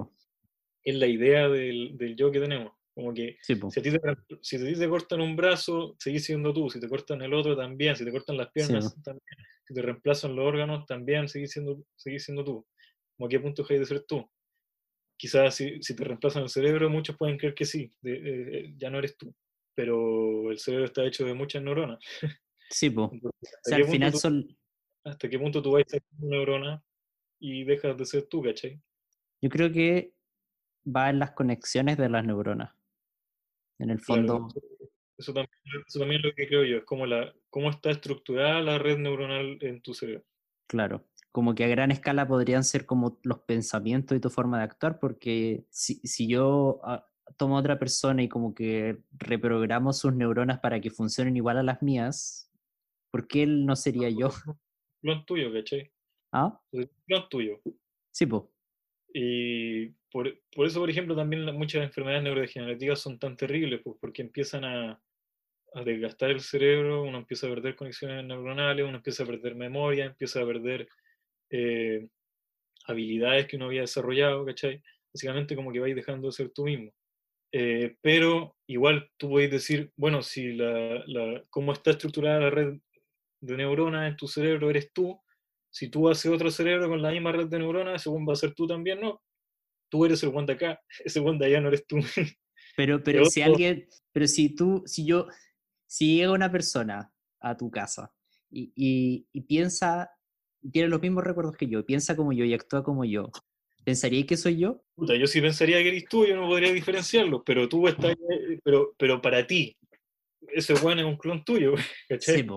es 0.83 0.95
la 0.95 1.07
idea 1.07 1.47
del, 1.47 1.97
del, 1.97 2.15
yo 2.15 2.31
que 2.31 2.39
tenemos. 2.39 2.73
Como 2.93 3.13
que 3.13 3.37
si, 3.41 3.53
a 3.53 3.81
ti 3.81 3.91
te, 3.91 3.99
si 4.41 4.55
a 4.57 4.59
ti 4.59 4.73
te 4.77 4.89
cortan 4.89 5.21
un 5.21 5.35
brazo, 5.35 5.95
seguís 5.97 6.25
siendo 6.25 6.53
tú. 6.53 6.69
Si 6.69 6.79
te 6.79 6.89
cortan 6.89 7.21
el 7.21 7.33
otro, 7.33 7.55
también. 7.55 7.95
Si 7.95 8.03
te 8.03 8.11
cortan 8.11 8.37
las 8.37 8.51
piernas, 8.51 8.93
también 9.01 9.23
si 9.71 9.73
te 9.73 9.81
reemplazan 9.81 10.35
los 10.35 10.45
órganos, 10.45 10.85
también 10.85 11.29
seguís 11.29 11.51
siendo, 11.51 11.83
seguís 11.95 12.25
siendo 12.25 12.43
tú. 12.43 12.67
¿Cómo 13.15 13.27
a 13.27 13.29
qué 13.29 13.39
punto 13.39 13.65
hay 13.69 13.79
de 13.79 13.85
ser 13.85 14.03
tú? 14.03 14.29
Quizás 15.17 15.55
si, 15.55 15.81
si, 15.81 15.95
te 15.95 16.03
reemplazan 16.03 16.43
el 16.43 16.49
cerebro, 16.49 16.89
muchos 16.89 17.15
pueden 17.15 17.37
creer 17.37 17.53
que 17.53 17.65
sí, 17.65 17.91
ya 18.77 18.89
no 18.89 18.97
eres 18.97 19.15
tú, 19.15 19.33
pero 19.75 20.51
el 20.51 20.57
cerebro 20.57 20.85
está 20.85 21.05
hecho 21.05 21.25
de 21.25 21.33
muchas 21.33 21.61
neuronas. 21.61 21.99
Sí, 22.69 22.89
pues. 22.89 23.09
o 23.23 23.31
sea, 23.63 23.77
al 23.77 23.85
final 23.85 24.13
son... 24.13 24.57
¿Hasta 25.03 25.29
qué 25.29 25.39
punto 25.39 25.61
tú 25.61 25.71
vas 25.71 25.83
a 25.87 25.89
ser 25.89 26.03
una 26.19 26.37
neurona 26.37 26.83
y 27.39 27.63
dejas 27.63 27.97
de 27.97 28.05
ser 28.05 28.27
tú, 28.27 28.41
cachai? 28.41 28.81
Yo 29.41 29.49
creo 29.49 29.71
que 29.71 30.13
va 30.85 31.09
en 31.09 31.19
las 31.19 31.31
conexiones 31.31 31.97
de 31.97 32.09
las 32.09 32.25
neuronas. 32.25 32.73
En 33.81 33.89
el 33.89 33.99
fondo, 33.99 34.47
eso 35.17 35.33
también, 35.33 36.21
es 36.21 36.23
lo 36.23 36.33
que 36.35 36.47
creo 36.47 36.63
yo, 36.63 36.77
es 36.77 36.83
como 36.83 37.07
la, 37.07 37.33
cómo 37.49 37.71
está 37.71 37.89
estructurada 37.89 38.61
la 38.61 38.77
red 38.77 38.99
neuronal 38.99 39.57
en 39.61 39.81
tu 39.81 39.95
cerebro. 39.95 40.23
Claro, 40.67 41.07
como 41.31 41.55
que 41.55 41.63
a 41.63 41.67
gran 41.67 41.89
escala 41.89 42.27
podrían 42.27 42.63
ser 42.63 42.85
como 42.85 43.19
los 43.23 43.39
pensamientos 43.39 44.15
y 44.15 44.21
tu 44.21 44.29
forma 44.29 44.59
de 44.59 44.65
actuar, 44.65 44.99
porque 44.99 45.65
si, 45.71 45.95
si 46.03 46.27
yo 46.27 46.79
ah, 46.83 47.07
tomo 47.37 47.57
a 47.57 47.59
otra 47.59 47.79
persona 47.79 48.21
y 48.21 48.29
como 48.29 48.53
que 48.53 48.99
reprogramo 49.17 49.93
sus 49.93 50.13
neuronas 50.13 50.59
para 50.59 50.79
que 50.79 50.91
funcionen 50.91 51.35
igual 51.35 51.57
a 51.57 51.63
las 51.63 51.81
mías, 51.81 52.51
¿por 53.09 53.27
qué 53.27 53.41
él 53.41 53.65
no 53.65 53.75
sería 53.75 54.09
yo? 54.09 54.29
Clon 55.01 55.25
tuyo, 55.25 55.51
¿cachai? 55.51 55.91
¿Ah? 56.31 56.61
Clon 57.07 57.29
tuyo. 57.29 57.59
Sí, 58.11 58.27
pues. 58.27 58.43
Y 59.13 59.87
por, 60.11 60.39
por, 60.55 60.67
eso, 60.67 60.79
por 60.79 60.89
ejemplo, 60.89 61.15
también 61.15 61.45
muchas 61.55 61.83
enfermedades 61.83 62.23
neurodegenerativas 62.23 62.99
son 62.99 63.19
tan 63.19 63.35
terribles, 63.35 63.81
pues, 63.83 63.97
porque 63.99 64.21
empiezan 64.21 64.63
a, 64.63 65.01
a 65.73 65.83
desgastar 65.83 66.31
el 66.31 66.41
cerebro, 66.41 67.03
uno 67.03 67.19
empieza 67.19 67.47
a 67.47 67.49
perder 67.49 67.75
conexiones 67.75 68.25
neuronales, 68.25 68.85
uno 68.85 68.97
empieza 68.97 69.23
a 69.23 69.25
perder 69.25 69.55
memoria, 69.55 70.05
empieza 70.05 70.41
a 70.41 70.45
perder 70.45 70.87
eh, 71.49 72.07
habilidades 72.85 73.47
que 73.47 73.55
uno 73.55 73.65
había 73.65 73.81
desarrollado, 73.81 74.45
¿cachai? 74.45 74.81
Básicamente 75.13 75.55
como 75.55 75.71
que 75.71 75.79
vais 75.79 75.95
dejando 75.95 76.27
de 76.27 76.33
ser 76.33 76.51
tú 76.51 76.65
mismo. 76.65 76.91
Eh, 77.53 77.95
pero 78.01 78.55
igual 78.67 79.09
tú 79.17 79.29
podéis 79.29 79.51
decir, 79.51 79.91
bueno, 79.95 80.21
si 80.21 80.53
la, 80.53 81.03
la, 81.05 81.43
cómo 81.49 81.73
está 81.73 81.91
estructurada 81.91 82.39
la 82.39 82.49
red 82.49 82.77
de 83.41 83.57
neuronas 83.57 84.09
en 84.09 84.17
tu 84.17 84.27
cerebro 84.27 84.69
eres 84.69 84.91
tú, 84.93 85.19
si 85.71 85.89
tú 85.89 86.09
haces 86.09 86.31
otro 86.31 86.51
cerebro 86.51 86.89
con 86.89 87.01
la 87.01 87.11
misma 87.11 87.31
red 87.31 87.47
de 87.47 87.57
neuronas, 87.57 88.01
ese 88.01 88.09
va 88.09 88.33
a 88.33 88.35
ser 88.35 88.53
tú 88.53 88.67
también, 88.67 88.99
¿no? 88.99 89.21
Tú 89.89 90.05
eres 90.05 90.21
el 90.23 90.29
one 90.29 90.45
de 90.45 90.53
acá, 90.53 90.81
ese 91.05 91.19
one 91.19 91.39
de 91.39 91.45
allá 91.45 91.61
no 91.61 91.69
eres 91.69 91.87
tú. 91.87 91.97
Pero, 92.75 93.01
pero 93.03 93.25
si 93.25 93.41
alguien, 93.41 93.87
pero 94.11 94.27
si 94.27 94.53
tú, 94.53 94.83
si 94.85 95.05
yo, 95.05 95.27
si 95.87 96.17
llega 96.17 96.33
una 96.33 96.51
persona 96.51 97.11
a 97.39 97.57
tu 97.57 97.71
casa 97.71 98.13
y, 98.51 99.25
y, 99.31 99.41
piensa, 99.41 100.11
tiene 100.71 100.89
los 100.89 101.01
mismos 101.01 101.23
recuerdos 101.23 101.55
que 101.55 101.67
yo, 101.67 101.85
piensa 101.85 102.15
como 102.15 102.33
yo 102.33 102.43
y 102.43 102.53
actúa 102.53 102.83
como 102.83 103.05
yo, 103.05 103.31
¿pensaría 103.85 104.25
que 104.25 104.35
soy 104.35 104.59
yo? 104.59 104.83
Puta, 104.95 105.15
yo 105.15 105.25
sí 105.25 105.39
pensaría 105.39 105.77
que 105.81 105.87
eres 105.87 106.05
tú, 106.05 106.25
yo 106.25 106.35
no 106.35 106.47
podría 106.47 106.73
diferenciarlo, 106.73 107.43
pero 107.43 107.67
tú 107.69 107.87
estás, 107.87 108.15
pero, 108.63 108.93
pero 108.97 109.21
para 109.21 109.47
ti, 109.47 109.75
ese 110.49 110.73
bueno 110.73 111.01
es 111.01 111.07
un 111.07 111.17
clon 111.17 111.43
tuyo, 111.45 111.73
¿cachai? 112.09 112.41
Sí, 112.41 112.47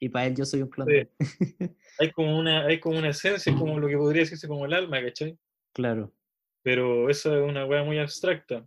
y 0.00 0.08
para 0.08 0.26
él 0.26 0.36
yo 0.36 0.44
soy 0.44 0.62
un 0.62 0.70
clon. 0.70 0.88
Hay, 1.98 2.10
como 2.12 2.38
una, 2.38 2.66
hay 2.66 2.80
como 2.80 2.98
una 2.98 3.10
esencia, 3.10 3.54
como 3.54 3.78
lo 3.78 3.88
que 3.88 3.96
podría 3.96 4.22
decirse 4.22 4.48
como 4.48 4.66
el 4.66 4.72
alma, 4.72 5.02
¿cachai? 5.02 5.36
Claro. 5.72 6.12
Pero 6.62 7.10
esa 7.10 7.36
es 7.36 7.42
una 7.42 7.66
weá 7.66 7.84
muy 7.84 7.98
abstracta. 7.98 8.66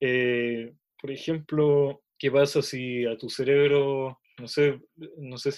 Eh, 0.00 0.72
por 1.00 1.10
ejemplo, 1.10 2.04
¿Qué 2.18 2.30
pasa 2.30 2.62
si 2.62 3.04
a 3.04 3.18
tu 3.18 3.28
cerebro, 3.28 4.20
no 4.38 4.48
sé, 4.48 4.80
no 5.18 5.36
sé 5.36 5.50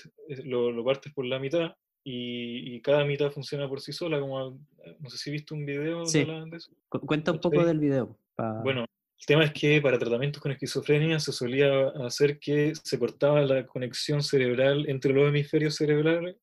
lo, 0.44 0.72
lo 0.72 0.84
partes 0.84 1.12
por 1.12 1.24
la 1.24 1.38
mitad 1.38 1.76
y, 2.02 2.80
cada 2.80 3.04
mitad 3.04 3.30
funciona 3.30 3.68
por 3.68 3.80
sí 3.80 3.92
sola? 3.92 4.18
Como, 4.20 4.58
no 4.98 5.10
sé 5.10 5.18
si 5.18 5.30
viste 5.30 5.54
un 5.54 5.66
video 5.66 6.06
sí. 6.06 6.24
de 6.24 6.56
eso. 6.56 6.72
Cuenta 6.88 7.32
un 7.32 7.40
poco 7.40 7.64
del 7.64 7.78
video. 7.78 8.18
Bueno, 8.64 8.80
el 8.82 9.26
tema 9.26 9.44
es 9.44 9.52
que 9.52 9.80
para 9.80 9.98
tratamientos 9.98 10.42
con 10.42 10.52
esquizofrenia 10.52 11.20
se 11.20 11.32
solía 11.32 11.88
hacer 12.04 12.38
que 12.38 12.72
se 12.74 12.98
cortaba 12.98 13.42
la 13.42 13.66
conexión 13.66 14.22
cerebral 14.22 14.88
entre 14.88 15.12
los 15.12 15.28
hemisferios 15.28 15.76
cerebrales, 15.76 16.36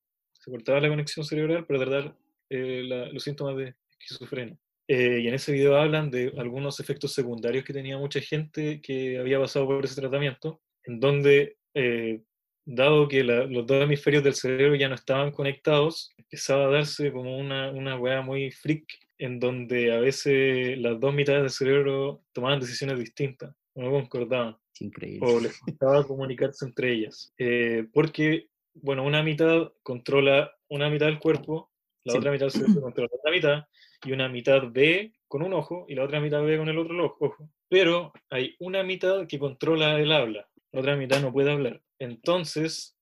se 0.43 0.51
cortaba 0.51 0.81
la 0.81 0.89
conexión 0.89 1.25
cerebral 1.25 1.65
para 1.65 1.79
tratar 1.79 2.15
eh, 2.49 2.83
los 3.13 3.23
síntomas 3.23 3.55
de 3.55 3.75
esquizofrenia. 3.91 4.57
Eh, 4.89 5.21
y 5.23 5.27
en 5.29 5.33
ese 5.33 5.53
video 5.53 5.77
hablan 5.77 6.11
de 6.11 6.33
algunos 6.37 6.81
efectos 6.81 7.13
secundarios 7.13 7.63
que 7.63 7.71
tenía 7.71 7.97
mucha 7.97 8.19
gente 8.19 8.81
que 8.81 9.17
había 9.17 9.39
pasado 9.39 9.65
por 9.65 9.85
ese 9.85 10.01
tratamiento, 10.01 10.61
en 10.83 10.99
donde, 10.99 11.57
eh, 11.73 12.21
dado 12.65 13.07
que 13.07 13.23
los 13.23 13.65
dos 13.65 13.83
hemisferios 13.83 14.23
del 14.23 14.33
cerebro 14.33 14.75
ya 14.75 14.89
no 14.89 14.95
estaban 14.95 15.31
conectados, 15.31 16.13
empezaba 16.17 16.65
a 16.65 16.71
darse 16.71 17.13
como 17.13 17.37
una, 17.37 17.71
una 17.71 17.97
weá 17.97 18.21
muy 18.21 18.51
freak, 18.51 18.85
en 19.17 19.39
donde 19.39 19.93
a 19.93 20.01
veces 20.01 20.77
las 20.77 20.99
dos 20.99 21.13
mitades 21.13 21.43
del 21.43 21.51
cerebro 21.51 22.21
tomaban 22.33 22.59
decisiones 22.59 22.99
distintas, 22.99 23.55
no 23.75 23.91
concordaban. 23.91 24.57
Increíble. 24.79 25.19
O 25.21 25.39
les 25.39 25.57
costaba 25.59 26.05
comunicarse 26.05 26.65
entre 26.65 26.91
ellas. 26.91 27.33
Eh, 27.37 27.85
porque, 27.93 28.47
bueno, 28.73 29.03
una 29.03 29.23
mitad 29.23 29.71
controla 29.83 30.53
una 30.69 30.89
mitad 30.89 31.05
del 31.05 31.19
cuerpo, 31.19 31.71
la 32.03 32.17
otra 32.17 32.31
mitad 32.31 32.49
cerebro 32.49 32.81
controla 32.81 33.09
la 33.11 33.17
otra 33.17 33.31
mitad, 33.31 33.63
y 34.03 34.11
una 34.11 34.27
mitad 34.27 34.63
ve 34.71 35.13
con 35.27 35.43
un 35.43 35.53
ojo 35.53 35.85
y 35.87 35.95
la 35.95 36.03
otra 36.03 36.19
mitad 36.19 36.43
ve 36.43 36.57
con 36.57 36.69
el 36.69 36.77
otro 36.77 37.05
ojo. 37.05 37.35
Pero 37.69 38.11
hay 38.29 38.55
una 38.59 38.83
mitad 38.83 39.27
que 39.27 39.39
controla 39.39 39.99
el 39.99 40.11
habla, 40.11 40.49
la 40.71 40.79
otra 40.79 40.95
mitad 40.95 41.21
no 41.21 41.31
puede 41.31 41.51
hablar. 41.51 41.81
Entonces, 41.99 42.97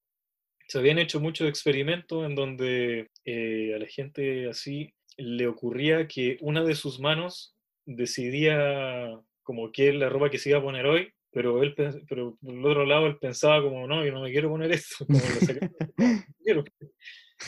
se 0.67 0.79
habían 0.79 0.99
hecho 0.99 1.19
muchos 1.19 1.49
experimentos 1.49 2.25
en 2.25 2.35
donde 2.35 3.09
eh, 3.25 3.73
a 3.75 3.79
la 3.79 3.87
gente 3.87 4.47
así 4.49 4.93
le 5.17 5.47
ocurría 5.47 6.07
que 6.07 6.37
una 6.41 6.63
de 6.63 6.75
sus 6.75 6.99
manos 6.99 7.55
decidía 7.85 9.19
como 9.43 9.71
qué 9.71 9.89
es 9.89 9.95
la 9.95 10.09
ropa 10.09 10.29
que 10.29 10.37
se 10.37 10.49
iba 10.49 10.59
a 10.59 10.63
poner 10.63 10.85
hoy, 10.85 11.11
pero 11.31 11.63
él 11.63 11.73
pero 12.07 12.37
por 12.41 12.53
el 12.53 12.65
otro 12.65 12.85
lado 12.85 13.07
él 13.07 13.17
pensaba 13.17 13.61
como, 13.61 13.87
no, 13.87 14.05
yo 14.05 14.11
no 14.11 14.21
me 14.21 14.31
quiero 14.31 14.49
poner 14.49 14.71
esto, 14.71 15.05
como 15.05 15.19
quiero, 16.43 16.63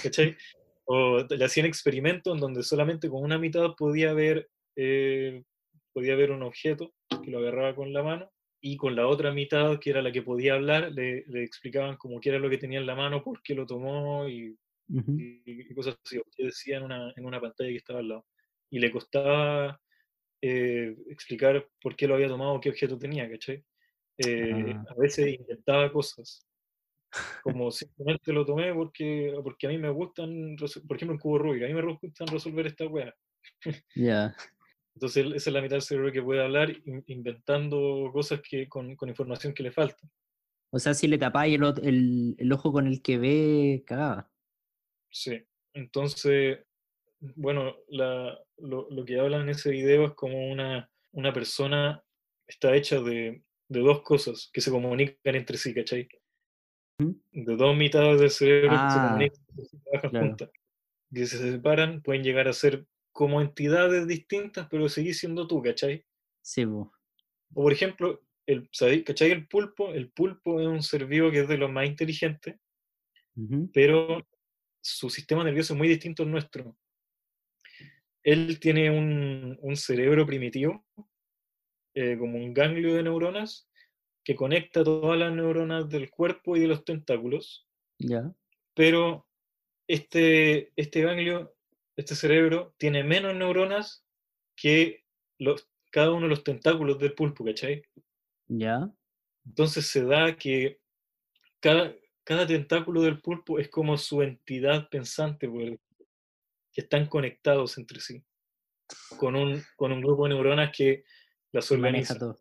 ¿cachai? 0.02 0.36
O 0.86 1.26
le 1.30 1.46
hacían 1.46 1.66
experimentos 1.66 2.34
en 2.34 2.40
donde 2.40 2.64
solamente 2.64 3.10
con 3.10 3.24
una 3.24 3.38
mitad 3.38 3.76
podía 3.78 4.14
ver, 4.14 4.50
eh, 4.76 5.44
podía 5.94 6.16
ver 6.16 6.32
un 6.32 6.44
objeto 6.44 6.94
que 7.24 7.32
lo 7.32 7.40
agarraba 7.40 7.76
con 7.76 7.94
la 7.94 8.04
mano 8.04 8.32
y 8.62 8.78
con 8.78 8.96
la 8.96 9.08
otra 9.08 9.34
mitad, 9.34 9.78
que 9.80 9.90
era 9.90 10.02
la 10.02 10.12
que 10.12 10.22
podía 10.22 10.54
hablar, 10.54 10.92
le, 10.94 11.26
le 11.28 11.44
explicaban 11.44 11.98
como 11.98 12.22
qué 12.22 12.30
era 12.30 12.40
lo 12.40 12.50
que 12.50 12.58
tenía 12.58 12.80
en 12.80 12.86
la 12.86 12.96
mano, 12.96 13.22
por 13.22 13.42
qué 13.42 13.56
lo 13.56 13.66
tomó 13.66 14.28
y, 14.30 14.58
y, 14.88 15.74
cosas 15.74 15.98
así, 16.04 16.22
que 16.36 16.46
decía 16.46 16.78
en 16.78 16.84
una, 16.84 17.14
en 17.16 17.26
una 17.26 17.42
pantalla 17.42 17.70
que 17.70 17.78
estaba 17.78 18.00
al 18.00 18.08
lado. 18.08 18.26
Y 18.70 18.80
le 18.80 18.92
costaba 18.92 19.80
eh, 20.42 20.96
explicar 21.10 21.68
por 21.82 21.96
qué 21.96 22.08
lo 22.08 22.16
había 22.16 22.28
tomado, 22.28 22.60
qué 22.60 22.70
objeto 22.70 22.98
tenía, 22.98 23.30
¿cachai? 23.30 23.64
Eh, 24.18 24.74
ah. 24.76 24.86
A 24.90 24.94
veces 24.96 25.40
inventaba 25.40 25.92
cosas, 25.92 26.46
como 27.42 27.72
simplemente 27.72 28.32
lo 28.32 28.46
tomé 28.46 28.74
porque, 28.74 29.34
porque 29.44 29.68
a 29.68 29.70
mí 29.70 29.78
me 29.78 29.90
gustan, 29.90 30.56
por 30.88 30.98
ejemplo, 30.98 31.16
en 31.16 31.20
cubo 31.20 31.38
Rubik, 31.38 31.64
a 31.64 31.68
mí 31.68 31.74
me 31.74 31.94
gustan 31.94 32.28
resolver 32.28 32.68
esta 32.68 32.86
weá. 32.88 33.14
Ya. 33.96 34.36
Entonces, 34.96 35.26
esa 35.26 35.50
es 35.50 35.54
la 35.54 35.62
mitad 35.62 35.76
del 35.76 35.82
cerebro 35.82 36.12
que 36.12 36.22
puede 36.22 36.44
hablar 36.44 36.72
inventando 37.08 38.10
cosas 38.14 38.42
que, 38.48 38.70
con, 38.70 38.96
con 38.96 39.10
información 39.10 39.54
que 39.54 39.64
le 39.64 39.72
falta. 39.72 40.08
O 40.70 40.80
sea, 40.80 40.94
si 40.94 41.08
le 41.08 41.18
tapáis 41.18 41.56
el, 41.56 41.64
el, 41.84 42.36
el, 42.38 42.54
ojo 42.54 42.72
con 42.72 42.88
el 42.88 43.02
que 43.02 43.18
ve, 43.18 43.84
cagaba. 43.86 44.32
Sí. 45.12 45.44
Entonces, 45.74 46.60
bueno, 47.20 47.76
la, 47.88 48.40
lo, 48.58 48.90
lo, 48.92 49.04
que 49.06 49.20
hablan 49.20 49.42
en 49.42 49.50
ese 49.50 49.72
video 49.72 50.06
es 50.06 50.14
como 50.14 50.52
una, 50.52 50.90
una 51.12 51.34
persona 51.34 52.04
está 52.48 52.76
hecha 52.76 53.00
de, 53.02 53.44
de, 53.74 53.80
dos 53.80 54.02
cosas 54.02 54.50
que 54.54 54.62
se 54.62 54.72
comunican 54.72 55.36
entre 55.36 55.58
sí, 55.58 55.74
¿cachai? 55.74 56.08
De 57.00 57.56
dos 57.56 57.76
mitades 57.76 58.20
del 58.20 58.30
cerebro 58.30 58.70
que 58.70 58.76
se 58.76 59.00
ah, 59.00 59.08
comunican, 59.10 59.46
se 59.66 59.78
trabajan 59.80 60.22
juntas. 60.22 60.50
Que 61.14 61.26
se 61.26 61.52
separan, 61.52 62.02
pueden 62.02 62.24
llegar 62.24 62.48
a 62.48 62.54
ser 62.54 62.86
como 63.12 63.42
entidades 63.42 64.08
distintas, 64.08 64.68
pero 64.70 64.90
seguís 64.90 65.20
siendo 65.20 65.48
tú, 65.48 65.62
¿cachai? 65.62 66.06
Sí, 66.42 66.64
O 66.66 66.92
por 67.54 67.72
ejemplo, 67.72 68.22
el, 68.46 68.70
¿cachai? 69.06 69.32
El 69.32 69.48
pulpo, 69.48 69.94
el 69.94 70.12
pulpo 70.12 70.60
es 70.60 70.68
un 70.68 70.84
ser 70.84 71.06
vivo 71.06 71.32
que 71.32 71.42
es 71.42 71.48
de 71.48 71.58
los 71.58 71.72
más 71.72 71.88
inteligentes, 71.88 72.56
pero 73.74 74.26
su 74.82 75.10
sistema 75.10 75.44
nervioso 75.44 75.74
es 75.74 75.78
muy 75.78 75.88
distinto 75.88 76.24
al 76.24 76.32
nuestro. 76.32 76.78
Él 78.24 78.60
tiene 78.60 78.90
un, 78.90 79.58
un 79.62 79.76
cerebro 79.76 80.26
primitivo, 80.26 80.86
eh, 81.96 82.18
como 82.18 82.38
un 82.38 82.54
ganglio 82.54 82.96
de 82.96 83.04
neuronas, 83.04 83.70
que 84.24 84.36
conecta 84.36 84.84
todas 84.84 85.20
las 85.20 85.34
neuronas 85.34 85.90
del 85.90 86.10
cuerpo 86.10 86.56
y 86.56 86.62
de 86.62 86.68
los 86.68 86.86
tentáculos. 86.86 87.68
Ya. 88.00 88.34
Pero 88.74 89.28
este, 89.88 90.72
este 90.76 91.02
ganglio 91.02 91.54
este 91.96 92.16
cerebro 92.16 92.74
tiene 92.78 93.04
menos 93.04 93.36
neuronas 93.36 94.06
que 94.56 95.04
los, 95.38 95.70
cada 95.92 96.12
uno 96.12 96.24
de 96.24 96.30
los 96.30 96.44
tentáculos 96.44 97.00
del 97.00 97.14
pulpo, 97.14 97.46
¿cachai? 97.46 97.84
Ya. 98.48 98.92
Entonces 99.46 99.88
se 99.88 100.04
da 100.04 100.36
que 100.36 100.80
cada, 101.60 101.96
cada 102.24 102.48
tentáculo 102.48 103.02
del 103.02 103.22
pulpo 103.22 103.60
es 103.60 103.70
como 103.70 103.98
su 103.98 104.22
entidad 104.22 104.90
pensante, 104.90 105.50
que 106.72 106.82
están 106.82 107.08
conectados 107.08 107.78
entre 107.78 108.00
sí, 108.00 108.24
con 109.18 109.36
un, 109.36 109.62
con 109.76 109.92
un 109.92 110.02
grupo 110.02 110.24
de 110.24 110.34
neuronas 110.34 110.72
que 110.76 111.04
las 111.54 111.72
organiza. 111.72 112.14
Maneja 112.14 112.20
todo. 112.20 112.40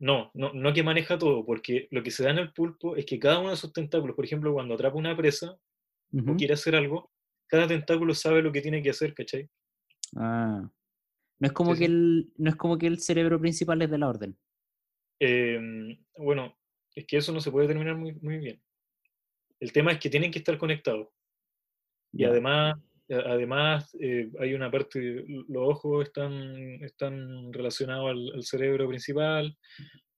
No, 0.00 0.30
no, 0.34 0.52
no 0.52 0.72
que 0.72 0.82
maneja 0.82 1.18
todo, 1.18 1.46
porque 1.46 1.86
lo 1.90 2.02
que 2.02 2.10
se 2.10 2.24
da 2.24 2.30
en 2.30 2.38
el 2.38 2.52
pulpo 2.52 2.96
es 2.96 3.06
que 3.06 3.18
cada 3.18 3.38
uno 3.38 3.50
de 3.50 3.54
esos 3.54 3.72
tentáculos, 3.72 4.16
por 4.16 4.24
ejemplo, 4.24 4.52
cuando 4.52 4.74
atrapa 4.74 4.96
una 4.96 5.16
presa 5.16 5.56
o 6.12 6.36
quiere 6.36 6.54
hacer 6.54 6.74
algo, 6.74 7.12
cada 7.46 7.68
tentáculo 7.68 8.14
sabe 8.14 8.42
lo 8.42 8.52
que 8.52 8.60
tiene 8.60 8.82
que 8.82 8.90
hacer, 8.90 9.14
¿cachai? 9.14 9.48
Ah. 10.16 10.68
No 11.38 11.46
es 11.46 11.52
como, 11.52 11.74
que, 11.74 11.84
El, 11.84 12.32
no 12.36 12.50
es 12.50 12.56
como 12.56 12.78
que 12.78 12.86
el 12.86 13.00
cerebro 13.00 13.40
principal 13.40 13.82
es 13.82 13.90
de 13.90 13.98
la 13.98 14.08
orden. 14.08 14.36
Em, 15.20 15.96
bueno, 16.16 16.56
es 16.94 17.06
que 17.06 17.18
eso 17.18 17.32
no 17.32 17.40
se 17.40 17.50
puede 17.50 17.66
determinar 17.66 17.96
muy, 17.96 18.14
muy 18.14 18.38
bien. 18.38 18.62
El 19.60 19.72
tema 19.72 19.92
es 19.92 19.98
que 19.98 20.10
tienen 20.10 20.30
que 20.30 20.38
estar 20.38 20.58
conectados. 20.58 21.08
Y 22.12 22.24
además, 22.24 22.76
además 23.08 23.94
eh, 24.00 24.30
hay 24.40 24.54
una 24.54 24.70
parte, 24.70 25.24
los 25.48 25.68
ojos 25.68 26.06
están, 26.06 26.82
están 26.82 27.52
relacionados 27.52 28.10
al, 28.10 28.42
cerebro 28.42 28.88
principal, 28.88 29.56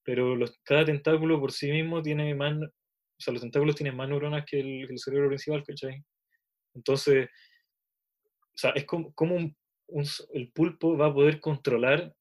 pero 0.03 0.37
los, 0.37 0.59
cada 0.63 0.85
tentáculo 0.85 1.41
por 1.41 1.53
sí 1.53 1.71
mismo 1.71 2.03
tiene 2.03 2.35
más, 2.35 2.57
o 2.57 3.19
sea, 3.19 3.33
los 3.33 3.43
tentáculos 3.43 3.77
tienen 3.77 3.97
más 3.97 4.09
neuronas 4.09 4.45
que 4.45 4.61
el, 4.61 4.87
que 4.87 4.93
el 4.93 4.99
cerebro 4.99 5.29
principal, 5.29 5.65
¿cachai? 5.65 6.03
Entonces, 6.75 7.29
o 7.29 8.59
sea, 8.59 8.71
es 8.71 8.85
como, 8.85 9.13
el 10.33 10.53
pulpo 10.53 10.97
va 10.97 11.07
a 11.07 11.15
poder 11.15 11.41
controlar 11.41 12.15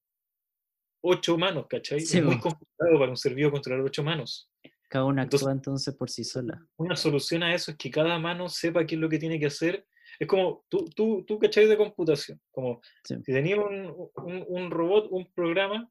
ocho 1.02 1.38
manos, 1.38 1.68
¿cachai? 1.70 2.00
es 2.00 2.24
muy 2.24 2.40
complicado 2.40 3.00
para 3.00 3.12
un 3.12 3.18
ser 3.18 3.36
vivo 3.36 3.52
controlar 3.52 3.86
ocho 3.86 4.04
manos. 4.04 4.50
Cada 4.90 5.06
una 5.06 5.24
actúa 5.24 5.52
entonces, 5.52 5.94
por 5.96 6.10
sí 6.10 6.24
sola. 6.24 6.66
Una 6.78 6.96
solución 6.96 7.44
a 7.44 7.54
eso 7.54 7.72
es 7.72 7.78
que 7.78 7.92
cada 7.92 8.18
mano 8.20 8.50
sepa 8.50 8.86
qué 8.86 8.96
es 8.96 9.02
lo 9.02 9.10
que 9.10 9.20
tiene 9.20 9.40
que 9.40 9.48
hacer. 9.48 9.86
Es 10.20 10.28
como, 10.28 10.64
tú, 10.70 10.90
tú, 10.96 11.24
tú 11.26 11.40
¿cachai? 11.40 11.68
De 11.68 11.78
computación. 11.78 12.40
Como 12.52 12.82
si 13.04 13.22
tenías 13.24 13.60
un, 13.60 14.72
robot, 14.72 15.08
un 15.12 15.32
programa 15.34 15.90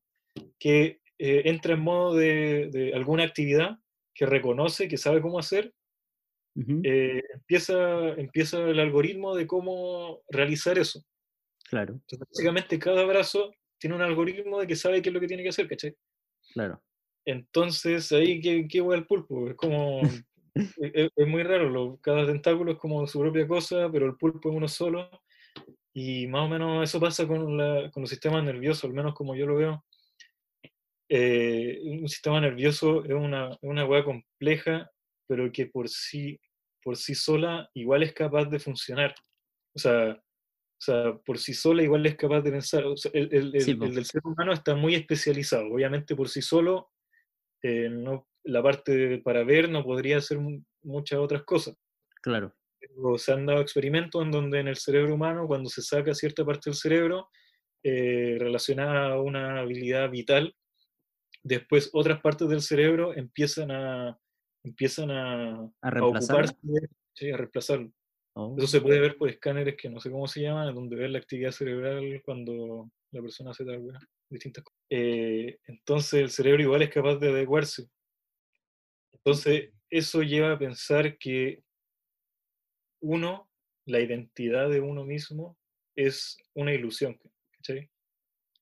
que 0.59 1.01
eh, 1.19 1.43
entra 1.45 1.75
en 1.75 1.81
modo 1.81 2.15
de, 2.15 2.69
de, 2.73 2.95
alguna 2.95 3.25
actividad, 3.25 3.79
que 4.15 4.27
reconoce, 4.27 4.89
que 4.89 4.97
sabe 4.97 5.21
cómo 5.21 5.39
hacer, 5.39 5.75
eh, 6.85 7.21
empieza, 7.35 8.11
empieza 8.11 8.59
el 8.59 8.79
algoritmo 8.79 9.35
de 9.35 9.47
cómo 9.47 10.23
realizar 10.29 10.79
eso. 10.79 11.05
Claro. 11.69 11.95
Entonces, 11.95 12.29
básicamente 12.31 12.79
cada 12.79 13.05
brazo 13.05 13.53
tiene 13.79 13.97
un 13.97 14.03
algoritmo 14.03 14.61
de 14.61 14.67
que 14.67 14.77
sabe 14.77 15.03
qué 15.03 15.09
es 15.09 15.15
lo 15.15 15.21
que 15.21 15.27
tiene 15.27 15.43
que 15.43 15.49
hacer, 15.49 15.67
¿cachai? 15.67 15.97
Claro. 16.53 16.81
Entonces, 17.25 18.13
ahí, 18.13 18.41
¿qué, 18.41 18.69
qué 18.69 18.79
el 18.79 19.07
pulpo? 19.07 19.49
Es 19.49 19.57
como, 19.57 20.03
es, 20.55 21.11
muy 21.27 21.43
raro, 21.43 21.99
cada 22.01 22.27
tentáculo 22.27 22.73
es 22.73 22.79
como 22.79 23.07
su 23.07 23.21
propia 23.21 23.47
cosa, 23.47 23.91
pero 23.91 24.07
el 24.07 24.17
pulpo 24.17 24.51
es 24.51 24.57
uno 24.57 24.69
solo. 24.69 25.11
Y 25.93 26.27
más 26.27 26.43
o 26.43 26.49
menos 26.49 26.89
eso 26.89 26.99
pasa 27.01 27.27
con, 27.27 27.57
la, 27.57 27.91
con 27.91 28.03
los 28.03 28.11
sistemas 28.11 28.43
nerviosos, 28.43 28.85
al 28.85 28.95
menos 28.95 29.15
como 29.15 29.37
yo 29.37 29.47
lo 29.47 29.57
veo. 29.57 29.85
Eh, 31.09 31.81
un 31.85 32.09
sistema 32.09 32.41
nervioso 32.41 33.05
es 33.05 33.13
una, 33.13 33.57
una 33.61 33.85
hueá 33.85 34.03
compleja 34.03 34.91
pero 35.27 35.51
que 35.51 35.67
por 35.67 35.89
sí, 35.89 36.41
por 36.83 36.97
sí 36.97 37.15
sola 37.15 37.69
igual 37.75 38.03
es 38.03 38.13
capaz 38.13 38.47
de 38.47 38.59
funcionar. 38.59 39.15
O 39.75 39.79
sea, 39.79 40.13
o 40.13 40.81
sea, 40.85 41.15
por 41.25 41.39
sí 41.39 41.55
sola 41.55 41.83
igual 41.83 42.05
es 42.07 42.17
capaz 42.17 42.43
de 42.43 42.51
pensar. 42.51 42.85
el, 43.13 43.35
el, 43.35 43.53
del 43.53 44.05
ser 44.05 44.21
humano 44.25 44.53
está 44.53 44.75
muy 44.75 44.95
especializado. 44.95 45.67
Obviamente 45.73 46.15
por 46.15 46.29
sí 46.29 46.43
solo, 46.43 46.91
eh, 47.63 47.89
no, 47.91 48.29
la 48.45 48.63
parte 48.63 49.19
para 49.19 49.45
ver 49.45 49.69
no 49.69 49.83
podría 49.83 50.19
hacer 50.19 50.39
muchas 50.83 51.19
otras 51.19 51.43
cosas. 51.45 51.77
Claro. 52.23 52.55
Pero 52.79 53.19
se 53.19 53.33
han 53.33 53.47
dado 53.47 53.61
experimentos 53.61 54.23
en 54.23 54.31
donde 54.31 54.61
en 54.61 54.69
el 54.69 54.77
cerebro 54.77 55.15
humano, 55.15 55.47
cuando 55.47 55.71
se 55.71 55.83
saca 55.83 56.15
cierta 56.15 56.45
parte 56.45 56.71
del 56.71 56.77
cerebro 56.77 57.29
eh, 57.83 58.37
relacionada 58.39 59.15
a 59.15 59.21
una 59.21 59.61
habilidad 59.61 60.11
vital, 60.11 60.55
después 61.43 61.91
otras 61.93 62.21
partes 62.21 62.49
del 62.49 62.61
cerebro 62.61 63.15
empiezan 63.15 63.71
a, 63.71 64.19
empiezan 64.63 65.11
a, 65.11 65.55
a, 65.83 65.89
a 65.89 66.05
ocuparse, 66.05 66.57
sí, 67.15 67.31
a 67.31 67.37
reemplazarlo. 67.37 67.91
Eso 68.59 68.67
se 68.67 68.81
puede 68.81 68.99
oh. 68.99 69.03
ver 69.03 69.17
por 69.17 69.31
escáneres 69.31 69.77
que 69.77 69.89
no 69.89 70.01
sé 70.01 70.11
cómo 70.11 70.27
se 70.27 70.43
llaman, 70.43 70.75
donde 70.75 70.97
ven 70.97 71.13
la 71.13 71.19
actividad 71.19 71.53
cerebral 71.53 72.21
cuando 72.25 72.91
la 73.13 73.23
persona 73.23 73.53
hace 73.53 73.65
tal 73.65 73.81
distintas 74.29 74.65
cosas. 74.65 74.81
Eh, 74.91 75.59
entonces 75.67 76.21
el 76.21 76.31
cerebro 76.31 76.63
igual 76.63 76.83
es 76.83 76.91
capaz 76.91 77.17
de 77.17 77.29
adecuarse. 77.29 77.89
Entonces 79.25 79.73
eso 79.91 80.23
lleva 80.23 80.53
a 80.53 80.59
pensar 80.59 81.17
que 81.19 81.63
uno, 83.01 83.49
la 83.87 84.01
identidad 84.01 84.69
de 84.69 84.81
uno 84.81 85.05
mismo, 85.05 85.57
es 85.97 86.37
una 86.55 86.73
ilusión. 86.73 87.19
¿cachai? 87.53 87.91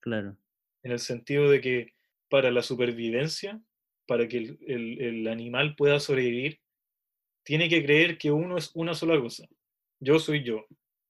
Claro. 0.00 0.36
En 0.82 0.92
el 0.92 0.98
sentido 0.98 1.50
de 1.50 1.60
que 1.60 1.94
para 2.28 2.50
la 2.50 2.62
supervivencia 2.62 3.60
para 4.06 4.28
que 4.28 4.58
el, 4.66 5.26
animal 5.28 5.74
pueda 5.76 5.98
sobrevivir, 6.00 6.60
tiene 7.44 7.68
que 7.68 7.82
creer 7.84 8.18
que 8.18 8.30
uno 8.30 8.56
es 8.56 8.70
una 8.74 8.94
sola 8.94 9.18
cosa. 9.18 9.46
Yo 10.00 10.18
soy 10.18 10.42
yo. 10.42 10.66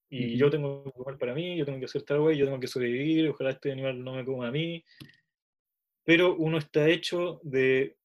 Y 0.08 0.36
yo 0.36 0.50
tengo 0.50 0.84
que 0.84 0.92
comer 0.92 1.18
para 1.18 1.34
mí, 1.34 1.56
yo 1.56 1.64
tengo 1.64 1.78
que 1.78 1.86
hacer 1.86 2.02
tal 2.02 2.18
yo 2.36 2.44
tengo 2.44 2.60
que 2.60 2.66
sobrevivir, 2.66 3.30
ojalá 3.30 3.50
este 3.50 3.72
animal 3.72 4.04
no 4.04 4.14
me 4.14 4.24
coma 4.24 4.48
a 4.48 4.50
mí. 4.50 4.84
Pero 6.04 6.36
uno 6.36 6.58
está 6.58 6.88
hecho 6.88 7.40
de 7.42 7.96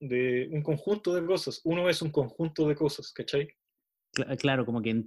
de 0.00 0.48
un 0.52 0.62
conjunto 0.62 1.14
de 1.14 1.24
cosas. 1.24 1.60
Uno 1.64 1.88
es 1.88 2.02
un 2.02 2.10
conjunto 2.10 2.68
de 2.68 2.74
cosas, 2.74 3.12
¿cachai? 3.12 3.48
Claro, 4.38 4.64
como 4.64 4.82
que 4.82 5.04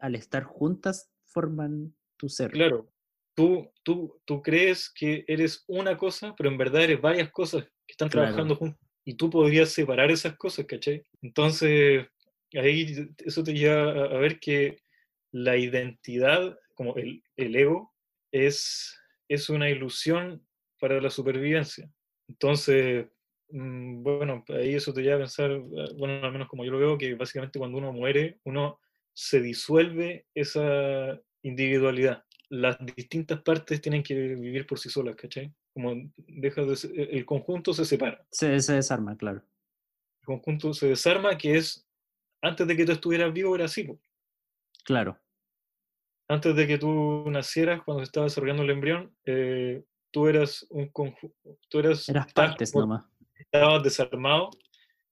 al 0.00 0.14
estar 0.14 0.44
juntas 0.44 1.10
forman 1.26 1.94
tu 2.16 2.28
ser. 2.28 2.50
Claro, 2.50 2.92
tú, 3.34 3.70
tú, 3.82 4.20
tú 4.24 4.42
crees 4.42 4.90
que 4.90 5.24
eres 5.28 5.64
una 5.68 5.96
cosa, 5.96 6.34
pero 6.36 6.50
en 6.50 6.58
verdad 6.58 6.82
eres 6.82 7.00
varias 7.00 7.30
cosas 7.30 7.64
que 7.64 7.92
están 7.92 8.08
trabajando 8.08 8.56
juntas. 8.56 8.80
Y 9.04 9.14
tú 9.14 9.30
podrías 9.30 9.70
separar 9.70 10.10
esas 10.10 10.36
cosas, 10.36 10.66
¿cachai? 10.66 11.02
Entonces, 11.22 12.06
ahí 12.54 13.08
eso 13.18 13.42
te 13.42 13.54
lleva 13.54 13.90
a, 13.90 14.18
ver 14.18 14.38
que 14.40 14.82
la 15.30 15.56
identidad, 15.56 16.58
como 16.74 16.96
el, 16.96 17.22
el 17.36 17.56
ego, 17.56 17.94
es, 18.32 18.94
es 19.28 19.48
una 19.48 19.70
ilusión 19.70 20.44
para 20.78 21.00
la 21.00 21.08
supervivencia. 21.08 21.90
Entonces, 22.28 23.06
bueno, 23.50 24.44
ahí 24.48 24.74
eso 24.74 24.92
te 24.92 25.02
lleva 25.02 25.16
a 25.16 25.20
pensar, 25.20 25.50
ah, 25.50 25.86
bueno, 25.96 26.24
al 26.24 26.32
menos 26.32 26.48
como 26.48 26.64
yo 26.64 26.70
lo 26.70 26.78
veo, 26.78 26.98
que 26.98 27.14
básicamente 27.14 27.58
cuando 27.58 27.78
uno 27.78 27.92
muere, 27.92 28.38
uno 28.44 28.80
se 29.12 29.40
disuelve 29.40 30.26
esa 30.34 31.20
individualidad. 31.42 32.24
Las 32.50 32.78
distintas 32.96 33.42
partes 33.42 33.80
tienen 33.80 34.02
que 34.02 34.14
vivir 34.14 34.66
por 34.66 34.78
sí 34.78 34.88
solas, 34.88 35.16
¿cachai? 35.16 35.52
Como 35.72 35.94
deja 36.16 36.62
de 36.62 36.76
el 37.10 37.26
conjunto 37.26 37.74
se 37.74 37.84
separa. 37.84 38.24
Se, 38.30 38.60
se 38.60 38.74
desarma, 38.74 39.16
claro. 39.16 39.42
El 40.22 40.26
conjunto 40.26 40.72
se 40.72 40.88
desarma, 40.88 41.36
que 41.36 41.56
es, 41.56 41.86
antes 42.42 42.66
de 42.66 42.76
que 42.76 42.84
tú 42.84 42.92
estuvieras 42.92 43.32
vivo 43.32 43.54
era 43.54 43.66
así. 43.66 43.88
Claro. 44.84 45.18
Antes 46.28 46.54
de 46.54 46.66
que 46.66 46.78
tú 46.78 47.24
nacieras, 47.30 47.82
cuando 47.82 48.02
se 48.02 48.08
estaba 48.08 48.24
desarrollando 48.24 48.62
el 48.62 48.70
embrión, 48.70 49.14
eh, 49.24 49.82
tú 50.10 50.28
eras 50.28 50.66
un 50.70 50.88
conjunto, 50.88 51.58
tú 51.68 51.78
eras... 51.78 52.08
Eras 52.08 52.32
partes 52.32 52.74
nomás. 52.74 53.04
Estabas 53.50 53.82
desarmado 53.82 54.50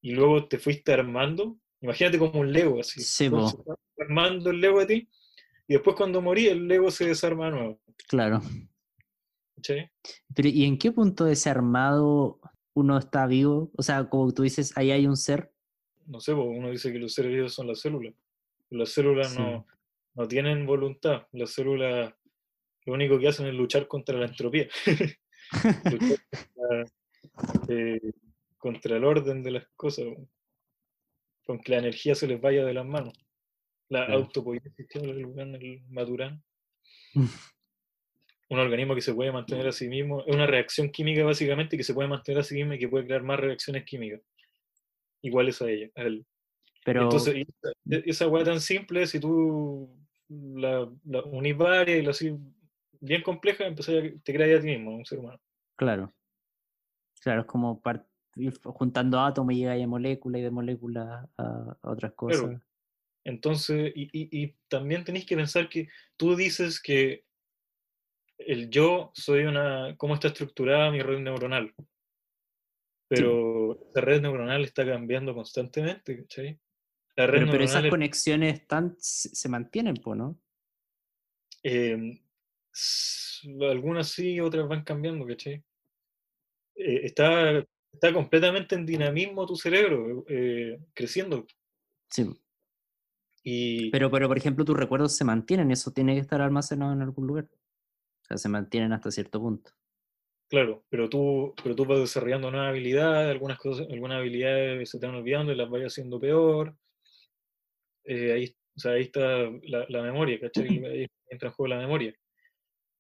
y 0.00 0.12
luego 0.12 0.46
te 0.46 0.58
fuiste 0.58 0.92
armando. 0.92 1.58
Imagínate 1.80 2.18
como 2.18 2.40
un 2.40 2.52
Lego, 2.52 2.80
así. 2.80 3.00
Sí, 3.00 3.30
armando 3.98 4.50
el 4.50 4.60
Lego 4.60 4.80
de 4.80 4.86
ti 4.86 5.08
y 5.68 5.74
después 5.74 5.96
cuando 5.96 6.20
morí 6.20 6.46
el 6.46 6.68
Lego 6.68 6.90
se 6.90 7.06
desarma 7.06 7.46
de 7.46 7.50
nuevo. 7.52 7.80
Claro. 8.08 8.40
Pero 10.34 10.48
¿y 10.48 10.64
en 10.64 10.78
qué 10.78 10.92
punto 10.92 11.24
de 11.24 11.32
ese 11.32 11.50
armado 11.50 12.40
uno 12.74 12.98
está 12.98 13.26
vivo? 13.26 13.70
O 13.76 13.82
sea, 13.82 14.08
como 14.08 14.32
tú 14.32 14.42
dices, 14.42 14.76
ahí 14.76 14.90
hay 14.90 15.06
un 15.06 15.16
ser. 15.16 15.52
No 16.06 16.20
sé, 16.20 16.32
uno 16.34 16.70
dice 16.70 16.92
que 16.92 16.98
los 16.98 17.14
seres 17.14 17.32
vivos 17.32 17.54
son 17.54 17.66
las 17.66 17.80
células. 17.80 18.14
Las 18.70 18.90
células 18.90 19.36
no, 19.36 19.66
no 20.14 20.28
tienen 20.28 20.66
voluntad. 20.66 21.26
Las 21.32 21.50
células 21.50 22.14
lo 22.84 22.92
único 22.92 23.18
que 23.18 23.28
hacen 23.28 23.46
es 23.46 23.54
luchar 23.54 23.88
contra 23.88 24.18
la 24.18 24.26
entropía. 24.26 24.68
Eh, 27.68 28.00
contra, 28.58 28.96
el 28.96 29.04
orden 29.04 29.42
de 29.42 29.50
las 29.52 29.66
cosas. 29.76 30.06
Con 31.44 31.60
que 31.60 31.72
la 31.72 31.78
energía 31.78 32.14
se 32.14 32.26
les 32.26 32.40
vaya 32.40 32.64
de 32.64 32.74
las 32.74 32.86
manos. 32.86 33.14
La 33.88 34.06
claro. 34.06 34.20
autopoiesis, 34.20 34.72
el 34.94 35.82
Maturán. 35.88 36.42
un 38.48 38.58
organismo 38.58 38.94
que 38.94 39.00
se 39.00 39.14
puede 39.14 39.32
mantener 39.32 39.66
a 39.66 39.72
sí 39.72 39.88
mismo, 39.88 40.22
es 40.24 40.34
una 40.34 40.46
reacción 40.46 40.90
química 40.90 41.24
básicamente 41.24 41.76
que 41.76 41.82
se 41.82 41.94
puede 41.94 42.08
mantener 42.08 42.40
a 42.40 42.44
sí 42.44 42.54
mismo 42.54 42.74
y 42.74 42.78
que 42.78 42.88
puede 42.88 43.06
crear 43.06 43.22
más 43.22 43.40
reacciones 43.40 43.84
químicas 43.84 44.20
iguales 45.22 45.60
a 45.62 45.68
ella, 45.68 45.90
a 45.96 46.02
él. 46.02 46.24
Pero... 46.84 47.02
Entonces, 47.02 47.34
esa 47.84 48.28
hueá 48.28 48.44
tan 48.44 48.60
simple, 48.60 49.06
si 49.06 49.18
tú 49.18 49.90
la, 50.28 50.88
la 51.04 51.22
unís 51.24 51.56
varias 51.56 51.98
y 51.98 52.02
la 52.02 52.10
así 52.10 52.36
bien 53.00 53.22
compleja, 53.22 53.66
empezás 53.66 53.94
te 54.22 54.32
creas 54.32 54.58
a 54.58 54.62
ti 54.62 54.68
mismo, 54.68 54.94
un 54.94 55.04
ser 55.04 55.18
humano. 55.18 55.40
Claro. 55.74 56.12
Claro, 57.20 57.40
es 57.40 57.46
como 57.46 57.80
juntando 58.64 59.20
átomos 59.20 59.54
y 59.54 59.58
llega 59.58 59.72
a 59.72 59.86
molécula 59.86 60.38
y 60.38 60.42
de 60.42 60.50
molécula 60.50 61.28
a, 61.38 61.76
otras 61.82 62.12
cosas. 62.12 62.60
Entonces, 63.24 63.92
y, 63.94 64.08
y, 64.12 64.54
también 64.68 65.04
tenéis 65.04 65.26
que 65.26 65.36
pensar 65.36 65.68
que 65.68 65.88
tú 66.16 66.36
dices 66.36 66.80
que 66.80 67.24
el 68.38 68.70
yo 68.70 69.10
soy 69.14 69.44
una, 69.44 69.96
cómo 69.96 70.14
está 70.14 70.28
estructurada 70.28 70.90
mi 70.90 71.00
red 71.00 71.18
neuronal. 71.18 71.74
Pero 73.08 73.78
la 73.94 74.00
red 74.00 74.20
neuronal 74.20 74.64
está 74.64 74.84
cambiando 74.84 75.34
constantemente, 75.34 76.22
¿cachai? 76.22 76.58
pero, 77.14 77.62
esas 77.62 77.88
conexiones 77.88 78.62
se 78.98 79.48
mantienen, 79.48 79.94
¿no? 80.04 80.38
Em, 81.62 82.20
algunas 83.62 84.08
sí, 84.08 84.38
otras 84.40 84.68
van 84.68 84.84
cambiando, 84.84 85.26
¿cachai? 85.26 85.64
Eh, 86.74 87.00
está, 87.04 87.64
está 87.96 88.12
completamente 88.12 88.74
en 88.74 88.86
dinamismo 88.86 89.46
tu 89.46 89.56
cerebro, 89.56 90.24
eh, 90.28 90.78
creciendo. 90.94 91.46
Sí. 92.10 92.28
Y... 93.42 93.90
Pero, 93.90 94.10
pero, 94.10 94.28
por 94.28 94.38
ejemplo, 94.38 94.64
tus 94.64 94.76
recuerdos 94.76 95.16
se 95.16 95.24
mantienen, 95.24 95.70
eso 95.70 95.90
tiene 95.92 96.14
que 96.14 96.20
estar 96.20 96.40
almacenado 96.40 96.92
en 96.92 97.02
algún 97.02 97.26
lugar. 97.26 97.48
O 97.48 98.24
sea, 98.26 98.36
se 98.36 98.48
mantienen 98.48 98.92
hasta 98.92 99.10
cierto 99.10 99.40
punto. 99.40 99.70
Claro, 100.48 100.84
pero 100.88 101.08
tú, 101.08 101.54
pero 101.62 101.74
tú 101.74 101.84
vas 101.84 101.98
desarrollando 101.98 102.50
nuevas 102.50 102.70
habilidades, 102.70 103.30
algunas 103.30 103.58
cosas, 103.58 103.86
algunas 103.90 104.18
habilidades 104.18 104.88
se 104.88 104.98
te 104.98 105.06
van 105.06 105.16
olvidando 105.16 105.52
y 105.52 105.56
las 105.56 105.68
vas 105.68 105.82
haciendo 105.82 106.20
peor. 106.20 106.76
Eh, 108.04 108.32
ahí, 108.32 108.56
o 108.76 108.78
sea, 108.78 108.92
ahí 108.92 109.02
está 109.02 109.50
la, 109.64 109.86
la 109.88 110.02
memoria, 110.02 110.38
¿cachai? 110.38 110.66
Ahí 110.86 111.06
entra 111.28 111.48
en 111.48 111.54
juego 111.54 111.68
la 111.68 111.78
memoria. 111.78 112.14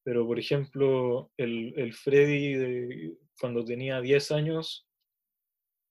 Pero, 0.06 0.24
por 0.24 0.38
ejemplo, 0.38 1.32
el, 1.36 1.74
el 1.76 1.92
Freddy 1.92 2.54
de, 2.54 3.18
cuando 3.40 3.64
tenía 3.64 4.00
10 4.00 4.30
años 4.30 4.88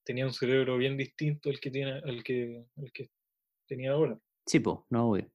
tenía 0.06 0.26
un 0.26 0.32
cerebro 0.32 0.78
bien 0.78 0.96
distinto 0.96 1.50
al 1.50 1.60
que, 1.60 1.70
tiene, 1.70 1.92
al 1.96 2.24
que, 2.24 2.66
al 2.78 2.94
que 2.94 3.10
tenía 3.68 3.92
ahora. 3.92 4.18
Sí, 4.46 4.62
pues, 4.62 4.78
no, 4.90 5.10
obvio. 5.10 5.30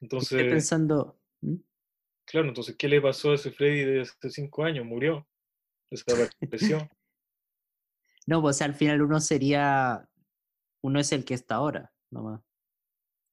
Entonces, 0.00 0.32
Estoy 0.32 0.50
pensando... 0.50 1.20
¿Mm? 1.40 1.58
Claro, 2.24 2.48
entonces, 2.48 2.74
¿qué 2.74 2.88
le 2.88 3.00
pasó 3.00 3.30
a 3.30 3.34
ese 3.36 3.52
Freddy 3.52 3.84
de 3.84 4.00
hace 4.00 4.28
5 4.28 4.64
años? 4.64 4.84
Murió. 4.84 5.24
Desapareció. 5.88 6.90
no, 8.26 8.42
pues 8.42 8.60
al 8.60 8.74
final 8.74 9.02
uno 9.02 9.20
sería... 9.20 10.08
Uno 10.82 10.98
es 10.98 11.12
el 11.12 11.24
que 11.24 11.34
está 11.34 11.54
ahora, 11.54 11.92
nomás. 12.10 12.42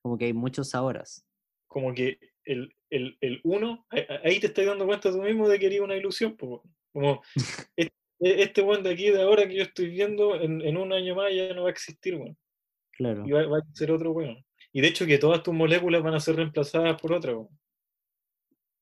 Como 0.04 0.20
que 0.20 0.26
hay 0.26 0.34
muchos 0.34 0.76
ahora. 0.76 1.04
Como 1.68 1.96
que 1.96 2.20
el, 2.46 2.76
el, 2.90 3.18
el 3.22 3.42
uno, 3.44 3.86
ahí 4.24 4.40
te 4.40 4.48
estás 4.48 4.66
dando 4.66 4.86
cuenta 4.86 5.12
tú 5.12 5.22
mismo 5.22 5.48
de 5.48 5.60
que 5.60 5.68
era 5.68 5.84
una 5.84 5.96
ilusión. 5.96 6.36
Como 6.38 7.22
este, 7.76 7.94
este 8.20 8.62
de 8.62 8.90
aquí, 8.92 9.10
de 9.10 9.22
ahora 9.22 9.48
que 9.48 9.56
yo 9.56 9.64
estoy 9.64 9.90
viendo, 9.90 10.36
en, 10.36 10.62
en, 10.62 10.78
un 10.78 10.94
año 10.94 11.16
más 11.16 11.34
ya 11.34 11.54
no 11.54 11.64
va 11.64 11.70
a 11.70 11.72
existir, 11.72 12.16
bueno. 12.16 12.36
Claro. 12.92 13.26
Y 13.26 13.32
va, 13.32 13.46
va, 13.48 13.58
a 13.58 13.76
ser 13.76 13.92
otro 13.92 14.14
bueno. 14.14 14.38
Y 14.72 14.82
de 14.82 14.88
hecho 14.88 15.06
que 15.06 15.18
todas 15.18 15.44
tus 15.44 15.54
moléculas 15.54 16.04
van 16.04 16.14
a 16.14 16.20
ser 16.20 16.36
reemplazadas 16.36 17.00
por 17.02 17.14
otra. 17.14 17.34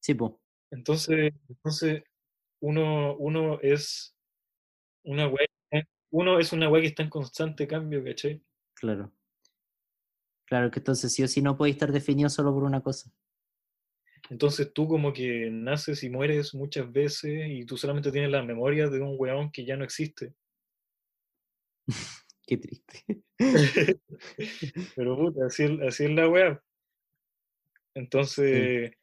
Sí, 0.02 0.14
pues. 0.14 0.34
Entonces, 0.72 1.34
entonces 1.50 2.04
uno, 2.62 3.16
uno 3.18 3.60
es 3.62 4.16
una 5.04 5.28
web, 5.28 5.48
uno 6.12 6.40
es 6.40 6.54
una 6.54 6.70
web 6.70 6.82
que 6.82 6.88
está 6.90 7.04
en 7.04 7.10
constante 7.10 7.68
cambio, 7.68 8.04
¿cachai? 8.04 8.42
Claro. 8.74 9.12
Claro 10.46 10.70
que 10.70 10.80
entonces 10.80 11.14
sí 11.14 11.24
o 11.24 11.28
sí 11.28 11.42
no 11.42 11.58
puede 11.58 11.72
estar 11.72 11.92
definido 11.92 12.30
solo 12.30 12.54
por 12.54 12.64
una 12.64 12.82
cosa. 12.82 13.12
Entonces 14.32 14.72
tú 14.72 14.88
como 14.88 15.12
que 15.12 15.50
naces 15.52 16.06
y 16.06 16.10
mueres 16.10 16.56
muchas 16.56 16.90
veces 16.90 17.50
y 17.50 17.66
tú 17.66 17.76
solamente 17.76 18.14
tienes 18.14 18.32
la 18.32 18.42
memoria 18.42 18.88
de 18.88 19.02
un 19.02 19.16
weón 19.20 19.52
que 19.52 19.66
ya 19.66 19.76
no 19.76 19.84
existe. 19.84 20.34
Qué 22.48 22.58
triste. 22.58 23.04
Pero 24.96 25.18
puta, 25.18 25.48
así, 25.48 25.66
así 25.86 26.06
es 26.06 26.12
la 26.12 26.30
weá. 26.30 26.64
Entonces, 27.94 28.94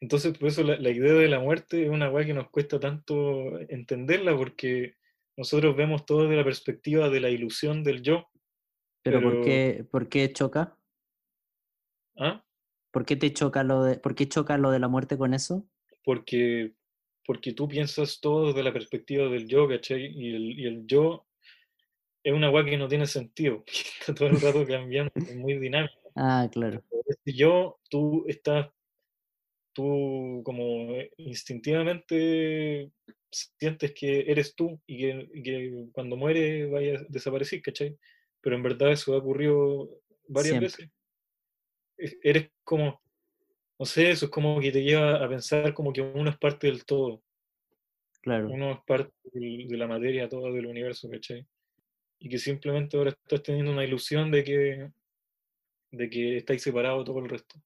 entonces 0.00 0.38
por 0.38 0.48
eso 0.48 0.62
la, 0.62 0.90
idea 0.90 1.14
de 1.14 1.26
la 1.26 1.40
muerte 1.40 1.82
es 1.82 1.90
una 1.90 2.08
weá 2.08 2.24
que 2.24 2.34
nos 2.34 2.48
cuesta 2.50 2.78
tanto 2.78 3.58
entenderla 3.68 4.36
porque 4.36 4.94
nosotros 5.36 5.74
vemos 5.74 6.06
todo 6.06 6.22
desde 6.22 6.36
la 6.36 6.44
perspectiva 6.44 7.08
de 7.10 7.18
la 7.18 7.30
ilusión 7.30 7.82
del 7.82 8.02
yo. 8.02 8.28
¿Pero, 9.02 9.20
¿por, 9.20 9.40
qué, 9.42 9.84
por 9.90 10.08
qué 10.08 10.32
choca? 10.32 10.78
¿Ah? 12.16 12.44
¿Por 12.94 13.04
qué 13.04 13.16
te 13.16 13.32
choca 13.32 13.64
lo 13.64 13.82
de, 13.82 13.98
por 13.98 14.14
qué 14.14 14.28
choca 14.28 14.56
lo 14.56 14.70
de 14.70 14.78
la 14.78 14.86
muerte 14.86 15.18
con 15.18 15.34
eso? 15.34 15.66
Porque, 16.04 16.74
porque 17.26 17.52
tú 17.52 17.66
piensas 17.66 18.20
todo 18.20 18.46
desde 18.46 18.62
la 18.62 18.72
perspectiva 18.72 19.28
del 19.28 19.48
yo, 19.48 19.68
¿cachai? 19.68 20.06
Y 20.06 20.34
el, 20.34 20.60
y 20.60 20.64
el 20.64 20.86
yo 20.86 21.26
es 22.22 22.32
una 22.32 22.50
weá 22.50 22.64
que 22.64 22.78
no 22.78 22.86
tiene 22.86 23.06
sentido, 23.06 23.64
está 24.00 24.14
todo 24.14 24.28
el 24.28 24.40
rato 24.40 24.64
cambiando, 24.64 25.10
es 25.16 25.34
muy 25.34 25.58
dinámico. 25.58 26.12
Ah, 26.14 26.48
claro. 26.52 26.84
Este 27.04 27.32
yo, 27.32 27.80
tú 27.90 28.24
estás, 28.28 28.70
tú 29.72 30.40
como 30.44 30.94
instintivamente 31.16 32.92
sientes 33.28 33.92
que 33.92 34.30
eres 34.30 34.54
tú 34.54 34.80
y 34.86 34.98
que, 34.98 35.42
que 35.42 35.86
cuando 35.90 36.16
mueres 36.16 36.70
vaya 36.70 37.00
a 37.00 37.02
desaparecer, 37.08 37.60
¿cachai? 37.60 37.98
pero 38.44 38.56
en 38.56 38.62
verdad 38.62 38.92
eso 38.92 39.14
ha 39.14 39.18
ocurrido 39.18 39.88
varias 40.28 40.60
veces. 40.60 40.90
E-, 41.98 42.18
eres 42.22 42.50
como, 42.64 43.00
no 43.78 43.86
sé, 43.86 44.10
eso 44.10 44.26
es 44.26 44.30
como 44.30 44.60
que 44.60 44.72
te 44.72 44.82
lleva 44.82 45.24
a 45.24 45.28
pensar 45.28 45.72
como 45.74 45.92
que 45.92 46.00
uno 46.02 46.30
es 46.30 46.38
parte 46.38 46.66
del 46.66 46.84
todo. 46.84 47.22
Claro. 48.22 48.48
Uno 48.48 48.72
es 48.72 48.78
parte 48.86 49.12
del- 49.32 49.68
de 49.68 49.76
la 49.76 49.86
materia 49.86 50.28
toda 50.28 50.50
del 50.50 50.66
universo, 50.66 51.10
¿cachai? 51.10 51.46
Y 52.18 52.28
que 52.28 52.38
simplemente 52.38 52.96
ahora 52.96 53.10
estás 53.10 53.42
teniendo 53.42 53.70
una 53.72 53.84
ilusión 53.84 54.30
de 54.30 54.44
que, 54.44 54.90
de 55.90 56.10
que 56.10 56.36
estáis 56.38 56.62
separados 56.62 57.04
todo 57.04 57.18
el 57.18 57.28
resto. 57.28 57.60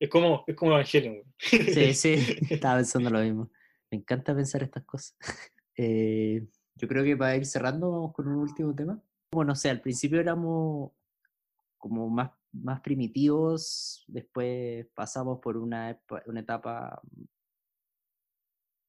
Es 0.00 0.08
como, 0.08 0.44
es 0.46 0.54
como 0.54 0.72
Evangelion. 0.72 1.22
Sí, 1.38 1.92
sí, 1.92 2.14
estaba 2.50 2.76
pensando 2.76 3.10
lo 3.10 3.20
mismo. 3.20 3.50
Me 3.90 3.98
encanta 3.98 4.34
pensar 4.34 4.62
estas 4.62 4.84
cosas. 4.84 5.16
Eh, 5.80 6.44
yo 6.74 6.88
creo 6.88 7.04
que 7.04 7.16
para 7.16 7.36
ir 7.36 7.46
cerrando, 7.46 7.88
vamos 7.92 8.12
con 8.12 8.26
un 8.26 8.34
último 8.38 8.74
tema. 8.74 9.00
Bueno, 9.30 9.52
o 9.52 9.54
sea, 9.54 9.70
al 9.70 9.80
principio 9.80 10.18
éramos 10.18 10.90
como 11.76 12.10
más, 12.10 12.32
más 12.52 12.80
primitivos, 12.80 14.04
después 14.08 14.86
pasamos 14.94 15.38
por 15.40 15.56
una, 15.56 16.00
una 16.26 16.40
etapa 16.40 17.00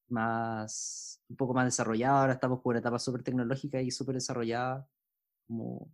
más, 0.09 1.21
un 1.29 1.35
poco 1.35 1.53
más 1.53 1.65
desarrollada, 1.65 2.21
ahora 2.21 2.33
estamos 2.33 2.61
por 2.61 2.71
una 2.71 2.79
etapa 2.79 2.99
súper 2.99 3.23
tecnológica 3.23 3.81
y 3.81 3.91
súper 3.91 4.15
desarrollada. 4.15 4.87
Como, 5.47 5.91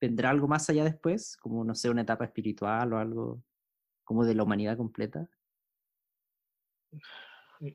¿Vendrá 0.00 0.30
algo 0.30 0.46
más 0.48 0.68
allá 0.70 0.84
después? 0.84 1.36
Como, 1.36 1.64
no 1.64 1.74
sé, 1.74 1.90
una 1.90 2.02
etapa 2.02 2.24
espiritual 2.24 2.92
o 2.92 2.98
algo 2.98 3.42
como 4.04 4.24
de 4.24 4.34
la 4.34 4.42
humanidad 4.42 4.76
completa. 4.76 5.28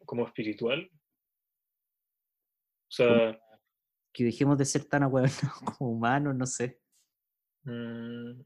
como 0.06 0.26
espiritual. 0.26 0.90
O 2.88 2.96
sea, 2.96 3.40
que 4.14 4.24
dejemos 4.24 4.58
de 4.58 4.66
ser 4.66 4.86
tan 4.86 5.04
ahueonados 5.04 5.40
como 5.78 5.92
humanos, 5.92 6.36
no 6.36 6.46
sé. 6.46 6.83
Mm, 7.64 8.42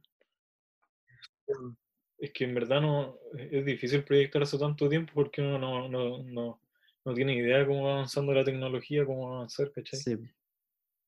es 2.19 2.31
que 2.31 2.45
en 2.45 2.56
verdad 2.56 2.81
no 2.81 3.18
es 3.38 3.65
difícil 3.65 4.03
proyectar 4.03 4.41
hace 4.41 4.57
tanto 4.57 4.89
tiempo 4.89 5.14
porque 5.14 5.41
uno 5.41 5.57
no, 5.60 5.88
no, 5.88 6.23
no, 6.23 6.60
no 7.06 7.14
tiene 7.14 7.35
idea 7.35 7.60
de 7.60 7.68
cómo 7.68 7.84
va 7.85 7.94
avanzando 7.94 8.34
la 8.34 8.44
tecnología, 8.44 9.06
cómo 9.06 9.27
va 9.27 9.34
a 9.34 9.38
avanzar, 9.38 9.72
¿cachai? 9.72 9.99
Sí, 9.99 10.18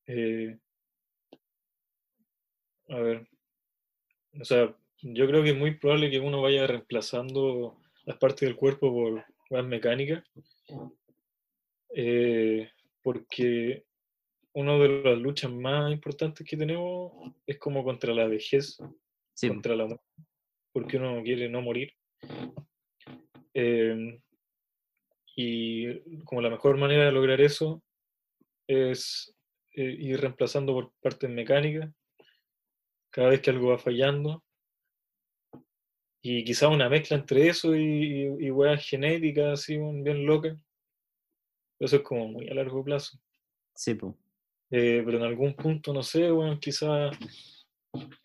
Eh, 0.06 0.58
a 2.88 2.98
ver, 2.98 3.28
o 4.40 4.44
sea, 4.44 4.74
yo 5.02 5.26
creo 5.26 5.42
que 5.42 5.50
es 5.50 5.56
muy 5.56 5.74
probable 5.76 6.10
que 6.10 6.20
uno 6.20 6.42
vaya 6.42 6.66
reemplazando 6.66 7.76
las 8.04 8.16
partes 8.18 8.48
del 8.48 8.56
cuerpo 8.56 8.92
por 8.92 9.24
más 9.50 9.64
mecánicas, 9.64 10.24
eh, 11.94 12.70
porque 13.02 13.84
una 14.52 14.76
de 14.78 14.88
las 15.02 15.18
luchas 15.18 15.50
más 15.50 15.92
importantes 15.92 16.46
que 16.46 16.56
tenemos 16.56 17.12
es 17.46 17.58
como 17.58 17.84
contra 17.84 18.12
la 18.12 18.26
vejez, 18.26 18.78
sí, 19.34 19.48
contra 19.48 19.76
la 19.76 19.86
muerte, 19.86 20.04
porque 20.72 20.96
uno 20.96 21.22
quiere 21.22 21.48
no 21.48 21.62
morir. 21.62 21.92
Eh, 23.54 24.20
y 25.36 26.20
como 26.24 26.40
la 26.40 26.50
mejor 26.50 26.76
manera 26.76 27.06
de 27.06 27.12
lograr 27.12 27.40
eso 27.40 27.82
es 28.66 29.34
eh, 29.74 29.96
ir 29.98 30.20
reemplazando 30.20 30.72
por 30.72 30.92
partes 31.00 31.30
mecánicas 31.30 31.90
cada 33.10 33.30
vez 33.30 33.40
que 33.40 33.50
algo 33.50 33.68
va 33.68 33.78
fallando. 33.78 34.44
Y 36.22 36.44
quizá 36.44 36.68
una 36.68 36.88
mezcla 36.88 37.16
entre 37.16 37.48
eso 37.48 37.74
y, 37.74 37.82
y, 37.82 38.46
y 38.46 38.50
weas 38.50 38.86
genéticas 38.86 39.60
así 39.60 39.78
bien 39.78 40.26
locas. 40.26 40.58
Eso 41.78 41.96
es 41.96 42.02
como 42.02 42.28
muy 42.28 42.48
a 42.48 42.54
largo 42.54 42.84
plazo. 42.84 43.18
sí, 43.74 43.94
po. 43.94 44.16
Eh, 44.70 45.02
pero 45.04 45.18
en 45.18 45.24
algún 45.24 45.54
punto, 45.54 45.92
no 45.92 46.02
sé, 46.02 46.30
bueno, 46.30 46.58
quizá 46.60 47.10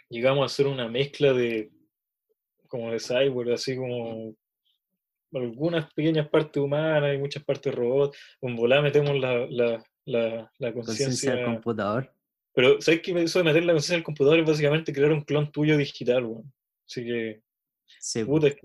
llegamos 0.10 0.44
a 0.44 0.46
hacer 0.46 0.68
una 0.68 0.88
mezcla 0.88 1.34
de 1.34 1.72
como 2.68 2.92
de 2.92 3.00
cyborg, 3.00 3.52
así 3.52 3.76
como 3.76 4.36
algunas 5.34 5.92
pequeñas 5.94 6.28
partes 6.30 6.62
humanas 6.62 7.16
y 7.16 7.18
muchas 7.18 7.44
partes 7.44 7.74
robots. 7.74 8.18
Con 8.40 8.56
volada 8.56 8.82
metemos 8.82 9.18
la, 9.20 9.46
la, 9.50 9.84
la, 10.06 10.52
la 10.60 10.74
conciencia 10.74 11.36
del 11.36 11.46
computador. 11.46 12.12
Pero, 12.54 12.80
¿sabes 12.80 13.02
qué? 13.02 13.12
Eso 13.22 13.40
de 13.40 13.46
meter 13.46 13.66
la 13.66 13.74
conciencia 13.74 13.96
del 13.98 14.04
computador 14.04 14.40
es 14.40 14.46
básicamente 14.46 14.94
crear 14.94 15.12
un 15.12 15.22
clon 15.24 15.52
tuyo 15.52 15.78
digital, 15.78 16.26
weón. 16.26 16.54
Así 16.88 17.04
que, 17.04 17.42
Sí, 18.00 18.24
po. 18.24 18.32
puta, 18.34 18.48
es 18.48 18.56
que 18.56 18.62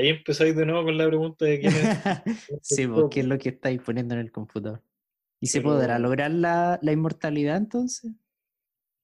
ahí- 0.00 0.08
empezáis 0.08 0.54
de 0.56 0.66
nuevo 0.66 0.84
con 0.84 0.96
la 0.96 1.06
pregunta 1.06 1.44
de 1.44 1.60
quién 1.60 1.72
es. 1.72 1.82
sí, 2.62 2.86
po, 2.86 3.08
¿qué 3.10 3.20
es 3.20 3.26
lo 3.26 3.38
que 3.38 3.50
estáis 3.50 3.80
poniendo 3.82 4.14
en 4.14 4.20
el 4.20 4.32
computador? 4.32 4.80
¿Y 5.44 5.46
se 5.46 5.60
Pero- 5.60 5.74
podrá 5.74 5.98
lograr 5.98 6.30
la, 6.30 6.78
la 6.80 6.92
inmortalidad 6.92 7.58
entonces? 7.58 8.10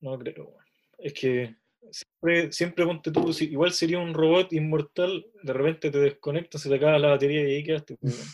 No 0.00 0.18
creo. 0.18 0.56
Es 0.96 1.12
que 1.12 1.54
siempre, 1.90 2.50
siempre 2.50 2.86
ponte 2.86 3.10
tú, 3.10 3.30
si- 3.34 3.50
igual 3.50 3.72
sería 3.72 3.98
un 3.98 4.14
robot 4.14 4.50
inmortal, 4.54 5.26
de 5.42 5.52
repente 5.52 5.90
te 5.90 5.98
desconectas, 5.98 6.62
se 6.62 6.70
te 6.70 6.76
acaba 6.76 6.98
la 6.98 7.08
batería 7.08 7.42
y 7.46 7.56
ahí 7.56 7.62
quedaste. 7.64 7.96
pues. 7.98 8.32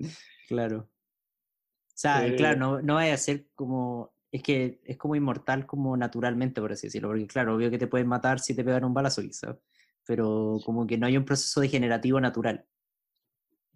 Claro. 0.48 0.78
O 0.88 1.94
sea, 1.94 2.26
Eh, 2.26 2.36
claro, 2.36 2.58
no, 2.58 2.82
no 2.82 2.94
vaya 2.94 3.14
a 3.14 3.18
ser 3.18 3.46
como. 3.54 4.14
Es 4.30 4.42
que 4.42 4.80
es 4.84 4.96
como 4.96 5.14
inmortal 5.14 5.66
como 5.66 5.94
naturalmente, 5.96 6.60
por 6.62 6.72
así 6.72 6.86
decirlo. 6.86 7.08
Porque, 7.08 7.26
claro, 7.26 7.54
obvio 7.54 7.70
que 7.70 7.78
te 7.78 7.86
pueden 7.86 8.06
matar 8.08 8.40
si 8.40 8.54
te 8.54 8.64
pegan 8.64 8.84
un 8.84 8.94
balazo, 8.94 9.20
quizás. 9.22 9.56
Pero 10.06 10.58
como 10.64 10.86
que 10.86 10.96
no 10.96 11.06
hay 11.06 11.16
un 11.18 11.24
proceso 11.26 11.60
degenerativo 11.60 12.18
natural. 12.20 12.64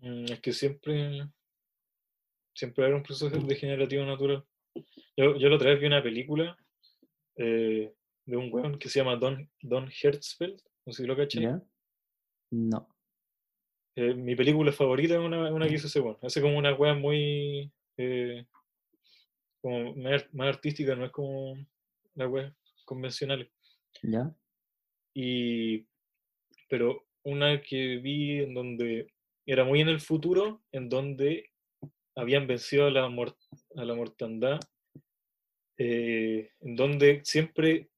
Mm, 0.01 0.25
Es 0.33 0.41
que 0.41 0.53
siempre, 0.53 1.29
siempre 2.57 2.87
hay 2.87 2.93
un 2.93 3.03
proceso 3.03 3.29
degenerativo 3.29 4.05
natural. 4.05 4.45
Yo, 5.17 5.37
yo 5.37 5.49
la 5.49 5.57
otra 5.57 5.71
vez 5.71 5.81
vi 5.81 5.87
una 5.87 6.03
película 6.03 6.57
eh, 7.37 7.93
de 8.25 8.37
un 8.37 8.53
weón 8.53 8.79
que 8.79 8.89
se 8.89 8.99
llama 8.99 9.17
Don, 9.17 9.49
Don 9.61 9.89
Hertzfeld, 9.89 10.61
no 10.87 10.93
sé 10.93 11.03
si 11.03 11.07
lo 11.07 11.17
cachai. 11.17 11.43
¿Ya? 11.43 11.63
No. 12.51 12.89
Eh, 13.95 14.15
mi 14.15 14.35
película 14.35 14.73
favorita 14.73 15.15
es 15.15 15.21
una, 15.21 15.53
una 15.53 15.69
que 15.69 15.75
hizo 15.75 15.87
ese 15.87 16.01
weón. 16.01 16.19
Hace 16.23 16.41
como 16.41 16.57
una 16.57 16.75
weá 16.75 16.95
muy 16.95 17.71
eh, 17.99 18.47
como 19.61 19.95
más, 19.95 20.27
más 20.33 20.49
artística, 20.49 20.95
no 20.95 21.05
es 21.05 21.13
como 21.13 21.57
las 22.15 22.29
weas 22.29 22.55
convencionales. 22.85 23.49
¿Ya? 24.03 24.35
Y, 25.15 25.87
pero 26.69 27.07
una 27.23 27.61
que 27.61 27.97
vi 27.99 28.41
en 28.41 28.55
donde 28.55 29.13
era 29.47 29.65
muy 29.65 29.81
en 29.81 29.89
el 29.89 30.01
futuro, 30.01 30.63
en 30.73 30.89
donde 30.89 31.51
habían 32.17 32.47
vencido 32.47 32.87
a 32.87 32.91
la, 32.91 33.05
a 33.05 33.85
la 33.85 33.95
mortandad, 33.95 34.59
eh, 35.79 36.51
en 36.61 36.77
donde 36.77 37.21
siempre 37.25 37.91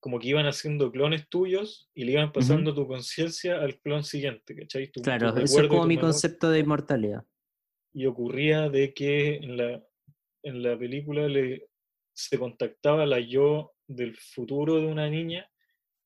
como 0.00 0.18
que 0.18 0.28
iban 0.28 0.46
haciendo 0.46 0.90
clones 0.90 1.28
tuyos 1.28 1.90
y 1.94 2.04
le 2.04 2.12
iban 2.12 2.32
pasando 2.32 2.74
tu 2.74 2.86
conciencia 2.86 3.60
al 3.60 3.78
clon 3.80 4.02
siguiente, 4.02 4.56
¿cachai? 4.56 4.86
Tu- 4.90 5.00
tu 5.00 5.02
Claro, 5.02 5.28
eso 5.36 5.62
es 5.62 5.68
como 5.68 5.82
tu 5.82 5.88
mi 5.88 5.96
memoria. 5.96 6.00
concepto 6.00 6.50
de 6.50 6.58
inmortalidad. 6.60 7.24
y 7.92 8.06
ocurría 8.06 8.68
de 8.68 8.94
que 8.94 9.34
en 9.36 9.56
la, 9.56 9.84
en 10.44 10.62
la 10.62 10.78
película 10.78 11.26
le, 11.28 11.66
se 12.14 12.38
contactaba 12.38 13.04
la 13.04 13.18
yo 13.20 13.72
del 13.88 14.16
futuro 14.16 14.76
de 14.76 14.86
una 14.86 15.10
niña, 15.10 15.50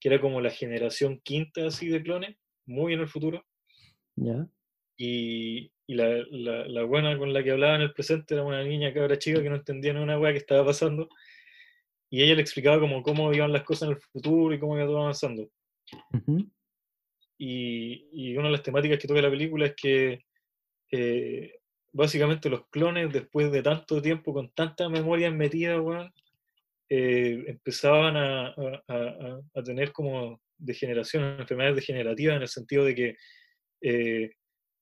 que 0.00 0.08
era 0.08 0.18
como 0.20 0.40
la 0.40 0.50
generación 0.50 1.20
quinta 1.22 1.66
así 1.66 1.88
de 1.88 2.02
clones, 2.02 2.36
muy 2.66 2.94
en 2.94 3.00
el 3.00 3.08
futuro, 3.08 3.44
¿Ya? 4.16 4.48
y, 4.96 5.70
y 5.86 5.94
la, 5.94 6.08
la, 6.30 6.66
la 6.66 6.82
buena 6.84 7.16
con 7.18 7.32
la 7.32 7.42
que 7.42 7.50
hablaba 7.50 7.76
en 7.76 7.82
el 7.82 7.92
presente 7.92 8.34
era 8.34 8.42
una 8.44 8.62
niña 8.64 8.92
cabra 8.94 9.18
chica 9.18 9.42
que 9.42 9.50
no 9.50 9.56
entendía 9.56 9.92
ni 9.92 10.00
una 10.00 10.18
weá 10.18 10.32
que 10.32 10.38
estaba 10.38 10.64
pasando, 10.64 11.08
y 12.10 12.22
ella 12.22 12.34
le 12.36 12.42
explicaba 12.42 12.80
como 12.80 13.02
cómo 13.02 13.32
iban 13.32 13.52
las 13.52 13.64
cosas 13.64 13.88
en 13.88 13.96
el 13.96 14.00
futuro 14.00 14.54
y 14.54 14.58
cómo 14.58 14.76
iba 14.76 14.86
todo 14.86 15.00
avanzando. 15.00 15.50
Ujú. 16.12 16.48
Y, 17.38 18.08
y 18.12 18.36
una 18.36 18.46
de 18.48 18.52
las 18.52 18.62
temáticas 18.62 18.98
que 18.98 19.08
toca 19.08 19.20
la 19.20 19.30
película 19.30 19.66
es 19.66 19.74
que 19.74 20.24
eh, 20.92 21.58
básicamente 21.92 22.48
los 22.48 22.68
clones, 22.68 23.12
después 23.12 23.50
de 23.50 23.62
tanto 23.62 24.00
tiempo, 24.00 24.32
con 24.32 24.50
tantas 24.52 24.88
memorias 24.90 25.34
metidas, 25.34 25.80
weón, 25.80 26.12
eh, 26.88 27.44
empezaban 27.48 28.16
a, 28.16 28.46
a- 28.48 28.82
a- 28.88 29.40
a 29.54 29.62
tener 29.62 29.90
como 29.92 30.40
degeneración, 30.56 31.40
enfermedades 31.40 31.76
degenerativas, 31.76 32.36
en 32.36 32.42
el 32.42 32.48
sentido 32.48 32.84
de 32.84 32.94
que 32.94 33.16
eh, 33.82 34.30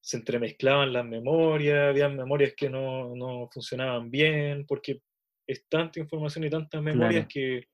se 0.05 0.17
entremezclaban 0.17 0.93
las 0.93 1.05
memorias, 1.05 1.91
había 1.91 2.09
memorias 2.09 2.55
que 2.57 2.69
no, 2.69 3.15
no 3.15 3.49
funcionaban 3.53 4.11
bien, 4.11 4.67
porque 4.67 5.01
es 5.47 5.67
tanta 5.69 6.01
información 6.01 6.45
y 6.45 6.51
tantas 6.51 6.83
memorias 6.83 7.27
Claro. 7.27 7.29
que, 7.33 7.69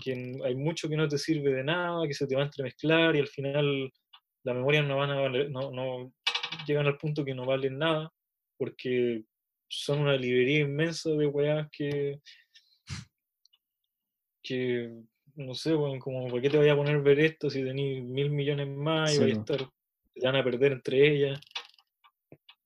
que 0.00 0.40
hay 0.44 0.54
mucho 0.54 0.88
que 0.88 0.96
no 0.96 1.08
te 1.08 1.18
sirve 1.18 1.52
de 1.52 1.64
nada, 1.64 2.06
que 2.06 2.14
se 2.14 2.26
te 2.28 2.36
va 2.36 2.42
a 2.42 2.46
entremezclar 2.46 3.16
y 3.16 3.18
al 3.18 3.26
final 3.26 3.90
las 4.44 4.54
memorias 4.54 4.86
no 4.86 4.96
van 4.98 5.10
a 5.10 5.20
valer- 5.20 5.50
no, 5.50 5.72
no 5.72 6.12
llegan 6.66 6.86
al 6.86 6.98
punto 6.98 7.24
que 7.24 7.34
no 7.34 7.44
valen 7.44 7.78
nada, 7.78 8.12
porque 8.56 9.24
son 9.68 10.00
una 10.02 10.16
librería 10.16 10.60
inmensa 10.60 11.10
de 11.10 11.26
weas 11.26 11.68
que, 11.72 12.20
que 14.42 14.90
no 15.34 15.54
sé, 15.54 15.74
weón, 15.74 15.98
como, 15.98 16.28
¿por 16.28 16.40
qué 16.40 16.48
te 16.48 16.58
voy 16.58 16.68
a 16.68 16.76
poner 16.76 16.96
a 16.96 17.00
ver 17.00 17.18
esto 17.18 17.50
si 17.50 17.64
tenéis 17.64 18.04
mil 18.04 18.30
millones 18.30 18.68
más 18.68 19.10
y 19.10 19.14
Sí, 19.16 19.20
vais 19.20 19.36
a 19.36 19.40
estar, 19.40 19.68
van 20.22 20.36
a 20.36 20.44
perder 20.44 20.72
entre 20.72 21.08
ellas? 21.08 21.40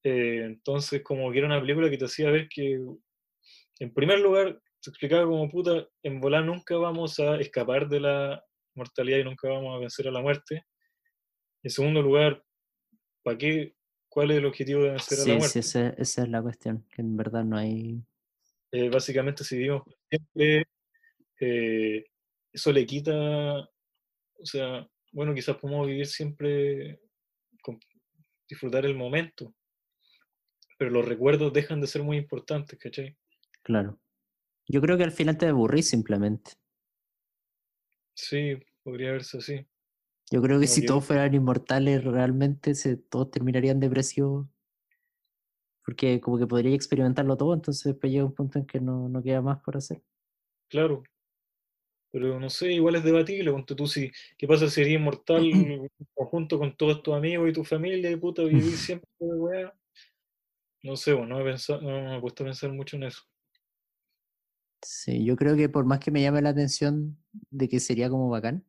Eh, 0.03 0.43
entonces, 0.45 1.03
como 1.03 1.31
que 1.33 1.39
era 1.39 1.47
una 1.47 1.61
película 1.61 1.91
que 1.91 1.99
te 1.99 2.05
hacía 2.05 2.31
ver 2.31 2.49
que, 2.49 2.81
en 3.81 3.95
primer 3.95 4.21
lugar, 4.21 4.61
se 4.81 4.91
explicaba 4.91 5.25
como 5.25 5.49
puta, 5.51 5.89
en 6.03 6.21
volar 6.21 6.45
nunca 6.45 6.77
vamos 6.77 7.19
a 7.19 7.41
escapar 7.41 7.89
de 7.89 8.01
la 8.01 8.45
mortalidad 8.75 9.19
y 9.19 9.25
nunca 9.25 9.49
vamos 9.49 9.75
a 9.75 9.79
vencer 9.79 10.09
a 10.09 10.13
la 10.13 10.21
muerte. 10.23 10.65
En 11.63 11.71
segundo 11.71 12.01
lugar, 12.01 12.45
¿para 13.23 13.37
qué 13.37 13.75
cuál 14.09 14.31
es 14.31 14.39
el 14.39 14.47
objetivo 14.47 14.83
de 14.83 14.91
vencer 14.91 15.19
a 15.19 15.21
la 15.21 15.25
Sí, 15.25 15.31
muerte. 15.33 15.49
sí, 15.49 15.59
esa, 15.59 15.89
esa 15.91 16.23
es 16.23 16.29
la 16.29 16.43
cuestión, 16.43 16.87
que 16.89 17.03
en 17.03 17.17
verdad 17.17 17.45
no 17.45 17.57
hay... 17.57 18.01
Eh, 18.71 18.89
básicamente, 18.89 19.45
si 19.45 19.57
vivimos 19.57 19.83
siempre, 20.09 20.67
eh, 21.41 22.05
eso 22.53 22.73
le 22.73 22.87
quita, 22.87 23.61
o 23.61 24.45
sea, 24.45 24.89
bueno, 25.13 25.35
quizás 25.35 25.57
podemos 25.57 25.87
vivir 25.87 26.07
siempre, 26.07 27.01
disfrutar 28.49 28.87
el 28.87 28.97
momento, 28.97 29.55
pero 30.79 30.91
los 30.91 31.05
recuerdos 31.05 31.53
dejan 31.53 31.81
de 31.81 31.87
ser 31.87 32.03
muy 32.03 32.17
importantes, 32.17 32.79
¿cachai? 32.79 33.17
Claro. 33.63 34.01
Yo 34.67 34.81
creo 34.81 34.97
que 34.97 35.05
al 35.05 35.13
final 35.13 35.37
te 35.37 35.47
aburrís 35.47 35.89
simplemente. 35.89 36.53
Sí, 38.15 38.59
podría 38.83 39.13
verse 39.13 39.39
así. 39.39 39.67
Yo 40.31 40.43
creo 40.43 40.61
que 40.61 40.67
Como 40.67 40.75
si 40.75 40.87
todos 40.87 41.05
fueran 41.05 41.35
inmortales, 41.35 42.05
realmente 42.05 42.75
se, 42.75 42.97
todos 42.97 43.31
terminarían 43.31 43.81
depresivos. 43.81 44.47
Porque 45.85 46.21
como 46.21 46.39
que 46.39 46.47
podría 46.47 46.75
experimentarlo 46.75 47.37
todo, 47.37 47.55
entonces 47.55 47.83
después 47.85 48.13
llega 48.13 48.27
un 48.27 48.35
punto 48.35 48.59
en 48.59 48.67
que 48.67 48.79
no, 48.79 49.09
no 49.09 49.23
queda 49.23 49.41
más 49.41 49.63
por 49.63 49.77
hacer. 49.77 50.03
Claro. 50.69 51.03
Pero 52.11 52.41
no 52.41 52.49
sé, 52.49 52.73
igual 52.73 52.95
es 52.95 53.05
debatible, 53.05 53.51
ponte 53.51 53.75
tú 53.75 53.87
si, 53.87 54.11
¿qué 54.37 54.47
pasa 54.47 54.69
si 54.69 54.81
eres 54.81 54.95
inmortal 54.95 55.45
en 55.53 55.89
conjunto 56.15 56.59
con 56.59 56.77
todos 56.77 57.03
tus 57.03 57.15
amigos 57.15 57.49
y 57.49 57.53
tu 57.53 57.65
familia 57.65 58.11
y 58.11 58.17
puta 58.17 58.43
vivir 58.43 58.77
siempre 58.77 59.09
weá? 59.21 59.75
No 60.83 60.97
sé, 60.97 61.13
bueno, 61.13 61.35
no 61.35 61.41
he 61.41 61.45
pensado, 61.45 61.81
no 61.83 61.91
me 61.91 62.17
he 62.17 62.21
puesto 62.21 62.45
a 62.45 62.47
pensar 62.47 62.73
mucho 62.73 62.97
en 62.97 63.05
eso. 63.05 63.23
Sí, 64.83 65.25
yo 65.25 65.37
creo 65.37 65.57
que 65.57 65.69
por 65.69 65.85
más 65.85 65.99
que 65.99 66.11
me 66.11 66.23
llame 66.23 66.41
la 66.41 66.51
atención 66.51 67.19
de 67.51 67.69
que 67.69 67.81
sería 67.81 68.09
como 68.09 68.29
bacán, 68.29 68.65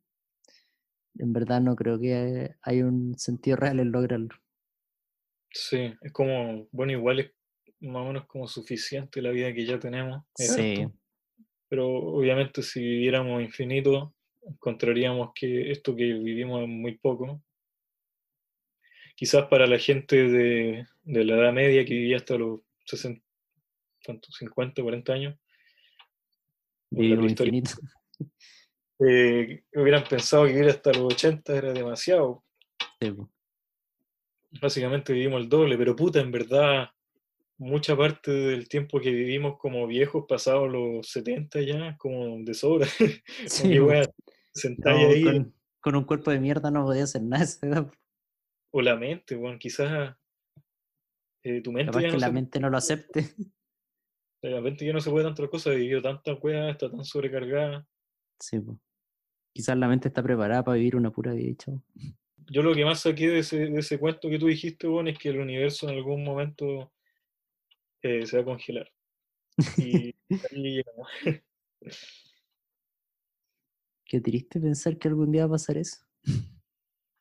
en 1.17 1.33
verdad 1.33 1.61
no 1.61 1.75
creo 1.75 1.99
que 1.99 2.55
hay 2.61 2.81
un 2.81 3.17
sentido 3.17 3.57
real 3.57 3.79
en 3.79 3.91
lograrlo. 3.91 4.35
Sí, 5.51 5.93
es 6.01 6.11
como, 6.11 6.67
bueno, 6.71 6.91
igual 6.93 7.19
es 7.19 7.31
más 7.81 8.03
o 8.03 8.07
menos 8.07 8.25
como 8.25 8.47
suficiente 8.47 9.21
la 9.21 9.31
vida 9.31 9.53
que 9.53 9.65
ya 9.65 9.79
tenemos. 9.79 10.23
Sí. 10.35 10.87
Pero 11.69 11.87
obviamente 11.87 12.63
si 12.63 12.81
viviéramos 12.81 13.41
infinito, 13.41 14.13
encontraríamos 14.41 15.31
que 15.33 15.71
esto 15.71 15.95
que 15.95 16.13
vivimos 16.13 16.63
es 16.63 16.67
muy 16.67 16.97
poco. 16.97 17.41
Quizás 19.15 19.45
para 19.47 19.67
la 19.67 19.77
gente 19.77 20.27
de, 20.27 20.87
de 21.03 21.23
la 21.23 21.35
Edad 21.35 21.53
Media 21.53 21.85
que 21.85 21.93
vivía 21.93 22.17
hasta 22.17 22.37
los 22.37 22.61
60, 22.85 23.23
¿cuánto? 24.03 24.31
50, 24.31 24.81
40 24.81 25.13
años, 25.13 25.39
infinito. 26.91 27.71
eh, 28.99 29.63
hubieran 29.73 30.03
pensado 30.05 30.45
que 30.45 30.53
vivir 30.53 30.69
hasta 30.69 30.91
los 30.91 31.13
80 31.13 31.55
era 31.55 31.73
demasiado. 31.73 32.43
Sí. 32.99 33.15
Básicamente 34.61 35.13
vivimos 35.13 35.41
el 35.41 35.49
doble, 35.49 35.77
pero 35.77 35.95
puta, 35.95 36.19
en 36.19 36.31
verdad, 36.31 36.89
mucha 37.59 37.95
parte 37.95 38.31
del 38.31 38.67
tiempo 38.69 38.99
que 38.99 39.11
vivimos 39.11 39.57
como 39.59 39.85
viejos, 39.85 40.25
pasados 40.27 40.71
los 40.71 41.07
70 41.07 41.61
ya, 41.61 41.97
como 41.97 42.39
de 42.39 42.53
sobra. 42.53 42.87
como 42.97 43.11
Sí, 43.47 43.69
que 43.69 43.81
wea, 43.81 44.09
sentáis 44.53 45.01
No, 45.01 45.09
ahí, 45.09 45.23
con, 45.23 45.55
con 45.81 45.95
un 45.95 46.03
cuerpo 46.05 46.31
de 46.31 46.39
mierda 46.39 46.71
no 46.71 46.85
podía 46.85 47.03
hacer 47.03 47.21
nada. 47.21 47.43
a 47.43 47.45
esa 47.45 47.67
edad, 47.67 47.87
po. 47.87 47.93
o 48.71 48.81
la 48.81 48.95
mente, 48.95 49.35
bueno, 49.35 49.59
quizás 49.59 50.15
eh, 51.43 51.61
tu 51.61 51.71
mente 51.71 51.91
Capaz 51.91 52.01
ya 52.01 52.07
que 52.07 52.13
no 52.13 52.19
la 52.19 52.31
mente 52.31 52.59
no 52.59 52.69
lo 52.69 52.77
acepte. 52.77 53.27
la 54.41 54.61
mente 54.61 54.85
ya 54.85 54.93
no 54.93 55.01
se 55.01 55.09
puede 55.09 55.25
tantas 55.25 55.49
cosas, 55.49 55.75
vivió 55.75 56.01
tanta 56.01 56.33
wea, 56.35 56.69
está 56.69 56.89
tan 56.89 57.03
sobrecargada. 57.03 57.85
Sí, 58.39 58.59
po. 58.59 58.79
Quizás 59.53 59.77
la 59.77 59.89
mente 59.89 60.07
está 60.07 60.23
preparada 60.23 60.63
para 60.63 60.77
vivir 60.77 60.95
una 60.95 61.11
pura 61.11 61.33
vida 61.33 61.49
y 61.49 61.55
chao. 61.55 61.83
Yo 62.51 62.63
lo 62.63 62.73
que 62.73 62.85
más 62.85 63.01
saqué 63.01 63.27
de 63.27 63.39
ese, 63.39 63.69
de 63.69 63.79
ese 63.79 63.99
cuento 63.99 64.29
que 64.29 64.39
tú 64.39 64.47
dijiste, 64.47 64.87
bueno, 64.87 65.09
es 65.09 65.19
que 65.19 65.29
el 65.29 65.39
universo 65.39 65.89
en 65.89 65.95
algún 65.97 66.23
momento 66.23 66.93
eh, 68.01 68.25
se 68.25 68.37
va 68.37 68.41
a 68.41 68.45
congelar. 68.45 68.91
Y 69.77 70.15
ahí 70.51 70.83
llegamos. 70.83 71.09
Qué 74.05 74.19
triste 74.21 74.59
pensar 74.59 74.97
que 74.97 75.07
algún 75.07 75.31
día 75.31 75.43
va 75.43 75.47
a 75.47 75.51
pasar 75.51 75.77
eso. 75.77 75.97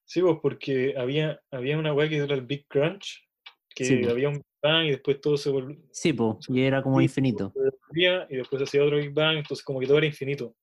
Sí, 0.07 0.23
pues 0.23 0.39
porque 0.41 0.95
había, 0.97 1.39
había 1.51 1.79
una 1.79 1.93
weá 1.93 2.09
que 2.09 2.17
era 2.17 2.35
el 2.35 2.47
Big 2.47 2.67
Crunch, 2.67 3.29
que 3.75 3.85
Sí, 3.85 4.05
había 4.05 4.29
un 4.29 4.37
Big 4.37 4.45
Bang 4.63 4.87
y 4.87 4.91
después 4.93 5.21
todo 5.21 5.37
se 5.37 5.51
volvía 5.51 5.79
Sí, 5.93 6.15
po, 6.15 6.39
y 6.49 6.63
era 6.63 6.83
como 6.83 7.01
infinito. 7.03 7.53
y 7.95 8.37
después 8.37 8.63
hacía 8.63 8.83
otro 8.83 8.97
Big 8.97 9.13
Bang, 9.13 9.37
entonces 9.37 9.63
como 9.63 9.81
que 9.81 9.87
todo 9.87 9.99
era 9.99 10.07
infinito. 10.07 10.57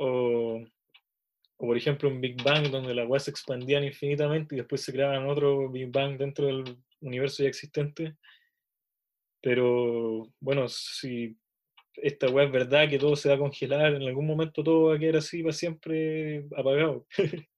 O, 0.00 0.60
o 1.56 1.66
por 1.66 1.76
ejemplo 1.76 2.08
un 2.08 2.20
Big 2.20 2.42
Bang 2.42 2.68
donde 2.68 2.94
las 2.94 3.08
weas 3.08 3.24
se 3.24 3.30
expandían 3.30 3.84
infinitamente 3.84 4.54
y 4.56 4.58
después 4.58 4.82
se 4.82 4.92
creaban 4.92 5.26
otro 5.28 5.70
Big 5.70 5.90
Bang 5.92 6.18
dentro 6.18 6.46
del 6.46 6.78
universo 7.00 7.44
ya 7.44 7.48
existente. 7.48 8.16
Pero 9.40 10.32
bueno, 10.40 10.68
si 10.68 11.36
esta 11.94 12.28
weá 12.28 12.46
es 12.46 12.52
verdad 12.52 12.88
que 12.88 12.98
todo 12.98 13.16
se 13.16 13.28
va 13.28 13.34
a 13.36 13.38
congelar, 13.38 13.94
en 13.94 14.02
algún 14.02 14.26
momento 14.26 14.62
todo 14.62 14.88
va 14.88 14.96
a 14.96 14.98
quedar 14.98 15.16
así 15.16 15.42
para 15.42 15.52
siempre 15.52 16.46
apagado. 16.56 17.06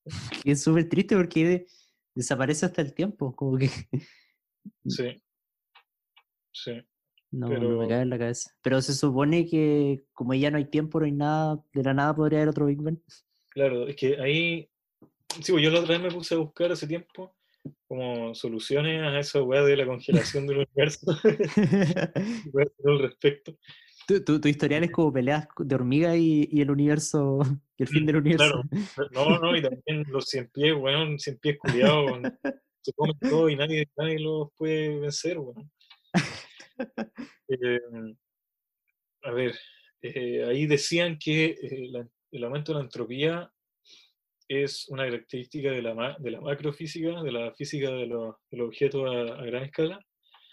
Y 0.45 0.51
es 0.53 0.63
súper 0.63 0.89
triste 0.89 1.15
porque 1.17 1.45
de- 1.47 1.67
desaparece 2.15 2.67
hasta 2.67 2.83
el 2.83 2.95
tiempo. 2.95 3.35
Como 3.37 3.57
que 3.59 3.69
Sí. 4.87 5.23
Sí. 6.53 6.73
no, 7.31 7.49
no 7.49 7.55
me 7.55 7.59
Pero- 7.61 7.89
cae 7.89 8.03
en 8.03 8.11
la 8.11 8.19
cabeza. 8.19 8.51
Pero 8.63 8.83
se 8.83 8.95
supone 8.95 9.47
que 9.47 10.05
como 10.13 10.35
ya 10.35 10.51
no 10.51 10.57
hay 10.59 10.65
tiempo, 10.67 10.99
no 11.01 11.07
hay 11.07 11.13
nada, 11.13 11.63
de 11.73 11.83
la 11.83 11.95
nada 11.95 12.15
podría 12.15 12.39
haber 12.41 12.49
otro 12.51 12.67
Big 12.67 12.81
Bang. 12.83 12.99
Claro, 13.51 13.87
es 13.89 13.97
que 13.97 14.21
ahí, 14.21 14.71
sí, 15.43 15.53
pues 15.53 15.63
yo 15.65 15.71
la 15.71 15.81
otra 15.81 15.99
vez 15.99 16.03
me 16.03 16.11
puse 16.17 16.35
a 16.35 16.39
buscar 16.39 16.73
hace 16.73 16.87
tiempo 16.87 17.35
como 17.87 18.35
soluciones 18.35 19.03
a 19.03 19.19
esa 19.19 19.43
weá 19.43 19.63
de 19.63 19.77
la 19.77 19.87
congelación 19.87 20.47
del 20.47 20.59
universo, 20.59 21.07
al 22.85 22.99
respecto. 23.01 23.59
tu, 24.07 24.25
tu- 24.25 24.41
tu 24.41 24.49
historial 24.49 24.85
es 24.85 24.91
como 24.91 25.13
peleas 25.13 25.47
de 25.59 25.75
hormiga 25.75 26.17
y, 26.17 26.49
y 26.51 26.61
el 26.61 26.71
universo, 26.71 27.41
y 27.77 27.83
el 27.83 27.89
fin 27.89 28.07
del 28.07 28.17
universo. 28.17 28.63
Claro. 28.95 29.09
No, 29.13 29.39
no, 29.39 29.57
y 29.57 29.63
también 29.63 30.05
los 30.09 30.27
cien 30.27 30.49
pies, 30.53 30.75
weón, 30.75 31.19
cien 31.19 31.39
pies 31.39 31.59
culiados, 31.59 32.21
se 32.83 32.93
comen 32.95 33.17
todo 33.21 33.49
y 33.49 33.57
nadie, 33.57 33.87
nadie 33.97 34.19
los 34.21 34.49
puede 34.57 35.01
vencer, 35.01 35.39
weón. 35.39 35.71
Eh, 37.49 37.81
a 39.23 39.31
ver, 39.33 39.55
eh, 40.03 40.45
ahí 40.45 40.67
decían 40.67 41.19
que 41.19 41.45
eh, 41.61 41.89
la- 41.91 42.09
el 42.33 42.45
aumento 42.45 42.73
de 42.73 42.79
la 42.79 42.85
entropía 42.85 43.53
es 44.51 44.89
una 44.89 45.05
característica 45.05 45.71
de 45.71 45.81
la, 45.81 46.17
de 46.19 46.31
la 46.33 46.41
macrofísica, 46.41 47.23
de 47.23 47.31
la 47.31 47.55
física 47.55 47.89
de 47.91 48.07
los, 48.07 48.35
de 48.51 48.59
los 48.59 48.67
objetos 48.67 49.05
a, 49.07 49.41
a 49.41 49.45
gran 49.45 49.63
escala, 49.63 50.05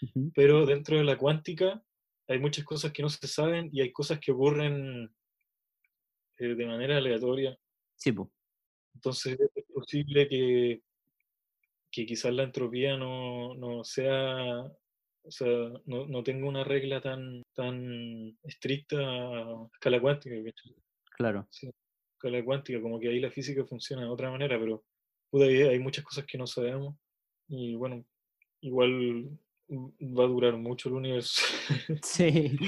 Ujú. 0.02 0.30
pero 0.36 0.64
dentro 0.66 0.96
de 0.96 1.02
la 1.02 1.18
cuántica 1.18 1.82
hay 2.28 2.38
muchas 2.38 2.64
cosas 2.64 2.92
que 2.92 3.02
no 3.02 3.08
se 3.08 3.26
saben 3.26 3.70
y 3.72 3.80
hay 3.80 3.90
cosas 3.90 4.20
que 4.20 4.30
ocurren 4.30 5.12
eh, 6.38 6.54
de 6.54 6.66
manera 6.66 6.98
aleatoria. 6.98 7.58
Sí, 7.96 8.12
po. 8.12 8.30
Entonces 8.94 9.36
es 9.52 9.64
posible 9.74 10.28
que, 10.28 10.80
que 11.90 12.06
quizás 12.06 12.32
la 12.32 12.44
entropía 12.44 12.96
no, 12.96 13.54
no 13.54 13.82
sea, 13.82 14.60
o 14.60 15.30
sea, 15.30 15.72
no, 15.86 16.06
no 16.06 16.22
tenga 16.22 16.46
una 16.48 16.62
regla 16.62 17.00
tan, 17.00 17.42
tan 17.52 18.38
estricta 18.44 18.96
a 19.00 19.68
escala 19.72 20.00
cuántica. 20.00 20.36
claro. 21.16 21.48
Sí, 21.50 21.68
escala 22.18 22.44
cuántica, 22.44 22.82
como 22.82 22.98
que 22.98 23.08
ahí 23.08 23.20
la 23.20 23.30
física 23.30 23.64
funciona 23.64 24.02
de 24.02 24.08
otra 24.08 24.30
manera, 24.30 24.58
pero 24.58 24.84
puta, 25.30 25.44
hay, 25.44 25.78
muchas 25.78 26.04
cosas 26.04 26.26
que 26.26 26.36
no 26.36 26.46
sabemos 26.46 26.96
y 27.48 27.76
bueno, 27.76 28.04
igual 28.60 29.38
va 29.70 30.24
a 30.24 30.28
durar 30.28 30.56
mucho 30.56 30.88
el 30.88 30.96
universo. 30.96 31.42
Sí. 32.02 32.58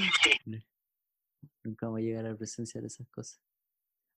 Nunca 1.63 1.85
vamos 1.85 1.99
a 1.99 2.01
llegar 2.01 2.25
a 2.25 2.29
la 2.29 2.37
presencia 2.37 2.81
de 2.81 2.87
esas 2.87 3.07
cosas. 3.09 3.39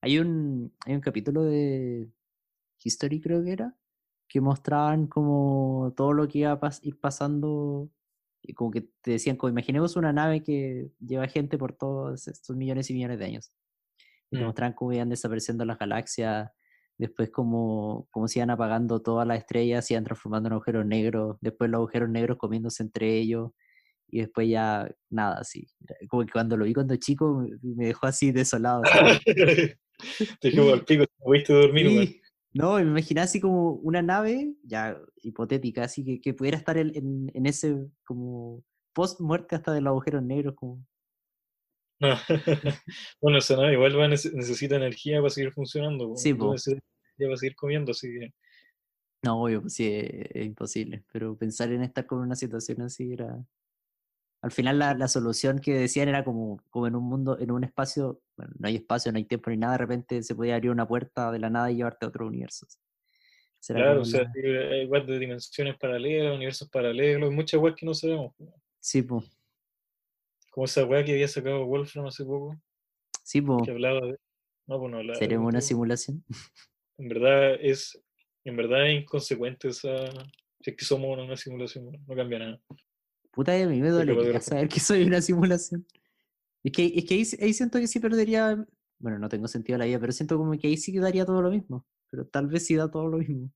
Hay 0.01 0.19
un, 0.19 0.73
hay 0.85 0.95
un 0.95 1.01
capítulo 1.01 1.43
de 1.43 2.09
History, 2.83 3.21
creo 3.21 3.43
que 3.43 3.51
era, 3.51 3.75
que 4.27 4.41
mostraban 4.41 5.07
como 5.07 5.93
todo 5.95 6.13
lo 6.13 6.27
que 6.27 6.39
iba 6.39 6.51
a 6.51 6.59
pas- 6.59 6.79
ir 6.81 6.99
pasando. 6.99 7.89
Y 8.41 8.53
como 8.53 8.71
que 8.71 8.81
te 8.81 9.11
decían, 9.11 9.37
como 9.37 9.49
imaginemos 9.49 9.95
una 9.95 10.13
nave 10.13 10.43
que 10.43 10.91
lleva 10.99 11.27
gente 11.27 11.57
por 11.57 11.73
todos 11.73 12.27
estos 12.27 12.55
millones 12.55 12.89
y 12.89 12.93
millones 12.93 13.19
de 13.19 13.25
años. 13.25 13.51
Y 14.31 14.37
te 14.37 14.41
Mm. 14.43 14.45
mostraban 14.45 14.73
cómo 14.73 14.93
iban 14.93 15.09
desapareciendo 15.09 15.65
las 15.65 15.77
galaxias, 15.77 16.49
después 16.97 17.29
cómo, 17.29 18.07
cómo 18.11 18.27
se 18.27 18.39
iban 18.39 18.49
apagando 18.49 19.01
todas 19.01 19.27
las 19.27 19.37
estrellas, 19.39 19.85
se 19.85 19.93
iban 19.93 20.03
transformando 20.03 20.47
en 20.47 20.53
agujeros 20.53 20.85
negros, 20.85 21.37
después 21.41 21.69
los 21.69 21.79
agujeros 21.79 22.09
negros 22.09 22.37
comiéndose 22.37 22.83
entre 22.83 23.17
ellos, 23.17 23.51
y 24.07 24.19
después 24.19 24.47
ya 24.49 24.89
nada, 25.09 25.39
así. 25.39 25.67
Como 26.09 26.25
que 26.25 26.31
cuando 26.31 26.55
lo 26.57 26.65
vi 26.65 26.73
cuando 26.73 26.95
chico 26.95 27.45
me- 27.61 27.85
dejó 27.87 28.07
así 28.07 28.31
desolado. 28.31 28.83
Te 30.41 30.49
dejé 30.51 30.71
al 30.73 30.83
pico, 30.85 31.05
te 31.05 31.13
pudiste 31.23 31.53
dormir, 31.53 31.87
weón. 31.87 32.05
Sí. 32.07 32.21
No, 32.53 32.79
y 32.79 32.83
me 32.85 32.91
imaginaba 32.91 33.25
así 33.25 33.41
como 33.41 33.71
una 33.73 34.01
nave, 34.01 34.53
ya 34.63 34.97
hipotética, 35.21 35.83
así 35.83 36.05
que, 36.05 36.21
que 36.21 36.33
pudiera 36.33 36.57
estar 36.57 36.77
en, 36.77 36.95
en, 36.95 37.31
en 37.33 37.45
ese 37.45 37.75
como 38.05 38.63
post 38.93 39.19
muerte 39.19 39.55
hasta 39.55 39.73
de 39.73 39.81
los 39.81 39.91
agujeros 39.91 40.23
negros, 40.23 40.55
como 40.55 40.85
No. 42.01 42.15
bueno, 43.21 43.37
esa 43.37 43.55
nave 43.55 43.73
igual 43.73 43.97
va 43.97 44.07
necesita 44.07 44.75
energía 44.75 45.19
para 45.19 45.29
seguir 45.29 45.53
funcionando. 45.53 46.15
Sí, 46.15 46.33
necesitas 46.33 46.81
energía 47.17 47.27
para 47.27 47.37
seguir 47.37 47.55
comiendo, 47.55 47.91
así 47.91 48.07
que 48.09 48.33
No, 49.23 49.41
obvio, 49.43 49.61
pues 49.61 49.73
sí, 49.75 49.87
es, 49.87 50.29
es 50.31 50.45
imposible, 50.45 51.03
pero 51.11 51.37
pensar 51.37 51.71
en 51.71 51.83
estar 51.83 52.05
con 52.05 52.19
una 52.19 52.35
situación 52.35 52.81
así 52.81 53.13
era... 53.13 53.43
Al 54.41 54.51
final 54.51 54.77
la, 54.77 54.93
la 54.93 55.07
solución 55.07 55.57
que 55.57 55.73
decían 55.73 56.07
era 56.07 56.23
como, 56.23 56.61
como 56.69 56.85
en 56.85 56.95
un 56.95 57.03
mundo, 57.03 57.39
en 57.39 57.49
un 57.49 57.63
espacio, 57.63 58.21
bueno, 58.37 58.53
no 58.59 58.67
hay 58.67 58.75
espacio, 58.75 59.11
no 59.11 59.17
hay 59.17 59.25
tiempo 59.25 59.49
ni 59.49 59.57
nada, 59.57 59.73
de 59.73 59.79
repente 59.79 60.21
se 60.21 60.35
podía 60.35 60.55
abrir 60.55 60.69
una 60.69 60.87
puerta 60.87 61.31
de 61.31 61.39
la 61.39 61.49
nada 61.49 61.71
y 61.71 61.77
llevarte 61.77 62.05
a 62.05 62.09
otro 62.09 62.27
universo. 62.27 62.67
Claro, 63.67 64.01
o 64.01 64.05
sea, 64.05 64.29
la- 64.35 64.69
hay 64.75 64.85
web 64.85 65.07
de 65.07 65.17
dimensiones 65.17 65.75
paralelas, 65.79 66.35
universos 66.35 66.69
paralelos, 66.69 67.31
muchas 67.31 67.59
webs 67.59 67.75
que 67.77 67.85
no 67.87 67.95
sabemos. 67.95 68.35
Sí, 68.79 69.01
pues, 69.01 69.34
Como 70.55 70.63
esa 70.63 70.85
web 70.85 71.03
que 71.03 71.11
había 71.11 71.27
sacado 71.27 71.65
Wolfram 71.65 72.05
hace 72.05 72.23
poco, 72.23 72.55
sí, 73.23 73.41
po, 73.41 73.61
que 73.61 73.71
hablaba 73.71 73.99
de. 73.99 74.15
No, 74.67 74.79
pues 74.79 74.89
no 74.89 74.99
hablaba 74.99 75.19
de 75.19 75.25
seremos 75.25 75.49
una 75.49 75.59
simulación. 75.59 76.23
En 76.97 77.09
verdad 77.09 77.55
es. 77.59 78.01
En 78.45 78.55
verdad 78.55 78.89
es 78.89 79.01
inconsecuente 79.01 79.67
esa. 79.67 80.07
Si 80.61 80.69
es 80.69 80.77
que 80.77 80.85
somos 80.85 81.17
una, 81.17 81.35
simulación, 81.35 81.91
no 82.07 82.15
cambia 82.15 82.39
nada. 82.39 82.61
Puta, 83.33 83.51
a 83.51 83.67
mí 83.67 83.81
me 83.81 83.89
dolería 83.89 84.39
saber 84.39 84.69
que 84.69 84.79
soy 84.79 85.03
una 85.03 85.21
simulación. 85.21 85.85
Es 86.63 86.71
que, 86.71 86.85
es 86.95 87.03
que 87.03 87.15
ahí, 87.15 87.23
ahí 87.41 87.53
siento 87.53 87.77
que 87.77 87.87
sí 87.87 87.99
perdería, 87.99 88.65
bueno, 88.97 89.19
no 89.19 89.27
tengo 89.27 89.49
sentido 89.49 89.77
la 89.77 89.83
vida, 89.83 89.99
pero 89.99 90.13
siento 90.13 90.37
como 90.37 90.57
que 90.57 90.67
ahí 90.67 90.77
sí 90.77 90.97
daría 90.97 91.25
todo 91.25 91.41
lo 91.41 91.51
mismo. 91.51 91.85
Pero 92.09 92.27
tal 92.27 92.47
vez 92.47 92.65
sí 92.65 92.75
da 92.75 92.89
todo 92.89 93.09
lo 93.09 93.17
mismo. 93.17 93.51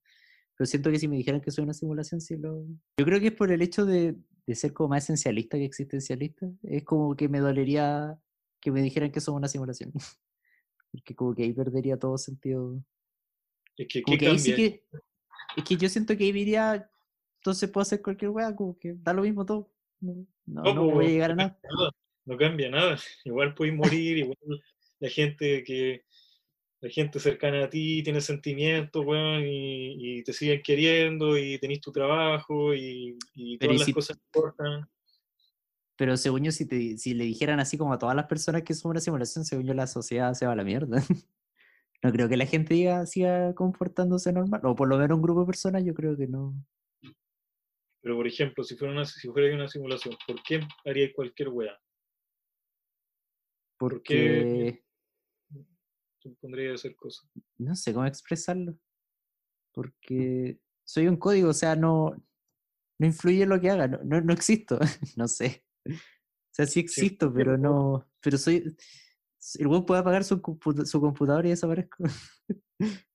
Pero 0.58 0.66
siento 0.66 0.92
que 0.92 1.00
si 1.00 1.08
me 1.08 1.16
dijeran 1.16 1.40
que 1.40 1.50
soy 1.50 1.64
una 1.64 1.74
simulación, 1.74 2.20
sí 2.20 2.36
lo... 2.36 2.66
Yo 2.98 3.06
creo 3.06 3.22
que 3.22 3.28
es 3.28 3.34
por 3.34 3.54
el 3.54 3.62
hecho 3.62 3.86
de, 3.86 4.18
de 4.50 4.56
ser 4.56 4.74
como 4.74 4.90
más 4.90 5.04
esencialista 5.04 5.58
que 5.58 5.66
existencialista. 5.66 6.50
Es 6.64 6.84
como 6.84 7.16
que 7.16 7.30
me 7.30 7.38
dolería 7.38 8.20
que 8.60 8.72
me 8.72 8.82
dijeran 8.82 9.12
que 9.12 9.22
soy 9.22 9.36
una 9.36 9.48
simulación. 9.48 9.94
Porque 10.92 11.16
como 11.16 11.36
que 11.36 11.44
ahí 11.44 11.54
perdería 11.54 12.00
todo 12.00 12.18
sentido. 12.18 12.84
Es 13.78 13.88
que, 13.88 14.02
Como 14.02 14.18
¿qué 14.18 14.26
que 14.26 14.40
sí. 14.40 14.82
Es 15.56 15.64
que 15.64 15.78
yo 15.78 15.88
siento 15.88 16.18
que 16.18 16.24
ahí 16.24 16.32
diría, 16.32 16.90
entonces 17.38 17.70
puedo 17.70 17.84
hacer 17.84 18.02
cualquier 18.02 18.32
weá, 18.32 18.56
como 18.56 18.76
que 18.80 18.96
da 18.96 19.14
lo 19.14 19.22
mismo 19.22 19.46
todo. 19.46 19.72
No, 20.02 20.26
no, 20.48 20.64
No, 20.64 20.74
no 20.74 20.82
voy 20.86 20.92
a 20.92 20.94
pues, 20.96 21.10
llegar 21.10 21.32
a 21.32 21.36
nada. 21.36 21.60
nada, 21.64 21.92
no 22.26 22.38
cambia 22.38 22.72
nada. 22.72 22.98
Igual 23.26 23.54
puedes 23.54 23.76
morir, 23.76 24.18
igual 24.18 24.38
la 25.00 25.10
gente 25.10 25.64
que 25.64 26.06
la 26.82 26.90
gente 26.90 27.20
cercana 27.20 27.66
a 27.66 27.70
ti 27.70 28.02
tiene 28.04 28.22
sentimientos, 28.22 29.06
weón, 29.06 29.44
y, 29.46 30.20
y 30.20 30.24
te 30.24 30.32
siguen 30.34 30.62
queriendo, 30.64 31.38
y 31.38 31.58
tenés 31.60 31.82
tu 31.82 31.92
trabajo, 31.92 32.74
y, 32.74 33.18
todas 33.60 33.76
¿y 33.76 33.78
las 33.80 33.86
si- 33.86 33.94
cosas 33.94 34.18
importan. 34.18 34.90
Pero 35.98 36.16
según 36.16 36.46
yo, 36.46 36.52
si, 36.54 36.66
te, 36.66 36.98
si 36.98 37.14
le 37.14 37.26
dijeran 37.26 37.60
así 37.60 37.78
como 37.78 37.92
a 37.92 38.00
todas 38.00 38.16
las 38.16 38.28
personas 38.28 38.64
que 38.64 38.74
son 38.74 38.92
una 38.92 39.02
simulación, 39.02 39.44
según 39.44 39.66
yo 39.66 39.74
la 39.74 39.86
sociedad 39.88 40.34
se 40.34 40.46
va 40.46 40.54
a 40.54 40.56
la 40.56 40.64
mierda. 40.64 41.02
No 42.02 42.14
creo 42.14 42.30
que 42.30 42.38
la 42.38 42.46
gente 42.46 42.76
diga, 42.76 43.06
siga 43.06 43.54
comportándose 43.54 44.32
normal. 44.32 44.62
O 44.64 44.74
por 44.74 44.88
lo 44.88 44.98
menos 44.98 45.18
un 45.18 45.22
grupo 45.22 45.42
de 45.42 45.48
personas, 45.48 45.84
yo 45.84 45.94
creo 45.94 46.16
que 46.16 46.28
no. 46.28 46.54
Pero, 48.02 48.16
por 48.16 48.26
ejemplo, 48.26 48.64
si 48.64 48.78
fuera 48.78 48.94
una, 48.94 49.04
si 49.04 49.28
fuera 49.28 49.54
una 49.54 49.68
simulación, 49.68 50.16
¿por 50.26 50.42
qué 50.44 50.62
haría 50.86 51.12
cualquier 51.12 51.50
weá? 51.50 51.78
¿Por 53.78 54.02
qué? 54.02 54.82
Tú 56.30 56.36
pondrías 56.42 56.72
a 56.72 56.76
hacer 56.76 56.96
cosas. 56.96 57.30
no 57.58 57.76
sé 57.76 57.94
cómo 57.94 58.06
expresarlo. 58.06 58.78
Porque 59.74 60.60
soy 60.84 61.08
un 61.08 61.18
código, 61.18 61.50
o 61.50 61.54
sea, 61.54 61.76
no, 61.76 62.16
no 63.00 63.06
influye 63.08 63.44
en 63.44 63.50
lo 63.50 63.60
que 63.60 63.70
haga, 63.70 63.88
no, 63.88 64.00
no, 64.04 64.22
no 64.22 64.34
existo, 64.34 64.80
no 65.18 65.28
sé. 65.28 65.64
O 65.86 65.92
sea, 66.52 66.66
sí 66.66 66.80
existo, 66.80 67.34
pero 67.34 67.58
no. 67.58 68.08
Pero 68.22 68.38
soy. 68.38 68.76
El 69.58 69.68
weón 69.68 69.86
puede 69.86 70.02
apagar 70.02 70.24
su, 70.24 70.42
su 70.86 71.02
computador 71.02 71.46
y 71.46 71.50
desaparezco. 71.50 72.04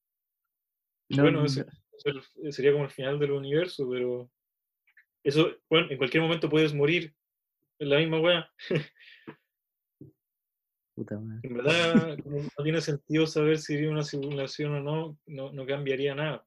No, 1.10 1.22
bueno, 1.22 1.44
eso, 1.44 1.64
sería 2.50 2.72
como 2.72 2.84
el 2.84 2.90
final 2.90 3.18
del 3.18 3.32
universo, 3.32 3.86
pero 3.88 4.32
eso, 5.22 5.54
bueno, 5.68 5.90
en 5.90 5.98
cualquier 5.98 6.22
momento 6.22 6.48
puedes 6.48 6.74
morir 6.74 7.14
en 7.78 7.90
la 7.90 7.98
misma 7.98 8.20
weá. 8.20 8.50
Puta 10.94 11.18
madre. 11.18 11.40
En 11.42 11.54
verdad, 11.54 12.18
no 12.24 12.64
tiene 12.64 12.80
sentido 12.80 13.26
saber 13.26 13.58
si 13.58 13.74
sería 13.74 13.90
una 13.90 14.02
simulación 14.02 14.74
o 14.74 14.80
no, 14.80 15.18
no, 15.26 15.52
no 15.52 15.66
cambiaría 15.66 16.14
nada. 16.14 16.44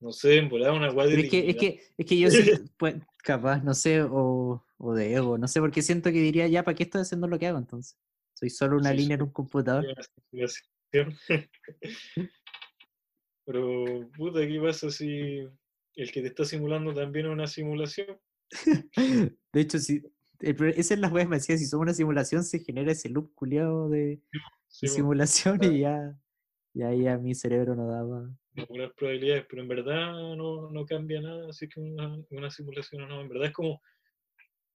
No 0.00 0.10
sé, 0.10 0.38
en 0.38 0.48
volar 0.48 0.72
una 0.72 0.90
weá 0.90 1.06
de 1.06 1.20
es 1.20 1.30
que, 1.30 1.50
es 1.50 1.56
que, 1.56 1.80
es 1.96 2.06
que 2.06 2.18
yo 2.18 2.28
siento, 2.30 2.64
pues, 2.78 2.96
capaz, 3.22 3.62
no 3.62 3.72
sé, 3.72 4.02
o, 4.02 4.64
o 4.78 4.94
de 4.94 5.14
ego, 5.14 5.38
no 5.38 5.46
sé, 5.46 5.60
porque 5.60 5.80
siento 5.80 6.10
que 6.10 6.20
diría, 6.20 6.48
ya, 6.48 6.64
¿para 6.64 6.74
qué 6.74 6.82
estoy 6.82 7.02
haciendo 7.02 7.28
lo 7.28 7.38
que 7.38 7.46
hago 7.46 7.58
entonces? 7.58 7.96
Soy 8.34 8.50
solo 8.50 8.78
una 8.78 8.90
Sí, 8.90 8.96
línea 8.96 9.14
en 9.14 9.20
sí. 9.20 9.24
un 9.24 9.32
computador. 9.32 9.86
Pero, 13.44 14.10
puta, 14.16 14.40
¿qué 14.40 14.60
pasa 14.60 14.90
si 14.90 15.46
el 15.94 16.12
que 16.12 16.20
te 16.20 16.28
está 16.28 16.44
simulando 16.44 16.92
también 16.94 17.26
es 17.26 17.32
una 17.32 17.46
simulación? 17.46 18.18
De 19.52 19.60
hecho, 19.60 19.78
si, 19.78 20.02
esa 20.42 20.94
es 20.94 21.00
la 21.00 21.08
wea 21.08 21.24
que 21.24 21.30
me 21.30 21.36
decía, 21.36 21.56
si 21.56 21.66
somos 21.66 21.84
una 21.84 21.94
simulación, 21.94 22.44
se 22.44 22.60
genera 22.60 22.92
ese 22.92 23.08
loop 23.08 23.34
culiado 23.34 23.88
de, 23.88 24.20
Sí, 24.72 24.86
de 24.86 24.92
simulación 24.92 25.58
claro. 25.58 25.74
y 25.74 25.80
ya, 25.80 26.18
y 26.74 26.82
ahí 26.82 27.06
a 27.06 27.18
mi 27.18 27.34
cerebro 27.34 27.74
no 27.74 27.86
daba. 27.88 28.34
calcular 28.54 28.92
probabilidades, 28.94 29.44
pero 29.48 29.62
en 29.62 29.68
verdad 29.68 30.12
no, 30.34 30.70
no 30.70 30.86
cambia 30.86 31.20
nada, 31.20 31.50
así 31.50 31.68
que 31.68 31.78
una, 31.78 32.18
una 32.30 32.50
simulación 32.50 33.06
no, 33.06 33.20
en 33.20 33.28
verdad 33.28 33.48
es 33.48 33.52
como, 33.52 33.82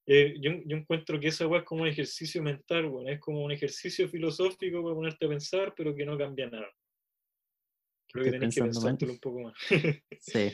eh, 0.06 0.36
yo, 0.40 0.52
yo 0.64 0.76
encuentro 0.76 1.18
que 1.18 1.28
esa 1.28 1.48
weá 1.48 1.60
es 1.60 1.66
como 1.66 1.82
un 1.82 1.88
ejercicio 1.88 2.42
mental, 2.42 2.86
weón, 2.86 3.08
es 3.08 3.18
como 3.18 3.42
un 3.42 3.50
ejercicio 3.50 4.08
filosófico 4.08 4.82
para 4.84 4.94
ponerte 4.94 5.26
a 5.26 5.28
pensar, 5.28 5.74
pero 5.76 5.94
que 5.94 6.06
no 6.06 6.16
cambia 6.16 6.48
nada. 6.48 6.68
Creo 8.10 8.24
que 8.24 8.30
tenés 8.30 8.54
que 8.54 8.62
pensártelo 8.62 9.12
un 9.12 9.18
poco 9.18 9.40
más. 9.40 9.54
Sí. 10.20 10.52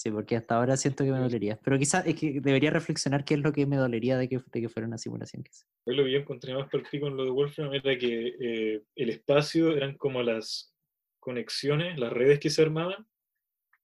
Sí, 0.00 0.10
porque 0.10 0.34
hasta 0.34 0.56
ahora 0.56 0.78
siento 0.78 1.04
que 1.04 1.12
me 1.12 1.18
dolería. 1.18 1.60
Pero 1.62 1.78
quizás 1.78 2.06
es 2.06 2.14
que 2.14 2.40
debería 2.40 2.70
reflexionar 2.70 3.22
qué 3.22 3.34
es 3.34 3.40
lo 3.40 3.52
que 3.52 3.66
me 3.66 3.76
dolería 3.76 4.16
de 4.16 4.30
que, 4.30 4.38
de 4.38 4.60
que 4.62 4.68
fuera 4.70 4.88
una 4.88 4.96
simulación. 4.96 5.42
quizá. 5.42 5.66
Hoy 5.84 5.94
lo 5.94 6.04
que 6.04 6.12
yo 6.12 6.18
encontré 6.20 6.54
más 6.54 6.70
pico 6.90 7.08
en 7.08 7.18
lo 7.18 7.24
de 7.26 7.30
Wolfram 7.30 7.74
era 7.74 7.98
que 7.98 8.34
eh, 8.40 8.82
el 8.94 9.10
espacio 9.10 9.76
eran 9.76 9.98
como 9.98 10.22
las 10.22 10.74
conexiones, 11.18 11.98
las 11.98 12.14
redes 12.14 12.40
que 12.40 12.48
se 12.48 12.62
armaban, 12.62 13.06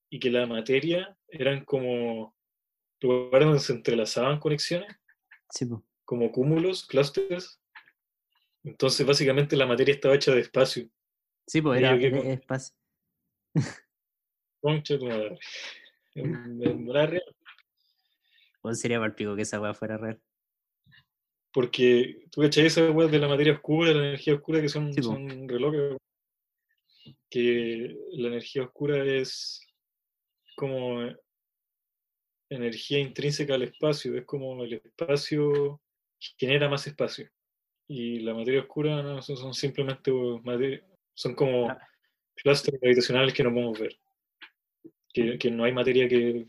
y 0.09 0.19
que 0.19 0.31
la 0.31 0.47
materia 0.47 1.19
eran 1.29 1.67
como 1.67 2.35
lugares 3.03 3.49
donde 3.49 3.61
se 3.61 3.75
entrelazaban 3.75 4.41
conexiones, 4.41 4.89
Sí, 5.51 5.69
como 6.07 6.33
cúmulos, 6.33 6.87
clusters. 6.87 7.61
Entonces, 8.65 9.07
básicamente, 9.07 9.55
la 9.55 9.67
materia 9.67 9.95
estaba 9.95 10.15
hecha 10.15 10.33
de 10.33 10.41
espacio. 10.41 10.89
Sí, 11.47 11.61
pues 11.61 11.79
era, 11.79 11.95
yo 11.95 12.07
era 12.09 12.33
espacio. 12.33 12.75
Concha 14.63 14.99
tu 14.99 15.05
madre. 15.05 15.39
En- 16.17 16.63
en 16.63 16.89
la 16.93 17.07
real. 17.07 17.23
O 18.63 18.75
sería 18.75 18.99
para 18.99 19.15
pico 19.15 19.37
que 19.37 19.43
esa 19.43 19.61
weá 19.61 19.75
fuera 19.75 19.97
real. 19.97 20.21
Porque 21.53 22.25
tú 22.31 22.41
cachai 22.43 22.67
esa 22.67 22.91
web 22.91 23.11
de 23.11 23.19
la 23.19 23.29
materia 23.29 23.53
oscura, 23.55 23.93
la 23.93 24.09
energía 24.09 24.35
oscura, 24.35 24.61
que 24.61 24.69
son, 24.69 24.93
Sí, 24.93 25.01
po. 25.01 25.07
son 25.09 25.49
relojes. 25.49 25.97
Que 27.31 27.97
la 28.13 28.29
energía 28.29 28.65
oscura 28.65 29.05
es 29.05 29.65
como 30.57 31.03
energía 32.51 32.99
intrínseca 32.99 33.55
al 33.55 33.63
espacio, 33.63 34.17
es 34.17 34.25
como 34.25 34.63
el 34.65 34.75
espacio 34.75 35.81
genera 36.39 36.69
más 36.69 36.87
espacio. 36.87 37.29
Y 37.89 38.21
la 38.21 38.35
materia 38.35 38.61
oscura 38.61 39.03
no, 39.03 39.23
son, 39.23 39.37
son 39.37 39.55
simplemente 39.55 40.11
son 41.15 41.35
como 41.35 41.71
Ah. 41.71 41.79
clústeres 42.35 42.81
gravitacionales 42.81 43.33
que 43.35 43.43
no 43.45 43.53
podemos 43.53 43.79
ver. 43.79 43.97
Que, 45.17 45.39
que 45.39 45.51
no 45.51 45.65
hay 45.65 45.73
materia 45.73 46.07
que. 46.09 46.47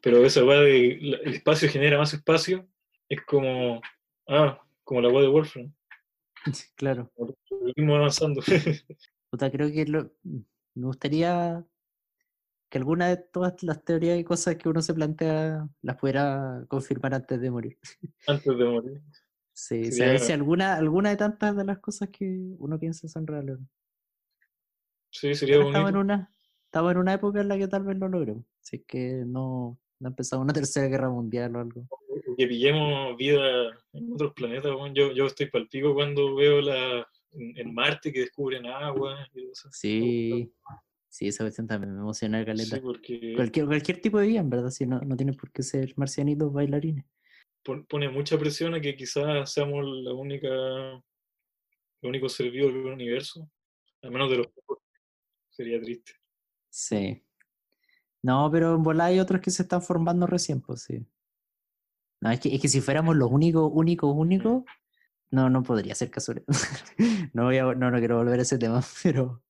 Pero 0.00 0.24
esa 0.24 0.44
weá 0.44 0.60
de 0.60 0.92
el 0.92 1.34
espacio 1.34 1.68
genera 1.68 1.98
más 1.98 2.14
espacio 2.14 2.68
es 3.08 3.20
como. 3.22 3.80
Ah, 4.28 4.62
como 4.84 5.00
la 5.00 5.08
weá 5.08 5.22
de 5.22 5.28
Wolfram. 5.28 5.74
Claro. 6.76 7.10
Seguimos 7.48 7.96
avanzando. 7.96 8.40
Puta, 9.30 9.50
creo 9.50 9.72
que 9.72 9.86
lo, 9.86 10.12
me 10.22 10.86
gustaría 10.86 11.66
que 12.70 12.78
alguna 12.78 13.08
de 13.08 13.16
todas 13.16 13.60
las 13.64 13.82
teorías 13.84 14.18
y 14.20 14.24
cosas 14.24 14.54
que 14.54 14.68
uno 14.68 14.80
se 14.82 14.94
plantea 14.94 15.68
las 15.82 15.96
pudiera 15.96 16.64
confirmar 16.68 17.14
antes 17.14 17.40
de 17.40 17.50
morir. 17.50 17.76
Antes 18.28 18.56
de 18.56 18.64
morir. 18.64 19.02
Sí, 19.52 19.86
Sería- 19.90 20.04
saber 20.06 20.20
si 20.20 20.32
alguna, 20.32 20.76
alguna 20.76 21.10
de 21.10 21.16
tantas 21.16 21.56
de 21.56 21.64
las 21.64 21.80
cosas 21.80 22.08
que 22.10 22.24
uno 22.58 22.78
piensa 22.78 23.08
son 23.08 23.26
reales. 23.26 23.56
o. 23.56 23.66
Sí, 25.10 25.34
sería 25.34 25.56
Estamos 25.56 25.74
en 25.74 25.82
bonito. 25.82 25.98
una, 26.00 26.32
estamos 26.68 26.92
en 26.92 26.98
una 26.98 27.14
época 27.14 27.40
en 27.40 27.48
la 27.48 27.58
que 27.58 27.66
tal 27.68 27.82
vez 27.84 27.98
lo 27.98 28.08
logremos. 28.08 28.44
Si 28.60 28.76
es 28.76 28.82
que 28.86 29.22
no, 29.26 29.78
no 30.00 30.06
ha 30.08 30.10
empezado 30.10 30.42
una 30.42 30.52
tercera 30.66 30.86
guerra 30.88 31.10
mundial 31.10 31.56
o 31.56 31.60
algo. 31.60 31.86
Que 32.36 32.46
pillemos 32.46 33.16
vida 33.16 33.70
en 33.92 34.12
otros 34.12 34.32
planetas. 34.34 34.72
weón. 34.74 34.94
Yo, 34.94 35.12
yo 35.12 35.26
estoy 35.26 35.46
palpico 35.46 35.94
cuando 35.94 36.34
veo 36.34 36.60
la, 36.60 37.06
en, 37.32 37.56
en 37.58 37.74
Marte 37.74 38.12
que 38.12 38.20
descubren 38.20 38.66
agua. 38.66 39.26
y 39.34 39.48
cosas. 39.48 39.74
Sí, 39.76 40.52
sí, 41.08 41.28
esa 41.28 41.44
cuestión 41.44 41.66
también 41.66 41.94
me 41.94 42.00
emociona 42.00 42.40
Sí, 42.40 42.44
caleta. 42.46 42.80
porque 42.82 43.32
Cualquier, 43.34 43.66
cualquier 43.66 44.00
tipo 44.00 44.18
de 44.18 44.26
vida, 44.28 44.40
en 44.40 44.50
verdad, 44.50 44.70
si 44.70 44.86
no, 44.86 45.00
no 45.00 45.16
tiene 45.16 45.32
por 45.32 45.50
qué 45.50 45.62
ser 45.62 45.94
marcianitos 45.96 46.52
bailarines. 46.52 47.04
pon- 47.64 47.86
pone 47.86 48.08
mucha 48.10 48.38
presión 48.38 48.74
a 48.74 48.80
que 48.80 48.94
quizás 48.94 49.50
seamos 49.52 49.84
la 49.86 50.12
única, 50.12 50.48
el 50.48 52.08
único 52.08 52.28
ser 52.28 52.50
vivo 52.50 52.68
del 52.68 52.86
universo. 52.92 53.48
Al 54.02 54.10
menos 54.10 54.30
de 54.30 54.36
los 54.36 54.46
pocos. 54.48 54.78
Sería 55.50 55.80
triste. 55.80 56.12
Sí. 56.78 57.24
No, 58.22 58.48
pero 58.52 58.76
en 58.76 58.84
bola 58.84 59.06
hay 59.06 59.18
otros 59.18 59.40
que 59.40 59.50
se 59.50 59.62
están 59.62 59.82
formando 59.82 60.28
recién, 60.28 60.60
pues 60.60 60.82
sí. 60.82 61.04
No, 62.20 62.30
es 62.30 62.38
que, 62.38 62.54
es 62.54 62.62
que 62.62 62.68
si 62.68 62.80
fuéramos 62.80 63.16
los 63.16 63.30
únicos, 63.32 63.68
únicos, 63.74 64.14
únicos, 64.14 64.62
no, 65.32 65.50
no 65.50 65.64
podría 65.64 65.96
ser 65.96 66.10
casualidad. 66.10 66.46
no, 67.34 67.44
voy 67.46 67.58
a, 67.58 67.64
no, 67.74 67.90
no 67.90 67.98
quiero 67.98 68.18
volver 68.18 68.38
a 68.38 68.42
ese 68.42 68.58
tema, 68.58 68.80
pero 69.02 69.42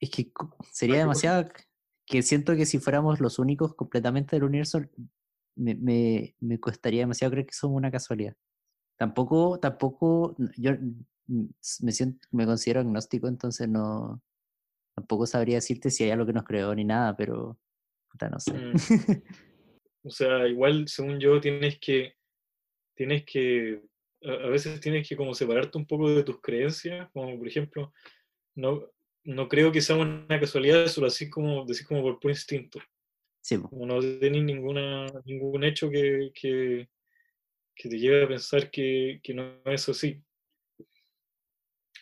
es 0.00 0.10
que 0.10 0.32
sería 0.72 0.98
demasiado 1.00 1.50
que 2.06 2.22
siento 2.22 2.56
que 2.56 2.64
si 2.64 2.78
fuéramos 2.78 3.20
los 3.20 3.38
únicos 3.38 3.74
completamente 3.74 4.36
del 4.36 4.44
universo, 4.44 4.80
me, 5.56 5.74
me, 5.74 6.34
me 6.40 6.58
costaría 6.58 7.02
demasiado 7.02 7.32
creer 7.32 7.46
que 7.46 7.52
somos 7.52 7.76
una 7.76 7.90
casualidad. 7.90 8.36
Tampoco, 8.96 9.60
tampoco, 9.60 10.34
yo 10.56 10.72
me 11.28 11.92
siento, 11.92 12.26
me 12.30 12.46
considero 12.46 12.80
agnóstico, 12.80 13.28
entonces 13.28 13.68
no, 13.68 14.22
tampoco 15.00 15.26
sabría 15.26 15.56
decirte 15.56 15.90
si 15.90 16.04
hay 16.04 16.10
algo 16.10 16.26
que 16.26 16.32
nos 16.32 16.44
creó 16.44 16.74
ni 16.74 16.84
nada, 16.84 17.16
pero 17.16 17.58
puta, 18.10 18.28
no 18.28 18.38
sé. 18.38 18.52
Mm. 18.52 18.72
O 20.02 20.10
sea, 20.10 20.48
igual, 20.48 20.88
según 20.88 21.20
yo, 21.20 21.40
tienes 21.40 21.78
que, 21.78 22.14
tienes 22.94 23.22
que, 23.26 23.82
a, 24.24 24.48
veces 24.48 24.80
tienes 24.80 25.06
que 25.06 25.14
como 25.14 25.34
separarte 25.34 25.76
un 25.76 25.86
poco 25.86 26.08
de 26.08 26.24
tus 26.24 26.40
creencias, 26.40 27.06
como 27.12 27.36
por 27.36 27.46
ejemplo, 27.46 27.92
no, 28.54 28.90
no 29.24 29.46
creo 29.46 29.70
que 29.70 29.82
sea 29.82 29.96
una 29.96 30.40
casualidad, 30.40 30.86
solo 30.86 31.06
así 31.06 31.28
como, 31.28 31.66
decir 31.66 31.86
como 31.86 32.00
por 32.00 32.18
puro 32.18 32.32
instinto. 32.32 32.80
Sí, 33.42 33.58
Como 33.58 33.84
no 33.84 34.00
tenés 34.00 34.42
ninguna, 34.42 35.06
ningún 35.26 35.64
hecho 35.64 35.90
que, 35.90 36.30
que, 36.34 36.88
que 37.74 37.88
te 37.88 37.98
lleve 37.98 38.24
a 38.24 38.28
pensar 38.28 38.70
que, 38.70 39.20
que 39.22 39.34
no 39.34 39.60
es 39.66 39.86
así. 39.86 40.22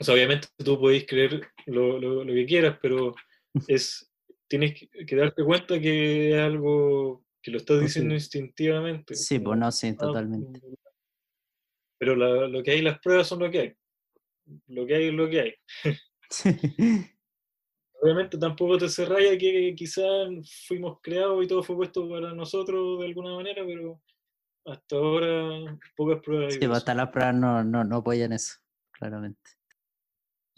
O 0.00 0.04
sea, 0.04 0.14
obviamente 0.14 0.48
tú 0.56 0.78
podéis 0.78 1.06
creer 1.06 1.48
lo, 1.66 1.98
lo, 1.98 2.24
lo 2.24 2.32
que 2.32 2.46
quieras, 2.46 2.78
pero 2.80 3.14
es, 3.68 4.10
tienes 4.48 4.74
que, 5.06 5.16
darte 5.16 5.44
cuenta 5.44 5.80
que 5.80 6.30
es 6.30 6.36
algo 6.38 7.24
que 7.42 7.50
lo 7.50 7.58
estás 7.58 7.78
Pues 7.78 7.88
diciendo 7.88 8.14
sí. 8.14 8.16
instintivamente. 8.16 9.14
sí, 9.14 9.38
pues 9.38 9.58
no, 9.58 9.70
sí, 9.72 9.88
ah, 9.88 9.96
totalmente. 9.98 10.60
Pero 11.98 12.14
la- 12.14 12.46
lo 12.46 12.62
que 12.62 12.70
hay, 12.72 12.82
las 12.82 12.98
pruebas 13.00 13.26
son 13.26 13.40
lo 13.40 13.50
que 13.50 13.60
hay. 13.60 13.74
Lo 14.68 14.86
que 14.86 14.94
hay 14.94 15.08
es 15.08 15.14
lo 15.14 15.28
que 15.28 15.40
hay. 15.40 15.54
Obviamente 18.00 18.38
tampoco 18.38 18.78
te 18.78 18.88
cerráis 18.88 19.32
a 19.32 19.38
que 19.38 19.74
quizás 19.76 20.06
fuimos 20.68 21.00
creados 21.02 21.44
y 21.44 21.48
todo 21.48 21.64
fue 21.64 21.74
puesto 21.74 22.08
para 22.08 22.32
nosotros 22.32 23.00
de 23.00 23.06
alguna 23.06 23.34
manera, 23.34 23.64
pero 23.66 24.00
hasta 24.64 24.96
ahora 24.96 25.76
pocas 25.96 26.20
pruebas 26.22 26.54
hay 26.54 26.60
Sí, 26.60 26.66
pues 26.66 26.78
hasta 26.78 26.94
las 26.94 27.08
pruebas 27.10 27.34
no, 27.34 27.64
no, 27.64 27.82
no 27.82 27.96
apoyan 27.96 28.32
eso, 28.32 28.54
claramente. 28.92 29.57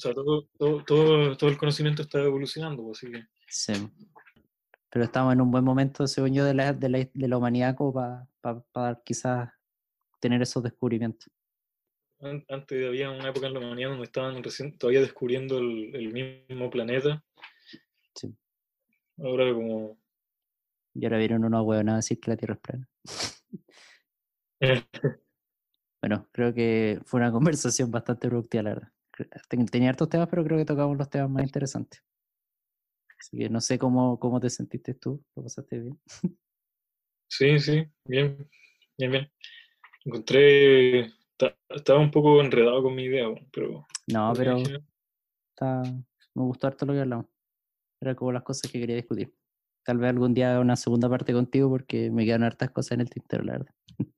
O 0.00 0.02
sea, 0.02 0.14
todo, 0.14 0.48
todo, 0.58 0.82
todo, 0.84 1.36
todo 1.36 1.50
el 1.50 1.58
conocimiento 1.58 2.00
está 2.00 2.20
evolucionando, 2.22 2.82
pues, 2.82 3.02
así 3.02 3.12
que 3.12 3.22
Sí. 3.48 3.72
Pero 4.88 5.04
estamos 5.04 5.34
en 5.34 5.42
un 5.42 5.50
buen 5.50 5.62
momento, 5.62 6.06
según 6.06 6.32
yo, 6.32 6.42
de 6.46 6.54
la, 6.54 6.72
de 6.72 6.88
la, 6.88 6.98
de 7.12 7.28
la 7.28 7.36
humanidad 7.36 7.76
como 7.76 7.92
para 8.72 9.02
quizás 9.04 9.50
tener 10.20 10.40
esos 10.40 10.62
descubrimientos. 10.62 11.28
an- 12.20 12.42
antes 12.48 12.86
había 12.88 13.10
una 13.10 13.28
época 13.28 13.48
en 13.48 13.52
la 13.54 13.60
humanidad 13.60 13.90
donde 13.90 14.04
estaban 14.04 14.42
recién 14.42 14.78
todavía 14.78 15.02
descubriendo 15.02 15.58
el, 15.58 15.94
el 15.94 16.12
mismo 16.14 16.70
planeta. 16.70 17.22
Sí. 18.14 18.34
Ahora 19.18 19.52
como... 19.52 19.98
Y 20.94 21.04
ahora 21.04 21.18
vieron 21.18 21.44
una 21.44 21.60
huevonada 21.60 21.96
a 21.96 21.98
decir 21.98 22.18
que 22.18 22.30
la 22.30 22.36
Tierra 22.38 22.54
es 22.54 22.60
plana. 22.60 22.88
Bueno, 26.02 26.26
creo 26.32 26.54
que 26.54 26.98
fue 27.04 27.20
una 27.20 27.30
conversación 27.32 27.90
bastante 27.90 28.26
productiva, 28.28 28.62
la 28.62 28.70
verdad. 28.70 28.92
Tenía 29.70 29.90
hartos 29.90 30.08
temas, 30.08 30.28
pero 30.28 30.44
creo 30.44 30.58
que 30.58 30.64
tocamos 30.64 30.96
los 30.96 31.08
temas 31.10 31.30
más 31.30 31.42
interesantes. 31.44 32.02
Así 33.18 33.36
que 33.38 33.48
no 33.50 33.60
sé 33.60 33.78
cómo, 33.78 34.18
cómo 34.18 34.40
te 34.40 34.48
sentiste 34.50 34.94
tú, 34.94 35.22
¿lo 35.36 35.42
pasaste 35.42 35.78
bien? 35.78 36.00
Sí, 37.28 37.58
sí, 37.60 37.84
bien, 38.04 38.48
bien, 38.98 39.10
bien. 39.12 39.32
Encontré... 40.04 41.12
ta- 41.36 41.56
Estaba 41.68 42.00
un 42.00 42.10
poco 42.10 42.40
enredado 42.40 42.82
con 42.82 42.94
mi 42.94 43.04
idea, 43.04 43.26
pero... 43.52 43.86
No, 44.08 44.32
pero 44.34 44.56
está, 45.50 45.82
me 46.34 46.42
gustó 46.42 46.66
harto 46.66 46.86
lo 46.86 46.92
que 46.94 47.00
hablamos. 47.00 47.26
Era 48.00 48.14
como 48.14 48.32
las 48.32 48.42
cosas 48.42 48.70
que 48.72 48.80
quería 48.80 48.96
discutir. 48.96 49.32
Tal 49.84 49.98
vez 49.98 50.10
algún 50.10 50.32
día 50.34 50.58
una 50.58 50.76
segunda 50.76 51.08
parte 51.08 51.32
contigo 51.32 51.68
porque 51.68 52.10
me 52.10 52.24
quedan 52.24 52.42
hartas 52.42 52.70
cosas 52.70 52.92
en 52.92 53.02
el 53.02 53.10
tintero, 53.10 53.44
la 53.44 53.52
verdad. 53.52 53.74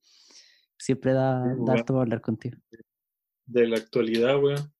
Siempre 0.77 1.13
da, 1.13 1.43
Sí, 1.43 1.49
da 1.49 1.55
bueno. 1.55 1.73
harto 1.73 1.93
para 1.93 2.01
hablar 2.03 2.21
contigo. 2.21 2.57
de 3.45 3.67
la 3.67 3.77
actualidad, 3.77 4.41
weón. 4.41 4.73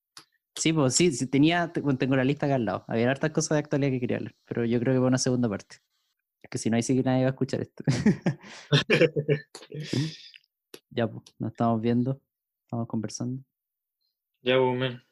Sí, 0.56 0.72
pues 0.72 0.94
sí, 0.94 1.10
sí 1.12 1.26
tenía, 1.26 1.72
tengo 1.72 2.16
la 2.16 2.24
lista 2.24 2.46
acá 2.46 2.54
al 2.54 2.64
lado. 2.64 2.84
Había 2.86 3.10
hartas 3.10 3.32
cosas 3.32 3.56
de 3.56 3.58
actualidad 3.58 3.90
que 3.90 4.00
quería 4.00 4.18
hablar, 4.18 4.34
pero 4.44 4.64
yo 4.64 4.78
creo 4.80 4.94
que 4.94 5.00
va 5.00 5.08
una 5.08 5.18
segunda 5.18 5.48
parte. 5.48 5.76
Es 6.42 6.50
que 6.50 6.58
si 6.58 6.70
no, 6.70 6.76
ahí 6.76 6.82
sí 6.82 6.94
que 6.94 7.02
nadie 7.02 7.22
va 7.22 7.28
a 7.28 7.30
escuchar 7.30 7.60
esto. 7.60 7.82
ya, 10.90 11.08
pues, 11.08 11.24
nos 11.38 11.50
estamos 11.50 11.80
viendo, 11.80 12.20
estamos 12.62 12.86
conversando. 12.86 13.42
Ya, 14.42 14.58
pues, 14.58 14.78
men. 14.78 15.02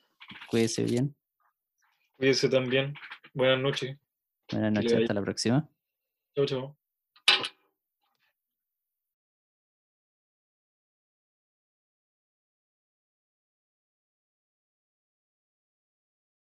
Cuídese 0.48 0.84
bien. 0.84 1.14
Cuídese 2.16 2.48
también. 2.48 2.94
Buenas 3.34 3.60
noches. 3.60 3.98
Buenas 4.50 4.72
noches, 4.72 4.94
hasta 4.94 5.14
la 5.14 5.22
próxima. 5.22 5.68
Chao, 6.36 6.46
chao. 6.46 6.81